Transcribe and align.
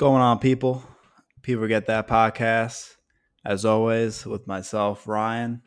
going 0.00 0.22
on, 0.22 0.38
people? 0.38 0.82
People 1.42 1.66
get 1.66 1.84
that 1.84 2.08
podcast. 2.08 2.96
As 3.44 3.66
always, 3.66 4.24
with 4.24 4.46
myself, 4.46 5.06
Ryan. 5.06 5.60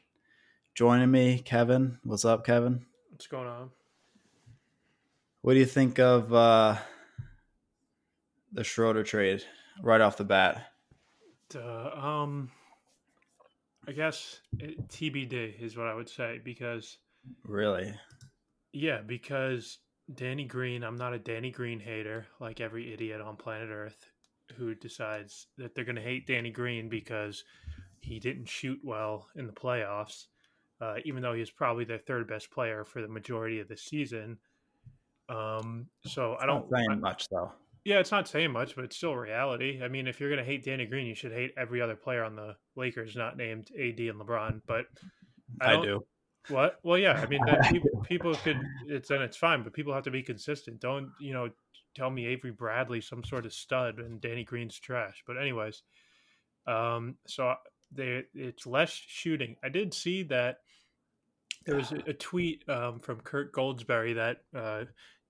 Joining 0.73 1.11
me, 1.11 1.37
Kevin. 1.37 1.99
What's 2.03 2.25
up, 2.25 2.43
Kevin? 2.43 2.83
What's 3.11 3.27
going 3.27 3.47
on? 3.47 3.69
What 5.41 5.53
do 5.53 5.59
you 5.59 5.67
think 5.67 5.99
of 5.99 6.33
uh, 6.33 6.77
the 8.51 8.63
Schroeder 8.63 9.03
trade 9.03 9.43
right 9.83 10.01
off 10.01 10.17
the 10.17 10.23
bat? 10.23 10.65
Uh, 11.55 11.91
um, 11.95 12.49
I 13.87 13.91
guess 13.91 14.39
it, 14.57 14.87
TBD 14.87 15.61
is 15.61 15.77
what 15.77 15.85
I 15.85 15.93
would 15.93 16.09
say 16.09 16.41
because 16.43 16.97
Really? 17.45 17.93
yeah, 18.71 19.01
because 19.05 19.77
Danny 20.11 20.45
Green, 20.45 20.83
I'm 20.83 20.95
not 20.97 21.13
a 21.13 21.19
Danny 21.19 21.51
Green 21.51 21.79
hater 21.79 22.25
like 22.39 22.61
every 22.61 22.91
idiot 22.91 23.21
on 23.21 23.35
planet 23.35 23.69
Earth 23.69 24.09
who 24.57 24.75
decides 24.75 25.47
that 25.57 25.73
they're 25.75 25.85
going 25.85 25.95
to 25.95 26.01
hate 26.01 26.27
Danny 26.27 26.51
Green 26.51 26.89
because 26.89 27.43
he 27.99 28.19
didn't 28.19 28.47
shoot 28.49 28.79
well 28.83 29.27
in 29.35 29.47
the 29.47 29.53
playoffs, 29.53 30.25
uh, 30.81 30.95
even 31.05 31.21
though 31.23 31.33
he 31.33 31.39
was 31.39 31.51
probably 31.51 31.85
their 31.85 31.97
third 31.99 32.27
best 32.27 32.51
player 32.51 32.83
for 32.83 33.01
the 33.01 33.07
majority 33.07 33.59
of 33.59 33.67
the 33.67 33.77
season. 33.77 34.37
Um, 35.29 35.87
so 36.05 36.35
I 36.39 36.45
don't 36.45 36.69
Not 36.69 36.77
saying 36.79 36.91
I- 36.91 36.95
much 36.95 37.29
though. 37.29 37.51
Yeah, 37.85 37.99
it's 37.99 38.11
not 38.11 38.29
saying 38.29 38.51
much, 38.53 38.77
but 38.77 38.85
it's 38.85 38.95
still 38.95 39.13
reality. 39.13 39.81
I 39.83 39.89
mean, 39.89 40.07
if 40.07 40.17
you're 40.21 40.29
going 40.29 40.39
to 40.39 40.45
hate 40.45 40.63
Danny 40.63 40.85
Green, 40.85 41.05
you 41.05 41.15
should 41.15 41.33
hate 41.33 41.51
every 41.57 41.81
other 41.81 41.97
player 41.97 42.23
on 42.23 42.33
the 42.33 42.55
Lakers 42.77 43.13
not 43.13 43.35
named 43.35 43.71
AD 43.77 43.99
and 43.99 44.21
LeBron. 44.21 44.61
But 44.65 44.85
I, 45.59 45.73
don't- 45.73 45.83
do. 45.83 46.05
What? 46.47 46.79
Well, 46.83 46.97
yeah. 46.97 47.13
I 47.21 47.25
mean, 47.27 47.41
that 47.45 47.61
people, 47.71 47.89
people 48.07 48.35
could. 48.35 48.57
It's 48.87 49.09
and 49.11 49.21
it's 49.21 49.35
fine, 49.35 49.63
but 49.63 49.73
people 49.73 49.93
have 49.93 50.03
to 50.05 50.11
be 50.11 50.23
consistent. 50.23 50.79
Don't 50.79 51.09
you 51.19 51.33
know? 51.33 51.49
Tell 51.95 52.09
me 52.09 52.25
Avery 52.27 52.51
Bradley 52.51 53.01
some 53.01 53.23
sort 53.23 53.45
of 53.45 53.53
stud 53.53 53.99
and 53.99 54.21
Danny 54.21 54.43
Green's 54.43 54.79
trash. 54.79 55.23
But 55.25 55.37
anyways, 55.37 55.83
um, 56.67 57.15
so 57.27 57.55
they 57.91 58.23
it's 58.33 58.65
less 58.65 58.91
shooting. 58.91 59.55
I 59.63 59.69
did 59.69 59.93
see 59.93 60.23
that 60.23 60.57
there 61.65 61.75
was 61.75 61.91
a, 61.91 61.97
a 62.07 62.13
tweet 62.13 62.67
um, 62.67 62.99
from 62.99 63.21
Kirk 63.21 63.53
Goldsberry 63.53 64.15
that 64.15 64.37
uh, 64.57 64.85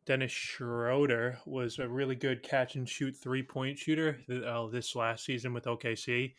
Dennis 0.06 0.32
Schroeder 0.32 1.40
was 1.46 1.80
a 1.80 1.88
really 1.88 2.16
good 2.16 2.44
catch 2.44 2.76
and 2.76 2.88
shoot 2.88 3.16
three 3.16 3.44
point 3.44 3.78
shooter 3.78 4.20
uh, 4.46 4.68
this 4.68 4.96
last 4.96 5.26
season 5.26 5.54
with 5.54 5.66
OKC. 5.66 6.34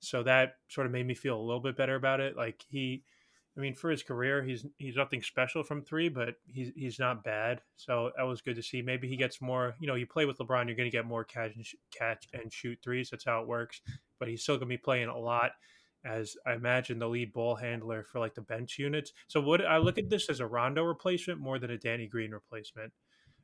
So 0.00 0.22
that 0.22 0.54
sort 0.68 0.86
of 0.86 0.92
made 0.92 1.06
me 1.06 1.14
feel 1.14 1.38
a 1.38 1.42
little 1.42 1.60
bit 1.60 1.76
better 1.76 1.94
about 1.94 2.20
it. 2.20 2.36
Like 2.36 2.64
he, 2.68 3.04
I 3.56 3.60
mean, 3.60 3.74
for 3.74 3.90
his 3.90 4.02
career, 4.02 4.42
he's 4.42 4.64
he's 4.78 4.96
nothing 4.96 5.22
special 5.22 5.62
from 5.62 5.82
three, 5.82 6.08
but 6.08 6.36
he's 6.46 6.70
he's 6.76 6.98
not 6.98 7.24
bad. 7.24 7.60
So 7.76 8.12
that 8.16 8.22
was 8.22 8.40
good 8.40 8.56
to 8.56 8.62
see. 8.62 8.80
Maybe 8.80 9.08
he 9.08 9.16
gets 9.16 9.40
more. 9.40 9.74
You 9.80 9.88
know, 9.88 9.96
you 9.96 10.06
play 10.06 10.24
with 10.24 10.38
LeBron, 10.38 10.66
you're 10.66 10.76
going 10.76 10.90
to 10.90 10.96
get 10.96 11.04
more 11.04 11.24
catch 11.24 11.56
and 11.56 11.66
sh- 11.66 11.74
catch 11.92 12.28
and 12.32 12.52
shoot 12.52 12.78
threes. 12.82 13.10
That's 13.10 13.24
how 13.24 13.42
it 13.42 13.48
works. 13.48 13.80
But 14.18 14.28
he's 14.28 14.42
still 14.42 14.56
going 14.56 14.68
to 14.68 14.74
be 14.74 14.78
playing 14.78 15.08
a 15.08 15.18
lot 15.18 15.52
as 16.04 16.36
I 16.46 16.54
imagine 16.54 16.98
the 16.98 17.08
lead 17.08 17.32
ball 17.32 17.54
handler 17.56 18.04
for 18.04 18.20
like 18.20 18.34
the 18.34 18.40
bench 18.40 18.78
units. 18.78 19.12
So 19.26 19.40
what 19.40 19.64
I 19.66 19.78
look 19.78 19.98
at 19.98 20.08
this 20.08 20.30
as 20.30 20.40
a 20.40 20.46
Rondo 20.46 20.84
replacement 20.84 21.40
more 21.40 21.58
than 21.58 21.70
a 21.72 21.78
Danny 21.78 22.06
Green 22.06 22.30
replacement. 22.30 22.92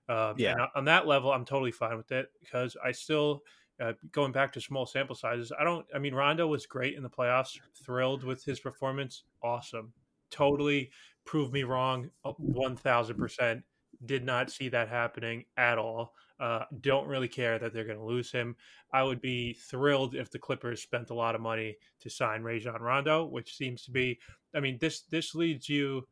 Um, 0.08 0.36
Yeah. 0.38 0.54
on 0.74 0.84
that 0.84 1.06
level, 1.06 1.32
I'm 1.32 1.44
totally 1.44 1.72
fine 1.72 1.96
with 1.96 2.12
it 2.12 2.30
because 2.40 2.76
I 2.82 2.92
still 2.92 3.42
uh, 3.80 3.92
going 4.12 4.32
back 4.32 4.52
to 4.52 4.60
small 4.60 4.86
sample 4.86 5.16
sizes. 5.16 5.52
I 5.58 5.64
don't. 5.64 5.86
I 5.94 5.98
mean, 5.98 6.14
Rondo 6.14 6.46
was 6.46 6.66
great 6.66 6.96
in 6.96 7.02
the 7.02 7.10
playoffs. 7.10 7.58
Thrilled 7.84 8.24
with 8.24 8.44
his 8.44 8.60
performance. 8.60 9.24
Awesome. 9.42 9.92
Totally 10.30 10.90
proved 11.24 11.52
me 11.52 11.64
wrong. 11.64 12.10
One 12.38 12.76
thousand 12.76 13.16
percent. 13.16 13.62
Did 14.04 14.24
not 14.24 14.50
see 14.50 14.68
that 14.68 14.88
happening 14.88 15.44
at 15.56 15.78
all. 15.78 16.12
Uh, 16.38 16.64
don't 16.82 17.08
really 17.08 17.28
care 17.28 17.58
that 17.58 17.72
they're 17.72 17.86
going 17.86 17.98
to 17.98 18.04
lose 18.04 18.30
him. 18.30 18.54
I 18.92 19.02
would 19.02 19.22
be 19.22 19.54
thrilled 19.54 20.14
if 20.14 20.30
the 20.30 20.38
Clippers 20.38 20.82
spent 20.82 21.08
a 21.08 21.14
lot 21.14 21.34
of 21.34 21.40
money 21.40 21.76
to 22.00 22.10
sign 22.10 22.42
Rajon 22.42 22.82
Rondo, 22.82 23.24
which 23.24 23.56
seems 23.56 23.84
to 23.84 23.90
be. 23.90 24.18
I 24.54 24.60
mean, 24.60 24.76
this 24.80 25.02
this 25.02 25.34
leads 25.34 25.68
you. 25.68 26.06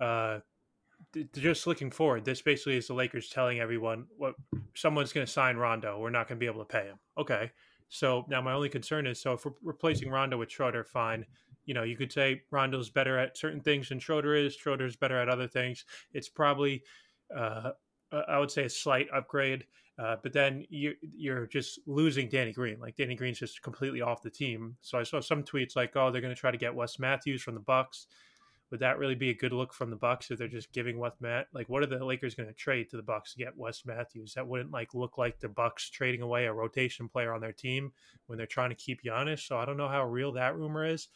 Uh, 0.00 0.40
just 1.32 1.66
looking 1.66 1.90
forward, 1.90 2.24
this 2.24 2.42
basically 2.42 2.76
is 2.76 2.86
the 2.86 2.94
Lakers 2.94 3.28
telling 3.28 3.60
everyone 3.60 4.06
what 4.16 4.34
someone's 4.74 5.12
going 5.12 5.26
to 5.26 5.32
sign 5.32 5.56
Rondo. 5.56 5.98
We're 5.98 6.10
not 6.10 6.28
going 6.28 6.38
to 6.38 6.40
be 6.40 6.46
able 6.46 6.64
to 6.64 6.72
pay 6.72 6.84
him. 6.84 6.98
Okay. 7.18 7.50
So 7.88 8.24
now 8.28 8.40
my 8.40 8.52
only 8.52 8.68
concern 8.68 9.06
is 9.06 9.20
so 9.20 9.32
if 9.32 9.44
we're 9.44 9.52
replacing 9.62 10.10
Rondo 10.10 10.38
with 10.38 10.50
Schroeder, 10.50 10.84
fine. 10.84 11.26
You 11.64 11.74
know, 11.74 11.82
you 11.82 11.96
could 11.96 12.12
say 12.12 12.42
Rondo's 12.50 12.90
better 12.90 13.18
at 13.18 13.36
certain 13.36 13.60
things 13.60 13.88
than 13.88 13.98
Schroeder 13.98 14.34
is. 14.34 14.54
Schroeder's 14.54 14.96
better 14.96 15.18
at 15.20 15.28
other 15.28 15.46
things. 15.46 15.84
It's 16.12 16.28
probably, 16.28 16.82
uh, 17.36 17.72
I 18.28 18.38
would 18.38 18.50
say, 18.50 18.64
a 18.64 18.70
slight 18.70 19.08
upgrade. 19.12 19.64
Uh, 19.98 20.16
but 20.22 20.32
then 20.32 20.64
you, 20.70 20.94
you're 21.02 21.46
just 21.46 21.78
losing 21.86 22.28
Danny 22.28 22.52
Green. 22.52 22.80
Like 22.80 22.96
Danny 22.96 23.14
Green's 23.14 23.38
just 23.38 23.60
completely 23.60 24.00
off 24.00 24.22
the 24.22 24.30
team. 24.30 24.76
So 24.80 24.98
I 24.98 25.02
saw 25.02 25.20
some 25.20 25.42
tweets 25.42 25.76
like, 25.76 25.94
"Oh, 25.94 26.10
they're 26.10 26.22
going 26.22 26.34
to 26.34 26.40
try 26.40 26.50
to 26.50 26.56
get 26.56 26.74
Wes 26.74 26.98
Matthews 26.98 27.42
from 27.42 27.54
the 27.54 27.60
Bucks." 27.60 28.06
Would 28.70 28.80
that 28.80 28.98
really 28.98 29.16
be 29.16 29.30
a 29.30 29.34
good 29.34 29.52
look 29.52 29.74
from 29.74 29.90
the 29.90 29.96
Bucks 29.96 30.30
if 30.30 30.38
they're 30.38 30.46
just 30.46 30.72
giving 30.72 30.98
Wes 30.98 31.12
Matt? 31.20 31.48
Like, 31.52 31.68
what 31.68 31.82
are 31.82 31.86
the 31.86 32.04
Lakers 32.04 32.36
going 32.36 32.48
to 32.48 32.54
trade 32.54 32.88
to 32.90 32.96
the 32.96 33.02
Bucks 33.02 33.32
to 33.32 33.38
get 33.38 33.56
Wes 33.56 33.84
Matthews? 33.84 34.34
That 34.34 34.46
wouldn't 34.46 34.70
like 34.70 34.94
look 34.94 35.18
like 35.18 35.40
the 35.40 35.48
Bucks 35.48 35.90
trading 35.90 36.22
away 36.22 36.46
a 36.46 36.52
rotation 36.52 37.08
player 37.08 37.32
on 37.32 37.40
their 37.40 37.52
team 37.52 37.92
when 38.26 38.38
they're 38.38 38.46
trying 38.46 38.70
to 38.70 38.76
keep 38.76 39.02
Giannis. 39.02 39.40
So 39.46 39.58
I 39.58 39.64
don't 39.64 39.76
know 39.76 39.88
how 39.88 40.04
real 40.04 40.32
that 40.32 40.56
rumor 40.56 40.86
is. 40.86 41.08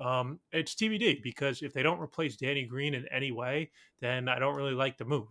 Um, 0.00 0.38
it's 0.52 0.74
TBD 0.74 1.22
because 1.22 1.62
if 1.62 1.72
they 1.72 1.82
don't 1.82 2.00
replace 2.00 2.36
Danny 2.36 2.64
Green 2.64 2.94
in 2.94 3.06
any 3.10 3.32
way, 3.32 3.70
then 4.00 4.28
I 4.28 4.38
don't 4.38 4.54
really 4.54 4.74
like 4.74 4.98
the 4.98 5.04
move. 5.04 5.28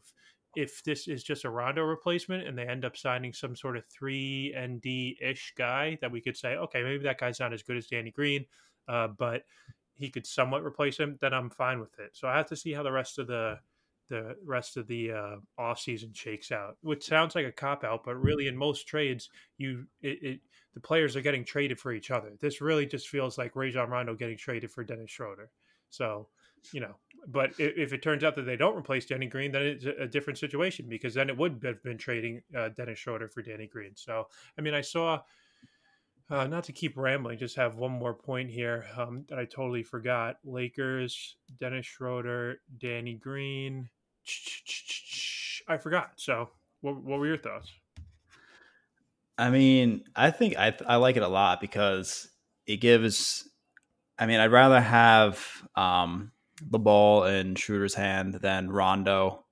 If 0.56 0.84
this 0.84 1.08
is 1.08 1.24
just 1.24 1.46
a 1.46 1.50
Rondo 1.50 1.84
replacement 1.84 2.48
and 2.48 2.58
they 2.58 2.66
end 2.66 2.84
up 2.86 2.98
signing 2.98 3.32
some 3.34 3.56
sort 3.56 3.78
of 3.78 3.86
three 3.86 4.54
and 4.58 4.82
D 4.82 5.18
ish 5.22 5.54
guy 5.56 6.00
that 6.02 6.12
we 6.12 6.22
could 6.22 6.36
say, 6.36 6.56
okay, 6.56 6.82
maybe 6.82 7.04
that 7.04 7.20
guy's 7.20 7.40
not 7.40 7.54
as 7.54 7.62
good 7.62 7.78
as 7.78 7.88
Danny 7.88 8.12
Green, 8.12 8.46
uh, 8.88 9.08
but 9.08 9.44
he 9.98 10.10
could 10.10 10.26
somewhat 10.26 10.64
replace 10.64 10.98
him, 10.98 11.18
then 11.22 11.34
I'm 11.34 11.50
fine 11.50 11.80
with 11.80 12.00
it. 12.00 12.12
So 12.14 12.28
I 12.28 12.38
have 12.38 12.48
to 12.48 12.56
see 12.56 12.74
how 12.74 12.84
the 12.84 12.92
rest 12.92 13.20
of 13.20 13.28
the 13.28 13.60
the 14.10 14.38
rest 14.46 14.78
of 14.78 14.88
the 14.88 15.12
uh, 15.12 15.36
off 15.58 15.80
season 15.80 16.14
shakes 16.14 16.52
out, 16.52 16.78
which 16.82 17.06
sounds 17.06 17.36
like 17.36 17.46
a 17.46 17.52
cop 17.52 17.84
out, 17.84 18.04
but 18.06 18.16
really 18.16 18.48
in 18.48 18.56
most 18.56 18.88
trades, 18.88 19.30
you 19.58 19.86
it, 20.02 20.24
it 20.24 20.40
the 20.74 20.80
players 20.80 21.16
are 21.16 21.22
getting 21.22 21.44
traded 21.44 21.80
for 21.80 21.92
each 21.92 22.12
other. 22.12 22.34
This 22.40 22.62
really 22.62 22.86
just 22.86 23.10
feels 23.10 23.38
like 23.38 23.56
Rajon 23.56 23.90
Rondo 23.90 24.16
getting 24.16 24.38
traded 24.38 24.72
for 24.72 24.84
Dennis 24.84 25.10
Schroeder. 25.10 25.50
So, 25.90 26.28
you 26.72 26.82
know, 26.82 26.96
but 27.28 27.52
if, 27.58 27.78
if 27.78 27.94
it 27.94 28.04
turns 28.04 28.24
out 28.24 28.36
that 28.36 28.44
they 28.44 28.58
don't 28.58 28.78
replace 28.78 29.06
Danny 29.06 29.26
Green, 29.26 29.52
then 29.52 29.64
it's 29.64 29.86
a, 29.86 30.08
different 30.08 30.38
situation 30.38 30.86
because 30.88 31.14
then 31.14 31.30
it 31.30 31.38
would 31.38 31.62
have 31.64 31.82
been 31.84 31.98
trading 31.98 32.42
uh, 32.56 32.70
Dennis 32.70 33.00
Schroeder 33.00 33.28
for 33.28 33.42
Danny 33.42 33.68
Green. 33.68 33.92
So, 33.96 34.28
I 34.58 34.62
mean, 34.62 34.74
I 34.74 34.82
saw. 34.82 35.20
Uh, 36.30 36.46
not 36.46 36.66
to 36.66 36.74
keep 36.74 36.98
rambling, 36.98 37.38
just 37.38 37.56
have 37.56 37.78
one 37.78 37.92
more 37.92 38.14
point 38.14 38.50
here 38.50 38.86
um, 38.98 39.24
that 39.30 39.40
I 39.40 39.46
totally 39.46 39.84
forgot. 39.84 40.38
Lakers, 40.44 41.38
Dennis 41.58 41.86
Schroeder, 41.86 42.58
Danny 42.80 43.14
Green. 43.14 43.90
I 45.70 45.78
forgot. 45.78 46.12
So, 46.18 46.50
what, 46.82 47.02
what 47.02 47.20
were 47.20 47.28
your 47.28 47.38
thoughts? 47.38 47.72
I 49.38 49.50
mean, 49.50 50.04
I 50.16 50.32
think 50.32 50.58
I 50.58 50.76
I 50.86 50.96
like 50.98 51.16
it 51.16 51.24
a 51.24 51.28
lot 51.28 51.62
because 51.62 52.30
it 52.66 52.78
gives. 52.78 53.48
I 54.20 54.26
mean, 54.26 54.40
I'd 54.40 54.52
rather 54.52 54.82
have 54.82 55.46
um, 55.76 56.32
the 56.62 56.80
ball 56.80 57.24
in 57.26 57.56
Schroeder's 57.56 57.94
hand 57.94 58.34
than 58.36 58.70
Rondo 58.70 59.46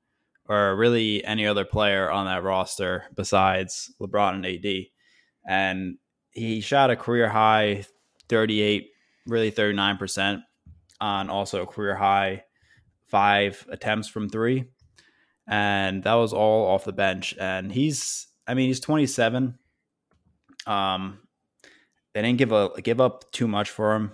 or 0.48 0.76
really 0.76 1.24
any 1.24 1.48
other 1.48 1.66
player 1.66 2.10
on 2.10 2.26
that 2.26 2.44
roster 2.44 3.06
besides 3.16 3.94
LeBron 4.02 4.36
and 4.36 4.46
AD. 4.46 4.86
And 5.48 5.98
he 6.36 6.62
shot 6.62 6.92
a 6.92 6.96
career 6.96 7.30
high 7.30 7.86
38, 8.30 8.92
really 9.26 9.52
39% 9.52 10.44
on 11.02 11.30
also 11.30 11.64
a 11.64 11.68
career 11.68 11.96
high 11.96 12.44
five 13.08 13.66
attempts 13.70 14.08
from 14.08 14.30
three. 14.30 14.66
And 15.48 16.04
that 16.04 16.14
was 16.16 16.34
all 16.34 16.68
off 16.68 16.86
the 16.86 16.94
bench. 16.94 17.36
And 17.40 17.72
he's, 17.72 18.28
I 18.48 18.54
mean, 18.54 18.68
he's 18.68 18.80
27. 18.80 19.58
Um, 20.68 21.20
they 22.14 22.22
didn't 22.22 22.38
give 22.38 22.52
a 22.52 22.70
give 22.82 23.02
up 23.02 23.32
too 23.32 23.48
much 23.48 23.70
for 23.70 23.94
him. 23.94 24.12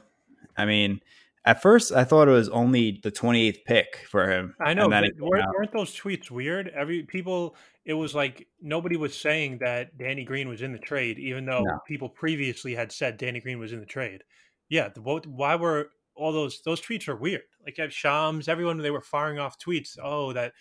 I 0.58 0.66
mean, 0.66 1.02
at 1.46 1.62
first 1.62 1.92
I 1.92 2.04
thought 2.04 2.28
it 2.28 2.32
was 2.32 2.50
only 2.50 3.00
the 3.04 3.12
28th 3.12 3.64
pick 3.66 4.06
for 4.10 4.30
him. 4.30 4.56
I 4.62 4.74
know, 4.74 4.90
but 4.90 5.04
weren't, 5.20 5.46
weren't 5.56 5.74
those 5.74 5.96
tweets 5.96 6.30
weird? 6.30 6.70
Every 6.70 7.04
people, 7.04 7.56
it 7.86 7.94
was 7.94 8.14
like 8.14 8.48
nobody 8.62 8.98
was 8.98 9.18
saying 9.18 9.60
that 9.60 9.98
Danny 9.98 10.24
Green 10.24 10.48
was 10.48 10.62
in 10.62 10.72
the 10.72 10.80
trade, 10.80 11.18
even 11.18 11.46
though 11.46 11.64
No. 11.64 11.80
people 11.88 12.10
previously 12.10 12.76
had 12.76 12.92
said 12.92 13.18
Danny 13.18 13.40
Green 13.40 13.60
was 13.60 13.74
in 13.74 13.80
the 13.80 13.86
trade. 13.86 14.24
Yeah, 14.70 14.90
the, 14.90 15.02
what, 15.02 15.26
why 15.28 15.56
were 15.56 15.90
all 16.16 16.32
those 16.32 16.62
those 16.64 16.82
tweets 16.82 17.08
are 17.08 17.16
weird? 17.16 17.42
Like 17.66 17.92
Shams, 17.92 18.48
everyone 18.48 18.78
they 18.78 18.92
were 18.92 19.02
firing 19.02 19.40
off 19.40 19.58
tweets. 19.60 19.98
Oh, 20.02 20.34
that, 20.34 20.54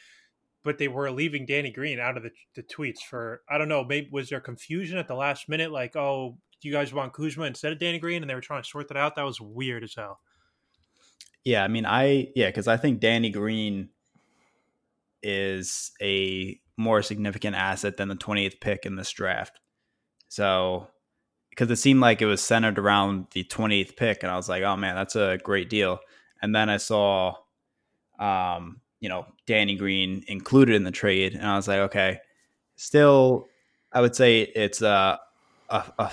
but 0.64 0.78
they 0.78 0.88
were 0.88 1.10
leaving 1.10 1.46
Danny 1.46 1.70
Green 1.70 2.00
out 2.00 2.16
of 2.16 2.22
the, 2.22 2.30
the 2.54 2.62
tweets 2.62 3.00
for 3.00 3.42
I 3.50 3.58
don't 3.58 3.68
know. 3.68 3.84
Maybe 3.84 4.08
was 4.10 4.30
there 4.30 4.40
confusion 4.40 4.98
at 4.98 5.08
the 5.08 5.14
last 5.14 5.48
minute? 5.48 5.72
Like, 5.72 5.94
oh, 5.96 6.38
do 6.60 6.68
you 6.68 6.74
guys 6.74 6.92
want 6.92 7.12
Kuzma 7.12 7.44
instead 7.44 7.72
of 7.72 7.78
Danny 7.78 7.98
Green? 7.98 8.22
And 8.22 8.30
they 8.30 8.34
were 8.34 8.40
trying 8.40 8.62
to 8.62 8.68
sort 8.68 8.88
that 8.88 8.96
out. 8.96 9.16
That 9.16 9.24
was 9.24 9.40
weird 9.40 9.84
as 9.84 9.94
hell. 9.94 10.20
Yeah, 11.44 11.64
I 11.64 11.68
mean, 11.68 11.86
I 11.86 12.28
yeah, 12.34 12.48
because 12.48 12.68
I 12.68 12.76
think 12.76 13.00
Danny 13.00 13.30
Green 13.30 13.88
is 15.22 15.92
a 16.00 16.58
more 16.76 17.02
significant 17.02 17.56
asset 17.56 17.96
than 17.96 18.08
the 18.08 18.16
28th 18.16 18.60
pick 18.60 18.86
in 18.86 18.96
this 18.96 19.10
draft. 19.10 19.60
So 20.28 20.88
because 21.50 21.70
it 21.70 21.76
seemed 21.76 22.00
like 22.00 22.22
it 22.22 22.26
was 22.26 22.40
centered 22.40 22.78
around 22.78 23.26
the 23.32 23.44
28th 23.44 23.96
pick, 23.96 24.22
and 24.22 24.32
I 24.32 24.36
was 24.36 24.48
like, 24.48 24.62
oh 24.62 24.76
man, 24.76 24.94
that's 24.94 25.16
a 25.16 25.38
great 25.42 25.68
deal. 25.68 25.98
And 26.42 26.54
then 26.54 26.70
I 26.70 26.78
saw, 26.78 27.34
um, 28.18 28.80
you 29.00 29.08
know, 29.08 29.26
Danny 29.46 29.76
Green 29.76 30.24
included 30.28 30.74
in 30.74 30.84
the 30.84 30.90
trade, 30.90 31.34
and 31.34 31.46
I 31.46 31.56
was 31.56 31.68
like, 31.68 31.80
okay, 31.80 32.20
still, 32.76 33.48
I 33.92 34.00
would 34.00 34.14
say 34.14 34.42
it's 34.42 34.80
a, 34.80 35.18
a, 35.68 35.84
a 35.98 36.10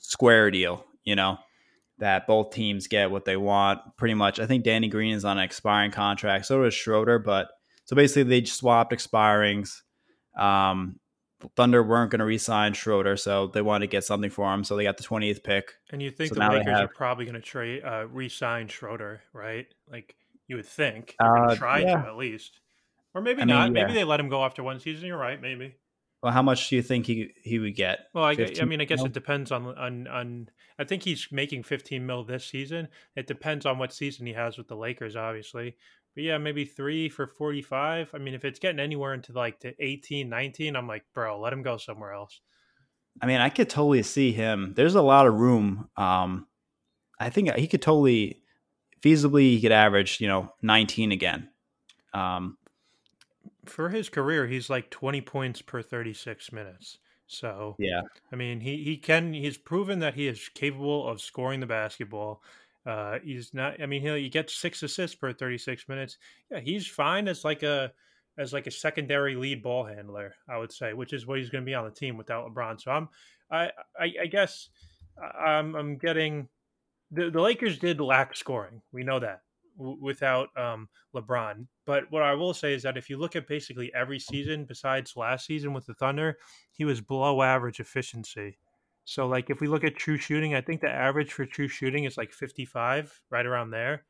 square 0.00 0.50
deal, 0.50 0.84
you 1.04 1.16
know, 1.16 1.38
that 1.98 2.26
both 2.26 2.50
teams 2.50 2.86
get 2.86 3.10
what 3.10 3.24
they 3.24 3.36
want 3.36 3.80
pretty 3.96 4.14
much. 4.14 4.38
I 4.38 4.46
think 4.46 4.64
Danny 4.64 4.88
Green 4.88 5.14
is 5.14 5.24
on 5.24 5.38
an 5.38 5.44
expiring 5.44 5.90
contract, 5.90 6.46
so 6.46 6.62
is 6.64 6.74
Schroeder, 6.74 7.18
but 7.18 7.48
so 7.84 7.96
basically 7.96 8.24
they 8.24 8.40
just 8.42 8.58
swapped 8.58 8.92
expirings. 8.92 9.82
Um, 10.36 11.00
Thunder 11.54 11.82
weren't 11.82 12.10
going 12.10 12.20
to 12.20 12.24
re-sign 12.24 12.72
Schroeder, 12.72 13.16
so 13.16 13.48
they 13.48 13.62
wanted 13.62 13.86
to 13.86 13.90
get 13.90 14.04
something 14.04 14.30
for 14.30 14.52
him. 14.52 14.64
So 14.64 14.76
they 14.76 14.84
got 14.84 14.96
the 14.96 15.04
20th 15.04 15.44
pick. 15.44 15.72
And 15.90 16.02
you 16.02 16.10
think 16.10 16.34
so 16.34 16.40
the 16.40 16.48
Lakers 16.48 16.66
have, 16.66 16.84
are 16.84 16.92
probably 16.94 17.24
going 17.24 17.34
to 17.34 17.40
trade 17.40 17.82
uh, 17.84 18.06
re-sign 18.08 18.68
Schroeder, 18.68 19.22
right? 19.32 19.66
Like 19.90 20.16
you 20.48 20.56
would 20.56 20.66
think, 20.66 21.14
uh, 21.20 21.54
try 21.56 21.80
yeah. 21.80 22.02
to 22.02 22.08
at 22.08 22.16
least, 22.16 22.60
or 23.14 23.20
maybe 23.20 23.42
I 23.42 23.44
not. 23.44 23.64
Mean, 23.66 23.76
yeah. 23.76 23.82
Maybe 23.82 23.94
they 23.94 24.04
let 24.04 24.18
him 24.18 24.28
go 24.28 24.44
after 24.44 24.62
one 24.62 24.80
season. 24.80 25.06
You're 25.06 25.18
right. 25.18 25.40
Maybe. 25.40 25.76
Well, 26.22 26.32
how 26.32 26.42
much 26.42 26.68
do 26.68 26.76
you 26.76 26.82
think 26.82 27.06
he 27.06 27.32
he 27.42 27.58
would 27.58 27.76
get? 27.76 28.08
Well, 28.14 28.24
I, 28.24 28.36
I 28.60 28.64
mean, 28.64 28.80
I 28.80 28.84
guess 28.84 28.98
mil? 28.98 29.06
it 29.06 29.12
depends 29.12 29.52
on 29.52 29.66
on 29.76 30.08
on. 30.08 30.48
I 30.78 30.84
think 30.84 31.02
he's 31.02 31.28
making 31.30 31.62
15 31.62 32.04
mil 32.04 32.24
this 32.24 32.44
season. 32.44 32.88
It 33.14 33.26
depends 33.26 33.64
on 33.64 33.78
what 33.78 33.92
season 33.92 34.26
he 34.26 34.34
has 34.34 34.58
with 34.58 34.68
the 34.68 34.76
Lakers, 34.76 35.16
obviously. 35.16 35.76
But 36.16 36.24
yeah, 36.24 36.38
maybe 36.38 36.64
three 36.64 37.10
for 37.10 37.26
45. 37.26 38.10
I 38.14 38.18
mean, 38.18 38.34
if 38.34 38.44
it's 38.44 38.58
getting 38.58 38.80
anywhere 38.80 39.12
into 39.12 39.32
like 39.32 39.60
the 39.60 39.74
18, 39.78 40.28
19, 40.28 40.74
I'm 40.74 40.88
like, 40.88 41.04
bro, 41.12 41.38
let 41.38 41.52
him 41.52 41.62
go 41.62 41.76
somewhere 41.76 42.12
else. 42.12 42.40
I 43.20 43.26
mean, 43.26 43.40
I 43.40 43.50
could 43.50 43.68
totally 43.68 44.02
see 44.02 44.32
him. 44.32 44.72
There's 44.74 44.94
a 44.94 45.02
lot 45.02 45.26
of 45.26 45.34
room. 45.34 45.90
Um, 45.96 46.46
I 47.20 47.28
think 47.28 47.54
he 47.54 47.66
could 47.66 47.82
totally, 47.82 48.42
feasibly, 49.02 49.42
he 49.42 49.60
could 49.60 49.72
average, 49.72 50.20
you 50.20 50.28
know, 50.28 50.52
19 50.62 51.12
again. 51.12 51.50
Um, 52.14 52.56
for 53.70 53.88
his 53.88 54.08
career, 54.08 54.46
he's 54.46 54.70
like 54.70 54.90
20 54.90 55.20
points 55.22 55.62
per 55.62 55.82
36 55.82 56.52
minutes. 56.52 56.98
So, 57.26 57.74
yeah. 57.78 58.02
I 58.32 58.36
mean, 58.36 58.60
he, 58.60 58.84
he 58.84 58.96
can, 58.96 59.32
he's 59.32 59.58
proven 59.58 59.98
that 60.00 60.14
he 60.14 60.28
is 60.28 60.48
capable 60.54 61.08
of 61.08 61.20
scoring 61.20 61.60
the 61.60 61.66
basketball. 61.66 62.42
Uh, 62.86 63.18
he's 63.22 63.52
not. 63.52 63.80
I 63.82 63.86
mean, 63.86 64.00
he'll, 64.00 64.14
he 64.14 64.28
gets 64.28 64.54
six 64.54 64.82
assists 64.82 65.16
per 65.16 65.32
36 65.32 65.88
minutes. 65.88 66.18
Yeah, 66.50 66.60
he's 66.60 66.86
fine 66.86 67.26
as 67.26 67.44
like 67.44 67.64
a 67.64 67.92
as 68.38 68.52
like 68.52 68.66
a 68.66 68.70
secondary 68.70 69.34
lead 69.34 69.62
ball 69.62 69.84
handler, 69.84 70.34
I 70.48 70.58
would 70.58 70.72
say, 70.72 70.92
which 70.92 71.12
is 71.12 71.26
what 71.26 71.38
he's 71.38 71.50
going 71.50 71.64
to 71.64 71.66
be 71.66 71.74
on 71.74 71.84
the 71.84 71.90
team 71.90 72.16
without 72.16 72.52
LeBron. 72.52 72.80
So 72.80 72.90
I'm, 72.90 73.08
I, 73.50 73.70
I, 73.98 74.12
I 74.22 74.26
guess 74.26 74.68
I'm, 75.38 75.74
I'm 75.74 75.96
getting 75.96 76.48
the, 77.10 77.30
the 77.30 77.40
Lakers 77.40 77.78
did 77.78 78.00
lack 78.00 78.36
scoring. 78.36 78.82
We 78.92 79.04
know 79.04 79.18
that 79.20 79.40
w- 79.76 79.98
without 80.00 80.48
um, 80.56 80.88
LeBron. 81.14 81.66
But 81.84 82.10
what 82.10 82.22
I 82.22 82.34
will 82.34 82.54
say 82.54 82.74
is 82.74 82.82
that 82.82 82.96
if 82.96 83.08
you 83.10 83.18
look 83.18 83.36
at 83.36 83.48
basically 83.48 83.92
every 83.94 84.18
season 84.18 84.64
besides 84.64 85.16
last 85.16 85.46
season 85.46 85.72
with 85.72 85.86
the 85.86 85.94
Thunder, 85.94 86.38
he 86.72 86.84
was 86.84 87.00
below 87.00 87.42
average 87.42 87.80
efficiency. 87.80 88.58
So 89.04 89.26
like 89.26 89.50
if 89.50 89.60
we 89.60 89.68
look 89.68 89.84
at 89.84 89.96
true 89.96 90.18
shooting, 90.18 90.54
I 90.54 90.60
think 90.60 90.80
the 90.80 90.90
average 90.90 91.32
for 91.32 91.46
true 91.46 91.68
shooting 91.68 92.04
is 92.04 92.16
like 92.16 92.32
55, 92.32 93.20
right 93.30 93.46
around 93.46 93.70
there. 93.70 94.04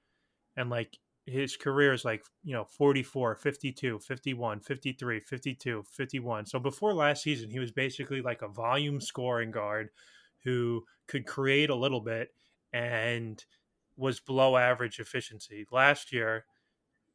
And 0.57 0.71
like 0.71 0.99
his 1.27 1.57
career 1.57 1.93
is 1.93 2.05
like, 2.05 2.25
you 2.45 2.55
know, 2.55 2.65
44, 2.65 3.35
52, 3.35 3.99
51, 3.99 4.61
53, 4.61 5.21
52, 5.21 5.85
51. 5.91 6.47
So 6.47 6.59
before 6.59 6.95
last 6.95 7.23
season, 7.23 7.51
he 7.51 7.59
was 7.59 7.73
basically 7.73 8.23
like 8.23 8.43
a 8.43 8.49
volume 8.49 9.01
scoring 9.01 9.51
guard 9.51 9.91
who 10.45 10.85
could 11.09 11.27
create 11.27 11.69
a 11.69 11.75
little 11.75 12.01
bit 12.01 12.31
and 12.73 13.45
was 13.97 14.21
below 14.21 14.57
average 14.57 14.99
efficiency. 14.99 15.67
Last 15.71 16.13
year, 16.13 16.45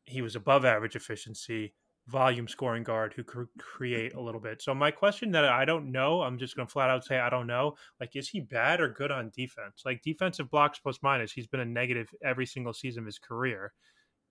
he 0.06 0.22
was 0.22 0.36
above 0.36 0.66
average 0.66 0.96
efficiency 0.96 1.74
volume 2.08 2.48
scoring 2.48 2.84
guard 2.84 3.14
who 3.14 3.24
could 3.24 3.48
create 3.60 4.14
a 4.14 4.22
little 4.22 4.42
bit. 4.42 4.62
So 4.62 4.74
my 4.74 4.92
question 4.92 5.32
that 5.32 5.46
I 5.46 5.66
don't 5.66 5.92
know, 5.92 6.22
I'm 6.22 6.38
just 6.38 6.56
going 6.56 6.68
to 6.68 6.72
flat 6.72 6.90
out 6.90 7.06
say 7.06 7.20
I 7.20 7.30
don't 7.30 7.48
know. 7.48 7.76
Like, 8.00 8.16
is 8.16 8.30
he 8.30 8.40
bad 8.40 8.82
or 8.82 8.90
good 8.90 9.12
on 9.12 9.32
defense? 9.36 9.84
Like 9.86 10.02
defensive 10.02 10.50
box 10.50 10.80
plus 10.80 11.00
minus, 11.02 11.32
he's 11.32 11.48
been 11.48 11.60
a 11.60 11.66
negative 11.66 12.10
every 12.24 12.46
single 12.46 12.74
season 12.74 13.04
of 13.04 13.06
his 13.06 13.20
career. 13.20 13.74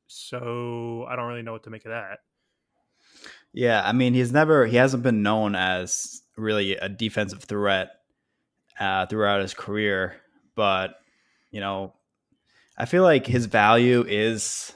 So 0.06 1.06
I 1.08 1.16
don't 1.16 1.28
really 1.28 1.42
know 1.42 1.52
what 1.52 1.62
to 1.64 1.70
make 1.70 1.84
of 1.84 1.92
that. 1.92 2.18
Yeah, 3.52 3.82
I 3.84 3.92
mean, 3.92 4.14
he's 4.14 4.32
never 4.32 4.66
he 4.66 4.76
hasn't 4.76 5.02
been 5.02 5.22
known 5.22 5.54
as 5.54 6.22
really 6.36 6.76
a 6.76 6.88
defensive 6.88 7.44
threat 7.44 7.90
uh, 8.78 9.06
throughout 9.06 9.40
his 9.40 9.54
career, 9.54 10.16
but 10.54 10.94
you 11.50 11.60
know, 11.60 11.94
I 12.80 12.86
feel 12.86 13.02
like 13.02 13.26
his 13.26 13.44
value 13.44 14.06
is 14.08 14.72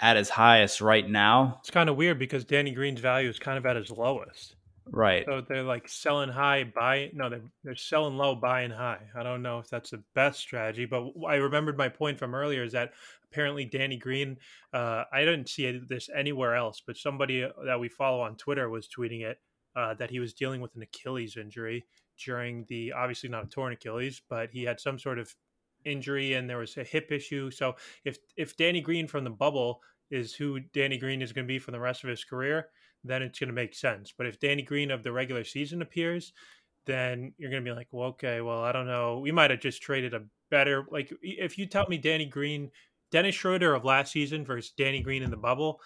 at 0.00 0.16
his 0.16 0.30
highest 0.30 0.80
right 0.80 1.06
now. 1.06 1.58
It's 1.60 1.70
kind 1.70 1.90
of 1.90 1.96
weird 1.96 2.18
because 2.18 2.46
Danny 2.46 2.70
Green's 2.70 3.00
value 3.00 3.28
is 3.28 3.38
kind 3.38 3.58
of 3.58 3.66
at 3.66 3.76
his 3.76 3.90
lowest. 3.90 4.54
Right. 4.90 5.26
So 5.26 5.42
they're 5.46 5.64
like 5.64 5.86
selling 5.86 6.30
high, 6.30 6.64
buy 6.64 7.10
no, 7.12 7.28
they're 7.28 7.42
they're 7.62 7.76
selling 7.76 8.16
low, 8.16 8.34
buying 8.34 8.70
high. 8.70 9.00
I 9.14 9.22
don't 9.22 9.42
know 9.42 9.58
if 9.58 9.68
that's 9.68 9.90
the 9.90 10.02
best 10.14 10.40
strategy, 10.40 10.86
but 10.86 11.12
I 11.28 11.34
remembered 11.34 11.76
my 11.76 11.90
point 11.90 12.18
from 12.18 12.34
earlier 12.34 12.64
is 12.64 12.72
that 12.72 12.94
apparently 13.30 13.66
Danny 13.66 13.98
Green, 13.98 14.38
uh, 14.72 15.04
I 15.12 15.26
didn't 15.26 15.50
see 15.50 15.70
this 15.86 16.08
anywhere 16.16 16.56
else, 16.56 16.82
but 16.86 16.96
somebody 16.96 17.44
uh, 17.44 17.50
that 17.66 17.78
we 17.78 17.90
follow 17.90 18.22
on 18.22 18.36
Twitter 18.36 18.70
was 18.70 18.88
tweeting 18.88 19.20
it 19.20 19.38
uh, 19.76 19.92
that 19.92 20.10
he 20.10 20.20
was 20.20 20.32
dealing 20.32 20.62
with 20.62 20.74
an 20.74 20.80
Achilles 20.80 21.36
injury 21.36 21.84
during 22.24 22.64
the 22.70 22.92
obviously 22.92 23.28
not 23.28 23.44
a 23.44 23.48
torn 23.48 23.74
Achilles, 23.74 24.22
but 24.30 24.48
he 24.50 24.62
had 24.62 24.80
some 24.80 24.98
sort 24.98 25.18
of 25.18 25.34
injury 25.88 26.34
and 26.34 26.48
there 26.48 26.58
was 26.58 26.76
a 26.76 26.84
hip 26.84 27.10
issue. 27.10 27.50
So 27.50 27.76
if 28.04 28.18
if 28.36 28.56
Danny 28.56 28.80
Green 28.80 29.06
from 29.06 29.24
the 29.24 29.30
bubble 29.30 29.80
is 30.10 30.34
who 30.34 30.60
Danny 30.60 30.98
Green 30.98 31.22
is 31.22 31.32
going 31.32 31.46
to 31.46 31.52
be 31.52 31.58
for 31.58 31.70
the 31.70 31.80
rest 31.80 32.04
of 32.04 32.10
his 32.10 32.24
career, 32.24 32.68
then 33.04 33.22
it's 33.22 33.38
going 33.38 33.48
to 33.48 33.54
make 33.54 33.74
sense. 33.74 34.12
But 34.16 34.26
if 34.26 34.40
Danny 34.40 34.62
Green 34.62 34.90
of 34.90 35.02
the 35.02 35.12
regular 35.12 35.44
season 35.44 35.82
appears, 35.82 36.32
then 36.86 37.32
you're 37.36 37.50
going 37.50 37.62
to 37.62 37.70
be 37.70 37.74
like, 37.74 37.88
well, 37.90 38.08
okay, 38.08 38.40
well, 38.40 38.62
I 38.62 38.72
don't 38.72 38.86
know. 38.86 39.18
We 39.18 39.32
might 39.32 39.50
have 39.50 39.60
just 39.60 39.82
traded 39.82 40.14
a 40.14 40.24
better 40.50 40.86
like 40.90 41.12
if 41.22 41.58
you 41.58 41.66
tell 41.66 41.86
me 41.88 41.98
Danny 41.98 42.26
Green, 42.26 42.70
Dennis 43.10 43.34
Schroeder 43.34 43.74
of 43.74 43.84
last 43.84 44.12
season 44.12 44.44
versus 44.44 44.72
Danny 44.76 45.00
Green 45.02 45.22
in 45.22 45.30
the 45.30 45.36
bubble, 45.36 45.80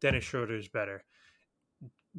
Dennis 0.00 0.24
Schroeder 0.24 0.56
is 0.56 0.68
better. 0.68 1.04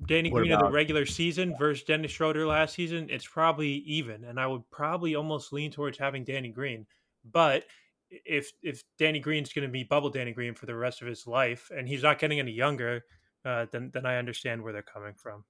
Danny 0.05 0.29
what 0.29 0.41
Green 0.41 0.51
about? 0.51 0.65
of 0.65 0.71
the 0.71 0.75
regular 0.75 1.05
season 1.05 1.55
versus 1.57 1.83
Dennis 1.83 2.11
Schroeder 2.11 2.45
last 2.45 2.75
season, 2.75 3.07
it's 3.09 3.27
probably 3.27 3.69
even, 3.69 4.23
and 4.25 4.39
I 4.39 4.45
would 4.45 4.69
probably 4.69 5.15
almost 5.15 5.51
lean 5.51 5.71
towards 5.71 5.97
having 5.97 6.23
Danny 6.23 6.49
Green. 6.49 6.85
But 7.31 7.65
if 8.09 8.51
if 8.63 8.83
Danny 8.97 9.19
Green's 9.19 9.51
going 9.51 9.67
to 9.67 9.71
be 9.71 9.83
bubble 9.83 10.09
Danny 10.09 10.31
Green 10.31 10.53
for 10.53 10.65
the 10.65 10.75
rest 10.75 11.01
of 11.01 11.07
his 11.07 11.27
life, 11.27 11.69
and 11.75 11.87
he's 11.87 12.03
not 12.03 12.19
getting 12.19 12.39
any 12.39 12.51
younger, 12.51 13.03
uh, 13.45 13.65
then 13.71 13.91
then 13.93 14.05
I 14.05 14.17
understand 14.17 14.61
where 14.61 14.73
they're 14.73 14.81
coming 14.81 15.13
from. 15.13 15.43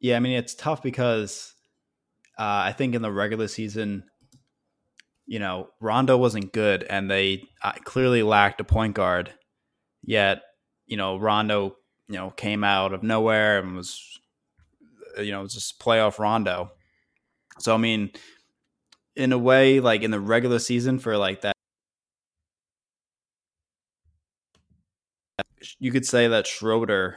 Yeah, 0.00 0.16
I 0.16 0.20
mean 0.20 0.36
it's 0.36 0.54
tough 0.54 0.82
because 0.82 1.54
uh, 2.38 2.42
I 2.66 2.72
think 2.72 2.94
in 2.94 3.02
the 3.02 3.12
regular 3.12 3.48
season, 3.48 4.04
you 5.26 5.38
know, 5.38 5.68
Rondo 5.80 6.16
wasn't 6.16 6.52
good, 6.52 6.84
and 6.84 7.10
they 7.10 7.44
uh, 7.62 7.72
clearly 7.84 8.22
lacked 8.22 8.60
a 8.60 8.64
point 8.64 8.94
guard. 8.94 9.32
Yet, 10.02 10.42
you 10.86 10.96
know, 10.96 11.16
Rondo, 11.16 11.76
you 12.08 12.16
know, 12.16 12.30
came 12.30 12.62
out 12.62 12.92
of 12.92 13.02
nowhere 13.02 13.58
and 13.58 13.74
was, 13.74 14.20
you 15.18 15.32
know, 15.32 15.46
just 15.46 15.80
playoff 15.80 16.18
Rondo. 16.18 16.70
So 17.58 17.74
I 17.74 17.78
mean, 17.78 18.10
in 19.16 19.32
a 19.32 19.38
way, 19.38 19.80
like 19.80 20.02
in 20.02 20.10
the 20.10 20.20
regular 20.20 20.58
season 20.58 20.98
for 20.98 21.16
like 21.16 21.40
that. 21.40 21.54
You 25.78 25.90
could 25.90 26.06
say 26.06 26.28
that 26.28 26.46
Schroeder 26.46 27.16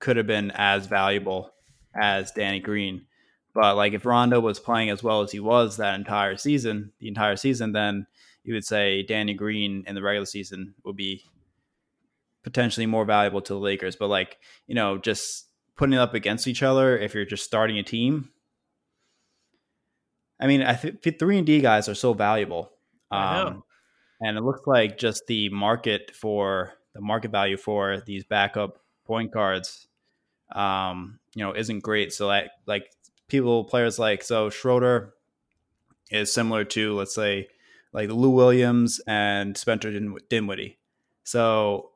could 0.00 0.16
have 0.16 0.26
been 0.26 0.50
as 0.52 0.86
valuable 0.86 1.52
as 1.94 2.32
Danny 2.32 2.60
Green. 2.60 3.06
But 3.54 3.76
like 3.76 3.92
if 3.92 4.04
Rondo 4.04 4.40
was 4.40 4.58
playing 4.58 4.90
as 4.90 5.02
well 5.02 5.20
as 5.20 5.30
he 5.30 5.38
was 5.38 5.76
that 5.76 5.94
entire 5.94 6.36
season, 6.36 6.92
the 6.98 7.08
entire 7.08 7.36
season, 7.36 7.72
then 7.72 8.06
you 8.42 8.54
would 8.54 8.64
say 8.64 9.02
Danny 9.02 9.34
Green 9.34 9.84
in 9.86 9.94
the 9.94 10.02
regular 10.02 10.26
season 10.26 10.74
would 10.84 10.96
be 10.96 11.22
potentially 12.42 12.86
more 12.86 13.04
valuable 13.04 13.40
to 13.42 13.52
the 13.52 13.58
Lakers. 13.58 13.96
But 13.96 14.08
like, 14.08 14.38
you 14.66 14.74
know, 14.74 14.98
just 14.98 15.46
putting 15.76 15.94
it 15.94 15.98
up 15.98 16.14
against 16.14 16.48
each 16.48 16.62
other, 16.62 16.98
if 16.98 17.14
you're 17.14 17.24
just 17.24 17.44
starting 17.44 17.78
a 17.78 17.82
team, 17.82 18.30
I 20.44 20.46
mean, 20.46 20.60
I 20.60 20.74
think 20.74 21.18
three 21.18 21.38
and 21.38 21.46
D 21.46 21.62
guys 21.62 21.88
are 21.88 21.94
so 21.94 22.12
valuable. 22.12 22.70
Um, 23.10 23.64
and 24.20 24.36
it 24.36 24.42
looks 24.42 24.60
like 24.66 24.98
just 24.98 25.26
the 25.26 25.48
market 25.48 26.10
for 26.14 26.74
the 26.92 27.00
market 27.00 27.30
value 27.30 27.56
for 27.56 28.02
these 28.04 28.24
backup 28.24 28.78
point 29.06 29.32
guards, 29.32 29.88
um, 30.52 31.18
you 31.34 31.42
know, 31.42 31.56
isn't 31.56 31.82
great. 31.82 32.12
So 32.12 32.26
like, 32.26 32.50
like 32.66 32.90
people, 33.26 33.64
players 33.64 33.98
like 33.98 34.22
so 34.22 34.50
Schroeder 34.50 35.14
is 36.10 36.30
similar 36.30 36.64
to 36.64 36.94
let's 36.94 37.14
say 37.14 37.48
like 37.94 38.10
Lou 38.10 38.28
Williams 38.28 39.00
and 39.06 39.56
Spencer 39.56 39.92
Din- 39.92 40.18
Dinwiddie. 40.28 40.78
So 41.22 41.92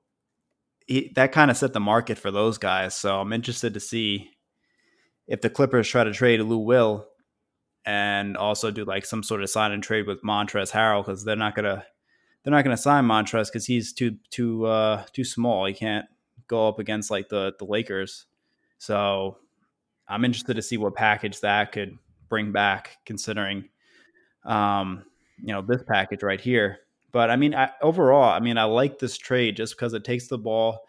he, 0.87 1.13
that 1.17 1.33
kind 1.33 1.51
of 1.51 1.59
set 1.59 1.75
the 1.75 1.81
market 1.81 2.17
for 2.17 2.31
those 2.31 2.57
guys. 2.57 2.95
So 2.95 3.21
I'm 3.21 3.35
interested 3.35 3.75
to 3.75 3.81
see 3.81 4.31
if 5.27 5.43
the 5.43 5.51
Clippers 5.51 5.87
try 5.87 6.05
to 6.05 6.13
trade 6.15 6.41
Lou 6.41 6.61
Will 6.61 7.07
and 7.89 8.37
also 8.37 8.71
do 8.71 8.85
like 8.85 9.07
some 9.07 9.23
sort 9.23 9.43
of 9.43 9.49
sign 9.49 9.73
and 9.73 9.83
trade 9.83 10.07
with 10.07 10.23
Montrezl 10.23 10.71
Harrell 10.71 11.03
because 11.03 11.25
they're 11.25 11.37
not 11.37 11.55
gonna 11.55 11.83
they're 12.45 12.53
not 12.53 12.63
gonna 12.63 12.77
sign 12.77 13.07
Montrezl 13.07 13.47
because 13.47 13.65
he's 13.65 13.95
too 13.95 14.19
too 14.31 14.67
uh, 14.67 15.05
too 15.15 15.25
small. 15.25 15.65
He 15.65 15.73
can't 15.73 16.05
go 16.49 16.69
up 16.69 16.79
against 16.79 17.11
like 17.11 17.31
the 17.31 17.55
the 17.59 17.65
Lakers. 17.65 18.27
So 18.77 19.39
I'm 20.07 20.27
interested 20.27 20.55
to 20.55 20.63
see 20.63 20.77
what 20.77 20.97
package 20.97 21.41
that 21.41 21.73
could 21.73 21.99
bring 22.29 22.53
back, 22.53 22.99
considering 23.07 23.71
um, 24.45 25.07
you 25.43 25.55
know 25.55 25.63
this 25.63 25.83
package 25.89 26.23
right 26.23 26.41
here. 26.41 26.81
But 27.11 27.31
I 27.31 27.37
mean, 27.37 27.55
I, 27.55 27.71
overall, 27.81 28.31
I 28.31 28.41
mean, 28.41 28.59
I 28.59 28.65
like 28.65 28.99
this 28.99 29.17
trade 29.17 29.57
just 29.57 29.75
because 29.75 29.95
it 29.95 30.05
takes 30.05 30.29
the 30.29 30.37
ball. 30.37 30.81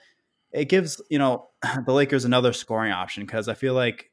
It 0.51 0.65
gives 0.65 1.01
you 1.09 1.17
know 1.17 1.47
the 1.85 1.93
Lakers 1.93 2.25
another 2.25 2.51
scoring 2.51 2.91
option 2.91 3.25
because 3.25 3.47
I 3.47 3.53
feel 3.53 3.73
like 3.73 4.11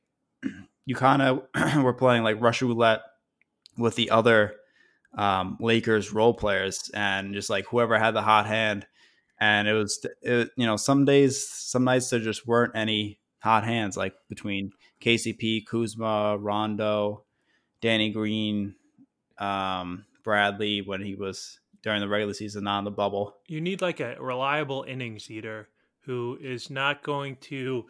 you 0.86 0.94
kind 0.94 1.20
of 1.20 1.42
were 1.82 1.92
playing 1.92 2.22
like 2.22 2.40
Russian 2.40 2.68
roulette 2.68 3.02
with 3.76 3.96
the 3.96 4.10
other 4.10 4.54
um, 5.18 5.58
Lakers 5.60 6.12
role 6.12 6.32
players 6.32 6.90
and 6.94 7.34
just 7.34 7.50
like 7.50 7.66
whoever 7.66 7.98
had 7.98 8.12
the 8.12 8.22
hot 8.22 8.46
hand. 8.46 8.86
And 9.38 9.68
it 9.68 9.74
was, 9.74 10.06
it, 10.22 10.50
you 10.56 10.64
know, 10.64 10.76
some 10.76 11.04
days, 11.04 11.46
some 11.46 11.84
nights 11.84 12.08
there 12.08 12.20
just 12.20 12.46
weren't 12.46 12.74
any 12.74 13.18
hot 13.40 13.64
hands 13.64 13.96
like 13.96 14.14
between 14.28 14.72
KCP, 15.02 15.66
Kuzma, 15.66 16.38
Rondo, 16.38 17.24
Danny 17.82 18.10
Green, 18.10 18.76
um, 19.38 20.06
Bradley 20.24 20.80
when 20.80 21.02
he 21.02 21.14
was 21.14 21.60
during 21.82 22.00
the 22.00 22.08
regular 22.08 22.34
season, 22.34 22.66
in 22.66 22.84
the 22.84 22.90
bubble. 22.90 23.36
You 23.46 23.60
need 23.60 23.82
like 23.82 24.00
a 24.00 24.16
reliable 24.18 24.84
innings 24.88 25.30
eater 25.30 25.68
who 26.00 26.38
is 26.40 26.70
not 26.70 27.02
going 27.02 27.36
to 27.36 27.86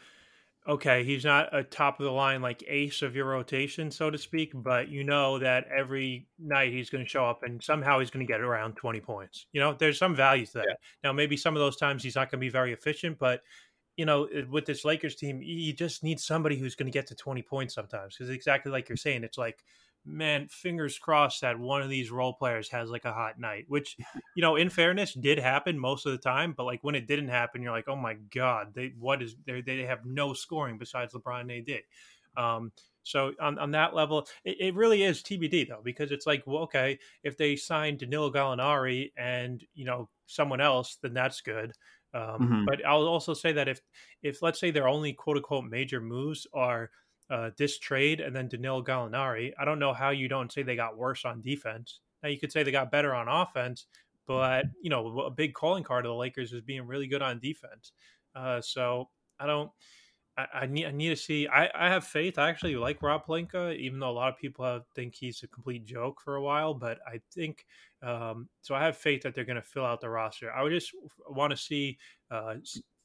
okay, 0.68 1.04
he's 1.04 1.24
not 1.24 1.54
a 1.54 1.62
top 1.62 2.00
of 2.00 2.04
the 2.04 2.12
line 2.12 2.42
like 2.42 2.64
ace 2.66 3.02
of 3.02 3.14
your 3.14 3.26
rotation, 3.26 3.90
so 3.90 4.10
to 4.10 4.18
speak, 4.18 4.52
but 4.54 4.88
you 4.88 5.04
know 5.04 5.38
that 5.38 5.66
every 5.74 6.26
night 6.38 6.72
he's 6.72 6.90
going 6.90 7.04
to 7.04 7.08
show 7.08 7.24
up 7.24 7.42
and 7.42 7.62
somehow 7.62 7.98
he's 8.00 8.10
going 8.10 8.26
to 8.26 8.30
get 8.30 8.40
around 8.40 8.74
20 8.74 9.00
points. 9.00 9.46
You 9.52 9.60
know, 9.60 9.74
there's 9.78 9.98
some 9.98 10.14
value 10.14 10.46
to 10.46 10.52
that. 10.54 10.66
Yeah. 10.68 10.74
Now, 11.04 11.12
maybe 11.12 11.36
some 11.36 11.54
of 11.54 11.60
those 11.60 11.76
times 11.76 12.02
he's 12.02 12.16
not 12.16 12.30
going 12.30 12.40
to 12.40 12.44
be 12.44 12.48
very 12.48 12.72
efficient, 12.72 13.18
but 13.18 13.42
you 13.96 14.04
know, 14.04 14.28
with 14.50 14.66
this 14.66 14.84
Lakers 14.84 15.16
team, 15.16 15.40
you 15.42 15.72
just 15.72 16.04
need 16.04 16.20
somebody 16.20 16.58
who's 16.58 16.74
going 16.74 16.90
to 16.90 16.96
get 16.96 17.06
to 17.06 17.14
20 17.14 17.42
points 17.42 17.74
sometimes 17.74 18.14
because 18.14 18.30
exactly 18.30 18.70
like 18.70 18.88
you're 18.88 18.96
saying, 18.96 19.24
it's 19.24 19.38
like 19.38 19.64
man, 20.06 20.48
fingers 20.48 20.98
crossed 20.98 21.40
that 21.40 21.58
one 21.58 21.82
of 21.82 21.90
these 21.90 22.10
role 22.10 22.32
players 22.32 22.68
has 22.70 22.90
like 22.90 23.04
a 23.04 23.12
hot 23.12 23.38
night, 23.38 23.64
which, 23.68 23.96
you 24.36 24.42
know, 24.42 24.56
in 24.56 24.70
fairness, 24.70 25.12
did 25.14 25.38
happen 25.38 25.78
most 25.78 26.06
of 26.06 26.12
the 26.12 26.18
time. 26.18 26.54
But 26.56 26.64
like 26.64 26.82
when 26.82 26.94
it 26.94 27.06
didn't 27.06 27.28
happen, 27.28 27.62
you're 27.62 27.72
like, 27.72 27.88
oh 27.88 27.96
my 27.96 28.14
god, 28.34 28.72
they 28.74 28.92
what 28.98 29.22
is 29.22 29.36
they 29.46 29.60
they 29.60 29.82
have 29.82 30.06
no 30.06 30.32
scoring 30.32 30.78
besides 30.78 31.14
LeBron 31.14 31.40
and 31.42 31.50
AD. 31.50 31.80
Um, 32.36 32.72
so 33.02 33.32
on, 33.40 33.58
on 33.58 33.70
that 33.70 33.94
level, 33.94 34.26
it, 34.44 34.56
it, 34.60 34.74
really 34.74 35.04
is 35.04 35.22
TBD 35.22 35.68
though, 35.68 35.80
because 35.82 36.10
it's 36.10 36.26
like, 36.26 36.42
well, 36.44 36.64
okay, 36.64 36.98
if 37.22 37.36
they 37.36 37.54
sign 37.56 37.96
Danilo 37.96 38.30
Gallinari 38.32 39.12
and 39.16 39.64
you 39.74 39.84
know 39.84 40.08
someone 40.26 40.60
else, 40.60 40.98
then 41.02 41.14
that's 41.14 41.40
good. 41.40 41.72
Um, 42.14 42.22
mm-hmm. 42.22 42.64
But 42.64 42.84
I'll 42.84 43.06
also 43.06 43.34
say 43.34 43.52
that 43.52 43.68
if 43.68 43.80
if 44.22 44.42
let's 44.42 44.58
say 44.58 44.70
their 44.70 44.88
only 44.88 45.12
quote 45.12 45.36
unquote 45.36 45.64
major 45.64 46.00
moves 46.00 46.46
are 46.52 46.90
uh, 47.30 47.50
this 47.56 47.78
trade 47.78 48.20
and 48.20 48.34
then 48.34 48.48
Danilo 48.48 48.82
Gallinari, 48.82 49.52
I 49.58 49.64
don't 49.64 49.78
know 49.78 49.92
how 49.92 50.10
you 50.10 50.28
don't 50.28 50.52
say 50.52 50.62
they 50.62 50.76
got 50.76 50.96
worse 50.96 51.24
on 51.24 51.40
defense. 51.40 52.00
Now 52.22 52.28
you 52.28 52.38
could 52.38 52.52
say 52.52 52.62
they 52.62 52.70
got 52.70 52.90
better 52.90 53.14
on 53.14 53.28
offense, 53.28 53.86
but 54.26 54.66
you 54.82 54.90
know 54.90 55.20
a 55.20 55.30
big 55.30 55.54
calling 55.54 55.84
card 55.84 56.04
of 56.04 56.10
the 56.10 56.16
Lakers 56.16 56.52
is 56.52 56.60
being 56.62 56.86
really 56.86 57.06
good 57.06 57.22
on 57.22 57.38
defense. 57.38 57.92
Uh, 58.34 58.60
so 58.60 59.08
I 59.40 59.46
don't. 59.46 59.70
I, 60.38 60.46
I, 60.52 60.66
need 60.66 60.86
I 60.86 60.90
need 60.90 61.08
to 61.08 61.16
see. 61.16 61.48
I, 61.48 61.70
I 61.74 61.88
have 61.88 62.04
faith. 62.04 62.38
I 62.38 62.48
actually 62.48 62.76
like 62.76 63.02
Rob 63.02 63.26
Pelinka, 63.26 63.76
even 63.76 63.98
though 63.98 64.10
a 64.10 64.12
lot 64.12 64.28
of 64.28 64.38
people 64.38 64.64
have, 64.64 64.82
think 64.94 65.14
he's 65.14 65.42
a 65.42 65.48
complete 65.48 65.86
joke 65.86 66.20
for 66.20 66.36
a 66.36 66.42
while. 66.42 66.74
But 66.74 66.98
I 67.06 67.20
think 67.32 67.64
um, 68.02 68.48
so. 68.60 68.74
I 68.74 68.84
have 68.84 68.96
faith 68.96 69.22
that 69.22 69.34
they're 69.34 69.44
going 69.44 69.56
to 69.56 69.62
fill 69.62 69.86
out 69.86 70.00
the 70.00 70.10
roster. 70.10 70.52
I 70.52 70.62
would 70.62 70.72
just 70.72 70.92
want 71.28 71.52
to 71.52 71.56
see 71.56 71.98
uh, 72.30 72.56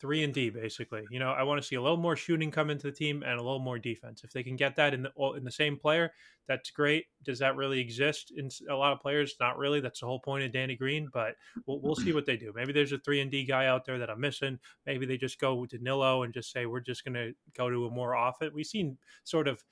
three 0.02 0.24
and 0.24 0.34
D 0.34 0.50
basically. 0.50 1.04
You 1.12 1.20
know, 1.20 1.32
I 1.32 1.44
want 1.44 1.62
to 1.62 1.68
see 1.68 1.76
a 1.76 1.82
little 1.82 1.96
more 1.96 2.16
shooting 2.16 2.50
come 2.52 2.70
into 2.70 2.88
the 2.88 2.92
team 2.92 3.24
and 3.24 3.40
a 3.40 3.44
little 3.44 3.60
more 3.60 3.80
defense. 3.80 4.24
If 4.24 4.34
they 4.34 4.44
can 4.44 4.56
get 4.56 4.76
that 4.76 4.94
in 4.94 5.04
the 5.04 5.12
in 5.38 5.44
the 5.44 5.52
same 5.52 5.78
player, 5.78 6.12
that's 6.48 6.72
great. 6.72 7.06
Does 7.24 7.40
that 7.40 7.56
really 7.56 7.80
exist 7.80 8.34
in 8.36 8.50
a 8.70 8.76
lot 8.76 8.92
of 8.92 9.00
players? 9.00 9.36
Not 9.40 9.58
really. 9.58 9.80
That's 9.80 10.00
the 10.00 10.08
whole 10.08 10.20
point 10.20 10.44
of 10.44 10.52
Danny 10.52 10.76
Green. 10.76 11.08
But 11.14 11.36
we'll, 11.66 11.80
we'll 11.80 11.96
see 11.96 12.12
what 12.12 12.26
they 12.26 12.36
do. 12.36 12.52
Maybe 12.54 12.74
there's 12.74 12.92
a 12.92 12.98
three 12.98 13.22
and 13.22 13.32
D 13.32 13.46
guy 13.46 13.68
out 13.68 13.86
there 13.86 14.00
that 14.00 14.10
I'm 14.10 14.20
missing. 14.20 14.60
Maybe 14.86 15.06
they 15.06 15.18
just 15.18 15.40
go 15.40 15.66
to 15.68 15.78
Nilo 15.80 16.24
and 16.24 16.34
just 16.34 16.52
say 16.52 16.66
we're 16.66 16.80
just 16.82 17.06
going 17.06 17.14
to 17.14 17.34
go 17.56 17.70
to 17.70 17.86
a 17.86 17.92
more 17.92 18.16
offense. 18.16 18.52
We've 18.54 18.66
seen 18.66 18.98
sort 19.24 19.48
of 19.48 19.64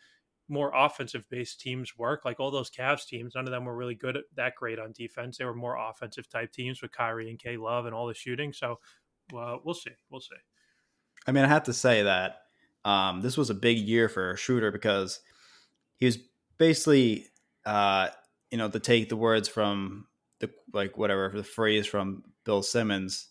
more 0.48 0.72
offensive 0.76 1.24
based 1.30 1.60
teams 1.60 1.98
work. 1.98 2.26
Like 2.26 2.40
all 2.40 2.52
those 2.52 2.72
Cavs 2.72 3.06
teams, 3.06 3.34
none 3.36 3.46
of 3.46 3.52
them 3.52 3.66
were 3.66 3.76
really 3.76 3.96
good 3.96 4.18
at 4.18 4.24
that 4.36 4.56
great 4.56 4.80
on 4.80 4.92
defense. 4.94 5.38
They 5.38 5.46
were 5.46 5.54
more 5.54 5.78
offensive 5.78 6.28
type 6.28 6.52
teams 6.52 6.82
with 6.82 6.92
Kyrie 6.92 7.30
and 7.30 7.40
K 7.40 7.58
Love 7.58 7.86
and 7.86 7.94
all 7.94 8.08
the 8.08 8.14
shooting. 8.14 8.52
So 8.52 8.80
well, 9.32 9.62
we'll 9.64 9.76
see. 9.76 9.92
We'll 10.10 10.22
see. 10.22 10.36
I 11.28 11.32
mean, 11.32 11.44
I 11.44 11.48
have 11.48 11.64
to 11.64 11.74
say 11.74 12.04
that 12.04 12.42
um, 12.86 13.22
this 13.22 13.38
was 13.38 13.50
a 13.50 13.56
big 13.56 13.78
year 13.78 14.10
for 14.10 14.36
Schroeder 14.38 14.72
because 14.72 15.20
he 15.98 16.06
was 16.06 16.18
basically, 16.58 17.28
uh, 17.66 18.10
you 18.52 18.58
know, 18.58 18.70
to 18.70 18.80
take 18.80 19.10
the 19.10 19.18
words 19.18 19.48
from 19.48 20.08
the 20.40 20.50
like 20.74 20.98
whatever 20.98 21.32
the 21.36 21.44
phrase 21.44 21.86
from 21.86 22.24
Bill 22.46 22.64
Simmons, 22.64 23.28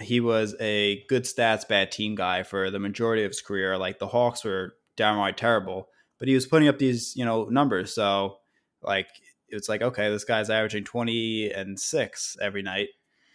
he 0.00 0.20
was 0.20 0.54
a 0.60 1.04
good 1.08 1.24
stats, 1.24 1.66
bad 1.66 1.92
team 1.92 2.14
guy 2.14 2.42
for 2.42 2.70
the 2.70 2.78
majority 2.78 3.24
of 3.24 3.30
his 3.30 3.42
career. 3.42 3.76
Like 3.76 3.98
the 3.98 4.08
Hawks 4.08 4.44
were 4.44 4.74
downright 4.96 5.36
terrible, 5.36 5.88
but 6.18 6.28
he 6.28 6.34
was 6.34 6.46
putting 6.46 6.68
up 6.68 6.78
these 6.78 7.14
you 7.16 7.24
know 7.24 7.44
numbers. 7.44 7.94
So 7.94 8.38
like 8.82 9.08
it's 9.48 9.68
like 9.68 9.82
okay, 9.82 10.08
this 10.10 10.24
guy's 10.24 10.50
averaging 10.50 10.84
twenty 10.84 11.50
and 11.50 11.78
six 11.78 12.36
every 12.40 12.62
night 12.62 12.88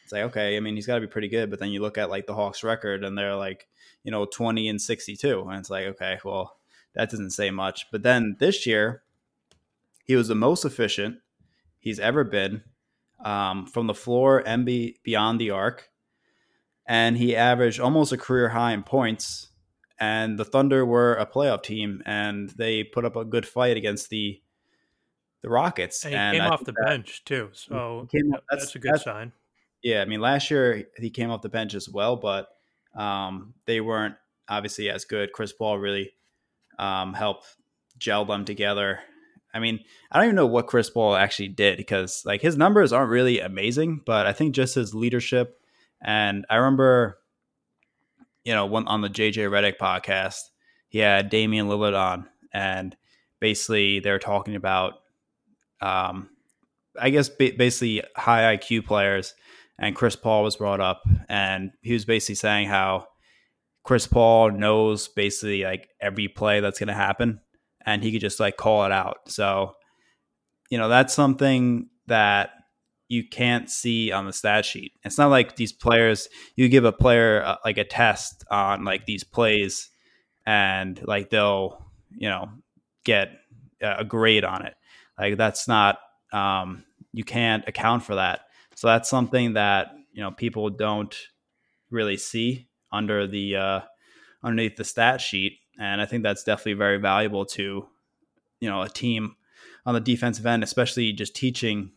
it's 0.10 0.14
like 0.14 0.24
okay 0.24 0.58
i 0.58 0.60
mean 0.60 0.76
he's 0.76 0.88
got 0.88 0.96
to 0.96 1.02
be 1.02 1.08
pretty 1.08 1.28
good 1.28 1.50
but 1.50 1.60
then 1.60 1.70
you 1.70 1.82
look 1.82 1.98
at 1.98 2.10
like 2.10 2.26
the 2.26 2.34
hawks 2.34 2.64
record 2.64 3.04
and 3.04 3.18
they're 3.18 3.36
like 3.36 3.68
you 4.04 4.12
know 4.12 4.26
20 4.26 4.68
and 4.68 4.82
62 4.82 5.42
and 5.48 5.60
it's 5.60 5.70
like 5.70 5.86
okay 5.86 6.18
well 6.26 6.60
that 6.96 7.10
doesn't 7.10 7.32
say 7.32 7.52
much. 7.52 7.88
But 7.92 8.04
then 8.04 8.36
this 8.40 8.66
year 8.66 9.04
he 10.06 10.16
was 10.16 10.28
the 10.28 10.36
most 10.36 10.66
efficient 10.66 11.18
he's 11.80 12.00
ever 12.00 12.24
been 12.24 12.64
um, 13.24 13.66
from 13.68 13.88
the 13.88 13.94
floor 13.94 14.44
and 14.46 14.66
be, 14.66 14.98
beyond 15.04 15.40
the 15.40 15.52
arc. 15.52 15.90
And 16.88 17.18
he 17.18 17.36
averaged 17.36 17.80
almost 17.80 18.12
a 18.12 18.18
career 18.18 18.50
high 18.50 18.74
in 18.74 18.84
points 18.84 19.50
and 20.00 20.40
the 20.40 20.46
thunder 20.46 20.86
were 20.86 21.14
a 21.14 21.26
playoff 21.26 21.64
team 21.64 22.02
and 22.06 22.50
they 22.52 22.84
put 22.84 23.06
up 23.06 23.16
a 23.16 23.26
good 23.26 23.48
fight 23.48 23.78
against 23.78 24.10
the 24.10 24.42
the 25.42 25.50
rockets. 25.50 26.04
And 26.04 26.14
he 26.14 26.20
and 26.20 26.36
came 26.36 26.42
I 26.42 26.50
off 26.50 26.66
the 26.66 26.74
bench 26.74 27.24
too 27.24 27.50
so 27.54 28.08
came, 28.12 28.30
that's, 28.30 28.44
that's, 28.50 28.76
a 28.76 28.80
good 28.80 28.92
that's, 28.94 29.04
sign 29.04 29.32
yeah, 29.82 30.02
I 30.02 30.06
mean, 30.06 30.22
last 30.22 30.52
year 30.52 30.86
he 30.98 31.10
came 31.10 31.32
off 31.32 31.42
the 31.42 31.50
bench 31.50 31.74
as 31.74 31.90
well, 31.90 32.16
but 32.16 32.48
um, 32.96 33.54
they 33.66 33.82
weren't 33.82 34.16
obviously 34.48 34.90
as 34.90 35.06
good. 35.06 35.32
Chris 35.32 35.54
Paul 35.54 35.78
really 35.78 36.12
um, 36.78 37.14
helped 37.14 37.46
gel 37.98 38.26
them 38.26 38.46
together. 38.46 39.00
I 39.54 39.60
mean, 39.60 39.80
I 40.12 40.18
don't 40.18 40.26
even 40.26 40.36
know 40.36 40.48
what 40.48 40.68
Chris 40.68 40.90
Paul 40.90 41.16
actually 41.16 41.50
did 41.50 41.78
because 41.78 42.24
like 42.26 42.42
his 42.42 42.58
numbers 42.58 42.94
aren't 42.94 43.10
really 43.10 43.40
amazing, 43.40 44.02
but 44.06 44.26
I 44.26 44.34
think 44.34 44.54
just 44.54 44.76
his 44.76 44.94
leadership. 44.94 45.60
And 46.02 46.46
I 46.50 46.58
remember, 46.58 47.20
you 48.44 48.54
know, 48.54 48.66
one 48.66 48.88
on 48.88 49.02
the 49.02 49.10
JJ 49.10 49.50
Redick 49.50 49.78
podcast, 49.78 50.40
he 50.88 51.00
had 51.00 51.30
Damian 51.30 51.68
Lillard 51.68 51.98
on, 51.98 52.28
and 52.54 52.96
basically 53.40 54.00
they're 54.00 54.20
talking 54.20 54.56
about, 54.56 54.96
um, 55.82 56.30
I 57.00 57.10
guess 57.10 57.30
basically 57.30 58.04
high 58.16 58.56
IQ 58.56 58.86
players 58.86 59.34
and 59.80 59.96
Chris 59.96 60.16
Paul 60.16 60.44
was 60.44 60.58
brought 60.58 60.82
up, 60.82 61.04
and 61.30 61.72
he 61.82 61.94
was 61.94 62.06
basically 62.06 62.36
saying 62.36 62.68
how 62.68 63.08
Chris 63.84 64.06
Paul 64.06 64.52
knows 64.52 65.08
basically 65.08 65.64
like 65.64 65.90
every 66.02 66.28
play 66.28 66.60
that's 66.60 66.80
going 66.80 66.90
to 66.90 66.94
happen, 66.94 67.40
and 67.86 68.04
he 68.04 68.12
could 68.12 68.22
just 68.22 68.40
like 68.40 68.58
call 68.58 68.86
it 68.86 68.92
out. 68.92 69.18
So, 69.28 69.76
you 70.70 70.78
know, 70.78 70.90
that's 70.90 71.14
something 71.14 71.90
that 72.08 72.52
you 73.08 73.28
can't 73.28 73.70
see 73.70 74.12
on 74.12 74.26
the 74.26 74.34
stat 74.34 74.66
sheet. 74.66 74.92
It's 75.04 75.18
not 75.18 75.32
like 75.32 75.56
these 75.56 75.72
players. 75.72 76.28
You 76.58 76.68
give 76.68 76.86
a 76.86 76.92
player 76.92 77.42
uh, 77.44 77.56
like 77.64 77.78
a 77.78 77.86
test 77.86 78.44
on 78.52 78.84
like 78.84 79.06
these 79.06 79.24
plays, 79.24 79.90
and 80.46 81.02
like 81.08 81.30
they'll 81.30 81.86
you 82.18 82.28
know 82.28 82.50
get 83.06 83.32
a 83.82 84.04
grade 84.04 84.44
on 84.44 84.66
it. 84.66 84.76
Like 85.18 85.38
that's 85.38 85.70
not. 85.70 86.00
Um, 86.34 86.84
you 87.12 87.24
can't 87.24 87.68
account 87.68 88.04
for 88.04 88.16
that 88.16 88.42
so 88.80 88.88
that's 88.88 89.10
something 89.10 89.56
that 89.56 89.92
you 90.14 90.24
know 90.24 90.32
people 90.32 90.70
don't 90.70 91.14
really 91.90 92.16
see 92.16 92.70
under 92.94 93.28
the 93.28 93.58
uh, 93.58 93.80
underneath 94.42 94.78
the 94.78 94.86
stat 94.86 95.20
sheet, 95.20 95.60
and 95.78 96.00
I 96.00 96.06
think 96.06 96.24
that's 96.24 96.46
definitely 96.46 96.76
very 96.76 96.96
valuable 96.96 97.46
to 97.48 97.88
you 98.62 98.70
know 98.70 98.82
a 98.82 98.88
team 98.88 99.36
on 99.86 99.96
the 99.96 100.00
defensive 100.00 100.46
end, 100.46 100.64
especially 100.64 101.12
just 101.12 101.36
teaching 101.36 101.92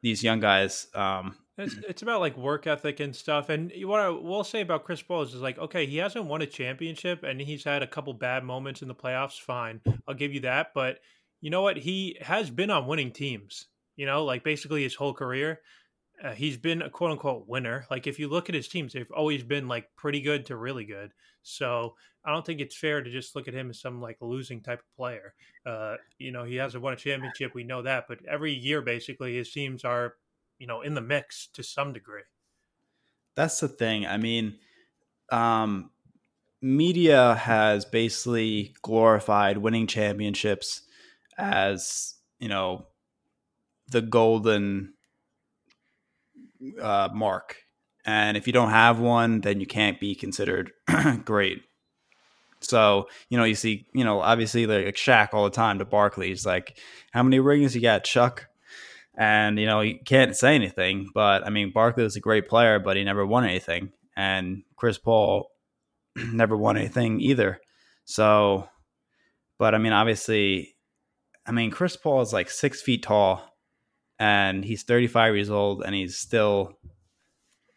these 0.00 0.24
young 0.24 0.40
guys. 0.40 0.86
Um, 0.94 1.36
it's, 1.58 1.74
it's 1.86 2.00
about 2.00 2.20
like 2.20 2.38
work 2.38 2.66
ethic 2.66 3.00
and 3.00 3.14
stuff. 3.14 3.50
And 3.50 3.70
what 3.82 4.00
I 4.00 4.08
will 4.08 4.44
say 4.44 4.62
about 4.62 4.84
Chris 4.84 5.04
is, 5.06 5.34
is 5.34 5.42
like, 5.42 5.58
okay, 5.58 5.84
he 5.84 5.98
hasn't 5.98 6.24
won 6.24 6.40
a 6.40 6.46
championship 6.46 7.22
and 7.22 7.38
he's 7.38 7.64
had 7.64 7.82
a 7.82 7.86
couple 7.86 8.14
bad 8.14 8.44
moments 8.44 8.80
in 8.80 8.88
the 8.88 8.94
playoffs. 8.94 9.38
Fine, 9.38 9.82
I'll 10.08 10.14
give 10.14 10.32
you 10.32 10.40
that. 10.40 10.68
But 10.74 11.00
you 11.42 11.50
know 11.50 11.60
what? 11.60 11.76
He 11.76 12.16
has 12.22 12.48
been 12.48 12.70
on 12.70 12.86
winning 12.86 13.10
teams. 13.10 13.66
You 13.96 14.06
know, 14.06 14.24
like 14.24 14.42
basically 14.42 14.84
his 14.84 14.94
whole 14.94 15.12
career. 15.12 15.60
Uh, 16.22 16.32
he's 16.32 16.56
been 16.56 16.82
a 16.82 16.90
quote 16.90 17.10
unquote 17.10 17.48
winner. 17.48 17.86
Like 17.90 18.06
if 18.06 18.18
you 18.18 18.28
look 18.28 18.48
at 18.48 18.54
his 18.54 18.68
teams, 18.68 18.92
they've 18.92 19.10
always 19.10 19.42
been 19.42 19.68
like 19.68 19.94
pretty 19.96 20.20
good 20.20 20.46
to 20.46 20.56
really 20.56 20.84
good. 20.84 21.12
So 21.42 21.96
I 22.24 22.30
don't 22.32 22.44
think 22.46 22.60
it's 22.60 22.76
fair 22.76 23.02
to 23.02 23.10
just 23.10 23.36
look 23.36 23.48
at 23.48 23.54
him 23.54 23.70
as 23.70 23.80
some 23.80 24.00
like 24.00 24.18
losing 24.20 24.62
type 24.62 24.80
of 24.80 24.96
player. 24.96 25.34
Uh, 25.66 25.96
you 26.18 26.30
know, 26.32 26.44
he 26.44 26.56
hasn't 26.56 26.82
won 26.82 26.92
a 26.92 26.96
championship. 26.96 27.54
We 27.54 27.64
know 27.64 27.82
that, 27.82 28.06
but 28.08 28.24
every 28.26 28.52
year 28.52 28.80
basically 28.80 29.36
his 29.36 29.52
teams 29.52 29.84
are, 29.84 30.14
you 30.58 30.66
know, 30.66 30.82
in 30.82 30.94
the 30.94 31.00
mix 31.00 31.48
to 31.48 31.62
some 31.62 31.92
degree. 31.92 32.22
That's 33.34 33.58
the 33.60 33.68
thing. 33.68 34.06
I 34.06 34.16
mean, 34.16 34.58
um, 35.30 35.90
media 36.62 37.34
has 37.34 37.84
basically 37.84 38.74
glorified 38.82 39.58
winning 39.58 39.86
championships 39.86 40.82
as 41.36 42.14
you 42.38 42.48
know 42.48 42.86
the 43.88 44.00
golden 44.00 44.93
uh, 46.80 47.08
mark. 47.12 47.56
And 48.04 48.36
if 48.36 48.46
you 48.46 48.52
don't 48.52 48.70
have 48.70 48.98
one, 48.98 49.40
then 49.40 49.60
you 49.60 49.66
can't 49.66 49.98
be 49.98 50.14
considered 50.14 50.72
great. 51.24 51.62
So, 52.60 53.08
you 53.28 53.38
know, 53.38 53.44
you 53.44 53.54
see, 53.54 53.86
you 53.94 54.04
know, 54.04 54.20
obviously 54.20 54.66
like 54.66 54.94
Shaq 54.94 55.30
all 55.32 55.44
the 55.44 55.50
time 55.50 55.78
to 55.78 55.84
Barkley. 55.84 56.28
He's 56.28 56.46
like, 56.46 56.78
how 57.12 57.22
many 57.22 57.40
rings 57.40 57.74
you 57.74 57.80
got, 57.80 58.04
Chuck? 58.04 58.46
And, 59.16 59.58
you 59.58 59.66
know, 59.66 59.80
he 59.80 59.94
can't 59.94 60.36
say 60.36 60.54
anything. 60.54 61.10
But 61.14 61.46
I 61.46 61.50
mean, 61.50 61.72
Barkley 61.72 62.04
was 62.04 62.16
a 62.16 62.20
great 62.20 62.48
player, 62.48 62.78
but 62.78 62.96
he 62.96 63.04
never 63.04 63.24
won 63.24 63.44
anything. 63.44 63.92
And 64.16 64.62
Chris 64.76 64.98
Paul 64.98 65.50
never 66.16 66.56
won 66.56 66.76
anything 66.76 67.20
either. 67.20 67.60
So, 68.04 68.68
but 69.58 69.74
I 69.74 69.78
mean, 69.78 69.92
obviously, 69.92 70.76
I 71.46 71.52
mean, 71.52 71.70
Chris 71.70 71.96
Paul 71.96 72.22
is 72.22 72.32
like 72.32 72.50
six 72.50 72.82
feet 72.82 73.02
tall 73.02 73.53
and 74.24 74.64
he's 74.64 74.84
35 74.84 75.34
years 75.34 75.50
old 75.50 75.82
and 75.84 75.94
he's 75.94 76.16
still 76.16 76.78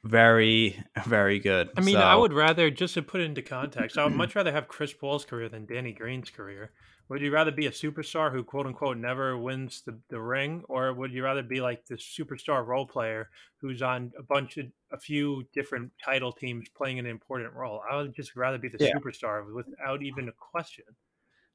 very 0.03 0.81
very 1.05 1.39
good. 1.39 1.69
I 1.75 1.81
mean 1.81 1.95
so, 1.95 2.01
i 2.01 2.15
would 2.15 2.31
rather 2.31 2.71
just 2.71 2.93
to 2.93 3.01
put 3.01 3.19
it 3.19 3.25
into 3.25 3.41
context 3.41 3.97
i 3.97 4.05
would 4.05 4.13
much 4.13 4.35
rather 4.35 4.53
have 4.53 4.69
chris 4.69 4.93
paul's 4.93 5.25
career 5.25 5.49
than 5.49 5.65
danny 5.65 5.91
green's 5.91 6.29
career. 6.29 6.71
Would 7.09 7.21
you 7.21 7.31
rather 7.31 7.51
be 7.51 7.67
a 7.67 7.71
superstar 7.71 8.33
who 8.33 8.43
quote 8.43 8.65
unquote 8.65 8.97
never 8.97 9.37
wins 9.37 9.81
the, 9.85 9.97
the 10.09 10.19
ring 10.19 10.63
or 10.67 10.93
would 10.93 11.11
you 11.11 11.23
rather 11.23 11.43
be 11.43 11.61
like 11.61 11.85
this 11.85 12.03
superstar 12.03 12.65
role 12.65 12.85
player 12.85 13.29
who's 13.61 13.81
on 13.81 14.11
a 14.19 14.23
bunch 14.23 14.57
of 14.57 14.65
a 14.91 14.99
few 14.99 15.43
different 15.53 15.91
title 16.03 16.33
teams 16.33 16.67
playing 16.69 16.99
an 16.99 17.05
important 17.05 17.53
role? 17.53 17.81
I 17.89 17.95
would 17.95 18.13
just 18.13 18.35
rather 18.35 18.57
be 18.57 18.67
the 18.67 18.77
yeah. 18.79 18.93
superstar 18.93 19.53
without 19.53 20.03
even 20.03 20.27
a 20.27 20.33
question. 20.33 20.85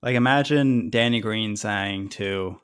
Like 0.03 0.17
imagine 0.17 0.89
danny 0.89 1.21
green 1.21 1.55
saying 1.57 2.11
to 2.11 2.59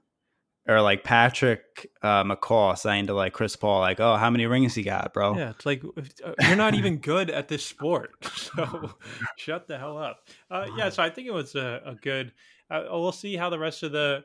or 0.68 0.82
like 0.82 1.02
Patrick 1.02 1.90
uh, 2.02 2.22
McCaw 2.24 2.76
saying 2.76 3.06
to 3.06 3.14
like 3.14 3.32
Chris 3.32 3.56
Paul, 3.56 3.80
like, 3.80 4.00
"Oh, 4.00 4.16
how 4.16 4.28
many 4.28 4.44
rings 4.46 4.74
he 4.74 4.82
got, 4.82 5.14
bro?" 5.14 5.34
Yeah, 5.34 5.50
it's 5.50 5.64
like 5.64 5.82
uh, 5.82 6.34
you're 6.42 6.56
not 6.56 6.74
even 6.74 6.96
good 6.98 7.30
at 7.30 7.48
this 7.48 7.64
sport, 7.64 8.10
so 8.36 8.92
shut 9.36 9.66
the 9.66 9.78
hell 9.78 9.96
up. 9.96 10.28
Uh, 10.50 10.66
yeah, 10.76 10.90
so 10.90 11.02
I 11.02 11.08
think 11.08 11.26
it 11.26 11.32
was 11.32 11.54
a, 11.54 11.80
a 11.86 11.94
good. 11.94 12.32
Uh, 12.70 12.84
we'll 12.90 13.12
see 13.12 13.34
how 13.34 13.48
the 13.48 13.58
rest 13.58 13.82
of 13.82 13.92
the. 13.92 14.24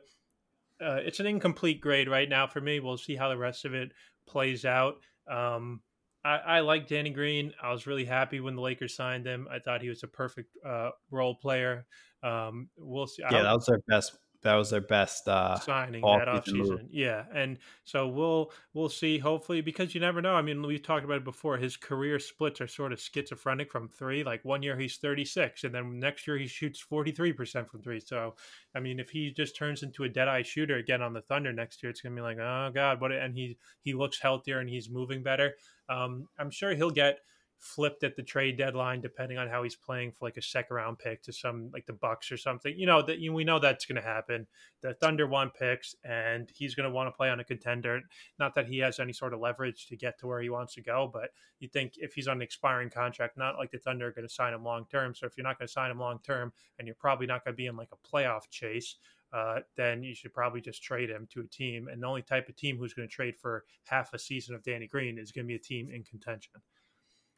Uh, 0.84 1.00
it's 1.02 1.20
an 1.20 1.26
incomplete 1.26 1.80
grade 1.80 2.08
right 2.08 2.28
now 2.28 2.46
for 2.46 2.60
me. 2.60 2.78
We'll 2.78 2.98
see 2.98 3.16
how 3.16 3.30
the 3.30 3.38
rest 3.38 3.64
of 3.64 3.72
it 3.72 3.92
plays 4.26 4.66
out. 4.66 4.96
Um, 5.30 5.80
I, 6.24 6.36
I 6.36 6.60
like 6.60 6.88
Danny 6.88 7.10
Green. 7.10 7.54
I 7.62 7.72
was 7.72 7.86
really 7.86 8.04
happy 8.04 8.40
when 8.40 8.56
the 8.56 8.60
Lakers 8.60 8.94
signed 8.94 9.24
him. 9.24 9.46
I 9.50 9.60
thought 9.60 9.82
he 9.82 9.88
was 9.88 10.02
a 10.02 10.08
perfect 10.08 10.50
uh, 10.66 10.90
role 11.10 11.36
player. 11.36 11.86
Um, 12.22 12.68
we'll 12.76 13.06
see. 13.06 13.22
Yeah, 13.22 13.42
that 13.42 13.54
was 13.54 13.66
their 13.66 13.80
best 13.86 14.18
that 14.44 14.54
was 14.56 14.68
their 14.68 14.82
best 14.82 15.26
uh, 15.26 15.58
signing 15.58 16.02
that 16.02 16.28
offseason. 16.28 16.86
Yeah, 16.90 17.24
and 17.34 17.58
so 17.84 18.06
we'll 18.06 18.52
we'll 18.74 18.90
see. 18.90 19.18
Hopefully, 19.18 19.62
because 19.62 19.94
you 19.94 20.02
never 20.02 20.20
know. 20.20 20.34
I 20.34 20.42
mean, 20.42 20.62
we've 20.62 20.82
talked 20.82 21.04
about 21.04 21.16
it 21.16 21.24
before. 21.24 21.56
His 21.56 21.78
career 21.78 22.18
splits 22.18 22.60
are 22.60 22.68
sort 22.68 22.92
of 22.92 23.00
schizophrenic 23.00 23.72
from 23.72 23.88
three. 23.88 24.22
Like 24.22 24.44
one 24.44 24.62
year 24.62 24.78
he's 24.78 24.98
thirty 24.98 25.24
six, 25.24 25.64
and 25.64 25.74
then 25.74 25.98
next 25.98 26.26
year 26.26 26.36
he 26.36 26.46
shoots 26.46 26.78
forty 26.78 27.10
three 27.10 27.32
percent 27.32 27.70
from 27.70 27.80
three. 27.80 28.00
So, 28.00 28.34
I 28.76 28.80
mean, 28.80 29.00
if 29.00 29.08
he 29.08 29.32
just 29.32 29.56
turns 29.56 29.82
into 29.82 30.04
a 30.04 30.08
dead 30.10 30.28
eye 30.28 30.42
shooter 30.42 30.76
again 30.76 31.00
on 31.00 31.14
the 31.14 31.22
Thunder 31.22 31.52
next 31.52 31.82
year, 31.82 31.88
it's 31.88 32.02
gonna 32.02 32.14
be 32.14 32.20
like, 32.20 32.38
oh 32.38 32.70
god, 32.72 33.00
what? 33.00 33.12
And 33.12 33.34
he 33.34 33.56
he 33.80 33.94
looks 33.94 34.20
healthier 34.20 34.60
and 34.60 34.68
he's 34.68 34.90
moving 34.90 35.22
better. 35.22 35.54
Um, 35.88 36.28
I'm 36.38 36.50
sure 36.50 36.74
he'll 36.74 36.90
get 36.90 37.20
flipped 37.58 38.04
at 38.04 38.14
the 38.14 38.22
trade 38.22 38.58
deadline, 38.58 39.00
depending 39.00 39.38
on 39.38 39.48
how 39.48 39.62
he's 39.62 39.74
playing 39.74 40.12
for 40.12 40.26
like 40.26 40.36
a 40.36 40.42
second 40.42 40.76
round 40.76 40.98
pick 40.98 41.22
to 41.22 41.32
some 41.32 41.70
like 41.72 41.86
the 41.86 41.92
Bucks 41.92 42.30
or 42.30 42.36
something. 42.36 42.78
You 42.78 42.86
know 42.86 43.02
that 43.02 43.18
you 43.18 43.32
we 43.32 43.44
know 43.44 43.58
that's 43.58 43.86
going 43.86 44.00
to 44.00 44.06
happen. 44.06 44.46
The 44.82 44.94
Thunder 44.94 45.26
want 45.26 45.54
picks, 45.54 45.94
and 46.04 46.50
he's 46.54 46.74
going 46.74 46.88
to 46.88 46.94
want 46.94 47.08
to 47.08 47.16
play 47.16 47.30
on 47.30 47.40
a 47.40 47.44
contender. 47.44 48.00
Not 48.38 48.54
that 48.54 48.66
he 48.66 48.78
has 48.78 49.00
any 49.00 49.12
sort 49.12 49.32
of 49.32 49.40
leverage 49.40 49.86
to 49.86 49.96
get 49.96 50.18
to 50.20 50.26
where 50.26 50.42
he 50.42 50.50
wants 50.50 50.74
to 50.74 50.82
go, 50.82 51.10
but 51.12 51.30
you 51.58 51.68
think 51.68 51.94
if 51.96 52.12
he's 52.14 52.28
on 52.28 52.36
an 52.36 52.42
expiring 52.42 52.90
contract, 52.90 53.38
not 53.38 53.56
like 53.56 53.70
the 53.70 53.78
Thunder 53.78 54.08
are 54.08 54.12
going 54.12 54.28
to 54.28 54.34
sign 54.34 54.52
him 54.52 54.64
long 54.64 54.84
term. 54.90 55.14
So 55.14 55.26
if 55.26 55.36
you're 55.36 55.44
not 55.44 55.58
going 55.58 55.68
to 55.68 55.72
sign 55.72 55.90
him 55.90 55.98
long 55.98 56.18
term, 56.22 56.52
and 56.78 56.86
you're 56.86 56.96
probably 56.96 57.26
not 57.26 57.44
going 57.44 57.54
to 57.54 57.56
be 57.56 57.66
in 57.66 57.76
like 57.76 57.90
a 57.92 58.08
playoff 58.08 58.50
chase. 58.50 58.96
Uh, 59.32 59.58
then 59.76 60.04
you 60.04 60.14
should 60.14 60.32
probably 60.32 60.60
just 60.60 60.80
trade 60.80 61.10
him 61.10 61.26
to 61.28 61.40
a 61.40 61.46
team. 61.46 61.88
And 61.88 62.00
the 62.00 62.06
only 62.06 62.22
type 62.22 62.48
of 62.48 62.54
team 62.54 62.78
who's 62.78 62.94
going 62.94 63.08
to 63.08 63.12
trade 63.12 63.36
for 63.36 63.64
half 63.84 64.14
a 64.14 64.18
season 64.18 64.54
of 64.54 64.62
Danny 64.62 64.86
Green 64.86 65.18
is 65.18 65.32
going 65.32 65.44
to 65.44 65.48
be 65.48 65.56
a 65.56 65.58
team 65.58 65.90
in 65.90 66.04
contention. 66.04 66.52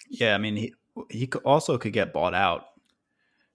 Yeah, 0.09 0.35
I 0.35 0.39
mean 0.39 0.57
he 0.57 0.75
he 1.11 1.29
also 1.45 1.79
could 1.79 1.93
get 1.93 2.13
bought 2.13 2.35
out. 2.35 2.67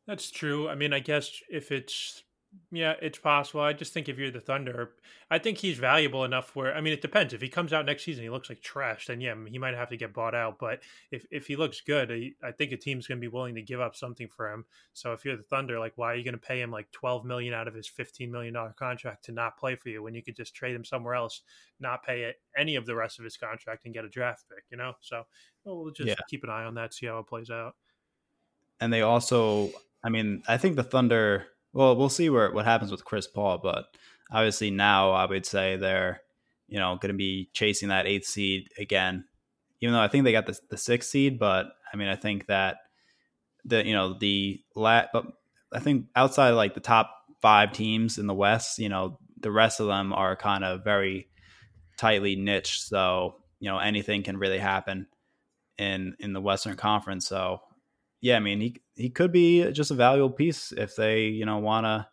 That's 0.08 0.32
true. 0.32 0.68
I 0.68 0.76
mean, 0.76 0.94
I 0.94 1.00
guess 1.00 1.32
if 1.50 1.72
it's 1.72 2.24
yeah, 2.70 2.96
it's 3.02 3.18
possible. 3.18 3.62
I 3.62 3.72
just 3.74 3.94
think 3.94 4.10
if 4.10 4.18
you're 4.18 4.32
the 4.32 4.42
Thunder, 4.42 4.92
I 5.30 5.40
think 5.40 5.58
he's 5.58 5.78
valuable 5.78 6.26
enough 6.26 6.54
where 6.56 6.76
I 6.76 6.82
mean, 6.82 6.92
it 6.92 7.02
depends. 7.02 7.34
If 7.34 7.42
he 7.42 7.48
comes 7.48 7.72
out 7.72 7.86
next 7.86 8.04
season, 8.04 8.24
he 8.24 8.30
looks 8.30 8.50
like 8.50 8.62
trash, 8.62 9.08
then 9.08 9.22
yeah, 9.22 9.36
he 9.48 9.58
might 9.58 9.74
have 9.74 9.90
to 9.90 9.98
get 9.98 10.14
bought 10.14 10.36
out. 10.36 10.58
But 10.60 10.82
if 11.12 11.26
if 11.32 11.48
he 11.48 11.56
looks 11.56 11.80
good, 11.82 12.12
I, 12.12 12.32
I 12.46 12.52
think 12.52 12.74
a 12.74 12.78
team's 12.78 13.08
going 13.08 13.20
to 13.20 13.22
be 13.22 13.30
willing 13.30 13.56
to 13.56 13.62
give 13.62 13.80
up 13.80 13.96
something 13.96 14.28
for 14.28 14.52
him. 14.52 14.66
So 14.94 15.14
if 15.14 15.24
you're 15.24 15.38
the 15.38 15.44
Thunder, 15.44 15.80
like, 15.80 15.94
why 15.96 16.12
are 16.12 16.16
you 16.16 16.26
going 16.26 16.34
to 16.34 16.40
pay 16.40 16.62
him 16.62 16.72
like 16.72 16.92
12 16.92 17.24
million 17.24 17.54
out 17.54 17.70
of 17.70 17.74
his 17.74 17.88
15 17.88 18.30
million 18.30 18.54
dollar 18.54 18.74
contract 18.78 19.26
to 19.26 19.32
not 19.32 19.58
play 19.58 19.76
for 19.76 19.90
you 19.90 20.04
when 20.04 20.14
you 20.14 20.24
could 20.24 20.36
just 20.36 20.54
trade 20.54 20.76
him 20.76 20.86
somewhere 20.86 21.16
else, 21.16 21.42
not 21.80 22.04
pay 22.04 22.24
it 22.24 22.42
any 22.58 22.76
of 22.76 22.86
the 22.86 22.96
rest 22.96 23.18
of 23.18 23.24
his 23.24 23.38
contract 23.38 23.86
and 23.86 23.94
get 23.94 24.04
a 24.04 24.10
draft 24.10 24.44
pick? 24.50 24.66
You 24.72 24.78
know, 24.78 24.94
so 25.00 25.24
we'll 25.64 25.92
just 25.92 26.10
yeah. 26.10 26.16
keep 26.30 26.44
an 26.44 26.50
eye 26.50 26.66
on 26.66 26.76
that, 26.76 26.94
see 26.94 27.06
how 27.06 27.20
it 27.20 27.28
plays 27.28 27.50
out. 27.50 27.76
And 28.82 28.92
they 28.92 29.02
also, 29.02 29.72
I 30.04 30.10
mean, 30.10 30.44
I 30.48 30.58
think 30.58 30.76
the 30.76 30.84
Thunder 30.84 31.46
well, 31.74 31.96
we'll 31.96 32.10
see 32.10 32.30
where 32.30 32.52
what 32.52 32.66
happens 32.66 32.92
with 32.92 33.06
Chris 33.06 33.28
Paul, 33.28 33.60
but 33.62 33.86
obviously 34.32 34.72
now 34.72 35.12
I 35.12 35.26
would 35.26 35.46
say 35.46 35.76
they're 35.76 36.22
you 36.68 36.80
know 36.80 36.96
going 36.96 37.14
to 37.14 37.18
be 37.18 37.50
chasing 37.54 37.90
that 37.90 38.08
eighth 38.08 38.26
seed 38.26 38.70
again. 38.78 39.26
Even 39.82 39.94
though 39.94 40.02
I 40.02 40.08
think 40.08 40.24
they 40.24 40.32
got 40.32 40.46
the 40.46 40.58
the 40.70 40.78
sixth 40.78 41.10
seed, 41.10 41.40
but 41.40 41.68
I 41.94 41.98
mean 41.98 42.08
I 42.08 42.16
think 42.16 42.48
that 42.48 42.78
the 43.66 43.86
you 43.86 43.94
know 43.94 44.18
the 44.18 44.62
lat, 44.76 45.10
but 45.14 45.26
I 45.74 45.80
think 45.80 46.08
outside 46.16 46.50
of 46.50 46.56
like 46.56 46.74
the 46.74 46.80
top 46.80 47.14
five 47.42 47.74
teams 47.74 48.18
in 48.18 48.28
the 48.28 48.34
West, 48.34 48.80
you 48.80 48.90
know 48.90 49.20
the 49.40 49.52
rest 49.52 49.80
of 49.80 49.88
them 49.88 50.14
are 50.14 50.36
kind 50.36 50.64
of 50.64 50.84
very 50.84 51.28
tightly 51.98 52.36
niched. 52.36 52.88
So 52.88 53.36
you 53.60 53.70
know 53.70 53.80
anything 53.80 54.24
can 54.24 54.38
really 54.38 54.60
happen 54.60 55.08
in 55.78 56.16
in 56.20 56.34
the 56.34 56.42
Western 56.42 56.76
Conference. 56.76 57.28
So 57.28 57.62
yeah, 58.22 58.38
I 58.38 58.40
mean, 58.40 58.62
he 58.62 58.82
he 59.02 59.10
could 59.10 59.32
be 59.32 59.72
just 59.72 59.92
a 59.92 59.96
valuable 59.96 60.30
piece 60.30 60.72
if 60.72 60.96
they, 60.96 61.24
you 61.24 61.46
know, 61.46 61.58
want 61.58 61.86
to 61.86 62.08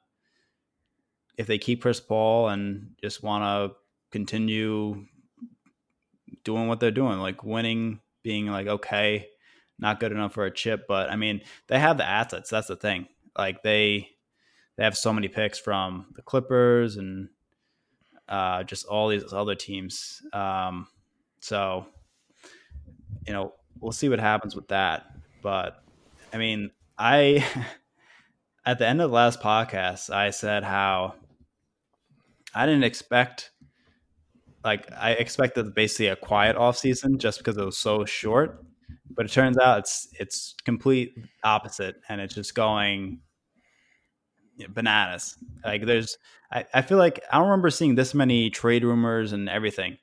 if 1.37 1.47
they 1.47 1.59
keep 1.59 1.83
Chris 1.83 2.01
Paul 2.01 2.49
and 2.49 2.95
just 3.01 3.23
want 3.23 3.45
to 3.45 3.77
continue 4.11 5.05
doing 6.45 6.67
what 6.67 6.81
they're 6.81 6.91
doing, 6.91 7.19
like 7.19 7.45
winning, 7.45 8.01
being 8.23 8.47
like 8.47 8.67
okay, 8.67 9.29
not 9.79 10.01
good 10.01 10.13
enough 10.13 10.33
for 10.33 10.47
a 10.47 10.51
chip, 10.51 10.87
but 10.89 11.11
I 11.11 11.17
mean, 11.17 11.43
they 11.67 11.79
have 11.79 11.99
the 11.99 12.09
assets. 12.09 12.51
That's 12.51 12.69
the 12.69 12.77
thing. 12.77 13.07
Like 13.37 13.63
they 13.63 14.09
they 14.77 14.85
have 14.85 14.97
so 14.97 15.13
many 15.13 15.29
picks 15.29 15.59
from 15.59 16.07
the 16.17 16.23
Clippers 16.23 16.97
and 16.97 17.29
uh, 18.29 18.63
just 18.65 18.87
all 18.87 19.09
these 19.09 19.33
other 19.33 19.55
teams. 19.55 20.23
Um, 20.33 20.89
so 21.41 21.87
you 23.27 23.35
know, 23.35 23.53
we'll 23.79 23.93
see 23.93 24.09
what 24.09 24.21
happens 24.21 24.57
with 24.57 24.69
that, 24.69 25.05
but 25.43 25.83
I 26.33 26.39
mean, 26.39 26.71
I 26.99 27.47
at 28.67 28.79
the 28.79 28.87
end 28.87 29.01
of 29.01 29.11
the 29.11 29.15
last 29.15 29.41
podcast, 29.41 30.11
I 30.11 30.31
said 30.31 30.65
how 30.65 31.15
I 32.55 32.67
didn't 32.67 32.85
expect 32.85 33.51
like 34.65 34.91
I 34.93 35.13
expected 35.13 35.75
basically 35.75 36.09
a 36.09 36.17
quiet 36.17 36.57
off 36.57 36.77
season 36.77 37.19
just 37.19 37.39
because 37.39 37.57
it 37.57 37.65
was 37.65 37.79
so 37.79 38.05
short. 38.05 38.65
But 39.11 39.27
it 39.27 39.33
turns 39.33 39.59
out 39.59 39.81
it's 39.81 40.09
it's 40.19 40.55
complete 40.65 41.15
opposite 41.45 41.97
and 42.09 42.21
it's 42.21 42.35
just 42.35 42.55
going 42.55 43.21
bananas. 44.69 45.37
Like 45.65 45.87
there's 45.87 46.19
I, 46.53 46.65
I 46.75 46.83
feel 46.83 46.99
like 46.99 47.23
I 47.31 47.39
don't 47.39 47.49
remember 47.49 47.71
seeing 47.71 47.95
this 47.95 48.15
many 48.15 48.51
trade 48.51 48.85
rumors 48.85 49.33
and 49.33 49.49
everything 49.49 49.99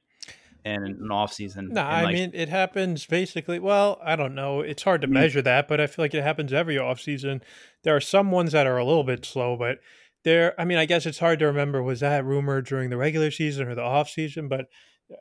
in 0.66 0.84
an 0.84 1.12
off 1.12 1.32
season. 1.32 1.70
No, 1.72 1.82
I 1.82 2.04
like, 2.04 2.14
mean 2.16 2.32
it 2.34 2.50
happens 2.50 3.06
basically. 3.06 3.60
Well, 3.60 4.00
I 4.04 4.16
don't 4.16 4.34
know. 4.34 4.62
It's 4.62 4.84
hard 4.84 5.02
to 5.02 5.08
mm. 5.08 5.12
measure 5.12 5.42
that, 5.44 5.68
but 5.68 5.80
I 5.80 5.88
feel 5.88 6.04
like 6.04 6.14
it 6.14 6.24
happens 6.24 6.52
every 6.52 6.78
off 6.78 7.00
season. 7.00 7.42
There 7.84 7.96
are 7.96 8.02
some 8.02 8.32
ones 8.32 8.52
that 8.54 8.66
are 8.66 8.78
a 8.78 8.86
little 8.86 9.04
bit 9.04 9.26
slow, 9.26 9.56
but 9.56 9.78
there. 10.24 10.60
I 10.60 10.66
mean, 10.66 10.80
I 10.80 10.86
guess 10.86 11.06
it's 11.06 11.20
hard 11.20 11.40
to 11.40 11.46
remember 11.46 11.84
was 11.84 12.00
that 12.00 12.26
rumor 12.26 12.62
during 12.62 12.90
the 12.90 12.98
regular 12.98 13.30
season 13.30 13.68
or 13.68 13.76
the 13.76 13.84
off 13.84 14.10
season, 14.10 14.48
but 14.48 14.66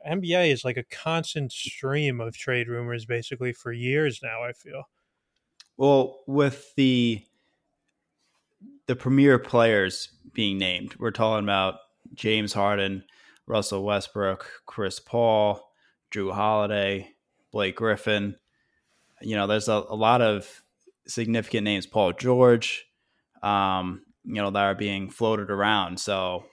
NBA 0.09 0.51
is 0.51 0.65
like 0.65 0.77
a 0.77 0.83
constant 0.83 1.51
stream 1.51 2.19
of 2.19 2.35
trade 2.35 2.67
rumors 2.67 3.05
basically 3.05 3.53
for 3.53 3.71
years 3.71 4.19
now. 4.23 4.43
I 4.43 4.51
feel. 4.51 4.83
Well, 5.77 6.21
with 6.25 6.73
the 6.75 7.23
the 8.87 8.95
premier 8.95 9.37
players 9.37 10.09
being 10.33 10.57
named, 10.57 10.95
we're 10.97 11.11
talking 11.11 11.43
about 11.43 11.75
James 12.15 12.53
Harden, 12.53 13.03
Russell 13.47 13.83
Westbrook, 13.83 14.49
Chris 14.65 14.99
Paul, 14.99 15.61
Jrue 16.11 16.33
Holiday, 16.33 17.11
Blake 17.51 17.75
Griffin. 17.75 18.35
You 19.21 19.35
know, 19.35 19.47
there's 19.47 19.67
a, 19.67 19.83
a 19.89 19.95
lot 19.95 20.21
of 20.21 20.63
significant 21.07 21.63
names. 21.63 21.85
Paul 21.85 22.13
George. 22.13 22.85
Um, 23.43 24.01
you 24.25 24.41
know 24.41 24.49
that 24.49 24.63
are 24.63 24.75
being 24.75 25.09
floated 25.09 25.51
around. 25.51 25.99
So, 25.99 26.45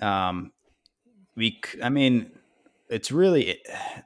um, 0.00 0.52
we, 1.36 1.60
I 1.82 1.88
mean, 1.88 2.30
it's 2.88 3.10
really 3.10 3.60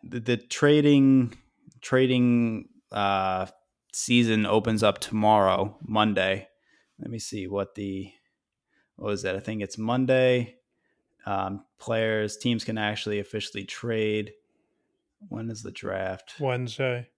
the, 0.04 0.20
the 0.20 0.36
trading 0.36 1.36
trading 1.80 2.68
uh, 2.92 3.46
season 3.92 4.46
opens 4.46 4.82
up 4.82 4.98
tomorrow, 4.98 5.76
Monday. 5.82 6.48
Let 6.98 7.10
me 7.10 7.18
see 7.18 7.46
what 7.46 7.74
the 7.74 8.12
what 8.96 9.08
was 9.08 9.22
that? 9.22 9.36
I 9.36 9.40
think 9.40 9.62
it's 9.62 9.76
Monday. 9.76 10.56
Um, 11.26 11.64
players, 11.78 12.36
teams 12.36 12.64
can 12.64 12.78
actually 12.78 13.18
officially 13.18 13.64
trade. 13.64 14.32
When 15.28 15.50
is 15.50 15.62
the 15.62 15.72
draft? 15.72 16.34
Wednesday. 16.40 17.08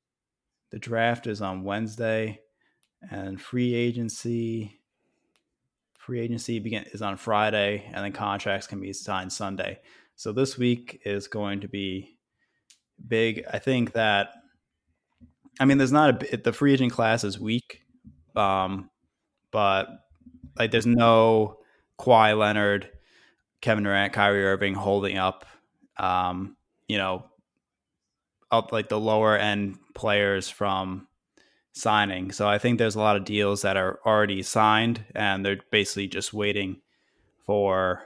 The 0.70 0.78
draft 0.78 1.26
is 1.26 1.40
on 1.40 1.64
Wednesday, 1.64 2.40
and 3.10 3.40
free 3.40 3.74
agency 3.74 4.80
free 6.08 6.20
agency 6.20 6.58
begin 6.58 6.84
is 6.94 7.02
on 7.02 7.18
Friday, 7.18 7.84
and 7.92 8.02
then 8.02 8.12
contracts 8.12 8.66
can 8.66 8.80
be 8.80 8.94
signed 8.94 9.30
Sunday. 9.30 9.78
So 10.16 10.32
this 10.32 10.56
week 10.56 11.02
is 11.04 11.28
going 11.28 11.60
to 11.60 11.68
be 11.68 12.16
big. 13.06 13.44
I 13.52 13.58
think 13.58 13.92
that 13.92 14.30
I 15.60 15.64
mean, 15.64 15.78
there's 15.78 15.92
not 15.92 16.22
a 16.32 16.36
the 16.36 16.52
free 16.52 16.72
agent 16.72 16.92
class 16.92 17.24
is 17.24 17.38
weak, 17.38 17.82
um, 18.36 18.90
but 19.50 19.88
like 20.58 20.70
there's 20.70 20.86
no 20.86 21.58
Kawhi 21.98 22.38
Leonard, 22.38 22.90
Kevin 23.60 23.84
Durant, 23.84 24.12
Kyrie 24.12 24.44
Irving 24.44 24.74
holding 24.74 25.18
up, 25.18 25.44
um, 25.96 26.56
you 26.86 26.98
know, 26.98 27.24
up 28.50 28.72
like 28.72 28.88
the 28.88 29.00
lower 29.00 29.36
end 29.36 29.78
players 29.94 30.48
from 30.48 31.06
signing. 31.72 32.32
So 32.32 32.48
I 32.48 32.58
think 32.58 32.78
there's 32.78 32.94
a 32.94 33.00
lot 33.00 33.16
of 33.16 33.24
deals 33.24 33.62
that 33.62 33.76
are 33.76 34.00
already 34.04 34.42
signed 34.42 35.04
and 35.14 35.44
they're 35.44 35.60
basically 35.70 36.08
just 36.08 36.32
waiting 36.32 36.80
for 37.46 38.02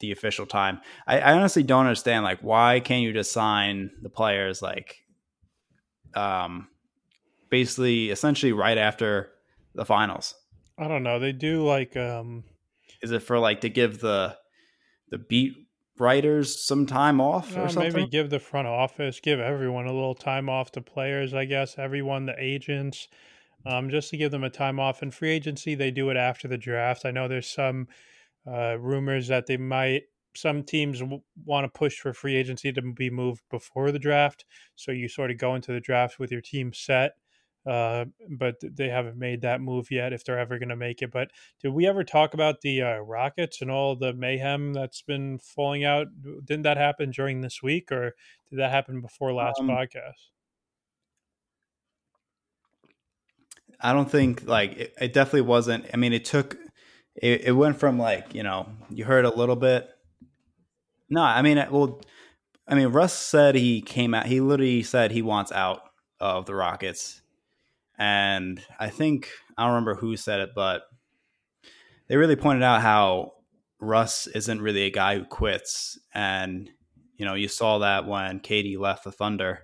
the 0.00 0.12
official 0.12 0.46
time. 0.46 0.80
I, 1.06 1.20
I 1.20 1.32
honestly 1.32 1.62
don't 1.62 1.86
understand 1.86 2.24
like 2.24 2.40
why 2.40 2.80
can't 2.80 3.02
you 3.02 3.12
just 3.12 3.32
sign 3.32 3.90
the 4.02 4.10
players 4.10 4.60
like 4.60 4.96
um 6.14 6.68
basically 7.50 8.10
essentially 8.10 8.52
right 8.52 8.78
after 8.78 9.30
the 9.74 9.86
finals? 9.86 10.34
I 10.78 10.88
don't 10.88 11.02
know. 11.02 11.18
They 11.18 11.32
do 11.32 11.64
like 11.64 11.96
um 11.96 12.44
is 13.02 13.10
it 13.10 13.22
for 13.22 13.38
like 13.38 13.62
to 13.62 13.70
give 13.70 14.00
the 14.00 14.36
the 15.10 15.18
beat 15.18 15.54
writers 15.98 16.64
some 16.64 16.86
time 16.86 17.20
off 17.20 17.56
or 17.56 17.68
something? 17.68 17.92
Maybe 17.92 18.10
give 18.10 18.30
the 18.30 18.38
front 18.38 18.68
office, 18.68 19.20
give 19.20 19.40
everyone 19.40 19.86
a 19.86 19.92
little 19.92 20.14
time 20.14 20.48
off. 20.48 20.72
The 20.72 20.82
players, 20.82 21.34
I 21.34 21.44
guess, 21.44 21.78
everyone, 21.78 22.26
the 22.26 22.34
agents, 22.38 23.08
um, 23.64 23.90
just 23.90 24.10
to 24.10 24.16
give 24.16 24.30
them 24.30 24.44
a 24.44 24.50
time 24.50 24.78
off. 24.78 25.02
In 25.02 25.10
free 25.10 25.30
agency, 25.30 25.74
they 25.74 25.90
do 25.90 26.10
it 26.10 26.16
after 26.16 26.48
the 26.48 26.58
draft. 26.58 27.04
I 27.04 27.10
know 27.10 27.28
there's 27.28 27.48
some 27.48 27.88
uh, 28.46 28.78
rumors 28.78 29.28
that 29.28 29.46
they 29.46 29.56
might. 29.56 30.02
Some 30.36 30.62
teams 30.62 31.00
w- 31.00 31.22
want 31.44 31.64
to 31.64 31.78
push 31.78 31.98
for 31.98 32.12
free 32.12 32.36
agency 32.36 32.70
to 32.72 32.82
be 32.82 33.08
moved 33.08 33.42
before 33.50 33.90
the 33.90 33.98
draft, 33.98 34.44
so 34.74 34.92
you 34.92 35.08
sort 35.08 35.30
of 35.30 35.38
go 35.38 35.54
into 35.54 35.72
the 35.72 35.80
draft 35.80 36.18
with 36.18 36.30
your 36.30 36.42
team 36.42 36.72
set. 36.74 37.12
Uh, 37.66 38.04
but 38.30 38.54
they 38.62 38.88
haven't 38.88 39.18
made 39.18 39.42
that 39.42 39.60
move 39.60 39.90
yet 39.90 40.12
if 40.12 40.24
they're 40.24 40.38
ever 40.38 40.58
going 40.58 40.68
to 40.68 40.76
make 40.76 41.02
it. 41.02 41.10
But 41.10 41.30
did 41.60 41.70
we 41.70 41.86
ever 41.86 42.04
talk 42.04 42.32
about 42.32 42.60
the 42.60 42.82
uh, 42.82 42.98
Rockets 42.98 43.60
and 43.60 43.70
all 43.70 43.96
the 43.96 44.12
mayhem 44.12 44.72
that's 44.72 45.02
been 45.02 45.38
falling 45.38 45.84
out? 45.84 46.06
Didn't 46.44 46.62
that 46.62 46.76
happen 46.76 47.10
during 47.10 47.40
this 47.40 47.62
week 47.62 47.90
or 47.90 48.14
did 48.50 48.60
that 48.60 48.70
happen 48.70 49.00
before 49.00 49.32
last 49.32 49.58
um, 49.60 49.68
podcast? 49.68 50.30
I 53.80 53.92
don't 53.92 54.10
think 54.10 54.46
like 54.46 54.76
it, 54.76 54.94
it, 55.00 55.12
definitely 55.12 55.42
wasn't. 55.42 55.86
I 55.92 55.96
mean, 55.96 56.12
it 56.12 56.24
took, 56.24 56.56
it, 57.16 57.42
it 57.42 57.52
went 57.52 57.78
from 57.78 57.98
like, 57.98 58.32
you 58.32 58.44
know, 58.44 58.68
you 58.90 59.04
heard 59.04 59.24
a 59.24 59.36
little 59.36 59.56
bit. 59.56 59.90
No, 61.10 61.20
I 61.20 61.42
mean, 61.42 61.64
well, 61.70 62.00
I 62.68 62.76
mean, 62.76 62.88
Russ 62.88 63.12
said 63.12 63.56
he 63.56 63.80
came 63.80 64.14
out, 64.14 64.26
he 64.26 64.40
literally 64.40 64.82
said 64.84 65.10
he 65.10 65.22
wants 65.22 65.50
out 65.50 65.82
of 66.20 66.46
the 66.46 66.54
Rockets 66.54 67.22
and 67.98 68.60
I 68.78 68.90
think 68.90 69.30
I 69.56 69.62
don't 69.62 69.72
remember 69.72 69.94
who 69.94 70.16
said 70.16 70.40
it, 70.40 70.50
but 70.54 70.82
they 72.08 72.16
really 72.16 72.36
pointed 72.36 72.62
out 72.62 72.82
how 72.82 73.32
Russ 73.80 74.26
isn't 74.26 74.62
really 74.62 74.82
a 74.82 74.90
guy 74.90 75.18
who 75.18 75.24
quits, 75.24 75.98
and 76.14 76.70
you 77.16 77.24
know 77.24 77.34
you 77.34 77.48
saw 77.48 77.78
that 77.78 78.06
when 78.06 78.40
KD 78.40 78.78
left 78.78 79.04
the 79.04 79.12
Thunder. 79.12 79.62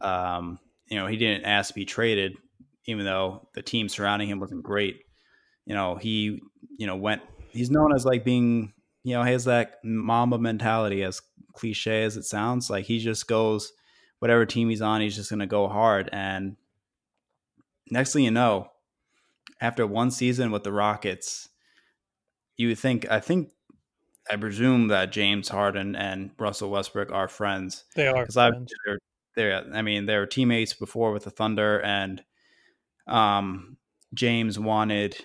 Um, 0.00 0.58
you 0.86 0.96
know 0.96 1.06
he 1.06 1.16
didn't 1.16 1.44
ask 1.44 1.68
to 1.68 1.74
be 1.74 1.84
traded, 1.84 2.36
even 2.86 3.04
though 3.04 3.48
the 3.54 3.62
team 3.62 3.88
surrounding 3.88 4.28
him 4.28 4.40
wasn't 4.40 4.62
great. 4.62 5.00
You 5.66 5.74
know 5.74 5.96
he 5.96 6.40
you 6.78 6.86
know 6.86 6.96
went. 6.96 7.22
He's 7.50 7.70
known 7.70 7.94
as 7.94 8.04
like 8.04 8.24
being 8.24 8.72
you 9.04 9.14
know 9.14 9.22
he 9.22 9.32
has 9.32 9.44
that 9.44 9.76
Mamba 9.84 10.38
mentality, 10.38 11.02
as 11.02 11.20
cliche 11.54 12.04
as 12.04 12.16
it 12.16 12.24
sounds. 12.24 12.70
Like 12.70 12.86
he 12.86 12.98
just 12.98 13.26
goes 13.26 13.72
whatever 14.22 14.46
team 14.46 14.68
he's 14.68 14.80
on, 14.80 15.00
he's 15.00 15.16
just 15.16 15.30
going 15.30 15.40
to 15.40 15.46
go 15.46 15.66
hard 15.66 16.08
and 16.12 16.56
next 17.92 18.14
thing 18.14 18.24
you 18.24 18.30
know, 18.30 18.70
after 19.60 19.86
one 19.86 20.10
season 20.10 20.50
with 20.50 20.64
the 20.64 20.72
Rockets, 20.72 21.48
you 22.56 22.68
would 22.68 22.78
think, 22.78 23.08
I 23.10 23.20
think, 23.20 23.50
I 24.30 24.36
presume 24.36 24.88
that 24.88 25.12
James 25.12 25.48
Harden 25.48 25.94
and 25.94 26.30
Russell 26.38 26.70
Westbrook 26.70 27.12
are 27.12 27.28
friends. 27.28 27.84
They 27.94 28.06
are 28.06 28.26
friends. 28.26 28.72
They're, 28.86 28.98
they're, 29.34 29.74
I 29.74 29.82
mean, 29.82 30.06
they 30.06 30.16
were 30.16 30.26
teammates 30.26 30.72
before 30.72 31.12
with 31.12 31.24
the 31.24 31.30
Thunder, 31.30 31.80
and 31.82 32.22
um, 33.06 33.76
James 34.14 34.58
wanted 34.58 35.16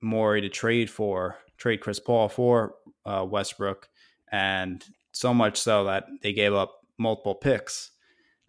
Morey 0.00 0.42
to 0.42 0.48
trade 0.48 0.90
for 0.90 1.38
trade 1.56 1.78
Chris 1.78 1.98
Paul 1.98 2.28
for 2.28 2.74
uh, 3.04 3.26
Westbrook, 3.28 3.88
and 4.30 4.84
so 5.12 5.32
much 5.32 5.58
so 5.58 5.84
that 5.84 6.04
they 6.22 6.32
gave 6.32 6.52
up 6.52 6.80
multiple 6.98 7.34
picks 7.34 7.90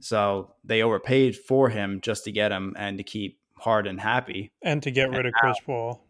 so 0.02 0.56
they 0.64 0.82
overpaid 0.82 1.36
for 1.36 1.70
him 1.70 2.02
just 2.02 2.26
to 2.26 2.32
get 2.32 2.52
him 2.52 2.76
and 2.78 2.98
to 2.98 3.04
keep 3.04 3.40
Harden 3.56 4.00
happy 4.00 4.52
and 4.64 4.82
to 4.84 4.92
get 4.92 5.10
and 5.10 5.18
rid 5.18 5.26
of 5.28 5.34
Chris 5.34 5.58
Paul 5.64 6.04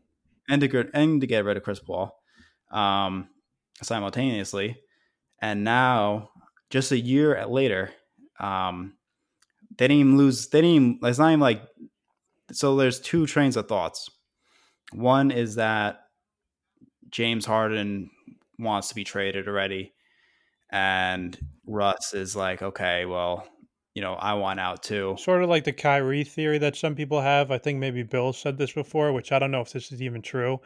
and 0.49 0.61
to 0.61 0.67
get 0.67 0.89
and 0.93 1.19
to 1.21 1.27
get 1.27 1.43
rid 1.43 1.57
of 1.57 1.63
Chris 1.63 1.79
Paul 1.79 2.17
um, 2.71 3.27
simultaneously. 3.81 4.77
And 5.41 5.63
now, 5.63 6.29
just 6.69 6.91
a 6.91 6.99
year 6.99 7.45
later, 7.45 7.91
um, 8.39 8.93
they 9.77 9.87
didn't 9.87 9.99
even 9.99 10.17
lose. 10.17 10.47
They 10.47 10.61
didn't. 10.61 10.75
Even, 10.75 10.99
it's 11.03 11.19
not 11.19 11.29
even 11.29 11.39
like. 11.39 11.61
So 12.51 12.75
there's 12.75 12.99
two 12.99 13.25
trains 13.25 13.57
of 13.57 13.67
thoughts. 13.67 14.09
One 14.93 15.31
is 15.31 15.55
that 15.55 16.01
James 17.09 17.45
Harden 17.45 18.09
wants 18.59 18.89
to 18.89 18.95
be 18.95 19.03
traded 19.03 19.47
already, 19.47 19.93
and 20.71 21.37
Russ 21.65 22.13
is 22.13 22.35
like, 22.35 22.61
okay, 22.61 23.05
well, 23.05 23.47
you 23.93 24.01
know, 24.01 24.13
I 24.13 24.33
want 24.33 24.59
out 24.59 24.83
too. 24.83 25.15
Sort 25.19 25.43
of 25.43 25.49
like 25.49 25.63
the 25.63 25.73
Kyrie 25.73 26.23
theory 26.23 26.57
that 26.59 26.75
some 26.75 26.95
people 26.95 27.21
have. 27.21 27.51
I 27.51 27.57
think 27.57 27.79
maybe 27.79 28.03
Bill 28.03 28.33
said 28.33 28.57
this 28.57 28.71
before, 28.71 29.11
which 29.11 29.31
I 29.31 29.39
don't 29.39 29.51
know 29.51 29.61
if 29.61 29.71
this 29.71 29.91
is 29.91 30.01
even 30.01 30.21
true, 30.21 30.59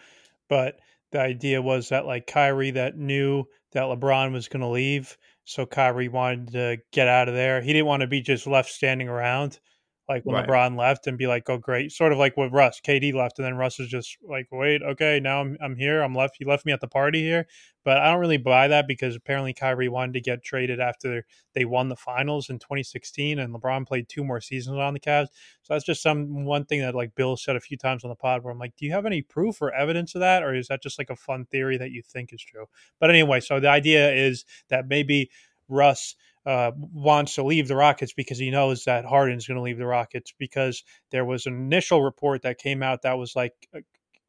but 0.47 0.79
the 1.11 1.19
idea 1.19 1.61
was 1.61 1.89
that 1.89 2.05
like 2.05 2.27
Kyrie 2.27 2.71
that 2.71 2.97
knew 2.97 3.45
that 3.71 3.83
LeBron 3.83 4.31
was 4.31 4.47
going 4.47 4.61
to 4.61 4.67
leave, 4.67 5.17
so 5.43 5.65
Kyrie 5.65 6.07
wanted 6.07 6.51
to 6.53 6.77
get 6.91 7.07
out 7.07 7.27
of 7.27 7.35
there. 7.35 7.61
He 7.61 7.73
didn't 7.73 7.87
want 7.87 8.01
to 8.01 8.07
be 8.07 8.21
just 8.21 8.47
left 8.47 8.69
standing 8.69 9.09
around 9.09 9.59
like 10.07 10.23
when 10.23 10.35
right. 10.35 10.47
LeBron 10.47 10.77
left 10.77 11.07
and 11.07 11.17
be 11.17 11.25
like, 11.25 11.49
"Oh, 11.49 11.57
great!" 11.57 11.91
Sort 11.91 12.11
of 12.11 12.19
like 12.19 12.37
with 12.37 12.51
Russ, 12.51 12.79
KD 12.85 13.13
left, 13.13 13.39
and 13.39 13.45
then 13.45 13.55
Russ 13.55 13.79
is 13.79 13.87
just 13.87 14.17
like, 14.27 14.47
"Wait, 14.51 14.81
okay, 14.83 15.19
now 15.19 15.41
I'm 15.41 15.57
I'm 15.61 15.75
here. 15.75 16.01
I'm 16.01 16.13
left. 16.13 16.37
You 16.39 16.47
left 16.47 16.65
me 16.65 16.71
at 16.71 16.81
the 16.81 16.87
party 16.87 17.21
here." 17.21 17.47
But 17.83 17.97
I 17.97 18.11
don't 18.11 18.19
really 18.19 18.37
buy 18.37 18.67
that 18.67 18.87
because 18.87 19.15
apparently 19.15 19.53
Kyrie 19.53 19.89
wanted 19.89 20.13
to 20.13 20.21
get 20.21 20.43
traded 20.43 20.79
after 20.79 21.25
they 21.53 21.65
won 21.65 21.89
the 21.89 21.95
finals 21.95 22.49
in 22.49 22.59
2016, 22.59 23.39
and 23.39 23.53
LeBron 23.53 23.87
played 23.87 24.07
two 24.07 24.23
more 24.23 24.41
seasons 24.41 24.77
on 24.77 24.93
the 24.93 24.99
Cavs. 24.99 25.27
So 25.63 25.73
that's 25.73 25.85
just 25.85 26.03
some 26.03 26.45
one 26.45 26.65
thing 26.65 26.81
that 26.81 26.95
like 26.95 27.15
Bill 27.15 27.35
said 27.37 27.55
a 27.55 27.59
few 27.59 27.77
times 27.77 28.03
on 28.03 28.09
the 28.09 28.15
pod 28.15 28.43
where 28.43 28.51
I'm 28.51 28.59
like, 28.59 28.75
"Do 28.75 28.85
you 28.85 28.91
have 28.91 29.05
any 29.05 29.21
proof 29.23 29.61
or 29.61 29.73
evidence 29.73 30.13
of 30.13 30.21
that, 30.21 30.43
or 30.43 30.53
is 30.53 30.67
that 30.67 30.83
just 30.83 30.99
like 30.99 31.09
a 31.09 31.15
fun 31.15 31.45
theory 31.45 31.77
that 31.77 31.91
you 31.91 32.03
think 32.03 32.31
is 32.31 32.43
true?" 32.43 32.65
But 32.99 33.09
anyway, 33.09 33.39
so 33.39 33.59
the 33.59 33.69
idea 33.69 34.13
is 34.13 34.45
that 34.69 34.87
maybe 34.87 35.31
Russ 35.67 36.15
uh, 36.45 36.71
wants 36.77 37.35
to 37.35 37.43
leave 37.43 37.67
the 37.67 37.75
Rockets 37.75 38.13
because 38.13 38.37
he 38.37 38.51
knows 38.51 38.83
that 38.83 39.05
Harden's 39.05 39.47
going 39.47 39.57
to 39.57 39.63
leave 39.63 39.77
the 39.77 39.85
Rockets 39.85 40.33
because 40.37 40.83
there 41.11 41.25
was 41.25 41.45
an 41.45 41.53
initial 41.53 42.03
report 42.03 42.43
that 42.43 42.59
came 42.59 42.83
out 42.83 43.01
that 43.01 43.17
was 43.17 43.35
like 43.35 43.53
uh, 43.75 43.79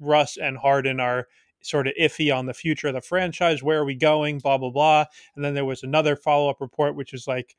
Russ 0.01 0.37
and 0.37 0.57
Harden 0.57 1.01
are 1.01 1.27
sort 1.63 1.87
of 1.87 1.95
iffy 2.01 2.35
on 2.35 2.47
the 2.47 2.55
future 2.55 2.89
of 2.89 2.95
the 2.95 3.01
franchise. 3.01 3.63
Where 3.63 3.81
are 3.81 3.85
we 3.85 3.97
going? 3.97 4.39
Blah 4.39 4.59
blah 4.59 4.71
blah. 4.71 5.05
And 5.35 5.45
then 5.45 5.55
there 5.55 5.65
was 5.65 5.83
another 5.83 6.17
follow 6.17 6.49
up 6.49 6.61
report, 6.61 6.97
which 6.97 7.13
is 7.13 7.27
like, 7.27 7.57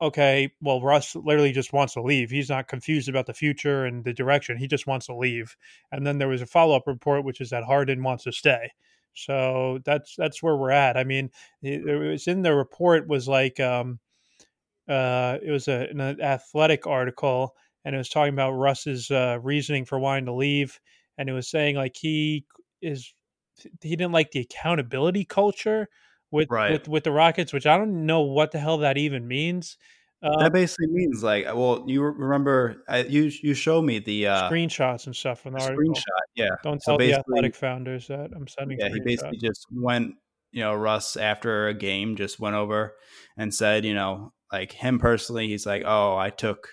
okay, 0.00 0.50
well, 0.60 0.82
Russ 0.82 1.14
literally 1.14 1.52
just 1.52 1.72
wants 1.72 1.94
to 1.94 2.02
leave. 2.02 2.30
He's 2.30 2.50
not 2.50 2.68
confused 2.68 3.08
about 3.08 3.26
the 3.26 3.34
future 3.34 3.84
and 3.84 4.04
the 4.04 4.12
direction. 4.12 4.56
He 4.56 4.66
just 4.66 4.86
wants 4.86 5.06
to 5.06 5.16
leave. 5.16 5.56
And 5.92 6.06
then 6.06 6.18
there 6.18 6.28
was 6.28 6.42
a 6.42 6.46
follow 6.46 6.76
up 6.76 6.86
report, 6.86 7.24
which 7.24 7.40
is 7.40 7.50
that 7.50 7.64
Harden 7.64 8.02
wants 8.02 8.24
to 8.24 8.32
stay. 8.32 8.72
So 9.14 9.80
that's 9.84 10.14
that's 10.16 10.42
where 10.42 10.56
we're 10.56 10.70
at. 10.70 10.96
I 10.96 11.04
mean, 11.04 11.30
it, 11.62 11.86
it 11.86 11.96
was 12.10 12.26
in 12.28 12.42
the 12.42 12.54
report 12.54 13.08
was 13.08 13.28
like 13.28 13.60
um, 13.60 14.00
uh, 14.88 15.38
it 15.42 15.50
was 15.50 15.68
a, 15.68 15.88
an 15.90 16.00
athletic 16.20 16.86
article, 16.86 17.56
and 17.84 17.94
it 17.94 17.98
was 17.98 18.08
talking 18.08 18.34
about 18.34 18.52
Russ's 18.52 19.10
uh, 19.10 19.38
reasoning 19.42 19.84
for 19.84 19.98
wanting 19.98 20.26
to 20.26 20.34
leave, 20.34 20.80
and 21.18 21.28
it 21.28 21.32
was 21.32 21.48
saying 21.48 21.76
like 21.76 21.96
he 21.96 22.46
is 22.82 23.14
he 23.82 23.96
didn't 23.96 24.12
like 24.12 24.32
the 24.32 24.40
accountability 24.40 25.24
culture 25.24 25.88
with 26.30 26.48
Right. 26.48 26.68
with 26.68 26.88
with 26.88 27.04
the 27.04 27.12
Rockets, 27.12 27.52
which 27.52 27.66
I 27.66 27.78
don't 27.78 28.06
know 28.06 28.22
what 28.22 28.52
the 28.52 28.58
hell 28.58 28.78
that 28.78 28.98
even 28.98 29.26
means. 29.28 29.76
Um, 30.24 30.38
That 30.38 30.54
basically 30.54 30.86
means 30.86 31.22
like, 31.22 31.44
well, 31.44 31.84
you 31.86 32.02
remember 32.02 32.82
I, 32.88 33.02
you 33.02 33.30
you 33.42 33.52
show 33.52 33.82
me 33.82 33.98
the 33.98 34.28
uh, 34.28 34.50
screenshots 34.50 35.04
and 35.04 35.14
stuff 35.14 35.40
from 35.40 35.52
the 35.52 35.58
the 35.58 35.64
article. 35.64 35.94
screenshot. 35.94 36.24
Yeah. 36.34 36.48
Don't 36.62 36.82
So 36.82 36.92
tell 36.92 36.98
the 36.98 37.12
athletic 37.12 37.54
founders 37.54 38.06
that 38.08 38.30
I'm 38.34 38.48
sending 38.48 38.78
yeah, 38.80 38.88
he 38.88 39.00
basically 39.00 39.36
just 39.36 39.66
went, 39.70 40.14
you 40.50 40.62
know, 40.62 40.74
Russ 40.74 41.16
after 41.16 41.68
a 41.68 41.74
game 41.74 42.16
just 42.16 42.40
went 42.40 42.56
over 42.56 42.96
and 43.36 43.54
said, 43.54 43.84
you 43.84 43.92
know, 43.92 44.32
like 44.50 44.72
him 44.72 44.98
personally, 44.98 45.48
he's 45.48 45.66
like, 45.66 45.82
oh, 45.84 46.16
I 46.16 46.30
took, 46.30 46.68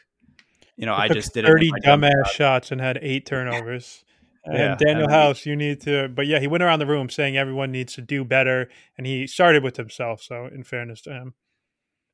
you 0.77 0.85
know, 0.85 0.95
He 0.95 1.01
I 1.01 1.07
just 1.09 1.33
did 1.33 1.45
thirty 1.45 1.71
dumbass 1.83 2.27
shots 2.27 2.71
and 2.71 2.79
had 2.79 2.99
eight 3.01 3.25
turnovers. 3.27 4.05
And 4.45 4.57
Yeah, 4.57 4.75
Daniel 4.79 5.03
and 5.03 5.13
House, 5.13 5.45
you 5.45 5.57
need 5.57 5.81
to. 5.81 6.07
But 6.07 6.25
yeah, 6.25 6.39
he 6.39 6.47
went 6.47 6.63
around 6.63 6.79
the 6.79 6.87
room 6.87 7.09
saying 7.09 7.35
everyone 7.35 7.71
needs 7.71 7.93
to 7.95 8.01
do 8.01 8.23
better, 8.23 8.69
and 8.97 9.05
he 9.05 9.27
started 9.27 9.61
with 9.61 9.75
himself. 9.75 10.23
So, 10.23 10.45
in 10.47 10.63
fairness 10.63 11.01
to 11.01 11.11
him, 11.11 11.33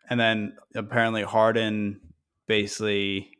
And 0.10 0.20
then 0.20 0.56
apparently 0.76 1.24
Harden 1.24 2.00
basically 2.48 3.32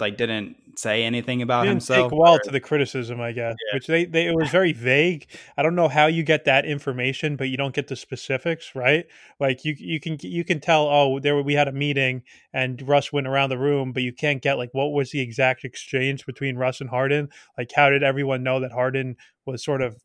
like 0.00 0.16
didn't 0.16 0.56
say 0.76 1.04
anything 1.04 1.40
about 1.40 1.62
didn't 1.62 1.74
himself. 1.74 2.10
take 2.10 2.18
well 2.18 2.34
or- 2.34 2.38
to 2.40 2.50
the 2.50 2.60
criticism, 2.60 3.20
I 3.20 3.32
guess. 3.32 3.54
Yeah. 3.68 3.76
Which 3.76 3.86
they, 3.86 4.04
they 4.04 4.26
it 4.26 4.34
was 4.34 4.50
very 4.50 4.72
vague. 4.72 5.26
I 5.56 5.62
don't 5.62 5.74
know 5.74 5.88
how 5.88 6.06
you 6.06 6.22
get 6.22 6.44
that 6.46 6.66
information, 6.66 7.36
but 7.36 7.48
you 7.48 7.56
don't 7.56 7.74
get 7.74 7.88
the 7.88 7.96
specifics, 7.96 8.74
right? 8.74 9.06
Like 9.40 9.64
you 9.64 9.74
you 9.78 10.00
can 10.00 10.18
you 10.20 10.44
can 10.44 10.60
tell. 10.60 10.88
Oh, 10.88 11.20
there 11.20 11.40
we 11.42 11.54
had 11.54 11.68
a 11.68 11.72
meeting, 11.72 12.22
and 12.52 12.86
Russ 12.86 13.12
went 13.12 13.26
around 13.26 13.50
the 13.50 13.58
room, 13.58 13.92
but 13.92 14.02
you 14.02 14.12
can't 14.12 14.42
get 14.42 14.58
like 14.58 14.70
what 14.72 14.92
was 14.92 15.10
the 15.10 15.20
exact 15.20 15.64
exchange 15.64 16.26
between 16.26 16.56
Russ 16.56 16.80
and 16.80 16.90
Harden. 16.90 17.28
Like 17.56 17.70
how 17.74 17.88
did 17.88 18.02
everyone 18.02 18.42
know 18.42 18.60
that 18.60 18.72
Harden 18.72 19.16
was 19.46 19.64
sort 19.64 19.80
of 19.80 19.96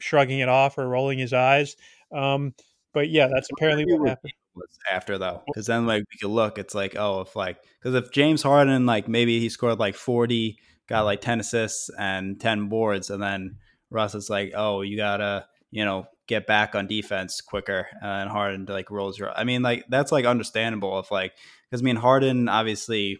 shrugging 0.00 0.40
it 0.40 0.48
off 0.48 0.76
or 0.76 0.88
rolling 0.88 1.18
his 1.18 1.32
eyes? 1.32 1.76
Um, 2.12 2.54
but 2.92 3.08
yeah, 3.10 3.28
that's 3.32 3.48
apparently 3.56 3.84
what 3.86 4.08
happened. 4.08 4.32
Was 4.56 4.78
after 4.90 5.18
though. 5.18 5.42
Because 5.46 5.66
then 5.66 5.86
like 5.86 6.04
we 6.12 6.18
could 6.20 6.32
look 6.32 6.58
it's 6.58 6.74
like 6.74 6.96
oh 6.96 7.22
if 7.22 7.34
like 7.34 7.58
because 7.80 7.94
if 7.94 8.12
james 8.12 8.42
harden 8.42 8.86
like 8.86 9.08
maybe 9.08 9.40
he 9.40 9.48
scored 9.48 9.78
like 9.78 9.94
40 9.94 10.58
got 10.86 11.02
like 11.02 11.20
10 11.20 11.40
assists 11.40 11.90
and 11.98 12.40
10 12.40 12.68
boards 12.68 13.10
and 13.10 13.22
then 13.22 13.56
russ 13.90 14.14
is 14.14 14.30
like 14.30 14.52
oh 14.54 14.82
you 14.82 14.96
gotta 14.96 15.46
you 15.70 15.84
know 15.84 16.06
get 16.26 16.46
back 16.46 16.74
on 16.74 16.86
defense 16.86 17.40
quicker 17.40 17.86
and 18.00 18.30
harden 18.30 18.64
like 18.66 18.90
rolls 18.90 19.18
your 19.18 19.36
i 19.36 19.44
mean 19.44 19.62
like 19.62 19.84
that's 19.88 20.12
like 20.12 20.24
understandable 20.24 20.98
if 20.98 21.10
like 21.10 21.32
because 21.68 21.82
i 21.82 21.84
mean 21.84 21.96
harden 21.96 22.48
obviously 22.48 23.18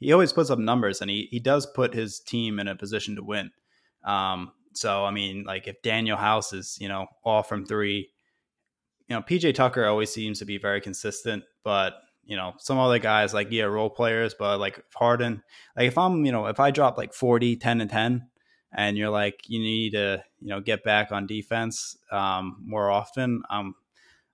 he 0.00 0.12
always 0.12 0.32
puts 0.32 0.50
up 0.50 0.58
numbers 0.58 1.00
and 1.00 1.10
he, 1.10 1.28
he 1.30 1.40
does 1.40 1.66
put 1.66 1.92
his 1.94 2.20
team 2.20 2.60
in 2.60 2.68
a 2.68 2.76
position 2.76 3.16
to 3.16 3.22
win. 3.22 3.50
Um 4.04 4.52
so 4.74 5.04
i 5.04 5.10
mean 5.10 5.44
like 5.44 5.66
if 5.66 5.82
danuel 5.82 6.18
house 6.18 6.52
is 6.52 6.76
you 6.80 6.88
know 6.88 7.06
all 7.24 7.42
from 7.42 7.66
three 7.66 8.10
you 9.08 9.16
know, 9.16 9.22
PJ 9.22 9.54
Tucker 9.54 9.86
always 9.86 10.12
seems 10.12 10.38
to 10.38 10.44
be 10.44 10.58
very 10.58 10.80
consistent, 10.80 11.44
but 11.64 11.94
you 12.24 12.36
know, 12.36 12.52
some 12.58 12.78
other 12.78 12.98
guys 12.98 13.32
like 13.32 13.48
yeah, 13.50 13.64
role 13.64 13.88
players, 13.88 14.34
but 14.34 14.60
like 14.60 14.84
Harden, 14.94 15.42
like 15.76 15.88
if 15.88 15.96
I'm, 15.96 16.26
you 16.26 16.32
know, 16.32 16.46
if 16.46 16.60
I 16.60 16.70
drop 16.70 16.98
like 16.98 17.14
40, 17.14 17.56
10 17.56 17.80
and 17.80 17.90
10 17.90 18.28
and 18.74 18.98
you're 18.98 19.08
like 19.08 19.40
you 19.48 19.58
need 19.58 19.92
to, 19.92 20.22
you 20.40 20.48
know, 20.48 20.60
get 20.60 20.84
back 20.84 21.10
on 21.10 21.26
defense 21.26 21.96
um 22.12 22.58
more 22.64 22.90
often, 22.90 23.42
um 23.48 23.74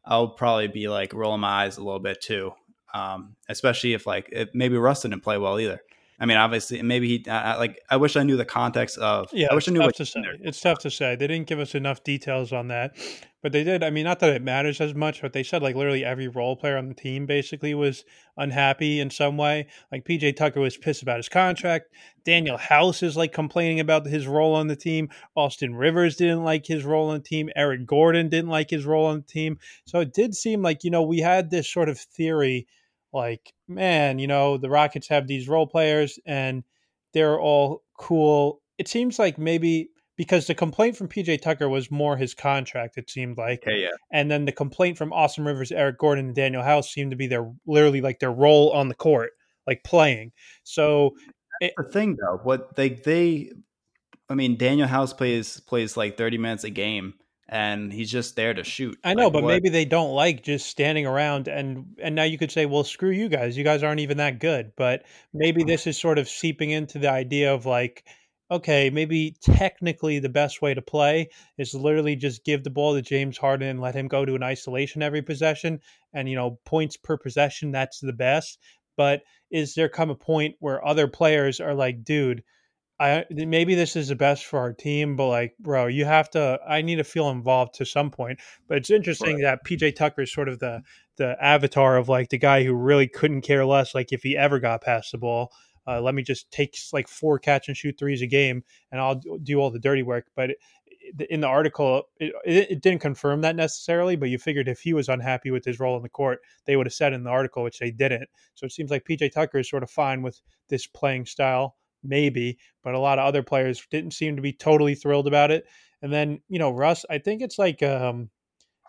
I'll 0.04 0.30
probably 0.30 0.68
be 0.68 0.88
like 0.88 1.14
rolling 1.14 1.40
my 1.40 1.64
eyes 1.64 1.78
a 1.78 1.84
little 1.84 2.00
bit 2.00 2.20
too. 2.20 2.52
Um 2.92 3.36
especially 3.48 3.94
if 3.94 4.08
like 4.08 4.28
if 4.32 4.48
maybe 4.54 4.76
Russ 4.76 5.02
didn't 5.02 5.20
play 5.20 5.38
well 5.38 5.60
either. 5.60 5.80
I 6.20 6.26
mean, 6.26 6.36
obviously, 6.36 6.80
maybe 6.82 7.08
he 7.08 7.30
I, 7.30 7.56
like. 7.56 7.80
I 7.90 7.96
wish 7.96 8.16
I 8.16 8.22
knew 8.22 8.36
the 8.36 8.44
context 8.44 8.98
of. 8.98 9.28
Yeah, 9.32 9.48
I 9.50 9.54
wish 9.54 9.68
I 9.68 9.72
knew 9.72 9.80
what 9.80 9.96
to 9.96 10.06
say. 10.06 10.20
It's 10.40 10.60
tough 10.60 10.78
to 10.80 10.90
say. 10.90 11.16
They 11.16 11.26
didn't 11.26 11.48
give 11.48 11.58
us 11.58 11.74
enough 11.74 12.04
details 12.04 12.52
on 12.52 12.68
that, 12.68 12.96
but 13.42 13.52
they 13.52 13.64
did. 13.64 13.82
I 13.82 13.90
mean, 13.90 14.04
not 14.04 14.20
that 14.20 14.30
it 14.30 14.42
matters 14.42 14.80
as 14.80 14.94
much, 14.94 15.20
but 15.20 15.32
they 15.32 15.42
said 15.42 15.62
like 15.62 15.74
literally 15.74 16.04
every 16.04 16.28
role 16.28 16.56
player 16.56 16.78
on 16.78 16.88
the 16.88 16.94
team 16.94 17.26
basically 17.26 17.74
was 17.74 18.04
unhappy 18.36 19.00
in 19.00 19.10
some 19.10 19.36
way. 19.36 19.66
Like 19.90 20.04
PJ 20.04 20.36
Tucker 20.36 20.60
was 20.60 20.76
pissed 20.76 21.02
about 21.02 21.16
his 21.16 21.28
contract. 21.28 21.86
Danuel 22.24 22.58
House 22.58 23.02
is 23.02 23.16
like 23.16 23.32
complaining 23.32 23.80
about 23.80 24.06
his 24.06 24.26
role 24.26 24.54
on 24.54 24.68
the 24.68 24.76
team. 24.76 25.08
Austin 25.34 25.74
Rivers 25.74 26.16
didn't 26.16 26.44
like 26.44 26.66
his 26.66 26.84
role 26.84 27.10
on 27.10 27.18
the 27.18 27.24
team. 27.24 27.50
Eric 27.56 27.86
Gordon 27.86 28.28
didn't 28.28 28.50
like 28.50 28.70
his 28.70 28.86
role 28.86 29.06
on 29.06 29.16
the 29.16 29.26
team. 29.26 29.58
So 29.84 30.00
it 30.00 30.14
did 30.14 30.34
seem 30.34 30.62
like 30.62 30.84
you 30.84 30.90
know 30.90 31.02
we 31.02 31.18
had 31.18 31.50
this 31.50 31.70
sort 31.70 31.88
of 31.88 31.98
theory, 31.98 32.66
like 33.14 33.52
man, 33.68 34.18
you 34.18 34.26
know 34.26 34.56
the 34.56 34.70
Rockets 34.70 35.08
have 35.08 35.26
these 35.26 35.48
role 35.48 35.66
players 35.66 36.18
and 36.26 36.64
they're 37.12 37.40
all 37.40 37.82
cool. 37.98 38.60
It 38.78 38.88
seems 38.88 39.18
like 39.18 39.38
maybe 39.38 39.90
because 40.16 40.46
the 40.46 40.54
complaint 40.54 40.96
from 40.96 41.08
PJ 41.08 41.42
Tucker 41.42 41.68
was 41.68 41.90
more 41.90 42.16
his 42.16 42.34
contract, 42.34 42.98
it 42.98 43.10
seemed 43.10 43.38
like. 43.38 43.62
Okay, 43.62 43.82
yeah. 43.82 43.88
And 44.12 44.30
then 44.30 44.44
the 44.44 44.52
complaint 44.52 44.98
from 44.98 45.12
Austin 45.12 45.44
Rivers, 45.44 45.72
Eric 45.72 45.98
Gordon, 45.98 46.26
and 46.26 46.36
Danuel 46.36 46.64
House 46.64 46.92
seemed 46.92 47.10
to 47.12 47.16
be 47.16 47.26
their 47.26 47.50
literally 47.66 48.00
like 48.00 48.20
their 48.20 48.32
role 48.32 48.70
on 48.72 48.88
the 48.88 48.94
court, 48.94 49.30
like 49.66 49.82
playing. 49.84 50.32
So 50.62 51.14
the 51.60 51.84
thing 51.84 52.16
though 52.20 52.40
what 52.42 52.74
they 52.76 52.90
they 52.90 53.50
i 54.28 54.34
mean 54.34 54.56
danuel 54.56 54.86
house 54.86 55.12
plays 55.12 55.60
plays 55.60 55.96
like 55.96 56.16
30 56.16 56.38
minutes 56.38 56.64
a 56.64 56.70
game 56.70 57.14
and 57.48 57.92
he's 57.92 58.10
just 58.10 58.36
there 58.36 58.54
to 58.54 58.64
shoot 58.64 58.98
I 59.04 59.14
know, 59.14 59.24
Like, 59.24 59.32
but 59.34 59.42
what- 59.42 59.48
maybe 59.48 59.68
they 59.68 59.84
don't 59.84 60.12
like 60.12 60.42
just 60.42 60.66
standing 60.66 61.06
around 61.06 61.48
and 61.48 61.96
and 62.02 62.14
now 62.14 62.22
you 62.24 62.38
could 62.38 62.50
say, 62.50 62.66
well, 62.66 62.84
screw 62.84 63.10
you 63.10 63.28
guys. 63.28 63.56
You 63.56 63.64
guys 63.64 63.82
aren't 63.82 64.00
even 64.00 64.16
that 64.18 64.38
good. 64.38 64.72
But 64.76 65.04
maybe 65.32 65.62
hmm. 65.62 65.68
this 65.68 65.86
is 65.86 65.98
sort 65.98 66.18
of 66.18 66.28
seeping 66.28 66.70
into 66.70 66.98
the 66.98 67.10
idea 67.10 67.52
of 67.52 67.66
like, 67.66 68.04
okay, 68.50 68.90
maybe 68.90 69.36
technically 69.42 70.18
the 70.18 70.28
best 70.28 70.62
way 70.62 70.74
to 70.74 70.82
play 70.82 71.28
is 71.58 71.74
literally 71.74 72.16
just 72.16 72.44
give 72.44 72.64
the 72.64 72.70
ball 72.70 72.94
to 72.94 73.02
James 73.02 73.38
Harden 73.38 73.68
and 73.68 73.80
let 73.80 73.94
him 73.94 74.08
go 74.08 74.24
to 74.24 74.34
an 74.34 74.42
isolation 74.42 75.02
every 75.02 75.22
possession 75.22 75.80
and 76.12 76.28
you 76.28 76.36
know, 76.36 76.58
points 76.64 76.96
per 76.96 77.16
possession, 77.16 77.72
that's 77.72 78.00
the 78.00 78.12
best. 78.12 78.58
But 78.96 79.22
is 79.50 79.74
there 79.74 79.88
come 79.88 80.10
a 80.10 80.14
point 80.14 80.56
where 80.60 80.86
other 80.86 81.08
players 81.08 81.60
are 81.60 81.74
like, 81.74 82.04
dude, 82.04 82.44
I 83.00 83.24
maybe 83.28 83.74
this 83.74 83.96
is 83.96 84.08
the 84.08 84.14
best 84.14 84.46
for 84.46 84.58
our 84.60 84.72
team, 84.72 85.16
but 85.16 85.26
like, 85.26 85.54
bro, 85.58 85.86
you 85.86 86.04
have 86.04 86.30
to. 86.30 86.60
I 86.66 86.80
need 86.82 86.96
to 86.96 87.04
feel 87.04 87.28
involved 87.30 87.74
to 87.74 87.84
some 87.84 88.10
point. 88.10 88.38
But 88.68 88.78
it's 88.78 88.90
interesting 88.90 89.40
that 89.40 89.64
PJ 89.64 89.96
Tucker 89.96 90.22
is 90.22 90.32
sort 90.32 90.48
of 90.48 90.60
the 90.60 90.82
the 91.16 91.36
avatar 91.42 91.96
of 91.96 92.08
like 92.08 92.28
the 92.28 92.38
guy 92.38 92.62
who 92.62 92.72
really 92.72 93.08
couldn't 93.08 93.42
care 93.42 93.66
less. 93.66 93.94
Like 93.94 94.12
if 94.12 94.22
he 94.22 94.36
ever 94.36 94.60
got 94.60 94.82
past 94.82 95.10
the 95.10 95.18
ball, 95.18 95.52
uh, 95.88 96.00
let 96.00 96.14
me 96.14 96.22
just 96.22 96.50
take 96.52 96.76
like 96.92 97.08
four 97.08 97.38
catch 97.38 97.66
and 97.66 97.76
shoot 97.76 97.96
threes 97.98 98.22
a 98.22 98.26
game, 98.26 98.62
and 98.92 99.00
I'll 99.00 99.16
do- 99.16 99.58
all 99.58 99.70
the 99.70 99.80
dirty 99.80 100.04
work. 100.04 100.26
But 100.36 100.50
in 101.28 101.40
the 101.40 101.46
article, 101.46 102.04
it, 102.18 102.32
it, 102.44 102.70
it 102.70 102.82
didn't 102.82 103.00
confirm 103.00 103.40
that 103.40 103.56
necessarily. 103.56 104.14
But 104.16 104.30
you 104.30 104.38
figured 104.38 104.68
if 104.68 104.80
he 104.80 104.92
was 104.92 105.08
unhappy 105.08 105.50
with 105.50 105.64
his 105.64 105.80
role 105.80 105.96
in 105.96 106.02
the 106.02 106.08
court, 106.08 106.40
they 106.66 106.76
would 106.76 106.86
have 106.86 106.94
said 106.94 107.12
in 107.12 107.24
the 107.24 107.30
article, 107.30 107.64
which 107.64 107.80
they 107.80 107.90
didn't. 107.90 108.28
So 108.54 108.66
it 108.66 108.72
seems 108.72 108.90
like 108.90 109.04
PJ 109.04 109.32
Tucker 109.32 109.58
is 109.58 109.68
sort 109.68 109.82
of 109.82 109.90
fine 109.90 110.22
with 110.22 110.40
this 110.68 110.86
playing 110.86 111.26
style, 111.26 111.76
maybe, 112.04 112.58
but 112.82 112.94
a 112.94 112.98
lot 112.98 113.18
of 113.18 113.26
other 113.26 113.42
players 113.42 113.86
didn't 113.90 114.12
seem 114.12 114.36
to 114.36 114.42
be 114.42 114.52
totally 114.52 114.94
thrilled 114.94 115.26
about 115.26 115.50
it. 115.50 115.64
And 116.02 116.12
then, 116.12 116.40
you 116.48 116.58
know, 116.58 116.70
Russ, 116.70 117.04
I 117.10 117.18
think 117.18 117.42
it's 117.42 117.58
like 117.58 117.82
um 117.82 118.30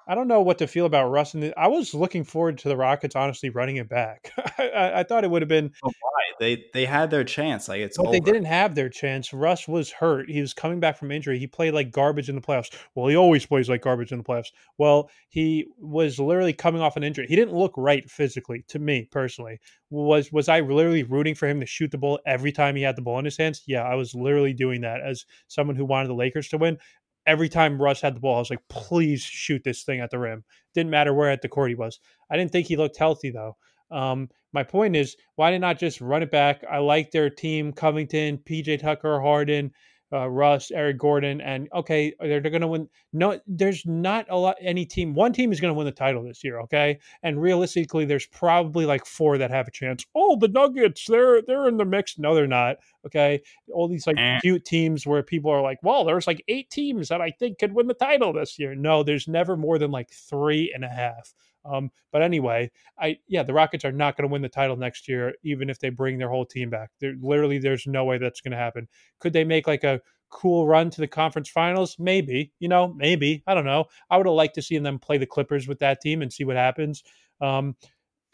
I 0.08 0.16
don't 0.16 0.28
know 0.28 0.42
what 0.42 0.60
to 0.60 0.68
feel 0.68 0.86
about 0.86 1.10
Russ. 1.10 1.34
And 1.34 1.54
I 1.58 1.68
was 1.68 1.94
looking 1.94 2.24
forward 2.24 2.58
to 2.60 2.70
the 2.70 2.78
Rockets 2.78 3.16
honestly 3.16 3.50
running 3.50 3.78
it 3.78 3.90
back. 3.90 4.32
I, 4.58 5.00
I, 5.00 5.04
thought 5.04 5.24
it 5.24 5.32
would 5.32 5.42
have 5.42 5.50
been, 5.50 5.72
why 5.82 5.92
they 6.40 6.66
they 6.74 6.86
had 6.86 7.10
their 7.10 7.24
chance 7.24 7.68
like 7.68 7.80
it's 7.80 7.98
but 7.98 8.12
they 8.12 8.20
didn't 8.20 8.46
have 8.46 8.76
their 8.76 8.90
chance. 8.90 9.34
Russ 9.34 9.68
was 9.68 9.92
hurt. 9.92 10.30
He 10.30 10.42
was 10.42 10.54
coming 10.54 10.80
back 10.80 10.98
from 10.98 11.12
injury. 11.12 11.40
He 11.40 11.48
played 11.48 11.74
like 11.74 11.92
garbage 11.92 12.30
in 12.30 12.36
the 12.36 12.42
playoffs. 12.42 12.74
Well, 12.94 13.08
he 13.08 13.16
always 13.16 13.46
plays 13.46 13.70
like 13.70 13.82
garbage 13.82 14.12
in 14.12 14.20
the 14.20 14.24
playoffs. 14.24 14.52
Well, 14.78 15.10
he 15.30 15.68
was 15.80 16.20
literally 16.20 16.54
coming 16.54 16.82
off 16.82 16.98
an 16.98 17.04
injury. 17.04 17.26
He 17.28 17.36
didn't 17.36 17.56
look 17.56 17.74
right 17.78 18.10
physically 18.10 18.64
to 18.68 18.80
me 18.80 19.08
personally. 19.12 19.60
Was 19.90 20.32
was 20.32 20.50
I 20.50 20.60
literally 20.60 21.04
rooting 21.04 21.36
for 21.36 21.48
him 21.48 21.60
to 21.60 21.66
shoot 21.66 21.92
the 21.92 21.98
ball 21.98 22.20
every 22.26 22.52
time 22.52 22.76
he 22.76 22.84
had 22.84 22.96
the 22.96 23.02
ball 23.02 23.20
in 23.20 23.26
his 23.26 23.38
hands? 23.38 23.64
Yeah, 23.66 23.84
I 23.84 23.96
was 23.96 24.14
literally 24.14 24.54
doing 24.54 24.82
that 24.82 25.02
as 25.02 25.26
someone 25.48 25.76
who 25.76 25.86
wanted 25.86 26.10
the 26.10 26.16
Lakers 26.16 26.50
to 26.50 26.58
win. 26.58 26.78
Every 27.28 27.50
time 27.50 27.82
Russ 27.82 28.02
had 28.02 28.16
the 28.16 28.20
ball, 28.20 28.36
I 28.36 28.40
was 28.40 28.50
like, 28.50 28.68
please 28.70 29.22
shoot 29.22 29.64
this 29.64 29.84
thing 29.84 30.00
at 30.00 30.12
the 30.12 30.20
rim. 30.20 30.44
Didn't 30.74 30.92
matter 30.92 31.14
where 31.14 31.32
at 31.32 31.42
the 31.42 31.50
court 31.50 31.70
he 31.70 31.76
was. 31.76 32.00
I 32.30 32.38
didn't 32.38 32.52
think 32.52 32.68
he 32.68 32.78
looked 32.78 32.98
healthy 32.98 33.32
though. 33.32 33.58
Um, 33.92 34.30
my 34.54 34.64
point 34.64 34.96
is, 34.96 35.16
why 35.36 35.52
did 35.52 35.62
not 35.62 35.80
just 35.80 36.02
run 36.02 36.24
it 36.24 36.32
back? 36.32 36.64
I 36.70 36.78
like 36.80 37.12
their 37.12 37.30
team, 37.30 37.74
Covington, 37.74 38.38
PJ 38.38 38.80
Tucker, 38.80 39.20
Harden. 39.22 39.72
Uh, 40.14 40.30
Russ, 40.30 40.72
Eric 40.72 40.98
Gordon, 40.98 41.42
and 41.42 41.68
okay, 41.74 42.14
they're, 42.20 42.40
they're 42.40 42.52
going 42.52 42.62
to 42.62 42.68
win. 42.68 42.88
No, 43.12 43.40
there's 43.48 43.86
not 43.86 44.26
a 44.30 44.38
lot. 44.38 44.56
Any 44.62 44.86
team, 44.86 45.14
one 45.14 45.34
team 45.34 45.52
is 45.52 45.60
going 45.60 45.74
to 45.74 45.78
win 45.78 45.86
the 45.86 45.92
title 45.92 46.24
this 46.24 46.44
year. 46.44 46.60
Okay, 46.62 47.00
and 47.24 47.42
realistically, 47.42 48.06
there's 48.06 48.28
probably 48.28 48.86
like 48.86 49.06
four 49.06 49.38
that 49.38 49.52
have 49.52 49.68
a 49.68 49.72
chance. 49.72 50.06
Oh, 50.16 50.38
the 50.40 50.48
Nuggets, 50.48 51.06
they're 51.08 51.42
they're 51.42 51.68
in 51.68 51.78
the 51.78 51.86
mix. 51.86 52.18
No, 52.18 52.36
they're 52.36 52.48
not. 52.48 52.78
Okay, 53.06 53.42
all 53.74 53.88
these 53.88 54.08
like 54.08 54.18
eh. 54.18 54.40
cute 54.42 54.66
teams 54.66 55.08
where 55.08 55.24
people 55.24 55.52
are 55.52 55.62
like, 55.62 55.80
well, 55.82 56.06
there's 56.06 56.28
like 56.28 56.44
eight 56.48 56.70
teams 56.70 57.10
that 57.10 57.22
I 57.22 57.32
think 57.32 57.60
could 57.60 57.74
win 57.74 57.88
the 57.88 57.94
title 57.94 58.34
this 58.34 58.60
year. 58.60 58.76
No, 58.76 59.04
there's 59.04 59.28
never 59.28 59.58
more 59.58 59.78
than 59.78 59.92
like 59.92 60.12
three 60.12 60.72
and 60.74 60.84
a 60.84 60.90
half. 60.90 61.34
Um, 61.66 61.92
but 62.12 62.22
anyway, 62.22 62.72
I 63.00 63.18
yeah, 63.28 63.44
the 63.44 63.54
Rockets 63.54 63.86
are 63.86 63.92
not 63.92 64.18
going 64.18 64.28
to 64.28 64.32
win 64.32 64.42
the 64.42 64.50
title 64.50 64.76
next 64.76 65.08
year, 65.08 65.34
even 65.44 65.70
if 65.70 65.80
they 65.80 65.90
bring 65.90 66.18
their 66.18 66.30
whole 66.30 66.46
team 66.46 66.70
back. 66.70 66.92
Literally, 67.02 67.58
there's 67.58 67.88
no 67.88 68.06
way 68.06 68.18
that's 68.18 68.42
going 68.42 68.52
to 68.52 68.58
happen. 68.58 68.88
Could 69.20 69.34
they 69.34 69.44
make 69.44 69.68
like 69.68 69.84
a 69.84 70.02
cool 70.30 70.68
run 70.68 70.90
to 70.92 71.02
the 71.02 71.08
conference 71.08 71.50
finals? 71.50 71.98
Maybe, 72.00 72.52
you 72.60 72.68
know, 72.68 72.94
maybe. 72.94 73.44
I 73.48 73.54
don't 73.54 73.66
know. 73.66 73.86
I 74.10 74.18
would 74.18 74.26
have 74.26 74.36
liked 74.36 74.56
to 74.56 74.62
see 74.62 74.78
them 74.78 75.00
play 75.00 75.18
the 75.18 75.26
Clippers 75.26 75.68
with 75.68 75.80
that 75.80 76.02
team 76.02 76.22
and 76.22 76.32
see 76.32 76.44
what 76.44 76.56
happens. 76.56 77.04
Um, 77.42 77.76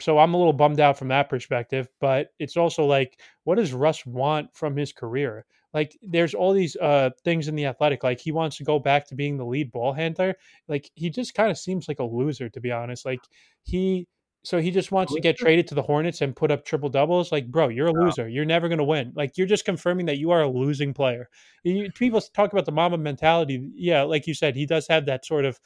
so 0.00 0.18
I'm 0.18 0.34
a 0.34 0.36
little 0.36 0.52
bummed 0.52 0.80
out 0.80 0.98
from 0.98 1.08
that 1.08 1.28
perspective, 1.28 1.88
but 2.00 2.32
it's 2.40 2.56
also 2.56 2.84
like, 2.84 3.20
what 3.44 3.54
does 3.54 3.72
Russ 3.72 4.04
want 4.04 4.48
from 4.52 4.76
his 4.76 4.92
career? 4.92 5.44
Like, 5.74 5.96
there's 6.02 6.34
all 6.34 6.52
these 6.52 6.76
uh, 6.76 7.10
things 7.24 7.48
in 7.48 7.54
the 7.54 7.66
athletic. 7.66 8.04
Like, 8.04 8.20
he 8.20 8.32
wants 8.32 8.56
to 8.58 8.64
go 8.64 8.78
back 8.78 9.06
to 9.08 9.14
being 9.14 9.36
the 9.36 9.46
lead 9.46 9.72
ball 9.72 9.92
handler. 9.92 10.36
Like, 10.68 10.90
he 10.94 11.10
just 11.10 11.34
kind 11.34 11.50
of 11.50 11.58
seems 11.58 11.88
like 11.88 11.98
a 11.98 12.04
loser, 12.04 12.48
to 12.50 12.60
be 12.60 12.70
honest. 12.70 13.06
Like, 13.06 13.20
he 13.62 14.06
so 14.44 14.60
he 14.60 14.72
just 14.72 14.90
wants 14.90 15.14
to 15.14 15.20
get 15.20 15.36
traded 15.36 15.68
to 15.68 15.76
the 15.76 15.82
Hornets 15.82 16.20
and 16.20 16.34
put 16.34 16.50
up 16.50 16.64
triple 16.64 16.88
doubles. 16.88 17.30
Like, 17.30 17.46
bro, 17.46 17.68
you're 17.68 17.86
a 17.86 17.92
loser. 17.92 18.28
You're 18.28 18.44
never 18.44 18.68
going 18.68 18.78
to 18.78 18.84
win. 18.84 19.12
Like, 19.14 19.38
you're 19.38 19.46
just 19.46 19.64
confirming 19.64 20.06
that 20.06 20.18
you 20.18 20.32
are 20.32 20.42
a 20.42 20.48
losing 20.48 20.92
player. 20.92 21.28
You, 21.62 21.92
people 21.92 22.20
talk 22.20 22.52
about 22.52 22.66
the 22.66 22.72
Mamba 22.72 22.98
mentality. 22.98 23.70
Yeah, 23.74 24.02
like 24.02 24.26
you 24.26 24.34
said, 24.34 24.56
he 24.56 24.66
does 24.66 24.88
have 24.88 25.06
that 25.06 25.24
sort 25.24 25.44
of 25.44 25.60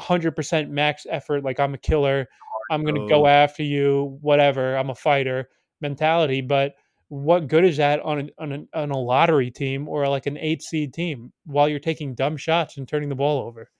100% 0.00 0.70
max 0.70 1.06
effort. 1.08 1.44
Like, 1.44 1.60
I'm 1.60 1.74
a 1.74 1.78
killer. 1.78 2.26
I'm 2.68 2.82
going 2.82 3.00
to 3.00 3.08
go 3.08 3.28
after 3.28 3.62
you. 3.62 4.18
Whatever. 4.20 4.76
I'm 4.76 4.90
a 4.90 4.94
fighter 4.96 5.48
mentality. 5.80 6.40
But 6.40 6.74
what 7.08 7.48
good 7.48 7.64
is 7.64 7.76
that 7.76 8.00
on 8.00 8.20
a, 8.20 8.42
on 8.42 8.52
a, 8.52 8.78
on 8.78 8.90
a 8.90 8.98
lottery 8.98 9.50
team 9.50 9.88
or 9.88 10.08
like 10.08 10.26
an 10.26 10.36
eight 10.38 10.62
seed 10.62 10.94
team 10.94 11.32
while 11.44 11.68
you're 11.68 11.78
taking 11.78 12.14
dumb 12.14 12.36
shots 12.36 12.76
and 12.76 12.88
turning 12.88 13.08
the 13.08 13.14
ball 13.14 13.46
over? 13.46 13.70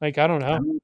Like, 0.00 0.18
I 0.18 0.26
don't 0.26 0.40
know. 0.40 0.78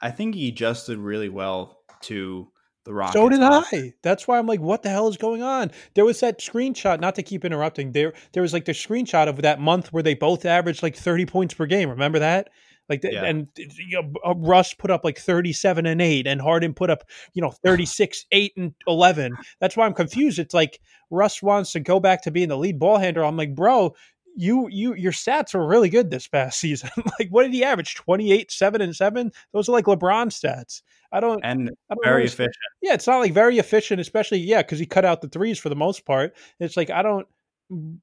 I 0.00 0.10
think 0.10 0.34
he 0.34 0.48
adjusted 0.48 0.98
really 0.98 1.28
well 1.28 1.78
to 2.02 2.48
the 2.84 2.92
Rockets. 2.92 3.14
So 3.14 3.28
did 3.28 3.40
I. 3.42 3.92
That's 4.02 4.26
why 4.26 4.38
I'm 4.38 4.46
like, 4.46 4.60
what 4.60 4.82
the 4.82 4.88
hell 4.88 5.08
is 5.08 5.16
going 5.16 5.42
on? 5.42 5.70
There 5.94 6.04
was 6.04 6.20
that 6.20 6.40
screenshot. 6.40 7.00
Not 7.00 7.14
to 7.16 7.22
keep 7.22 7.44
interrupting. 7.44 7.92
There, 7.92 8.12
there 8.32 8.42
was 8.42 8.52
like 8.52 8.64
the 8.64 8.72
screenshot 8.72 9.28
of 9.28 9.42
that 9.42 9.60
month 9.60 9.92
where 9.92 10.02
they 10.02 10.14
both 10.14 10.44
averaged 10.44 10.82
like 10.82 10.96
30 10.96 11.26
points 11.26 11.54
per 11.54 11.66
game. 11.66 11.90
Remember 11.90 12.18
that? 12.18 12.50
Like, 12.88 13.02
the, 13.02 13.12
yeah. 13.12 13.24
and 13.24 13.48
you 13.56 14.00
know, 14.00 14.12
uh, 14.24 14.34
Russ 14.36 14.74
put 14.74 14.90
up 14.90 15.04
like 15.04 15.18
37 15.18 15.86
and 15.86 16.00
8, 16.00 16.26
and 16.26 16.40
Harden 16.40 16.74
put 16.74 16.90
up, 16.90 17.04
you 17.34 17.42
know, 17.42 17.50
36, 17.64 18.26
8, 18.30 18.52
and 18.56 18.74
11. 18.86 19.36
That's 19.60 19.76
why 19.76 19.86
I'm 19.86 19.94
confused. 19.94 20.38
It's 20.38 20.54
like 20.54 20.80
Russ 21.10 21.42
wants 21.42 21.72
to 21.72 21.80
go 21.80 22.00
back 22.00 22.22
to 22.22 22.30
being 22.30 22.48
the 22.48 22.58
lead 22.58 22.78
ball 22.78 22.98
handler. 22.98 23.24
I'm 23.24 23.36
like, 23.36 23.54
bro, 23.54 23.94
you 24.36 24.68
you 24.70 24.94
your 24.94 25.12
stats 25.12 25.54
were 25.54 25.66
really 25.66 25.88
good 25.88 26.10
this 26.10 26.28
past 26.28 26.60
season. 26.60 26.90
like 27.18 27.28
what 27.30 27.42
did 27.44 27.52
he 27.54 27.64
average? 27.64 27.94
28, 27.94 28.50
7 28.52 28.80
and 28.80 28.94
7? 28.94 29.32
Those 29.52 29.68
are 29.68 29.72
like 29.72 29.86
LeBron 29.86 30.28
stats. 30.28 30.82
I 31.10 31.20
don't 31.20 31.40
and 31.42 31.70
I 31.90 31.94
don't 31.94 32.04
very 32.04 32.24
efficient. 32.24 32.54
Yeah, 32.82 32.94
it's 32.94 33.06
not 33.06 33.18
like 33.18 33.32
very 33.32 33.58
efficient, 33.58 34.00
especially 34.00 34.38
yeah, 34.38 34.62
because 34.62 34.78
he 34.78 34.86
cut 34.86 35.04
out 35.04 35.22
the 35.22 35.28
threes 35.28 35.58
for 35.58 35.68
the 35.68 35.76
most 35.76 36.04
part. 36.04 36.36
It's 36.60 36.76
like 36.76 36.90
I 36.90 37.02
don't 37.02 37.26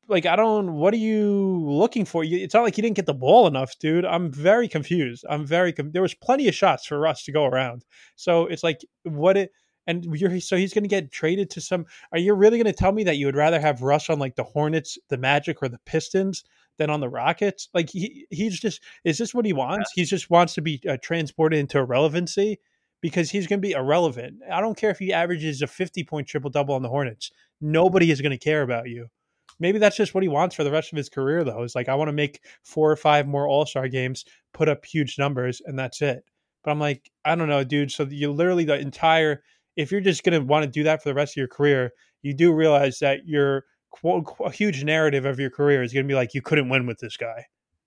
like 0.08 0.26
I 0.26 0.36
don't. 0.36 0.74
What 0.74 0.94
are 0.94 0.98
you 0.98 1.64
looking 1.66 2.06
for? 2.06 2.24
It's 2.24 2.54
not 2.54 2.64
like 2.64 2.78
you 2.78 2.82
didn't 2.82 2.96
get 2.96 3.06
the 3.06 3.14
ball 3.14 3.48
enough, 3.48 3.78
dude. 3.80 4.06
I'm 4.06 4.32
very 4.32 4.68
confused. 4.68 5.26
I'm 5.30 5.46
very. 5.46 5.72
Com- 5.72 5.92
there 5.92 6.02
was 6.02 6.14
plenty 6.14 6.48
of 6.48 6.56
shots 6.56 6.86
for 6.86 7.00
Russ 7.00 7.24
to 7.26 7.32
go 7.32 7.46
around. 7.46 7.86
So 8.16 8.46
it's 8.46 8.64
like 8.64 8.82
what 9.04 9.38
it. 9.38 9.52
And 9.86 10.06
you're 10.16 10.40
so 10.40 10.56
he's 10.56 10.74
going 10.74 10.86
to 10.86 10.90
get 10.90 11.12
traded 11.12 11.50
to 11.52 11.62
some. 11.62 11.86
Are 12.12 12.18
you 12.18 12.34
really 12.34 12.58
going 12.58 12.74
to 12.74 12.78
tell 12.78 12.92
me 12.92 13.04
that 13.06 13.18
you 13.18 13.26
would 13.26 13.36
rather 13.36 13.60
have 13.60 13.82
Russ 13.82 14.10
on 14.10 14.20
like 14.20 14.36
the 14.36 14.44
Hornets, 14.44 14.98
the 15.10 15.18
Magic, 15.18 15.62
or 15.62 15.68
the 15.68 15.80
Pistons 15.86 16.44
than 16.78 16.90
on 16.90 17.02
the 17.02 17.10
Rockets? 17.10 17.70
Like 17.74 17.90
he 17.90 18.26
he's 18.30 18.60
just 18.60 18.82
is 19.04 19.18
this 19.18 19.34
what 19.34 19.46
he 19.46 19.54
wants? 19.54 19.92
He 19.94 20.04
just 20.04 20.30
wants 20.30 20.54
to 20.56 20.62
be 20.62 20.82
uh, 20.88 20.98
transported 21.02 21.60
into 21.60 21.80
irrelevancy 21.80 22.60
because 23.02 23.30
he's 23.30 23.48
going 23.48 23.60
to 23.60 23.68
be 23.68 23.74
irrelevant. 23.74 24.38
I 24.50 24.62
don't 24.62 24.78
care 24.78 24.90
if 24.90 25.00
he 25.00 25.12
averages 25.12 25.62
a 25.62 25.68
50 25.68 26.04
point 26.06 26.28
triple 26.28 26.50
double 26.50 26.76
on 26.76 26.82
the 26.82 26.90
Hornets. 26.90 27.32
Nobody 27.60 28.10
is 28.10 28.22
going 28.22 28.32
to 28.32 28.38
care 28.38 28.62
about 28.62 28.90
you. 28.90 29.10
Maybe 29.60 29.80
that's 29.80 29.98
just 29.98 30.14
what 30.14 30.24
he 30.24 30.30
wants 30.30 30.56
for 30.56 30.64
the 30.64 30.72
rest 30.72 30.92
of 30.92 30.98
his 30.98 31.10
career, 31.10 31.44
though. 31.44 31.64
Is 31.64 31.76
like, 31.76 31.90
I 31.90 31.96
want 31.96 32.10
to 32.10 32.14
make 32.14 32.42
four 32.64 32.92
or 32.92 32.96
five 32.96 33.28
more 33.28 33.48
All 33.48 33.66
Star 33.66 33.88
games, 33.88 34.26
put 34.54 34.70
up 34.70 34.86
huge 34.86 35.18
numbers, 35.18 35.62
and 35.66 35.78
that's 35.78 36.02
it. 36.02 36.24
But 36.64 36.72
I'm 36.72 36.80
like, 36.80 37.12
I 37.26 37.36
don't 37.36 37.50
know, 37.50 37.64
dude. 37.64 37.92
So 37.92 38.04
you 38.04 38.32
literally, 38.32 38.66
the 38.66 38.80
entire, 38.80 39.44
if 39.76 39.92
you're 39.92 40.02
just 40.02 40.24
going 40.24 40.40
to 40.40 40.46
want 40.46 40.64
to 40.64 40.70
do 40.70 40.84
that 40.84 41.04
for 41.04 41.10
the 41.10 41.16
rest 41.16 41.34
of 41.34 41.38
your 41.38 41.48
career, 41.48 41.92
you 42.22 42.34
do 42.34 42.54
realize 42.54 43.00
that 43.00 43.28
your 43.28 43.66
quote, 43.94 44.26
a 44.44 44.52
huge 44.52 44.84
narrative 44.84 45.26
of 45.26 45.40
your 45.40 45.50
career 45.50 45.84
is 45.84 45.94
going 45.94 46.06
to 46.06 46.12
be 46.12 46.16
like, 46.16 46.34
you 46.34 46.42
couldn't 46.42 46.70
win 46.70 46.88
with 46.88 46.98
this 47.00 47.16
guy, 47.16 47.46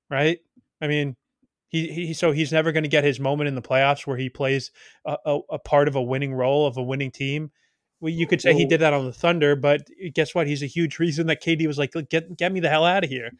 right? 0.08 0.38
I 0.80 0.86
mean, 0.86 1.16
he, 1.68 1.88
he 1.88 2.14
so 2.14 2.30
he's 2.30 2.52
never 2.52 2.72
going 2.72 2.84
to 2.84 2.88
get 2.88 3.04
his 3.04 3.18
moment 3.18 3.48
in 3.48 3.56
the 3.56 3.62
playoffs 3.62 4.06
where 4.06 4.16
he 4.16 4.30
plays 4.30 4.70
a, 5.04 5.16
a, 5.26 5.38
a, 5.50 5.58
part 5.58 5.88
of 5.88 5.96
a 5.96 6.02
winning 6.02 6.32
role 6.32 6.66
of 6.66 6.76
a 6.76 6.82
winning 6.82 7.10
team. 7.10 7.50
Well, 8.06 8.14
you 8.14 8.28
could 8.28 8.40
say 8.40 8.54
he 8.54 8.64
did 8.64 8.82
that 8.82 8.92
on 8.92 9.04
the 9.04 9.12
Thunder, 9.12 9.56
but 9.56 9.90
guess 10.14 10.32
what? 10.32 10.46
He's 10.46 10.62
a 10.62 10.66
huge 10.66 11.00
reason 11.00 11.26
that 11.26 11.42
KD 11.42 11.66
was 11.66 11.76
like, 11.76 11.92
"Get 12.08 12.36
get 12.36 12.52
me 12.52 12.60
the 12.60 12.68
hell 12.68 12.84
out 12.84 13.02
of 13.02 13.10
here." 13.10 13.32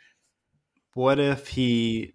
What 0.95 1.21
if 1.21 1.47
he 1.47 2.13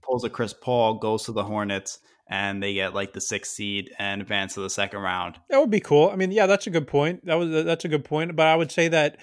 pulls 0.00 0.24
a 0.24 0.30
Chris 0.30 0.54
Paul, 0.54 0.94
goes 0.94 1.24
to 1.24 1.32
the 1.32 1.44
Hornets, 1.44 1.98
and 2.26 2.62
they 2.62 2.72
get 2.72 2.94
like 2.94 3.12
the 3.12 3.20
sixth 3.20 3.52
seed 3.52 3.90
and 3.98 4.22
advance 4.22 4.54
to 4.54 4.60
the 4.60 4.70
second 4.70 5.00
round? 5.00 5.36
That 5.50 5.60
would 5.60 5.68
be 5.68 5.80
cool. 5.80 6.08
I 6.08 6.16
mean, 6.16 6.32
yeah, 6.32 6.46
that's 6.46 6.66
a 6.66 6.70
good 6.70 6.86
point. 6.86 7.26
That 7.26 7.34
was 7.34 7.66
that's 7.66 7.84
a 7.84 7.88
good 7.88 8.06
point. 8.06 8.34
But 8.34 8.46
I 8.46 8.56
would 8.56 8.72
say 8.72 8.88
that 8.88 9.18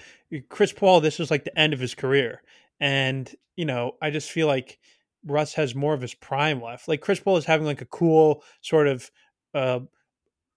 Chris 0.48 0.72
Paul, 0.72 1.00
this 1.00 1.18
is 1.18 1.32
like 1.32 1.42
the 1.42 1.58
end 1.58 1.72
of 1.72 1.80
his 1.80 1.96
career, 1.96 2.42
and 2.78 3.28
you 3.56 3.64
know, 3.64 3.96
I 4.00 4.10
just 4.10 4.30
feel 4.30 4.46
like 4.46 4.78
Russ 5.26 5.52
has 5.54 5.74
more 5.74 5.94
of 5.94 6.00
his 6.00 6.14
prime 6.14 6.62
left. 6.62 6.86
Like 6.86 7.00
Chris 7.00 7.18
Paul 7.18 7.38
is 7.38 7.44
having 7.44 7.66
like 7.66 7.80
a 7.80 7.86
cool 7.86 8.44
sort 8.60 8.86
of 8.86 9.10
uh 9.52 9.80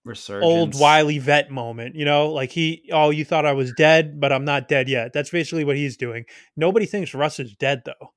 Resurgence. 0.04 0.46
old 0.46 0.80
wily 0.80 1.20
vet 1.20 1.52
moment, 1.52 1.96
you 1.96 2.06
know, 2.06 2.32
like 2.32 2.52
he 2.52 2.90
oh 2.92 3.12
you 3.12 3.24
thought 3.24 3.46
I 3.46 3.54
was 3.54 3.72
dead, 3.74 4.20
but 4.20 4.32
I'm 4.32 4.46
not 4.46 4.68
dead 4.68 4.90
yet. 4.90 5.14
That's 5.14 5.30
basically 5.30 5.64
what 5.64 5.78
he's 5.78 5.98
doing. 5.98 6.26
Nobody 6.58 6.86
thinks 6.86 7.14
Russ 7.14 7.40
is 7.40 7.56
dead 7.56 7.84
though. 7.86 8.14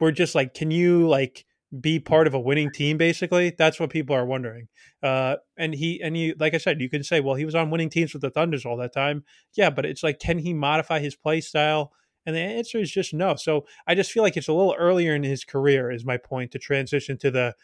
We're 0.00 0.12
just 0.12 0.34
like, 0.34 0.54
can 0.54 0.70
you 0.70 1.06
like 1.08 1.44
be 1.78 1.98
part 1.98 2.26
of 2.26 2.34
a 2.34 2.40
winning 2.40 2.70
team 2.70 2.96
basically? 2.96 3.54
That's 3.56 3.78
what 3.78 3.90
people 3.90 4.16
are 4.16 4.24
wondering. 4.24 4.68
Uh 5.02 5.36
and 5.58 5.74
he 5.74 6.00
and 6.02 6.16
he 6.16 6.32
like 6.38 6.54
I 6.54 6.58
said, 6.58 6.80
you 6.80 6.88
can 6.88 7.04
say, 7.04 7.20
well, 7.20 7.34
he 7.34 7.44
was 7.44 7.54
on 7.54 7.70
winning 7.70 7.90
teams 7.90 8.14
with 8.14 8.22
the 8.22 8.30
Thunders 8.30 8.64
all 8.64 8.78
that 8.78 8.94
time. 8.94 9.24
Yeah, 9.54 9.68
but 9.68 9.84
it's 9.84 10.02
like 10.02 10.18
can 10.18 10.38
he 10.38 10.54
modify 10.54 11.00
his 11.00 11.16
play 11.16 11.42
style? 11.42 11.92
And 12.26 12.34
the 12.34 12.40
answer 12.40 12.78
is 12.78 12.90
just 12.90 13.14
no. 13.14 13.36
So 13.36 13.66
I 13.86 13.94
just 13.94 14.10
feel 14.10 14.24
like 14.24 14.36
it's 14.36 14.48
a 14.48 14.52
little 14.52 14.74
earlier 14.76 15.14
in 15.14 15.22
his 15.22 15.44
career, 15.44 15.92
is 15.92 16.04
my 16.04 16.16
point, 16.16 16.50
to 16.52 16.58
transition 16.58 17.16
to 17.18 17.30
the, 17.30 17.54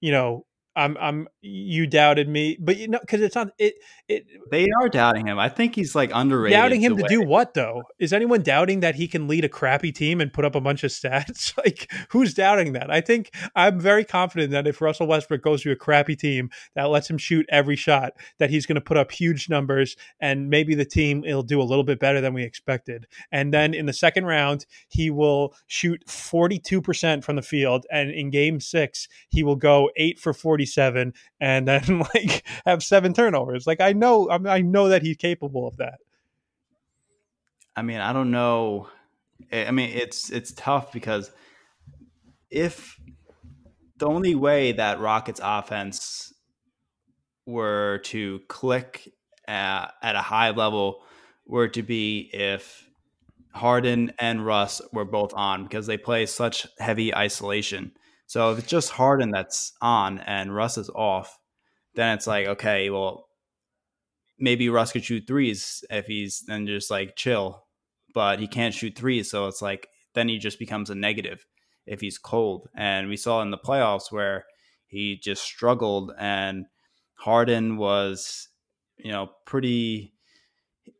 you 0.00 0.12
know, 0.12 0.44
I'm 0.76 0.96
I'm 1.00 1.28
you 1.40 1.86
doubted 1.86 2.28
me, 2.28 2.56
but 2.60 2.76
you 2.76 2.88
know 2.88 2.98
because 3.00 3.20
it's 3.20 3.34
not 3.34 3.50
it 3.58 3.74
it. 4.08 4.26
They 4.50 4.66
are 4.80 4.88
doubting 4.88 5.26
him. 5.26 5.38
I 5.38 5.48
think 5.48 5.74
he's 5.74 5.94
like 5.94 6.10
underrated. 6.14 6.56
Doubting 6.56 6.80
him 6.80 6.96
to 6.96 7.02
way. 7.02 7.08
do 7.08 7.22
what 7.22 7.54
though? 7.54 7.82
Is 7.98 8.12
anyone 8.12 8.42
doubting 8.42 8.80
that 8.80 8.94
he 8.94 9.08
can 9.08 9.28
lead 9.28 9.44
a 9.44 9.48
crappy 9.48 9.92
team 9.92 10.20
and 10.20 10.32
put 10.32 10.44
up 10.44 10.54
a 10.54 10.60
bunch 10.60 10.84
of 10.84 10.90
stats? 10.90 11.56
like 11.64 11.90
who's 12.10 12.34
doubting 12.34 12.72
that? 12.72 12.90
I 12.90 13.00
think 13.00 13.30
I'm 13.54 13.80
very 13.80 14.04
confident 14.04 14.52
that 14.52 14.66
if 14.66 14.80
Russell 14.80 15.06
Westbrook 15.06 15.42
goes 15.42 15.62
to 15.62 15.70
a 15.70 15.76
crappy 15.76 16.16
team 16.16 16.50
that 16.74 16.84
lets 16.84 17.08
him 17.08 17.18
shoot 17.18 17.46
every 17.48 17.76
shot, 17.76 18.14
that 18.38 18.50
he's 18.50 18.66
going 18.66 18.76
to 18.76 18.80
put 18.80 18.96
up 18.96 19.12
huge 19.12 19.48
numbers 19.48 19.96
and 20.20 20.50
maybe 20.50 20.74
the 20.74 20.84
team 20.84 21.22
will 21.22 21.42
do 21.42 21.60
a 21.60 21.64
little 21.64 21.84
bit 21.84 21.98
better 21.98 22.20
than 22.20 22.34
we 22.34 22.42
expected. 22.42 23.06
And 23.30 23.52
then 23.52 23.74
in 23.74 23.86
the 23.86 23.92
second 23.92 24.24
round, 24.26 24.66
he 24.88 25.10
will 25.10 25.54
shoot 25.66 26.02
42 26.08 26.82
percent 26.82 27.24
from 27.24 27.36
the 27.36 27.42
field, 27.42 27.86
and 27.90 28.10
in 28.10 28.30
Game 28.30 28.60
Six, 28.60 29.08
he 29.28 29.42
will 29.42 29.56
go 29.56 29.90
eight 29.96 30.18
for 30.18 30.32
40 30.32 30.63
37 30.64 31.12
and 31.40 31.68
then 31.68 31.98
like 32.14 32.46
have 32.66 32.82
seven 32.82 33.12
turnovers. 33.12 33.66
Like 33.66 33.80
I 33.80 33.92
know, 33.92 34.28
I, 34.30 34.62
know 34.62 34.88
that 34.88 35.02
he's 35.02 35.16
capable 35.16 35.66
of 35.66 35.76
that. 35.78 35.98
I 37.76 37.82
mean, 37.82 38.00
I 38.00 38.12
don't 38.12 38.30
know. 38.30 38.88
I 39.52 39.70
mean, 39.72 39.90
it's 39.90 40.30
it's 40.30 40.52
tough 40.52 40.92
because 40.92 41.30
if 42.50 42.98
the 43.98 44.06
only 44.06 44.34
way 44.34 44.72
that 44.72 45.00
Rockets 45.00 45.40
offense 45.42 46.32
were 47.46 47.98
to 48.04 48.40
click 48.48 49.08
at, 49.46 49.88
at 50.02 50.16
a 50.16 50.22
high 50.22 50.50
level 50.50 51.02
were 51.46 51.68
to 51.68 51.82
be 51.82 52.30
if 52.32 52.88
Harden 53.52 54.12
and 54.18 54.44
Russ 54.44 54.80
were 54.92 55.04
both 55.04 55.34
on 55.34 55.64
because 55.64 55.86
they 55.86 55.98
play 55.98 56.26
such 56.26 56.66
heavy 56.78 57.14
isolation. 57.14 57.92
So 58.26 58.52
if 58.52 58.58
it's 58.58 58.68
just 58.68 58.90
Harden 58.90 59.30
that's 59.30 59.72
on 59.80 60.18
and 60.20 60.54
Russ 60.54 60.78
is 60.78 60.90
off, 60.90 61.38
then 61.94 62.16
it's 62.16 62.26
like, 62.26 62.46
okay, 62.46 62.90
well, 62.90 63.26
maybe 64.38 64.68
Russ 64.68 64.92
could 64.92 65.04
shoot 65.04 65.24
threes 65.26 65.84
if 65.90 66.06
he's 66.06 66.42
then 66.46 66.66
just 66.66 66.90
like 66.90 67.16
chill, 67.16 67.64
but 68.14 68.38
he 68.38 68.46
can't 68.46 68.74
shoot 68.74 68.96
threes. 68.96 69.30
So 69.30 69.46
it's 69.46 69.62
like 69.62 69.88
then 70.14 70.28
he 70.28 70.38
just 70.38 70.58
becomes 70.58 70.90
a 70.90 70.94
negative 70.94 71.46
if 71.86 72.00
he's 72.00 72.18
cold. 72.18 72.68
And 72.76 73.08
we 73.08 73.16
saw 73.16 73.42
in 73.42 73.50
the 73.50 73.58
playoffs 73.58 74.10
where 74.10 74.44
he 74.86 75.18
just 75.22 75.42
struggled 75.42 76.12
and 76.18 76.66
Harden 77.14 77.76
was, 77.76 78.48
you 78.96 79.12
know, 79.12 79.30
pretty. 79.46 80.12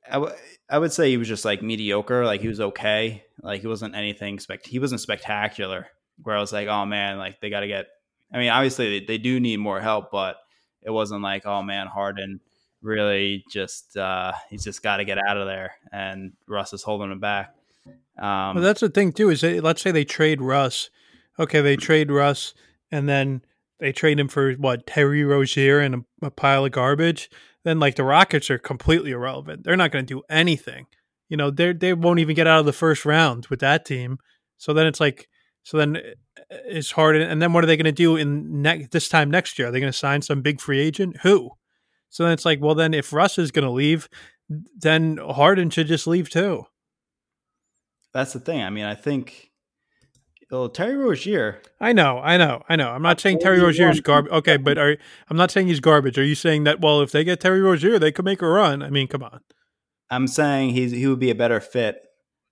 I, 0.08 0.14
w- 0.14 0.34
I 0.70 0.78
would 0.78 0.92
say 0.92 1.10
he 1.10 1.16
was 1.16 1.28
just 1.28 1.44
like 1.44 1.62
mediocre. 1.62 2.24
Like 2.24 2.40
he 2.40 2.48
was 2.48 2.60
okay. 2.60 3.24
Like 3.42 3.60
he 3.62 3.66
wasn't 3.66 3.94
anything 3.94 4.38
spect. 4.38 4.66
He 4.66 4.78
wasn't 4.78 5.00
spectacular. 5.00 5.88
Where 6.22 6.36
I 6.36 6.40
was 6.40 6.52
like, 6.52 6.68
oh 6.68 6.86
man, 6.86 7.18
like 7.18 7.40
they 7.40 7.50
got 7.50 7.60
to 7.60 7.66
get. 7.66 7.86
I 8.32 8.38
mean, 8.38 8.50
obviously 8.50 9.00
they, 9.00 9.06
they 9.06 9.18
do 9.18 9.38
need 9.40 9.58
more 9.58 9.80
help, 9.80 10.10
but 10.10 10.36
it 10.82 10.90
wasn't 10.90 11.22
like, 11.22 11.46
oh 11.46 11.62
man, 11.62 11.86
Harden 11.86 12.40
really 12.82 13.44
just 13.50 13.96
uh, 13.96 14.32
he's 14.50 14.64
just 14.64 14.82
got 14.82 14.98
to 14.98 15.04
get 15.04 15.18
out 15.18 15.36
of 15.36 15.46
there, 15.46 15.72
and 15.92 16.32
Russ 16.46 16.72
is 16.72 16.82
holding 16.82 17.10
him 17.10 17.20
back. 17.20 17.54
Um, 18.18 18.54
well, 18.54 18.60
that's 18.60 18.80
the 18.80 18.88
thing 18.88 19.12
too. 19.12 19.30
Is 19.30 19.40
they, 19.40 19.60
let's 19.60 19.82
say 19.82 19.90
they 19.90 20.04
trade 20.04 20.40
Russ. 20.40 20.90
Okay, 21.38 21.60
they 21.60 21.76
trade 21.76 22.12
Russ, 22.12 22.54
and 22.92 23.08
then 23.08 23.42
they 23.80 23.92
trade 23.92 24.20
him 24.20 24.28
for 24.28 24.52
what 24.52 24.86
Terry 24.86 25.24
Rozier 25.24 25.80
and 25.80 25.94
a, 26.22 26.26
a 26.26 26.30
pile 26.30 26.64
of 26.64 26.72
garbage. 26.72 27.28
Then 27.64 27.80
like 27.80 27.96
the 27.96 28.04
Rockets 28.04 28.50
are 28.50 28.58
completely 28.58 29.10
irrelevant. 29.10 29.64
They're 29.64 29.76
not 29.76 29.90
going 29.90 30.06
to 30.06 30.14
do 30.14 30.22
anything. 30.28 30.86
You 31.28 31.36
know, 31.36 31.50
they 31.50 31.72
they 31.72 31.92
won't 31.92 32.20
even 32.20 32.36
get 32.36 32.46
out 32.46 32.60
of 32.60 32.66
the 32.66 32.72
first 32.72 33.04
round 33.04 33.46
with 33.46 33.60
that 33.60 33.84
team. 33.84 34.18
So 34.58 34.72
then 34.72 34.86
it's 34.86 35.00
like, 35.00 35.28
so 35.64 35.78
then 35.78 35.96
eh, 35.96 36.00
it's 36.66 36.92
hard. 36.92 37.16
And 37.16 37.42
then 37.42 37.52
what 37.52 37.64
are 37.64 37.66
they 37.66 37.76
going 37.76 37.84
to 37.84 37.92
do 37.92 38.16
in 38.16 38.62
ne- 38.62 38.86
this 38.90 39.08
time 39.08 39.30
next 39.30 39.58
year? 39.58 39.68
Are 39.68 39.70
they 39.72 39.80
going 39.80 39.92
to 39.92 39.98
sign 39.98 40.22
some 40.22 40.42
big 40.42 40.60
free 40.60 40.78
agent? 40.78 41.16
Who? 41.22 41.50
So 42.10 42.22
then 42.22 42.32
it's 42.32 42.44
like, 42.44 42.60
well, 42.60 42.76
then 42.76 42.94
if 42.94 43.12
Russ 43.12 43.38
is 43.38 43.50
going 43.50 43.64
to 43.64 43.70
leave, 43.70 44.08
then 44.48 45.16
Harden 45.16 45.70
should 45.70 45.88
just 45.88 46.06
leave 46.06 46.30
too. 46.30 46.66
That's 48.12 48.32
the 48.32 48.40
thing. 48.40 48.62
I 48.62 48.70
mean, 48.70 48.84
I 48.84 48.94
think 48.94 49.50
well, 50.50 50.68
Terry 50.68 50.94
Rozier. 50.94 51.60
I 51.80 51.92
know, 51.92 52.18
I 52.18 52.36
know, 52.36 52.62
I 52.68 52.76
know. 52.76 52.90
I'm 52.90 53.02
not 53.02 53.18
saying 53.18 53.40
Terry 53.40 53.58
Rozier 53.58 53.90
is 53.90 54.00
garbage. 54.00 54.30
Okay, 54.30 54.56
but 54.56 54.78
are, 54.78 54.96
I'm 55.28 55.36
not 55.36 55.50
saying 55.50 55.66
he's 55.66 55.80
garbage. 55.80 56.16
Are 56.16 56.24
you 56.24 56.36
saying 56.36 56.62
that? 56.64 56.80
Well, 56.80 57.00
if 57.00 57.10
they 57.10 57.24
get 57.24 57.40
Terry 57.40 57.60
Rozier, 57.60 57.98
they 57.98 58.12
could 58.12 58.24
make 58.24 58.40
a 58.40 58.46
run. 58.46 58.82
I 58.82 58.90
mean, 58.90 59.08
come 59.08 59.24
on. 59.24 59.40
I'm 60.10 60.28
saying 60.28 60.70
he's 60.70 60.92
he 60.92 61.08
would 61.08 61.18
be 61.18 61.30
a 61.30 61.34
better 61.34 61.58
fit, 61.58 61.96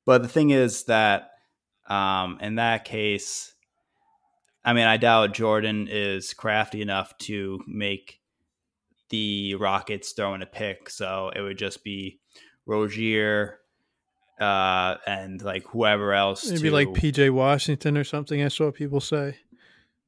but 0.04 0.22
the 0.22 0.28
thing 0.28 0.50
is 0.50 0.84
that 0.84 1.31
um, 1.88 2.38
in 2.40 2.56
that 2.56 2.84
case, 2.84 3.52
I 4.64 4.72
mean, 4.72 4.86
I 4.86 4.96
doubt 4.96 5.34
Jordan 5.34 5.88
is 5.90 6.34
crafty 6.34 6.82
enough 6.82 7.16
to 7.18 7.60
make 7.66 8.20
the 9.10 9.54
Rockets 9.56 10.12
throw 10.12 10.34
in 10.34 10.42
a 10.42 10.46
pick. 10.46 10.88
So 10.88 11.30
it 11.34 11.40
would 11.40 11.58
just 11.58 11.84
be 11.84 12.20
Rozier 12.66 13.58
uh, 14.40 14.96
and 15.06 15.40
like 15.42 15.64
whoever 15.68 16.12
else. 16.12 16.48
Maybe 16.50 16.68
to, 16.68 16.74
like 16.74 16.88
PJ 16.88 17.30
Washington 17.30 17.96
or 17.96 18.04
something. 18.04 18.40
That's 18.40 18.58
what 18.58 18.74
people 18.74 19.00
say. 19.00 19.36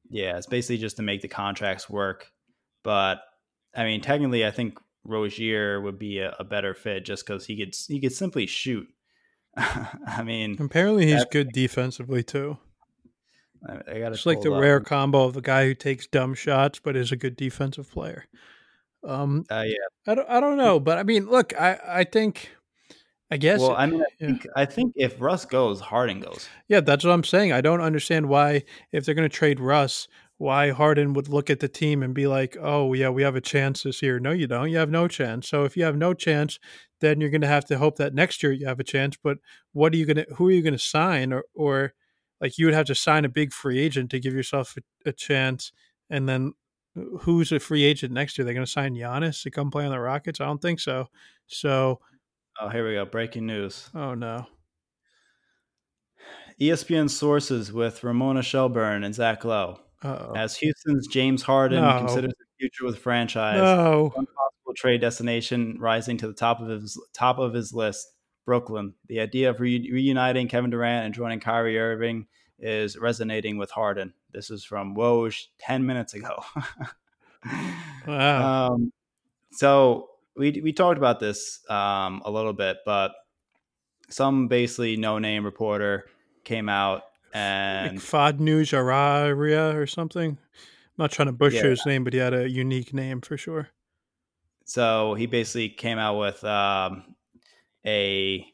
Yeah, 0.09 0.37
it's 0.37 0.47
basically 0.47 0.77
just 0.77 0.97
to 0.97 1.03
make 1.03 1.21
the 1.21 1.27
contracts 1.27 1.89
work. 1.89 2.31
But 2.83 3.21
I 3.75 3.83
mean, 3.83 4.01
technically, 4.01 4.45
I 4.45 4.51
think 4.51 4.79
Rozier 5.03 5.81
would 5.81 5.99
be 5.99 6.19
a, 6.19 6.35
a 6.39 6.43
better 6.43 6.73
fit 6.73 7.05
just 7.05 7.25
because 7.25 7.45
he 7.45 7.57
could 7.57 7.75
he 7.87 7.99
could 7.99 8.13
simply 8.13 8.45
shoot. 8.45 8.87
I 10.07 10.23
mean, 10.23 10.57
apparently 10.59 11.07
he's 11.07 11.25
good 11.25 11.51
defensively 11.51 12.23
too. 12.23 12.57
I, 13.67 13.73
I 13.87 13.99
got 13.99 14.13
It's 14.13 14.25
like 14.25 14.41
the 14.41 14.53
up. 14.53 14.61
rare 14.61 14.79
combo 14.79 15.23
of 15.23 15.33
the 15.33 15.41
guy 15.41 15.65
who 15.65 15.73
takes 15.73 16.07
dumb 16.07 16.33
shots 16.33 16.79
but 16.79 16.95
is 16.95 17.11
a 17.11 17.15
good 17.15 17.35
defensive 17.35 17.89
player. 17.89 18.25
Um, 19.03 19.45
uh, 19.51 19.63
yeah, 19.65 20.11
I 20.11 20.15
don't, 20.15 20.29
I 20.29 20.39
don't 20.39 20.57
know, 20.57 20.79
but 20.79 20.97
I 20.97 21.03
mean, 21.03 21.27
look, 21.27 21.53
I, 21.59 21.79
I 21.87 22.03
think, 22.03 22.49
I 23.29 23.37
guess. 23.37 23.59
Well, 23.59 23.75
I 23.75 23.85
mean, 23.85 24.01
I 24.01 24.05
yeah. 24.19 24.27
think, 24.27 24.47
I 24.55 24.65
think 24.65 24.93
if 24.95 25.21
Russ 25.21 25.45
goes, 25.45 25.79
Harden 25.79 26.19
goes. 26.19 26.49
Yeah, 26.67 26.81
that's 26.81 27.03
what 27.03 27.11
I'm 27.11 27.23
saying. 27.23 27.51
I 27.51 27.61
don't 27.61 27.81
understand 27.81 28.27
why, 28.29 28.63
if 28.91 29.05
they're 29.05 29.15
going 29.15 29.29
to 29.29 29.35
trade 29.35 29.59
Russ, 29.59 30.07
why 30.37 30.71
Harden 30.71 31.13
would 31.13 31.29
look 31.29 31.49
at 31.49 31.59
the 31.59 31.67
team 31.67 32.03
and 32.03 32.13
be 32.13 32.27
like, 32.27 32.57
"Oh, 32.59 32.93
yeah, 32.93 33.09
we 33.09 33.23
have 33.23 33.35
a 33.35 33.41
chance 33.41 33.83
this 33.83 34.01
year." 34.01 34.19
No, 34.19 34.31
you 34.31 34.47
don't. 34.47 34.69
You 34.69 34.77
have 34.77 34.89
no 34.89 35.07
chance. 35.07 35.47
So 35.47 35.63
if 35.63 35.77
you 35.77 35.83
have 35.85 35.95
no 35.95 36.13
chance, 36.13 36.59
then 37.01 37.19
you're 37.19 37.29
going 37.29 37.41
to 37.41 37.47
have 37.47 37.65
to 37.65 37.77
hope 37.77 37.97
that 37.97 38.13
next 38.13 38.41
year 38.41 38.51
you 38.51 38.67
have 38.67 38.79
a 38.79 38.83
chance. 38.83 39.17
But 39.21 39.37
what 39.73 39.93
are 39.93 39.97
you 39.97 40.05
going 40.05 40.17
to? 40.17 40.25
Who 40.35 40.47
are 40.47 40.51
you 40.51 40.61
going 40.61 40.73
to 40.73 40.79
sign? 40.79 41.33
Or, 41.33 41.43
or 41.53 41.93
like 42.41 42.57
you 42.57 42.65
would 42.65 42.73
have 42.73 42.87
to 42.87 42.95
sign 42.95 43.25
a 43.25 43.29
big 43.29 43.53
free 43.53 43.79
agent 43.79 44.11
to 44.11 44.19
give 44.19 44.33
yourself 44.33 44.75
a, 44.77 45.09
a 45.09 45.13
chance, 45.13 45.71
and 46.09 46.27
then 46.27 46.53
uh, 46.97 47.17
who's 47.21 47.51
a 47.51 47.59
free 47.59 47.83
agent 47.83 48.13
next 48.13 48.37
year? 48.37 48.45
They're 48.45 48.53
going 48.53 48.65
to 48.65 48.71
sign 48.71 48.95
Giannis 48.95 49.43
to 49.43 49.51
come 49.51 49.71
play 49.71 49.85
on 49.85 49.91
the 49.91 49.99
Rockets? 49.99 50.41
I 50.41 50.45
don't 50.45 50.61
think 50.61 50.79
so. 50.79 51.07
So, 51.47 51.99
oh, 52.59 52.69
here 52.69 52.87
we 52.87 52.95
go. 52.95 53.05
Breaking 53.05 53.45
news. 53.45 53.89
Oh 53.93 54.13
no. 54.13 54.47
ESPN 56.59 57.09
sources 57.09 57.73
with 57.73 58.03
Ramona 58.03 58.41
Shelburne 58.41 59.03
and 59.03 59.13
Zach 59.13 59.43
Lowe. 59.43 59.79
Uh-oh. 60.03 60.33
As 60.35 60.55
Houston's 60.57 61.07
James 61.07 61.41
Harden 61.41 61.81
no. 61.81 61.99
considers 61.99 62.33
the 62.37 62.45
future 62.59 62.85
with 62.85 62.99
franchise, 62.99 63.57
no. 63.57 64.13
Trade 64.75 65.01
destination 65.01 65.77
rising 65.79 66.17
to 66.17 66.27
the 66.27 66.33
top 66.33 66.59
of 66.59 66.67
his 66.67 66.99
top 67.13 67.39
of 67.39 67.53
his 67.53 67.73
list. 67.73 68.11
Brooklyn. 68.45 68.93
The 69.07 69.19
idea 69.19 69.49
of 69.49 69.59
re- 69.59 69.89
reuniting 69.91 70.47
Kevin 70.47 70.69
Durant 70.69 71.05
and 71.05 71.13
joining 71.13 71.39
Kyrie 71.39 71.79
Irving 71.79 72.27
is 72.59 72.97
resonating 72.97 73.57
with 73.57 73.71
Harden. 73.71 74.13
This 74.31 74.49
is 74.49 74.63
from 74.63 74.95
Woj 74.95 75.47
10 75.59 75.85
minutes 75.85 76.13
ago. 76.13 76.43
wow. 78.07 78.67
Um, 78.67 78.93
so 79.51 80.09
we, 80.37 80.61
we 80.63 80.73
talked 80.73 80.97
about 80.97 81.19
this 81.19 81.59
um, 81.69 82.21
a 82.23 82.31
little 82.31 82.53
bit, 82.53 82.77
but 82.85 83.13
some 84.09 84.47
basically 84.47 84.95
no 84.95 85.19
name 85.19 85.43
reporter 85.43 86.05
came 86.43 86.69
out 86.69 87.03
and 87.33 87.97
like 87.97 88.05
Fadnu 88.05 88.61
Jararia 88.61 89.75
or 89.75 89.87
something. 89.87 90.31
I'm 90.31 90.37
not 90.97 91.11
trying 91.11 91.27
to 91.27 91.33
butcher 91.33 91.57
yeah. 91.57 91.69
his 91.71 91.85
name, 91.85 92.03
but 92.03 92.13
he 92.13 92.19
had 92.19 92.33
a 92.33 92.49
unique 92.49 92.93
name 92.93 93.21
for 93.21 93.35
sure. 93.35 93.69
So 94.65 95.13
he 95.13 95.27
basically 95.27 95.69
came 95.69 95.97
out 95.97 96.19
with 96.19 96.43
um, 96.43 97.15
a 97.85 98.45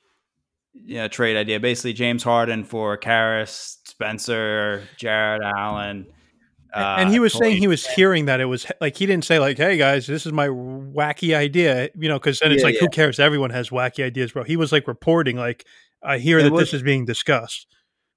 you 0.73 0.95
know, 0.95 1.07
trade 1.07 1.37
idea. 1.37 1.59
Basically, 1.59 1.93
James 1.93 2.23
Harden 2.23 2.63
for 2.63 2.97
Caris, 2.97 3.79
Spencer, 3.85 4.83
Jarrett 4.97 5.41
Allen. 5.43 6.05
Uh, 6.73 6.95
and 6.99 7.09
he 7.09 7.19
was 7.19 7.33
saying 7.33 7.57
he 7.57 7.67
was 7.67 7.85
hearing 7.85 8.25
that 8.25 8.39
it 8.39 8.45
was 8.45 8.65
like 8.79 8.95
he 8.95 9.05
didn't 9.05 9.25
say 9.25 9.39
like, 9.39 9.57
"Hey 9.57 9.75
guys, 9.75 10.07
this 10.07 10.25
is 10.25 10.31
my 10.31 10.47
wacky 10.47 11.35
idea," 11.35 11.89
you 11.95 12.07
know, 12.07 12.17
because 12.17 12.39
then 12.39 12.51
it's 12.51 12.61
yeah, 12.61 12.67
like, 12.67 12.75
yeah. 12.75 12.81
who 12.81 12.89
cares? 12.89 13.19
Everyone 13.19 13.49
has 13.49 13.69
wacky 13.69 14.03
ideas, 14.03 14.31
bro. 14.31 14.43
He 14.43 14.55
was 14.55 14.71
like 14.71 14.87
reporting 14.87 15.35
like, 15.35 15.65
"I 16.01 16.17
hear 16.17 16.39
it 16.39 16.43
that 16.43 16.53
was, 16.53 16.61
this 16.61 16.75
is 16.75 16.83
being 16.83 17.03
discussed." 17.05 17.67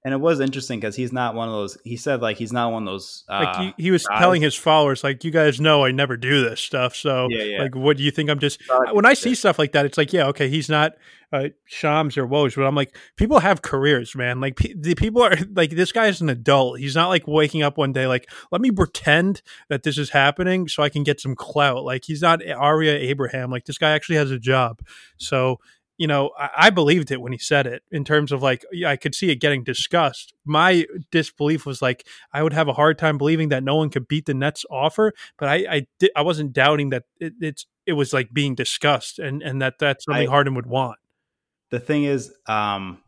And 0.05 0.13
it 0.13 0.19
was 0.19 0.39
interesting 0.39 0.79
because 0.79 0.95
he's 0.95 1.13
not 1.13 1.35
one 1.35 1.49
of 1.49 1.55
those. 1.55 1.79
He 1.83 1.97
said 1.97 2.21
like 2.21 2.37
he's 2.37 2.53
not 2.53 2.71
one 2.71 2.83
of 2.83 2.93
those. 2.93 3.25
Uh, 3.27 3.45
like 3.45 3.57
he, 3.57 3.85
he 3.85 3.91
was 3.91 4.05
guys. 4.05 4.19
telling 4.21 4.43
his 4.43 4.55
followers, 4.55 5.03
like 5.03 5.25
you 5.25 5.31
guys 5.31 5.63
know 5.63 5.83
I 5.83 5.93
never 5.93 6.19
do 6.19 6.45
this 6.45 6.61
stuff. 6.61 6.95
So 6.95 7.29
yeah, 7.31 7.43
yeah. 7.43 7.63
like, 7.63 7.75
what 7.75 7.97
do 7.97 8.03
you 8.03 8.11
think? 8.11 8.29
I'm 8.29 8.39
just 8.39 8.61
when 8.93 9.07
I 9.07 9.15
see 9.15 9.35
stuff 9.35 9.59
like 9.59 9.73
that, 9.73 9.87
it's 9.87 9.97
like 9.97 10.13
yeah, 10.13 10.27
okay, 10.27 10.51
he's 10.51 10.69
not 10.69 10.93
uh, 11.33 11.49
Shams 11.65 12.19
or 12.19 12.27
Woj, 12.27 12.55
but 12.55 12.67
I'm 12.67 12.75
like, 12.75 12.95
people 13.17 13.41
have 13.41 13.63
careers, 13.63 14.15
man. 14.15 14.41
Like 14.41 14.57
pe- 14.57 14.75
the 14.75 14.95
people 14.95 15.23
are 15.23 15.37
like 15.55 15.71
this 15.71 15.91
guy 15.91 16.09
is 16.09 16.21
an 16.21 16.29
adult. 16.29 16.81
He's 16.81 16.95
not 16.95 17.09
like 17.09 17.27
waking 17.27 17.63
up 17.63 17.79
one 17.79 17.95
day 17.95 18.07
like 18.07 18.31
let 18.53 18.61
me 18.61 18.71
pretend 18.71 19.41
that 19.71 19.85
this 19.85 19.97
is 19.97 20.11
happening 20.11 20.69
so 20.69 20.83
I 20.83 20.91
can 20.91 21.03
get 21.03 21.19
some 21.19 21.35
clout. 21.35 21.83
Like 21.83 22.05
he's 22.05 22.21
not 22.21 22.47
Aria 22.47 22.93
Abraham. 22.93 23.51
Like 23.51 23.65
this 23.65 23.79
guy 23.79 23.93
actually 23.93 24.17
has 24.17 24.31
a 24.31 24.39
job. 24.39 24.83
So 25.17 25.61
you 25.97 26.07
know, 26.07 26.31
I, 26.39 26.51
I, 26.57 26.71
believed 26.71 27.11
it 27.11 27.21
when 27.21 27.33
he 27.33 27.39
said 27.39 27.67
it 27.67 27.83
in 27.91 28.05
terms 28.05 28.33
of 28.33 28.43
like, 28.43 28.65
I 28.87 28.97
could 28.97 29.15
see 29.15 29.31
it 29.31 29.37
getting 29.37 29.63
discussed. 29.63 30.35
My 30.45 30.87
disbelief 31.11 31.67
was 31.67 31.81
like, 31.81 32.07
I 32.33 32.43
would 32.43 32.53
have 32.53 32.69
a 32.69 32.73
hard 32.73 32.99
time 32.99 33.19
believing 33.19 33.49
that 33.51 33.63
no 33.63 33.77
one 33.77 33.91
could 33.91 34.09
beat 34.09 34.27
the 34.27 34.35
Nets 34.35 34.65
offer, 34.71 35.13
but 35.39 35.49
I, 35.49 35.55
I, 35.71 35.87
di- 35.99 36.11
I 36.17 36.23
wasn't 36.23 36.53
doubting 36.53 36.91
that 36.91 37.05
it, 37.21 37.35
it's, 37.41 37.67
it 37.87 37.93
was 37.93 38.13
like 38.13 38.33
being 38.33 38.55
discussed 38.55 39.19
and, 39.19 39.43
and 39.43 39.63
that 39.63 39.75
that's 39.79 40.05
something 40.07 40.27
I, 40.27 40.31
Harden 40.31 40.55
would 40.55 40.67
want. 40.67 40.99
The 41.71 41.81
thing 41.81 42.05
is, 42.05 42.33
um, 42.47 42.99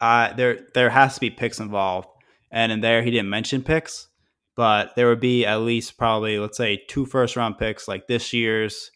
uh, 0.00 0.32
there, 0.32 0.66
there 0.74 0.90
has 0.90 1.14
to 1.14 1.20
be 1.20 1.30
picks 1.30 1.60
involved. 1.60 2.08
And 2.50 2.72
in 2.72 2.80
there, 2.80 3.02
he 3.02 3.10
didn't 3.10 3.30
mention 3.30 3.62
picks, 3.62 4.08
but 4.56 4.94
there 4.96 5.08
would 5.08 5.20
be 5.20 5.46
at 5.46 5.60
least 5.60 5.96
probably, 5.96 6.38
let's 6.38 6.58
say 6.58 6.82
two 6.88 7.06
first 7.06 7.36
round 7.36 7.58
picks 7.58 7.86
like 7.86 8.08
this 8.08 8.32
year's, 8.32 8.90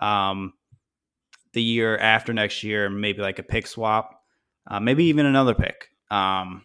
um, 0.00 0.54
the 1.52 1.62
year 1.62 1.96
after 1.98 2.32
next 2.32 2.62
year, 2.62 2.88
maybe 2.88 3.22
like 3.22 3.38
a 3.38 3.42
pick 3.42 3.66
swap, 3.66 4.20
uh, 4.70 4.80
maybe 4.80 5.04
even 5.04 5.26
another 5.26 5.54
pick. 5.54 5.88
Um, 6.10 6.64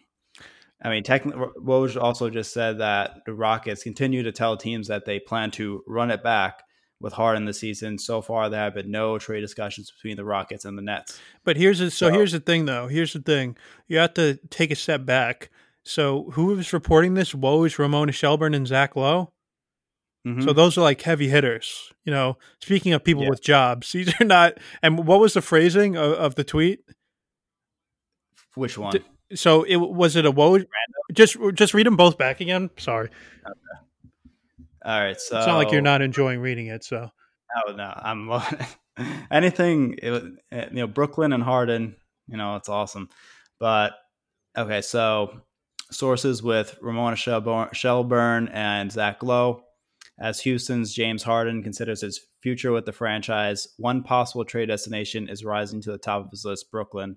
I 0.82 0.90
mean, 0.90 1.02
technically, 1.02 1.46
Woj 1.60 2.00
also 2.00 2.30
just 2.30 2.52
said 2.52 2.78
that 2.78 3.24
the 3.26 3.34
Rockets 3.34 3.82
continue 3.82 4.22
to 4.22 4.32
tell 4.32 4.56
teams 4.56 4.88
that 4.88 5.04
they 5.04 5.18
plan 5.18 5.50
to 5.52 5.82
run 5.86 6.10
it 6.10 6.22
back 6.22 6.62
with 7.00 7.12
Harden 7.12 7.44
this 7.44 7.58
season. 7.58 7.98
So 7.98 8.22
far, 8.22 8.48
there 8.48 8.60
have 8.60 8.74
been 8.74 8.90
no 8.90 9.18
trade 9.18 9.40
discussions 9.40 9.90
between 9.90 10.16
the 10.16 10.24
Rockets 10.24 10.64
and 10.64 10.78
the 10.78 10.82
Nets. 10.82 11.18
But 11.44 11.56
here's 11.56 11.80
the, 11.80 11.90
so, 11.90 12.08
so 12.08 12.12
here's 12.12 12.32
the 12.32 12.40
thing, 12.40 12.66
though. 12.66 12.86
Here's 12.86 13.12
the 13.12 13.20
thing: 13.20 13.56
you 13.88 13.98
have 13.98 14.14
to 14.14 14.38
take 14.50 14.70
a 14.70 14.76
step 14.76 15.04
back. 15.04 15.50
So 15.84 16.30
who 16.32 16.56
is 16.58 16.72
reporting 16.72 17.14
this? 17.14 17.32
Woj, 17.32 17.78
Ramona 17.78 18.12
Shelburne, 18.12 18.54
and 18.54 18.66
Zach 18.66 18.94
Lowe. 18.94 19.32
Mm-hmm. 20.26 20.42
So 20.42 20.52
those 20.52 20.76
are 20.76 20.82
like 20.82 21.00
heavy 21.02 21.28
hitters. 21.28 21.92
You 22.04 22.12
know, 22.12 22.38
speaking 22.60 22.92
of 22.92 23.04
people 23.04 23.24
yeah. 23.24 23.30
with 23.30 23.42
jobs, 23.42 23.92
these 23.92 24.12
are 24.20 24.24
not. 24.24 24.58
And 24.82 25.06
what 25.06 25.20
was 25.20 25.34
the 25.34 25.42
phrasing 25.42 25.96
of, 25.96 26.12
of 26.12 26.34
the 26.34 26.44
tweet? 26.44 26.80
Which 28.54 28.76
one? 28.76 28.94
So 29.34 29.62
it 29.62 29.76
was 29.76 30.16
it 30.16 30.26
a 30.26 30.32
Woj? 30.32 30.66
Just 31.12 31.36
just 31.54 31.74
read 31.74 31.86
them 31.86 31.96
both 31.96 32.18
back 32.18 32.40
again. 32.40 32.70
Sorry. 32.78 33.08
Okay. 33.46 33.54
All 34.84 35.00
right. 35.00 35.20
So 35.20 35.38
it's 35.38 35.46
not 35.46 35.56
like 35.56 35.70
you're 35.70 35.80
not 35.80 36.02
enjoying 36.02 36.40
reading 36.40 36.68
it. 36.68 36.84
So. 36.84 37.10
Oh 37.66 37.72
no, 37.72 37.92
I'm 37.94 38.30
anything. 39.30 39.98
It, 40.02 40.22
you 40.52 40.68
know, 40.72 40.86
Brooklyn 40.86 41.32
and 41.32 41.42
Harden. 41.42 41.96
You 42.26 42.36
know, 42.36 42.56
it's 42.56 42.68
awesome. 42.68 43.08
But 43.58 43.92
okay, 44.56 44.82
so 44.82 45.40
sources 45.90 46.42
with 46.42 46.76
Ramona 46.80 47.16
Shelburne 47.16 48.48
and 48.48 48.92
Zach 48.92 49.22
Lowe. 49.22 49.64
As 50.20 50.40
Houston's 50.40 50.92
James 50.92 51.22
Harden 51.22 51.62
considers 51.62 52.00
his 52.00 52.20
future 52.42 52.72
with 52.72 52.86
the 52.86 52.92
franchise, 52.92 53.68
one 53.76 54.02
possible 54.02 54.44
trade 54.44 54.66
destination 54.66 55.28
is 55.28 55.44
rising 55.44 55.80
to 55.82 55.92
the 55.92 55.98
top 55.98 56.24
of 56.24 56.30
his 56.30 56.44
list, 56.44 56.70
Brooklyn. 56.70 57.16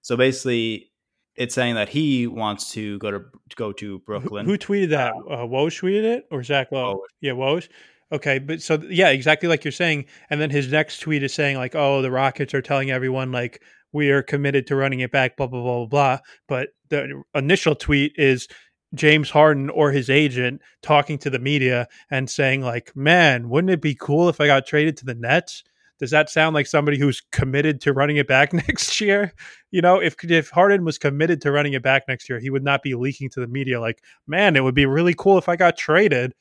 So 0.00 0.16
basically, 0.16 0.90
it's 1.36 1.54
saying 1.54 1.76
that 1.76 1.88
he 1.88 2.26
wants 2.26 2.72
to 2.72 2.98
go 2.98 3.10
to 3.10 3.24
go 3.54 3.72
to 3.72 4.00
Brooklyn. 4.00 4.44
Who, 4.46 4.52
who 4.52 4.58
tweeted 4.58 4.90
that? 4.90 5.12
Uh, 5.12 5.46
Woj 5.46 5.80
tweeted 5.80 6.04
it 6.04 6.24
or 6.30 6.42
Zach 6.42 6.72
Lowe? 6.72 6.94
Woj. 6.94 6.98
Yeah, 7.20 7.32
Woj. 7.32 7.68
Okay, 8.10 8.38
but 8.38 8.60
so 8.60 8.78
yeah, 8.90 9.08
exactly 9.08 9.48
like 9.48 9.64
you're 9.64 9.72
saying. 9.72 10.04
And 10.28 10.40
then 10.40 10.50
his 10.50 10.70
next 10.70 10.98
tweet 10.98 11.22
is 11.22 11.32
saying 11.32 11.56
like, 11.56 11.74
"Oh, 11.74 12.02
the 12.02 12.10
Rockets 12.10 12.52
are 12.52 12.60
telling 12.60 12.90
everyone 12.90 13.32
like 13.32 13.62
we 13.92 14.10
are 14.10 14.22
committed 14.22 14.66
to 14.66 14.76
running 14.76 15.00
it 15.00 15.10
back." 15.10 15.36
Blah 15.36 15.46
blah 15.46 15.62
blah 15.62 15.78
blah 15.78 15.86
blah. 15.86 16.18
But 16.48 16.68
the 16.90 17.22
initial 17.34 17.74
tweet 17.74 18.12
is 18.16 18.48
James 18.94 19.30
Harden 19.30 19.70
or 19.70 19.90
his 19.90 20.10
agent 20.10 20.60
talking 20.82 21.18
to 21.18 21.30
the 21.30 21.38
media 21.38 21.88
and 22.10 22.28
saying 22.28 22.62
like, 22.62 22.94
"Man, 22.94 23.48
wouldn't 23.48 23.70
it 23.70 23.80
be 23.80 23.94
cool 23.94 24.28
if 24.28 24.40
I 24.40 24.46
got 24.46 24.66
traded 24.66 24.96
to 24.98 25.04
the 25.04 25.14
Nets?" 25.14 25.64
Does 25.98 26.10
that 26.10 26.28
sound 26.28 26.54
like 26.54 26.66
somebody 26.66 26.98
who's 26.98 27.22
committed 27.30 27.80
to 27.82 27.92
running 27.92 28.16
it 28.16 28.26
back 28.26 28.52
next 28.68 29.00
year? 29.00 29.32
You 29.70 29.80
know, 29.80 30.00
if 30.00 30.16
if 30.24 30.50
Harden 30.50 30.84
was 30.84 30.98
committed 30.98 31.40
to 31.42 31.52
running 31.52 31.74
it 31.74 31.82
back 31.82 32.04
next 32.08 32.28
year, 32.28 32.40
he 32.40 32.50
would 32.50 32.64
not 32.64 32.82
be 32.82 32.94
leaking 32.94 33.30
to 33.30 33.40
the 33.40 33.46
media 33.46 33.80
like, 33.80 34.02
"Man, 34.26 34.56
it 34.56 34.64
would 34.64 34.74
be 34.74 34.86
really 34.86 35.14
cool 35.14 35.38
if 35.38 35.48
I 35.48 35.56
got 35.56 35.76
traded." 35.76 36.34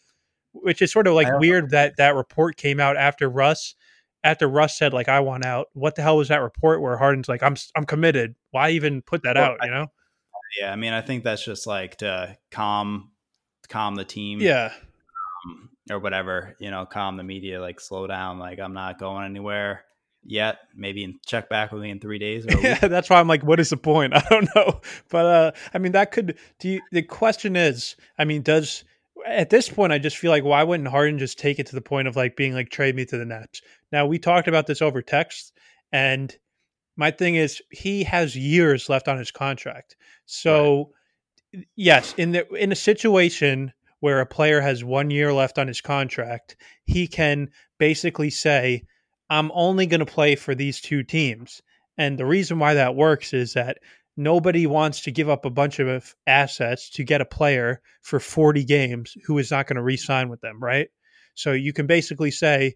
Which 0.53 0.81
is 0.81 0.91
sort 0.91 1.07
of 1.07 1.13
like 1.13 1.39
weird 1.39 1.69
that 1.69 1.95
that 1.97 2.15
report 2.15 2.57
came 2.57 2.81
out 2.81 2.97
after 2.97 3.29
Russ 3.29 3.75
after 4.23 4.47
Russ 4.47 4.77
said 4.77 4.93
like 4.93 5.07
I 5.07 5.19
want 5.19 5.45
out. 5.45 5.67
What 5.73 5.95
the 5.95 6.01
hell 6.01 6.17
was 6.17 6.27
that 6.27 6.41
report 6.41 6.81
where 6.81 6.97
Harden's 6.97 7.29
like 7.29 7.43
I'm 7.43 7.55
I'm 7.75 7.85
committed? 7.85 8.35
Why 8.51 8.71
even 8.71 9.01
put 9.01 9.23
that 9.23 9.35
well, 9.35 9.51
out, 9.51 9.59
you 9.63 9.71
know? 9.71 9.87
Yeah, 10.59 10.71
I 10.71 10.75
mean, 10.75 10.93
I 10.93 11.01
think 11.01 11.23
that's 11.23 11.43
just 11.43 11.67
like 11.67 11.97
to 11.97 12.37
calm 12.51 13.11
calm 13.69 13.95
the 13.95 14.05
team. 14.05 14.41
Yeah. 14.41 14.71
Um, 15.45 15.69
or 15.89 15.99
whatever, 15.99 16.55
you 16.59 16.69
know, 16.69 16.85
calm 16.85 17.17
the 17.17 17.23
media, 17.23 17.59
like 17.59 17.79
slow 17.79 18.05
down, 18.07 18.37
like 18.37 18.59
I'm 18.59 18.73
not 18.73 18.99
going 18.99 19.25
anywhere 19.25 19.83
yet. 20.23 20.59
Maybe 20.75 21.19
check 21.25 21.49
back 21.49 21.71
with 21.71 21.81
me 21.81 21.89
in 21.89 21.99
three 21.99 22.19
days. 22.19 22.45
yeah, 22.47 22.75
that's 22.87 23.09
why 23.09 23.19
I'm 23.19 23.27
like, 23.27 23.43
what 23.43 23.59
is 23.59 23.69
the 23.69 23.77
point? 23.77 24.13
I 24.15 24.23
don't 24.29 24.49
know, 24.55 24.81
but 25.09 25.25
uh, 25.25 25.51
I 25.73 25.77
mean, 25.79 25.93
that 25.93 26.11
could. 26.11 26.37
Do 26.59 26.69
you, 26.69 26.81
the 26.91 27.01
question 27.01 27.55
is, 27.55 27.95
I 28.17 28.25
mean, 28.25 28.41
does 28.41 28.83
at 29.25 29.49
this 29.49 29.69
point, 29.69 29.93
I 29.93 29.99
just 29.99 30.17
feel 30.17 30.31
like 30.31 30.43
why 30.43 30.63
wouldn't 30.63 30.89
Harden 30.89 31.19
just 31.19 31.39
take 31.39 31.59
it 31.59 31.67
to 31.67 31.75
the 31.75 31.81
point 31.81 32.07
of 32.07 32.15
like 32.15 32.35
being 32.35 32.53
like 32.53 32.69
trade 32.69 32.95
me 32.95 33.05
to 33.05 33.17
the 33.17 33.25
Nets? 33.25 33.61
Now 33.91 34.05
we 34.05 34.19
talked 34.19 34.47
about 34.47 34.67
this 34.67 34.81
over 34.81 35.01
text, 35.01 35.53
and 35.91 36.35
my 37.01 37.09
thing 37.09 37.33
is 37.33 37.63
he 37.71 38.03
has 38.03 38.35
years 38.35 38.87
left 38.87 39.07
on 39.07 39.17
his 39.17 39.31
contract. 39.31 39.95
So 40.27 40.91
right. 41.51 41.65
yes, 41.75 42.13
in 42.15 42.31
the 42.31 42.47
in 42.53 42.71
a 42.71 42.75
situation 42.75 43.73
where 44.01 44.19
a 44.19 44.25
player 44.27 44.61
has 44.61 44.83
one 44.83 45.09
year 45.09 45.33
left 45.33 45.57
on 45.57 45.67
his 45.67 45.81
contract, 45.81 46.55
he 46.85 47.07
can 47.07 47.49
basically 47.79 48.29
say, 48.29 48.83
I'm 49.31 49.51
only 49.55 49.87
going 49.87 50.05
to 50.05 50.05
play 50.05 50.35
for 50.35 50.53
these 50.53 50.79
two 50.79 51.01
teams. 51.01 51.63
And 51.97 52.19
the 52.19 52.25
reason 52.27 52.59
why 52.59 52.75
that 52.75 52.95
works 52.95 53.33
is 53.33 53.53
that 53.53 53.79
nobody 54.15 54.67
wants 54.67 55.01
to 55.01 55.11
give 55.11 55.27
up 55.27 55.43
a 55.43 55.49
bunch 55.49 55.79
of 55.79 56.15
assets 56.27 56.87
to 56.91 57.03
get 57.03 57.19
a 57.19 57.25
player 57.25 57.81
for 58.03 58.19
40 58.19 58.63
games 58.63 59.17
who 59.25 59.39
is 59.39 59.49
not 59.49 59.65
going 59.65 59.77
to 59.77 59.81
re 59.81 59.97
sign 59.97 60.29
with 60.29 60.41
them, 60.41 60.61
right? 60.61 60.89
So 61.33 61.53
you 61.53 61.73
can 61.73 61.87
basically 61.87 62.29
say, 62.29 62.75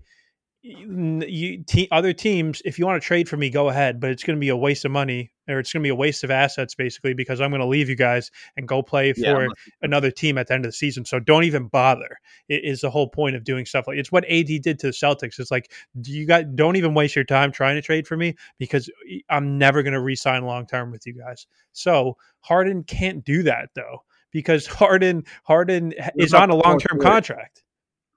you, 0.65 1.63
te- 1.63 1.87
other 1.91 2.11
teams, 2.11 2.61
if 2.65 2.79
you 2.79 2.85
want 2.85 3.01
to 3.01 3.05
trade 3.05 3.29
for 3.29 3.37
me, 3.37 3.49
go 3.49 3.69
ahead, 3.69 3.99
but 3.99 4.09
it's 4.09 4.23
going 4.23 4.35
to 4.35 4.39
be 4.39 4.49
a 4.49 4.57
waste 4.57 4.83
of 4.83 4.91
money 4.91 5.31
or 5.47 5.59
it's 5.59 5.71
going 5.71 5.83
to 5.83 5.85
be 5.85 5.91
a 5.91 5.95
waste 5.95 6.23
of 6.23 6.31
assets 6.31 6.73
basically 6.73 7.13
because 7.13 7.39
I'm 7.39 7.51
going 7.51 7.61
to 7.61 7.67
leave 7.67 7.87
you 7.87 7.95
guys 7.95 8.31
and 8.57 8.67
go 8.67 8.81
play 8.81 9.13
for 9.13 9.43
yeah, 9.43 9.47
another 9.83 10.09
team 10.09 10.39
at 10.39 10.47
the 10.47 10.55
end 10.55 10.65
of 10.65 10.69
the 10.69 10.75
season. 10.75 11.05
So 11.05 11.19
don't 11.19 11.43
even 11.43 11.67
bother. 11.67 12.17
It 12.49 12.63
is 12.63 12.81
the 12.81 12.89
whole 12.89 13.07
point 13.07 13.35
of 13.35 13.43
doing 13.43 13.65
stuff 13.65 13.85
like 13.87 13.97
it's 13.97 14.11
what 14.11 14.25
AD 14.25 14.47
did 14.47 14.79
to 14.79 14.87
the 14.87 14.93
Celtics. 14.93 15.39
It's 15.39 15.51
like 15.51 15.71
do 16.01 16.11
you 16.11 16.25
got 16.25 16.55
don't 16.55 16.77
even 16.77 16.95
waste 16.95 17.15
your 17.15 17.25
time 17.25 17.51
trying 17.51 17.75
to 17.75 17.81
trade 17.81 18.07
for 18.07 18.17
me 18.17 18.35
because 18.57 18.89
I'm 19.29 19.59
never 19.59 19.83
going 19.83 19.93
to 19.93 20.01
re-sign 20.01 20.45
long 20.45 20.65
term 20.65 20.91
with 20.91 21.05
you 21.05 21.13
guys. 21.13 21.45
So 21.73 22.17
Harden 22.39 22.83
can't 22.83 23.23
do 23.23 23.43
that 23.43 23.69
though 23.75 24.03
because 24.31 24.65
Harden 24.65 25.25
Harden 25.43 25.93
is 26.15 26.33
on 26.33 26.49
a 26.49 26.55
long 26.55 26.79
term 26.79 26.99
contract. 26.99 27.61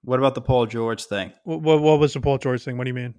What 0.02 0.18
about 0.18 0.34
the 0.34 0.40
Paul 0.40 0.66
George 0.66 1.04
thing? 1.04 1.32
What, 1.44 1.60
what, 1.60 1.80
what 1.80 1.98
was 1.98 2.14
the 2.14 2.20
Paul 2.20 2.38
George 2.38 2.62
thing? 2.62 2.78
What 2.78 2.84
do 2.84 2.90
you 2.90 2.94
mean? 2.94 3.14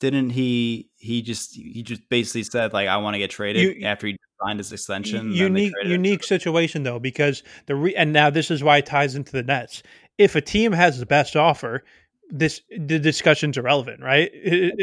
Didn't 0.00 0.30
he? 0.30 0.90
He 0.96 1.22
just 1.22 1.54
he 1.54 1.82
just 1.82 2.08
basically 2.08 2.42
said 2.42 2.72
like 2.72 2.88
I 2.88 2.96
want 2.98 3.14
to 3.14 3.18
get 3.18 3.30
traded 3.30 3.76
you, 3.76 3.86
after 3.86 4.08
he 4.08 4.16
signed 4.42 4.58
his 4.58 4.72
extension. 4.72 5.32
Unique 5.32 5.72
unique 5.84 6.24
situation 6.24 6.82
though 6.82 6.98
because 6.98 7.42
the 7.66 7.74
re- 7.74 7.94
and 7.94 8.12
now 8.12 8.28
this 8.28 8.50
is 8.50 8.62
why 8.62 8.78
it 8.78 8.86
ties 8.86 9.14
into 9.14 9.32
the 9.32 9.42
Nets. 9.42 9.82
If 10.18 10.34
a 10.34 10.40
team 10.40 10.72
has 10.72 10.98
the 10.98 11.06
best 11.06 11.36
offer, 11.36 11.84
this 12.28 12.60
the 12.76 12.98
discussion's 12.98 13.56
irrelevant, 13.56 14.02
right? 14.02 14.30
It, 14.32 14.74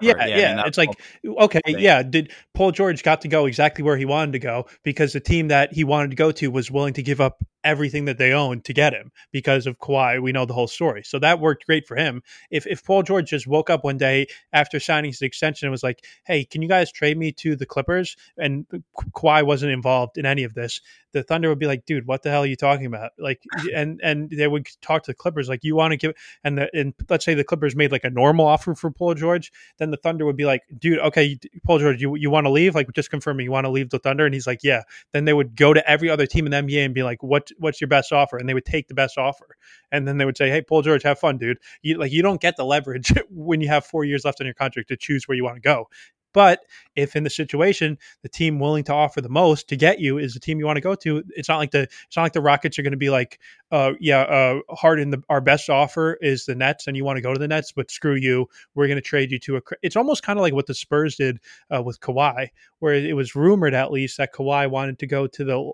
yeah, 0.00 0.14
yeah. 0.18 0.26
yeah. 0.26 0.52
I 0.52 0.56
mean, 0.56 0.66
it's 0.66 0.78
like 0.78 0.90
okay, 1.24 1.60
yeah. 1.66 2.02
Did 2.02 2.32
Paul 2.54 2.70
George 2.70 3.02
got 3.02 3.20
to 3.22 3.28
go 3.28 3.46
exactly 3.46 3.82
where 3.82 3.96
he 3.96 4.04
wanted 4.04 4.32
to 4.32 4.38
go 4.38 4.66
because 4.82 5.12
the 5.12 5.20
team 5.20 5.48
that 5.48 5.72
he 5.72 5.84
wanted 5.84 6.10
to 6.10 6.16
go 6.16 6.32
to 6.32 6.50
was 6.50 6.70
willing 6.70 6.94
to 6.94 7.02
give 7.02 7.20
up 7.20 7.44
everything 7.64 8.04
that 8.06 8.18
they 8.18 8.32
own 8.32 8.60
to 8.62 8.72
get 8.72 8.92
him 8.92 9.12
because 9.32 9.66
of 9.66 9.78
Kawhi. 9.78 10.22
We 10.22 10.32
know 10.32 10.44
the 10.44 10.54
whole 10.54 10.68
story, 10.68 11.02
so 11.04 11.18
that 11.18 11.40
worked 11.40 11.66
great 11.66 11.86
for 11.86 11.96
him. 11.96 12.22
If 12.50 12.66
if 12.66 12.84
Paul 12.84 13.02
George 13.02 13.30
just 13.30 13.46
woke 13.46 13.70
up 13.70 13.84
one 13.84 13.98
day 13.98 14.26
after 14.52 14.80
signing 14.80 15.10
his 15.10 15.22
extension 15.22 15.66
and 15.66 15.72
was 15.72 15.82
like, 15.82 16.04
"Hey, 16.26 16.44
can 16.44 16.62
you 16.62 16.68
guys 16.68 16.92
trade 16.92 17.18
me 17.18 17.32
to 17.32 17.56
the 17.56 17.66
Clippers?" 17.66 18.16
and 18.36 18.66
Kawhi 19.14 19.44
wasn't 19.44 19.72
involved 19.72 20.18
in 20.18 20.26
any 20.26 20.44
of 20.44 20.54
this, 20.54 20.80
the 21.12 21.22
Thunder 21.22 21.48
would 21.48 21.58
be 21.58 21.66
like, 21.66 21.86
"Dude, 21.86 22.06
what 22.06 22.22
the 22.22 22.30
hell 22.30 22.42
are 22.42 22.46
you 22.46 22.56
talking 22.56 22.86
about?" 22.86 23.12
Like, 23.18 23.42
and 23.74 24.00
and 24.02 24.30
they 24.30 24.46
would 24.46 24.68
talk 24.80 25.04
to 25.04 25.10
the 25.10 25.14
Clippers 25.14 25.48
like, 25.48 25.64
"You 25.64 25.76
want 25.76 25.92
to 25.92 25.96
give?" 25.96 26.14
And 26.44 26.58
the 26.58 26.70
and 26.74 26.94
let's 27.08 27.24
say 27.24 27.34
the 27.34 27.44
Clippers 27.44 27.74
made 27.74 27.92
like 27.92 28.04
a 28.04 28.10
normal 28.10 28.46
offer 28.46 28.74
for 28.74 28.90
Paul 28.90 29.14
George, 29.14 29.52
then 29.78 29.90
the 29.90 29.96
Thunder 29.96 30.24
would 30.24 30.36
be 30.36 30.44
like, 30.44 30.62
"Dude, 30.78 30.98
okay, 31.00 31.38
Paul 31.64 31.78
George, 31.78 32.00
you 32.00 32.14
you 32.16 32.30
want 32.30 32.46
to 32.46 32.50
leave? 32.50 32.74
Like, 32.74 32.92
just 32.92 33.10
confirm 33.10 33.40
you 33.40 33.50
want 33.50 33.64
to 33.64 33.70
leave 33.70 33.90
the 33.90 33.98
Thunder?" 33.98 34.24
And 34.24 34.34
he's 34.34 34.46
like, 34.46 34.60
"Yeah." 34.62 34.82
Then 35.12 35.24
they 35.24 35.32
would 35.32 35.56
go 35.56 35.72
to 35.72 35.90
every 35.90 36.10
other 36.10 36.26
team 36.26 36.46
in 36.46 36.52
the 36.52 36.58
NBA 36.58 36.84
and 36.84 36.94
be 36.94 37.02
like, 37.02 37.22
"What 37.22 37.50
what's 37.58 37.80
your 37.80 37.88
best 37.88 38.12
offer?" 38.12 38.38
And 38.38 38.48
they 38.48 38.54
would 38.54 38.64
take 38.64 38.88
the 38.88 38.94
best 38.94 39.18
offer, 39.18 39.56
and 39.92 40.06
then 40.06 40.18
they 40.18 40.24
would 40.24 40.36
say, 40.36 40.50
"Hey, 40.50 40.62
Paul 40.62 40.82
George, 40.82 41.02
have 41.02 41.18
fun, 41.18 41.38
dude." 41.38 41.58
You 41.82 41.98
like 41.98 42.12
you 42.12 42.22
don't 42.22 42.40
get 42.40 42.56
the 42.56 42.64
leverage 42.64 43.12
when 43.30 43.60
you 43.60 43.68
have 43.68 43.84
four 43.84 44.04
years 44.04 44.24
left 44.24 44.40
on 44.40 44.46
your 44.46 44.54
contract 44.54 44.88
to 44.88 44.96
choose 44.96 45.26
where 45.26 45.36
you 45.36 45.44
want 45.44 45.56
to 45.56 45.60
go. 45.60 45.88
But 46.34 46.60
if 46.94 47.16
in 47.16 47.24
the 47.24 47.30
situation 47.30 47.98
the 48.22 48.28
team 48.28 48.58
willing 48.58 48.84
to 48.84 48.94
offer 48.94 49.20
the 49.20 49.28
most 49.28 49.68
to 49.68 49.76
get 49.76 49.98
you 49.98 50.18
is 50.18 50.34
the 50.34 50.40
team 50.40 50.58
you 50.58 50.66
want 50.66 50.76
to 50.76 50.82
go 50.82 50.94
to, 50.94 51.24
it's 51.30 51.48
not 51.48 51.58
like 51.58 51.70
the 51.70 51.82
it's 51.82 52.16
not 52.16 52.22
like 52.22 52.32
the 52.32 52.40
Rockets 52.40 52.78
are 52.78 52.82
going 52.82 52.92
to 52.92 52.98
be 52.98 53.10
like, 53.10 53.40
uh, 53.70 53.92
yeah, 53.98 54.20
uh, 54.20 54.60
Harden. 54.74 55.10
The, 55.10 55.22
our 55.28 55.40
best 55.40 55.70
offer 55.70 56.18
is 56.20 56.44
the 56.44 56.54
Nets, 56.54 56.86
and 56.86 56.96
you 56.96 57.04
want 57.04 57.16
to 57.16 57.22
go 57.22 57.32
to 57.32 57.38
the 57.38 57.48
Nets, 57.48 57.72
but 57.72 57.90
screw 57.90 58.14
you, 58.14 58.46
we're 58.74 58.86
going 58.86 58.98
to 58.98 59.02
trade 59.02 59.30
you 59.30 59.38
to 59.40 59.56
a. 59.56 59.60
It's 59.82 59.96
almost 59.96 60.22
kind 60.22 60.38
of 60.38 60.42
like 60.42 60.54
what 60.54 60.66
the 60.66 60.74
Spurs 60.74 61.16
did 61.16 61.38
uh, 61.74 61.82
with 61.82 62.00
Kawhi, 62.00 62.48
where 62.78 62.94
it 62.94 63.16
was 63.16 63.34
rumored 63.34 63.74
at 63.74 63.90
least 63.90 64.18
that 64.18 64.34
Kawhi 64.34 64.70
wanted 64.70 64.98
to 65.00 65.06
go 65.06 65.26
to 65.26 65.44
the 65.44 65.72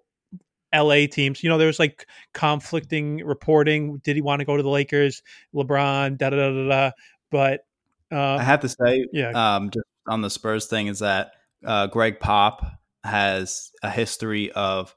LA 0.74 1.06
teams. 1.06 1.42
You 1.42 1.48
know, 1.48 1.58
there 1.58 1.66
was 1.66 1.78
like 1.78 2.06
conflicting 2.32 3.24
reporting. 3.24 4.00
Did 4.04 4.16
he 4.16 4.22
want 4.22 4.40
to 4.40 4.44
go 4.44 4.56
to 4.56 4.62
the 4.62 4.68
Lakers? 4.68 5.22
LeBron, 5.54 6.18
da 6.18 6.30
da 6.30 6.36
da 6.36 6.50
da. 6.50 6.68
da. 6.68 6.90
But 7.30 7.60
uh, 8.12 8.36
I 8.36 8.42
have 8.42 8.60
to 8.60 8.68
say, 8.68 9.06
yeah, 9.12 9.30
um, 9.30 9.70
just 9.70 9.86
on 10.06 10.20
the 10.20 10.30
Spurs 10.30 10.66
thing 10.66 10.86
is 10.86 11.00
that 11.00 11.32
uh, 11.64 11.86
Greg 11.88 12.20
Pop 12.20 12.64
has 13.02 13.70
a 13.82 13.90
history 13.90 14.50
of 14.52 14.94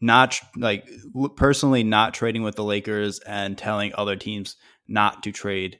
not 0.00 0.38
like 0.56 0.88
personally 1.36 1.84
not 1.84 2.14
trading 2.14 2.42
with 2.42 2.56
the 2.56 2.64
Lakers 2.64 3.20
and 3.20 3.56
telling 3.56 3.92
other 3.94 4.16
teams 4.16 4.56
not 4.86 5.22
to 5.22 5.32
trade 5.32 5.78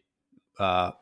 uh, 0.58 0.92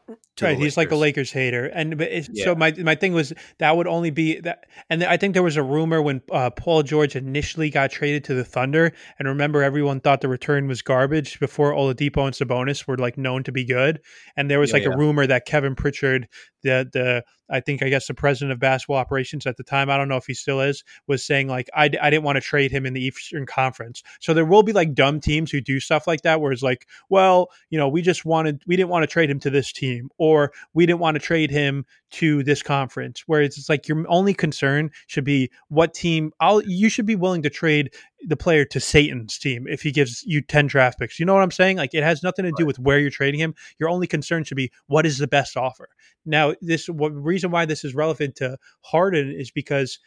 right, 0.41 0.59
he's 0.59 0.77
like 0.77 0.91
a 0.91 0.97
Lakers 0.97 1.31
hater, 1.31 1.67
and 1.67 2.01
yeah. 2.01 2.45
so 2.45 2.55
my 2.55 2.73
my 2.73 2.95
thing 2.95 3.13
was 3.13 3.33
that 3.59 3.77
would 3.77 3.87
only 3.87 4.11
be 4.11 4.41
that, 4.41 4.65
and 4.89 5.05
I 5.05 5.17
think 5.17 5.35
there 5.35 5.43
was 5.43 5.57
a 5.57 5.63
rumor 5.63 6.01
when 6.01 6.23
uh, 6.31 6.51
Paul 6.51 6.83
George 6.83 7.17
initially 7.17 7.71
got 7.71 7.91
traded 7.91 8.25
to 8.25 8.35
the 8.35 8.45
Thunder, 8.45 8.93
and 9.19 9.29
remember 9.29 9.63
everyone 9.63 10.01
thought 10.01 10.21
the 10.21 10.29
return 10.29 10.69
was 10.69 10.83
garbage 10.83 11.39
before 11.41 11.73
Oladipo 11.73 12.27
and 12.27 12.35
Sabonis 12.35 12.87
were 12.87 12.97
like 12.97 13.19
known 13.19 13.43
to 13.45 13.53
be 13.53 13.65
good, 13.65 14.01
and 14.37 14.51
there 14.51 14.61
was 14.61 14.71
yeah, 14.71 14.77
like 14.77 14.85
yeah. 14.85 14.93
a 14.95 14.97
rumor 14.97 15.27
that 15.27 15.47
Kevin 15.47 15.75
Pritchard, 15.75 16.29
the 16.63 16.89
the 16.93 17.25
I 17.53 17.61
think 17.61 17.83
I 17.83 17.91
guess 17.91 18.07
the 18.07 18.15
president 18.15 18.53
of 18.53 18.59
basketball 18.59 18.97
operations 18.97 19.47
at 19.47 19.59
the 19.59 19.63
time, 19.63 19.91
I 19.91 19.99
don't 19.99 20.09
know 20.09 20.17
if 20.17 20.27
he 20.27 20.35
still 20.35 20.61
is, 20.61 20.83
was 21.07 21.23
saying 21.23 21.49
like 21.49 21.69
I, 21.75 21.85
I 22.01 22.11
didn't 22.11 22.23
want 22.23 22.37
to 22.37 22.41
trade 22.41 22.71
him 22.71 22.87
in 22.87 22.95
the 22.95 23.05
Eastern 23.05 23.45
Conference. 23.45 24.03
So 24.21 24.33
there 24.33 24.47
will 24.47 24.63
be 24.63 24.73
like 24.73 24.95
dumb 24.95 25.21
teams 25.21 25.51
who 25.51 25.61
do 25.61 25.79
stuff 25.79 26.07
like 26.07 26.23
that, 26.23 26.41
where 26.41 26.53
it's 26.53 26.63
like, 26.63 26.87
well, 27.11 27.49
you 27.69 27.79
know, 27.79 27.89
we 27.89 28.01
just 28.01 28.25
wanted 28.25 28.63
we 28.67 28.77
didn't 28.77 28.89
want 28.89 29.03
to 29.03 29.07
trade 29.07 29.31
him 29.31 29.39
to 29.41 29.51
this 29.51 29.71
team 29.71 30.02
or 30.19 30.53
we 30.75 30.87
didn't 30.87 31.01
want 31.01 31.15
to 31.15 31.21
trade 31.21 31.51
him 31.51 31.85
to 32.13 32.43
this 32.43 32.63
conference. 32.63 33.25
Whereas 33.27 33.57
it's 33.59 33.69
like 33.69 33.89
your 33.89 34.05
only 34.09 34.35
concern 34.35 34.91
should 35.07 35.25
be 35.25 35.51
what 35.69 35.95
team. 35.95 36.33
I'll 36.41 36.63
you 36.63 36.89
should 36.89 37.07
be 37.07 37.17
willing 37.17 37.43
to 37.43 37.51
trade 37.51 37.95
the 38.27 38.37
player 38.37 38.65
to 38.67 38.81
Satan's 38.81 39.39
team 39.39 39.67
if 39.69 39.83
he 39.83 39.91
gives 39.91 40.23
you 40.25 40.43
ten 40.43 40.67
draft 40.67 40.99
picks. 40.99 41.19
You 41.19 41.27
know 41.27 41.35
what 41.35 41.43
I'm 41.43 41.51
saying? 41.51 41.77
Like 41.77 41.95
it 41.95 42.03
has 42.03 42.23
nothing 42.23 42.45
to 42.45 42.53
do 42.57 42.67
with 42.67 42.79
where 42.79 42.99
you're 42.99 43.11
trading 43.11 43.41
him. 43.41 43.55
Your 43.79 43.89
only 43.89 44.07
concern 44.07 44.45
should 44.45 44.57
be 44.57 44.71
what 44.87 45.07
is 45.07 45.19
the 45.19 45.29
best 45.29 45.57
offer. 45.57 45.89
Now, 46.25 46.55
this 46.61 46.89
what 46.89 47.11
reason 47.15 47.51
why 47.51 47.65
this 47.67 47.85
is 47.85 47.95
relevant 47.95 48.37
to 48.37 48.59
Harden 48.83 49.31
is 49.33 49.51
because 49.51 49.99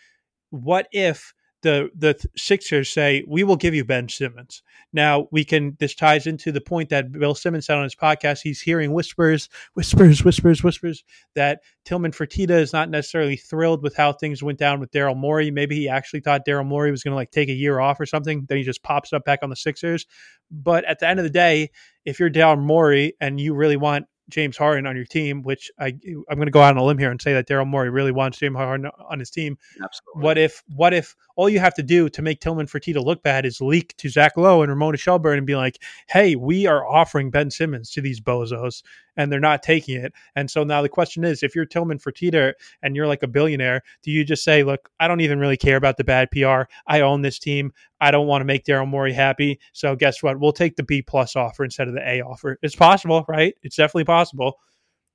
what 0.49 0.87
if 0.91 1.33
the 1.65 1.89
the 1.97 2.15
Sixers 2.37 2.89
say 2.89 3.23
we 3.27 3.43
will 3.43 3.55
give 3.55 3.73
you 3.73 3.83
Ben 3.83 4.07
Simmons. 4.07 4.61
Now 4.93 5.27
we 5.31 5.43
can. 5.43 5.75
This 5.79 5.95
ties 5.95 6.27
into 6.27 6.51
the 6.51 6.61
point 6.61 6.89
that 6.89 7.11
Bill 7.11 7.33
Simmons 7.33 7.65
said 7.65 7.77
on 7.77 7.83
his 7.83 7.95
podcast. 7.95 8.43
He's 8.43 8.61
hearing 8.61 8.93
whispers, 8.93 9.49
whispers, 9.73 10.23
whispers, 10.23 10.63
whispers 10.63 11.03
that 11.33 11.61
Tillman 11.83 12.11
Fertitta 12.11 12.51
is 12.51 12.71
not 12.71 12.91
necessarily 12.91 13.35
thrilled 13.35 13.81
with 13.81 13.95
how 13.95 14.13
things 14.13 14.43
went 14.43 14.59
down 14.59 14.79
with 14.79 14.91
Daryl 14.91 15.17
Morey. 15.17 15.49
Maybe 15.49 15.75
he 15.75 15.89
actually 15.89 16.19
thought 16.19 16.45
Daryl 16.45 16.67
Morey 16.67 16.91
was 16.91 17.01
going 17.01 17.13
to 17.13 17.15
like 17.15 17.31
take 17.31 17.49
a 17.49 17.53
year 17.53 17.79
off 17.79 17.99
or 17.99 18.05
something. 18.05 18.45
Then 18.47 18.59
he 18.59 18.63
just 18.63 18.83
pops 18.83 19.11
up 19.11 19.25
back 19.25 19.39
on 19.41 19.49
the 19.49 19.55
Sixers. 19.55 20.05
But 20.51 20.85
at 20.85 20.99
the 20.99 21.07
end 21.07 21.19
of 21.19 21.23
the 21.23 21.31
day, 21.31 21.71
if 22.05 22.19
you're 22.19 22.29
Daryl 22.29 22.61
Morey 22.61 23.15
and 23.19 23.39
you 23.39 23.55
really 23.55 23.77
want 23.77 24.05
James 24.29 24.57
Harden 24.57 24.85
on 24.85 24.95
your 24.95 25.05
team, 25.05 25.43
which 25.43 25.71
I 25.79 25.87
I'm 26.29 26.35
going 26.35 26.45
to 26.45 26.51
go 26.51 26.61
out 26.61 26.71
on 26.71 26.77
a 26.77 26.83
limb 26.83 26.97
here 26.97 27.11
and 27.11 27.21
say 27.21 27.33
that 27.33 27.47
Daryl 27.47 27.67
Morey 27.67 27.89
really 27.89 28.11
wants 28.11 28.37
James 28.37 28.55
Harden 28.55 28.89
on 29.09 29.19
his 29.19 29.29
team. 29.29 29.57
Absolutely. 29.83 30.23
What 30.23 30.37
if 30.37 30.63
what 30.67 30.93
if 30.93 31.15
all 31.35 31.49
you 31.49 31.59
have 31.59 31.73
to 31.75 31.83
do 31.83 32.09
to 32.09 32.21
make 32.21 32.39
Tillman 32.39 32.67
Fertitta 32.67 33.03
look 33.03 33.21
bad 33.23 33.45
is 33.45 33.61
leak 33.61 33.95
to 33.97 34.09
Zach 34.09 34.37
Lowe 34.37 34.61
and 34.61 34.71
Ramona 34.71 34.97
Shelburne 34.97 35.37
and 35.37 35.47
be 35.47 35.55
like, 35.55 35.81
"Hey, 36.07 36.35
we 36.35 36.65
are 36.65 36.87
offering 36.87 37.29
Ben 37.29 37.51
Simmons 37.51 37.91
to 37.91 38.01
these 38.01 38.21
bozos, 38.21 38.83
and 39.17 39.31
they're 39.31 39.39
not 39.39 39.63
taking 39.63 39.97
it." 39.97 40.13
And 40.35 40.49
so 40.49 40.63
now 40.63 40.81
the 40.81 40.89
question 40.89 41.23
is, 41.23 41.43
if 41.43 41.55
you're 41.55 41.65
Tillman 41.65 41.99
Fertitta 41.99 42.53
and 42.81 42.95
you're 42.95 43.07
like 43.07 43.23
a 43.23 43.27
billionaire, 43.27 43.81
do 44.01 44.11
you 44.11 44.23
just 44.23 44.43
say, 44.43 44.63
"Look, 44.63 44.89
I 44.99 45.07
don't 45.07 45.21
even 45.21 45.39
really 45.39 45.57
care 45.57 45.77
about 45.77 45.97
the 45.97 46.03
bad 46.03 46.29
PR. 46.31 46.63
I 46.87 47.01
own 47.01 47.21
this 47.21 47.39
team. 47.39 47.73
I 47.99 48.11
don't 48.11 48.27
want 48.27 48.41
to 48.41 48.45
make 48.45 48.65
Daryl 48.65 48.87
Morey 48.87 49.13
happy. 49.13 49.59
So 49.73 49.95
guess 49.95 50.21
what? 50.21 50.39
We'll 50.39 50.53
take 50.53 50.75
the 50.75 50.83
B 50.83 51.01
plus 51.01 51.35
offer 51.35 51.63
instead 51.63 51.87
of 51.87 51.93
the 51.93 52.07
A 52.07 52.21
offer. 52.21 52.59
It's 52.61 52.75
possible, 52.75 53.25
right? 53.27 53.55
It's 53.63 53.75
definitely 53.75 54.05
possible. 54.05 54.59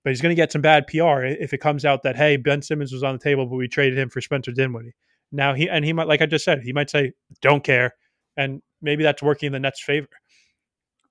But 0.03 0.11
he's 0.11 0.23
going 0.23 0.35
to 0.35 0.41
get 0.41 0.51
some 0.51 0.63
bad 0.63 0.87
PR 0.87 1.25
if 1.25 1.53
it 1.53 1.59
comes 1.59 1.85
out 1.85 2.03
that 2.05 2.17
hey, 2.17 2.37
Ben 2.37 2.63
Simmons 2.63 2.93
was 2.93 3.03
on 3.03 3.15
the 3.15 3.23
table, 3.23 3.47
but 3.47 3.57
we 3.57 3.69
traded 3.69 3.99
him 3.99 4.09
for 4.09 4.21
Spencer 4.21 4.53
Dinwiddie. 4.53 4.95
Now 5.33 5.55
he 5.55 5.69
and 5.69 5.85
he 5.85 5.93
might, 5.93 6.09
like 6.09 6.23
I 6.23 6.27
just 6.27 6.45
said, 6.45 6.63
he 6.63 6.73
might 6.73 6.91
say, 6.91 7.13
"Don't 7.41 7.63
care," 7.63 7.95
and 8.37 8.63
maybe 8.83 9.03
that's 9.03 9.23
working 9.23 9.49
in 9.49 9.53
the 9.53 9.61
Nets' 9.61 9.81
favor. 9.81 10.09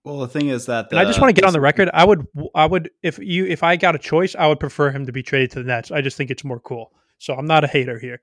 Well, 0.03 0.20
the 0.20 0.28
thing 0.28 0.47
is 0.47 0.65
that 0.67 0.89
the, 0.89 0.97
I 0.97 1.05
just 1.05 1.20
want 1.20 1.36
to 1.36 1.39
get 1.39 1.45
on 1.45 1.53
the 1.53 1.59
record. 1.59 1.89
I 1.93 2.05
would, 2.05 2.26
I 2.55 2.65
would, 2.65 2.89
if 3.03 3.20
you, 3.20 3.45
if 3.45 3.63
I 3.63 3.76
got 3.76 3.95
a 3.95 3.99
choice, 3.99 4.34
I 4.34 4.47
would 4.47 4.59
prefer 4.59 4.91
him 4.91 5.05
to 5.05 5.11
be 5.11 5.22
traded 5.22 5.51
to 5.51 5.59
the 5.59 5.65
Nets. 5.65 5.91
I 5.91 6.01
just 6.01 6.15
think 6.15 6.32
it's 6.32 6.43
more 6.43 6.59
cool. 6.59 6.93
So 7.17 7.34
I'm 7.34 7.45
not 7.45 7.65
a 7.65 7.67
hater 7.67 7.99
here. 7.99 8.22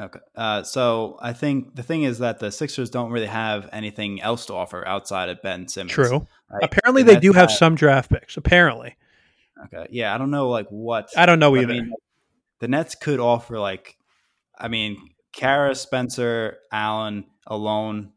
Okay. 0.00 0.18
Uh, 0.34 0.62
so 0.62 1.18
I 1.20 1.32
think 1.34 1.76
the 1.76 1.82
thing 1.82 2.02
is 2.02 2.18
that 2.18 2.40
the 2.40 2.50
Sixers 2.50 2.90
don't 2.90 3.12
really 3.12 3.26
have 3.26 3.68
anything 3.72 4.20
else 4.22 4.46
to 4.46 4.54
offer 4.54 4.86
outside 4.88 5.28
of 5.28 5.40
Ben 5.42 5.68
Simmons. 5.68 5.92
True. 5.92 6.26
Right? 6.50 6.64
Apparently, 6.64 7.02
the 7.02 7.14
they 7.14 7.20
do 7.20 7.32
have, 7.32 7.50
have 7.50 7.56
some 7.56 7.74
draft 7.74 8.10
picks. 8.10 8.36
Apparently. 8.36 8.96
Okay. 9.66 9.86
Yeah, 9.90 10.14
I 10.14 10.18
don't 10.18 10.30
know 10.30 10.48
like 10.48 10.66
what. 10.68 11.10
I 11.16 11.26
don't 11.26 11.38
know 11.38 11.54
either. 11.54 11.72
I 11.72 11.76
mean, 11.80 11.92
the 12.60 12.68
Nets 12.68 12.94
could 12.94 13.20
offer 13.20 13.58
like, 13.58 13.96
I 14.58 14.68
mean, 14.68 14.96
Kara, 15.34 15.74
Spencer, 15.74 16.58
Allen 16.72 17.24
alone 17.46 18.12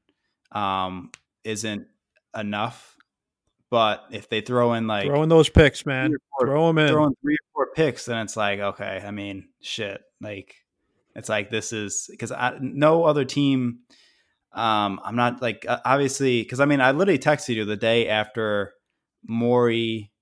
um, 0.51 1.11
isn't 1.43 1.87
enough. 2.35 2.95
But 3.69 4.05
if 4.11 4.29
they 4.29 4.41
throw 4.41 4.73
in 4.73 4.87
like 4.87 5.07
throwing 5.07 5.27
those 5.27 5.49
picks, 5.49 5.85
man, 5.85 6.15
four, 6.37 6.47
throw 6.47 6.67
them 6.67 6.77
in. 6.77 6.87
Throw 6.87 7.05
in 7.07 7.15
three 7.21 7.33
or 7.33 7.47
four 7.53 7.67
picks, 7.75 8.05
then 8.05 8.19
it's 8.19 8.37
like 8.37 8.59
okay. 8.59 9.03
I 9.05 9.11
mean, 9.11 9.49
shit. 9.61 10.01
Like 10.21 10.55
it's 11.15 11.27
like 11.27 11.49
this 11.49 11.73
is 11.73 12.07
because 12.09 12.31
no 12.61 13.03
other 13.03 13.25
team. 13.25 13.79
Um, 14.53 15.01
I'm 15.03 15.17
not 15.17 15.41
like 15.41 15.65
obviously 15.67 16.43
because 16.43 16.61
I 16.61 16.65
mean 16.65 16.79
I 16.79 16.91
literally 16.91 17.19
texted 17.19 17.55
you 17.55 17.65
the 17.65 17.75
day 17.75 18.07
after 18.07 18.73
Morey. 19.27 20.13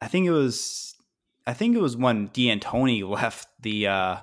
I 0.00 0.08
think 0.08 0.26
it 0.26 0.32
was 0.32 0.94
I 1.46 1.52
think 1.52 1.76
it 1.76 1.82
was 1.82 1.94
when 1.94 2.28
D'Antoni 2.28 3.06
left 3.08 3.48
the. 3.60 3.88
Uh, 3.88 4.16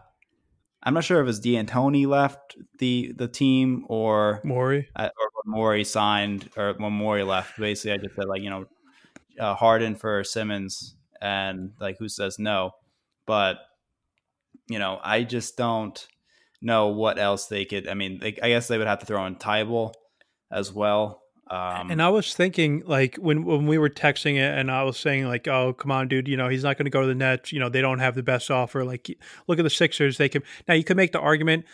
I'm 0.81 0.93
not 0.93 1.03
sure 1.03 1.19
if 1.19 1.23
it 1.23 1.25
was 1.25 1.39
D'Antoni 1.41 2.07
left 2.07 2.55
the 2.77 3.13
the 3.17 3.27
team 3.27 3.85
or 3.89 4.39
Morey 4.43 4.89
uh, 4.95 5.09
or 5.19 5.29
when 5.33 5.53
Morey 5.57 5.83
signed 5.83 6.49
or 6.55 6.73
when 6.77 6.93
Morey 6.93 7.23
left. 7.23 7.59
Basically, 7.59 7.93
I 7.93 7.97
just 7.97 8.15
said 8.15 8.27
like 8.27 8.41
you 8.41 8.49
know 8.49 8.65
uh, 9.39 9.55
Harden 9.55 9.95
for 9.95 10.23
Simmons 10.23 10.95
and 11.21 11.73
like 11.79 11.97
who 11.99 12.07
says 12.07 12.39
no, 12.39 12.71
but 13.25 13.57
you 14.69 14.79
know, 14.79 14.99
I 15.03 15.23
just 15.23 15.57
don't 15.57 16.07
know 16.61 16.87
what 16.87 17.19
else 17.19 17.47
they 17.47 17.65
could. 17.65 17.87
I 17.87 17.95
mean, 17.95 18.19
they, 18.19 18.37
I 18.41 18.49
guess 18.49 18.67
they 18.67 18.77
would 18.77 18.87
have 18.87 18.99
to 18.99 19.05
throw 19.05 19.25
in 19.25 19.35
Thybulle 19.35 19.93
as 20.51 20.71
well. 20.71 21.18
Um, 21.51 21.89
and 21.89 22.01
I 22.01 22.09
was 22.09 22.35
thinking, 22.35 22.83
like 22.85 23.15
when 23.15 23.43
when 23.43 23.65
we 23.65 23.79
were 23.79 23.89
texting 23.89 24.35
it, 24.35 24.57
and 24.57 24.69
I 24.69 24.83
was 24.83 24.97
saying, 24.97 25.25
like, 25.25 25.47
"Oh, 25.47 25.73
come 25.73 25.89
on, 25.89 26.07
dude! 26.07 26.27
You 26.27 26.37
know 26.37 26.47
he's 26.47 26.63
not 26.63 26.77
going 26.77 26.85
to 26.85 26.91
go 26.91 27.01
to 27.01 27.07
the 27.07 27.15
Nets. 27.15 27.51
You 27.51 27.59
know 27.59 27.69
they 27.69 27.81
don't 27.81 27.99
have 27.99 28.13
the 28.13 28.21
best 28.21 28.51
offer. 28.51 28.85
Like, 28.85 29.09
look 29.47 29.57
at 29.57 29.63
the 29.63 29.69
Sixers. 29.69 30.17
They 30.17 30.29
can 30.29 30.43
now. 30.67 30.75
You 30.75 30.83
could 30.83 30.97
make 30.97 31.11
the 31.11 31.19
argument 31.19 31.65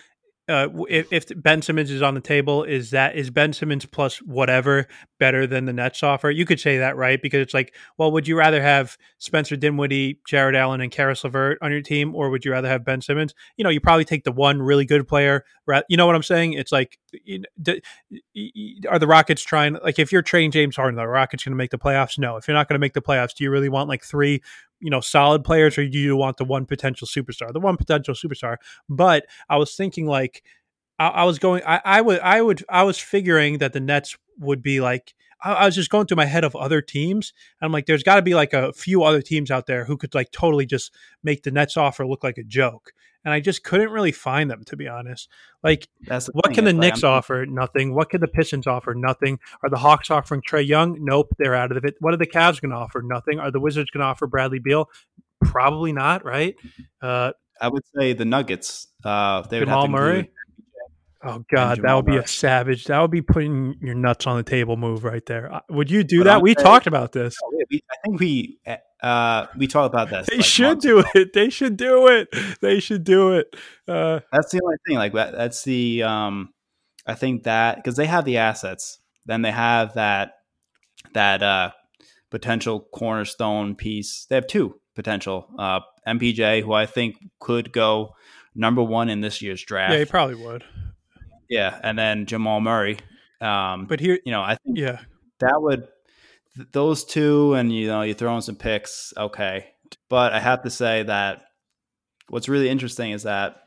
uh, 0.48 0.68
if, 0.89 1.12
if 1.12 1.26
Ben 1.41 1.62
Simmons 1.62 1.89
is 1.89 2.04
on 2.04 2.14
the 2.14 2.22
table, 2.22 2.64
is 2.64 2.91
that 2.91 3.16
is 3.16 3.32
Ben 3.32 3.52
Simmons 3.52 3.86
plus 3.86 4.18
whatever 4.18 4.88
better 5.20 5.48
than 5.48 5.66
the 5.66 5.74
Nets 5.74 6.04
offer? 6.04 6.30
You 6.30 6.46
could 6.46 6.60
say 6.60 6.78
that, 6.78 6.96
right? 6.96 7.20
Because 7.20 7.41
it's 7.41 7.54
like, 7.54 7.74
well, 7.98 8.12
would 8.12 8.28
you 8.28 8.38
rather 8.38 8.62
have 8.62 8.96
Spencer 9.18 9.56
Dinwiddie, 9.56 10.20
Jarrett 10.28 10.56
Allen, 10.56 10.82
and 10.82 10.91
Caris 10.91 11.24
LeVert 11.24 11.58
on 11.62 11.72
your 11.72 11.82
team, 11.82 12.14
or 12.14 12.30
would 12.30 12.46
you 12.46 12.52
rather 12.52 12.68
have 12.68 12.86
Ben 12.86 13.02
Simmons? 13.02 13.34
You 13.58 13.64
know, 13.64 13.72
you 13.72 13.82
probably 13.82 14.06
take 14.06 14.24
the 14.24 14.32
one 14.32 14.62
really 14.62 14.86
good 14.86 15.08
player. 15.08 15.43
You 15.89 15.98
know 15.98 16.06
what 16.06 16.16
I'm 16.16 16.24
saying? 16.24 16.54
It's 16.54 16.72
like, 16.72 17.00
are 18.88 19.00
the 19.00 19.08
Rockets 19.08 19.41
trying? 19.41 19.80
Like, 19.84 19.98
if 19.98 20.12
you're 20.12 20.22
trading 20.22 20.52
James 20.52 20.76
Harden, 20.76 20.96
the 20.96 21.08
Rockets 21.08 21.43
going 21.43 21.54
to 21.54 21.58
make 21.58 21.72
the 21.72 21.80
playoffs? 21.80 22.20
No. 22.20 22.38
If 22.38 22.48
you're 22.48 22.56
not 22.56 22.68
going 22.70 22.76
to 22.76 22.80
make 22.80 22.93
the 22.93 23.02
playoffs, 23.02 23.34
do 23.34 23.43
you 23.43 23.50
really 23.50 23.70
want 23.70 23.89
like 23.89 24.04
three 24.04 24.43
you 24.80 24.89
know 24.89 25.01
solid 25.01 25.43
players 25.43 25.78
or 25.78 25.88
do 25.88 25.97
you 25.97 26.15
want 26.15 26.38
the 26.38 26.45
one 26.45 26.65
potential 26.65 27.07
superstar? 27.07 27.51
The 27.51 27.59
one 27.59 27.78
potential 27.78 28.13
superstar. 28.13 28.57
But 28.89 29.26
i 29.49 29.57
was 29.57 29.76
thinking 29.76 30.05
like 30.05 30.43
i, 30.99 31.07
I 31.07 31.23
was 31.23 31.39
going 31.39 31.61
I, 31.65 31.82
I 31.84 32.01
would 32.01 32.19
i 32.19 32.41
would 32.41 32.63
i 32.69 32.84
was 32.84 32.99
figuring 32.99 33.59
that 33.59 33.73
the 33.73 33.80
nets 33.80 34.17
would 34.39 34.61
be 34.61 34.82
like 34.82 35.13
I, 35.43 35.53
I 35.53 35.65
was 35.65 35.76
just 35.76 35.89
going 35.89 36.07
through 36.07 36.17
my 36.17 36.26
head 36.26 36.43
of 36.43 36.55
other 36.55 36.82
teams 36.82 37.34
i'm 37.61 37.71
like 37.71 37.86
there's 37.86 38.03
got 38.03 38.15
to 38.15 38.21
be 38.21 38.36
like 38.36 38.53
a 38.53 38.73
few 38.73 39.03
other 39.03 39.21
teams 39.21 39.51
out 39.51 39.65
there 39.65 39.86
who 39.86 39.97
could 39.97 40.13
like 40.13 40.32
totally 40.32 40.65
just 40.65 40.91
make 41.23 41.43
the 41.43 41.51
nets 41.51 41.78
offer 41.78 42.05
look 42.05 42.23
like 42.23 42.38
a 42.38 42.43
joke 42.43 42.93
and 43.26 43.34
I 43.34 43.39
just 43.39 43.63
couldn't 43.63 43.89
really 43.89 44.11
find 44.11 44.49
them 44.49 44.63
to 44.65 44.78
be 44.78 44.88
honest. 44.88 45.28
Like, 45.63 45.88
what 46.32 46.53
can 46.53 46.63
the 46.63 46.73
Knicks 46.73 47.03
like, 47.03 47.09
offer? 47.09 47.45
Nothing. 47.45 47.93
What 47.95 48.11
can 48.11 48.21
the 48.21 48.28
Pistons 48.28 48.67
offer? 48.67 48.93
Nothing. 48.93 49.39
Are 49.63 49.69
the 49.69 49.80
Hawks 49.80 50.11
offering 50.11 50.41
Trae 50.41 50.65
Young? 50.65 51.03
Nope, 51.03 51.34
they're 51.39 51.55
out 51.55 51.76
of 51.76 51.84
it. 51.84 51.95
What 51.99 52.13
are 52.13 52.17
the 52.17 52.28
Cavs 52.28 52.61
going 52.61 52.69
to 52.69 52.78
offer? 52.78 53.01
Nothing. 53.01 53.39
Are 53.39 53.51
the 53.51 53.59
Wizards 53.59 53.89
going 53.89 54.01
to 54.01 54.07
offer 54.07 54.28
Bradley 54.28 54.59
Beal? 54.59 54.89
Probably 55.41 55.91
not. 55.91 56.23
Right. 56.23 56.55
Uh, 57.01 57.32
I 57.59 57.67
would 57.67 57.84
say 57.95 58.13
the 58.13 58.26
Nuggets. 58.26 58.88
Uh, 59.03 59.41
they 59.41 59.59
Jamal 59.59 59.82
would 59.82 59.89
have 59.89 59.99
to 59.99 60.03
Murray. 60.03 60.32
Oh 61.28 61.43
God, 61.53 61.82
that 61.82 61.93
would 61.93 62.05
be 62.05 62.17
a 62.17 62.28
savage. 62.28 62.86
That 62.86 63.01
would 63.01 63.11
be 63.11 63.21
putting 63.21 63.76
your 63.82 63.95
nuts 63.95 64.28
on 64.28 64.38
the 64.38 64.43
table 64.43 64.78
move 64.78 65.03
right 65.03 65.26
there. 65.26 65.51
Uh, 65.51 65.61
would 65.69 65.89
you 65.89 66.03
do 66.03 66.19
but 66.19 66.26
that? 66.26 66.41
we 66.41 66.53
talked 66.53 66.86
about 66.86 67.13
this. 67.13 67.36
I 67.43 67.95
think 68.03 68.19
we 68.19 68.59
uh, 69.01 69.47
we 69.57 69.67
talked 69.67 69.93
about 69.93 70.09
this. 70.09 70.28
They 70.28 70.38
like 70.38 70.45
should 70.45 70.80
do 70.80 70.99
ago. 70.99 71.09
it. 71.15 71.34
They 71.34 71.49
should 71.49 71.78
do 71.78 72.07
it. 72.07 72.28
They 72.61 72.80
should 72.80 73.03
do 73.03 73.34
it. 73.34 73.55
Uh, 73.88 74.19
that's 74.32 74.51
the 74.51 74.61
only 74.63 74.78
thing. 74.88 74.97
Like 74.97 75.13
that, 75.13 75.34
that's 75.34 75.63
the. 75.63 76.03
Um, 76.03 76.53
I 77.07 77.15
think 77.15 77.43
that 77.43 77.78
because 77.78 77.95
they 77.95 78.05
have 78.05 78.26
the 78.26 78.38
assets, 78.38 78.99
then 79.26 79.41
they 79.41 79.51
have 79.51 79.95
that 79.95 80.34
that 81.13 81.41
uh, 81.41 81.71
potential 82.30 82.88
cornerstone 82.93 83.76
piece. 83.76 84.26
They 84.30 84.36
have 84.36 84.47
two 84.47 84.80
potential. 84.95 85.47
Uh, 85.57 85.80
MPJ, 86.07 86.63
who 86.63 86.73
I 86.73 86.86
think 86.86 87.15
could 87.39 87.71
go 87.71 88.13
number 88.55 88.84
one 88.84 89.09
in 89.09 89.21
this 89.21 89.41
year's 89.41 89.63
draft. 89.63 89.93
Yeah, 89.93 89.99
he 89.99 90.05
probably 90.05 90.36
would. 90.36 90.63
Yeah, 91.50 91.80
and 91.84 91.98
then 91.98 92.26
Jamal 92.26 92.62
Murray. 92.62 93.00
Um, 93.41 93.86
but 93.86 94.00
here, 94.00 94.20
you 94.26 94.32
know, 94.32 94.41
I 94.41 94.56
think 94.56 94.78
yeah, 94.78 95.02
that 95.39 95.62
would 95.62 95.88
those 96.72 97.04
two, 97.04 97.54
and 97.54 97.74
you 97.74 97.88
know, 97.88 98.02
you 98.02 98.14
throw 98.14 98.36
in 98.36 98.41
some 98.41 98.56
picks, 98.56 99.14
okay. 99.18 99.74
But 100.10 100.34
I 100.34 100.39
have 100.39 100.64
to 100.64 100.70
say 100.70 101.04
that 101.04 101.43
what's 102.30 102.50
really 102.50 102.70
interesting 102.70 103.12
is 103.12 103.24
that 103.24 103.58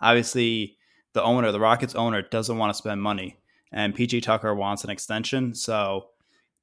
obviously 0.00 0.76
the 1.12 1.22
owner, 1.22 1.50
the 1.50 1.60
Rockets 1.60 1.94
owner, 1.94 2.22
doesn't 2.22 2.58
want 2.58 2.70
to 2.70 2.78
spend 2.78 3.02
money, 3.02 3.38
and 3.72 3.94
PG 3.94 4.20
Tucker 4.20 4.54
wants 4.54 4.84
an 4.84 4.90
extension. 4.90 5.54
So 5.54 6.08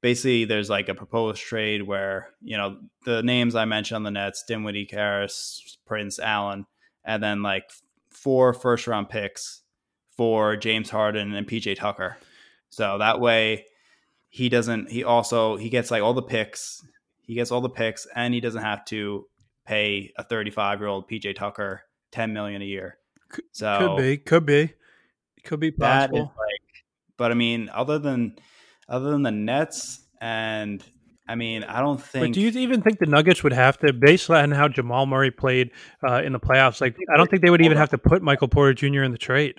basically, 0.02 0.45
there's 0.45 0.70
like 0.70 0.89
a 0.89 0.95
proposed 0.95 1.41
trade 1.41 1.84
where 1.84 2.30
you 2.41 2.58
know 2.58 2.78
the 3.06 3.24
names 3.24 3.56
I 3.56 3.66
mentioned 3.66 3.97
on 3.97 4.04
the 4.04 4.12
Nets: 4.12 4.43
Dinwiddie, 4.47 4.86
Caris, 4.86 5.78
Prince, 5.86 6.20
Allen, 6.20 6.66
and 7.04 7.22
then 7.22 7.41
like 7.41 7.70
four 8.12 8.54
first 8.54 8.88
round 8.88 9.10
picks 9.10 9.62
for 10.20 10.57
James 10.57 10.89
Harden 10.89 11.34
and 11.34 11.47
PJ 11.47 11.78
Tucker. 11.78 12.17
So 12.70 12.97
that 12.97 13.22
way 13.22 13.67
he 14.28 14.49
doesn't 14.49 14.91
he 14.91 15.05
also 15.05 15.55
he 15.55 15.70
gets 15.70 15.89
like 15.91 16.03
all 16.03 16.13
the 16.13 16.22
picks 16.22 16.84
he 17.30 17.36
gets 17.36 17.51
all 17.51 17.61
the 17.61 17.70
picks, 17.70 18.07
and 18.15 18.34
he 18.34 18.39
doesn't 18.39 18.63
have 18.63 18.84
to 18.86 19.28
pay 19.63 20.11
a 20.17 20.24
35 20.24 20.80
year 20.80 20.88
old 20.88 21.07
PJ 21.07 21.36
Tucker 21.36 21.84
10 22.11 22.34
million 22.34 22.63
a 22.63 22.65
year. 22.65 22.97
So 23.51 23.78
could 23.78 23.97
be, 24.01 24.17
could 24.17 24.45
be, 24.47 24.74
could 25.43 25.59
be 25.59 25.70
possible. 25.70 26.22
Like, 26.22 26.84
but 27.17 27.30
I 27.30 27.36
mean, 27.36 27.70
other 27.72 27.99
than 27.99 28.36
other 28.88 29.11
than 29.11 29.22
the 29.22 29.30
Nets, 29.30 29.99
and 30.20 30.84
I 31.28 31.36
mean, 31.36 31.63
I 31.65 31.82
don't 31.82 32.01
think. 32.01 32.26
But 32.26 32.34
do 32.34 32.41
you 32.41 32.47
even 32.59 32.82
think 32.82 32.97
the 32.97 33.05
Nuggets 33.05 33.43
would 33.43 33.53
have 33.53 33.78
to, 33.82 33.93
based 33.93 34.32
on 34.32 34.49
how 34.49 34.67
Jamal 34.67 35.05
Murray 35.05 35.30
played 35.30 35.70
uh, 36.03 36.24
in 36.24 36.34
the 36.34 36.39
playoffs? 36.39 36.82
Like, 36.82 36.97
I 37.13 37.17
don't 37.17 37.30
think 37.30 37.43
they 37.43 37.51
would 37.51 37.61
even 37.61 37.78
have 37.78 37.91
to 37.91 37.99
put 37.99 38.24
Michael 38.24 38.47
Porter 38.47 38.74
Jr. 38.74 39.03
in 39.03 39.11
the 39.11 39.20
trade. 39.20 39.53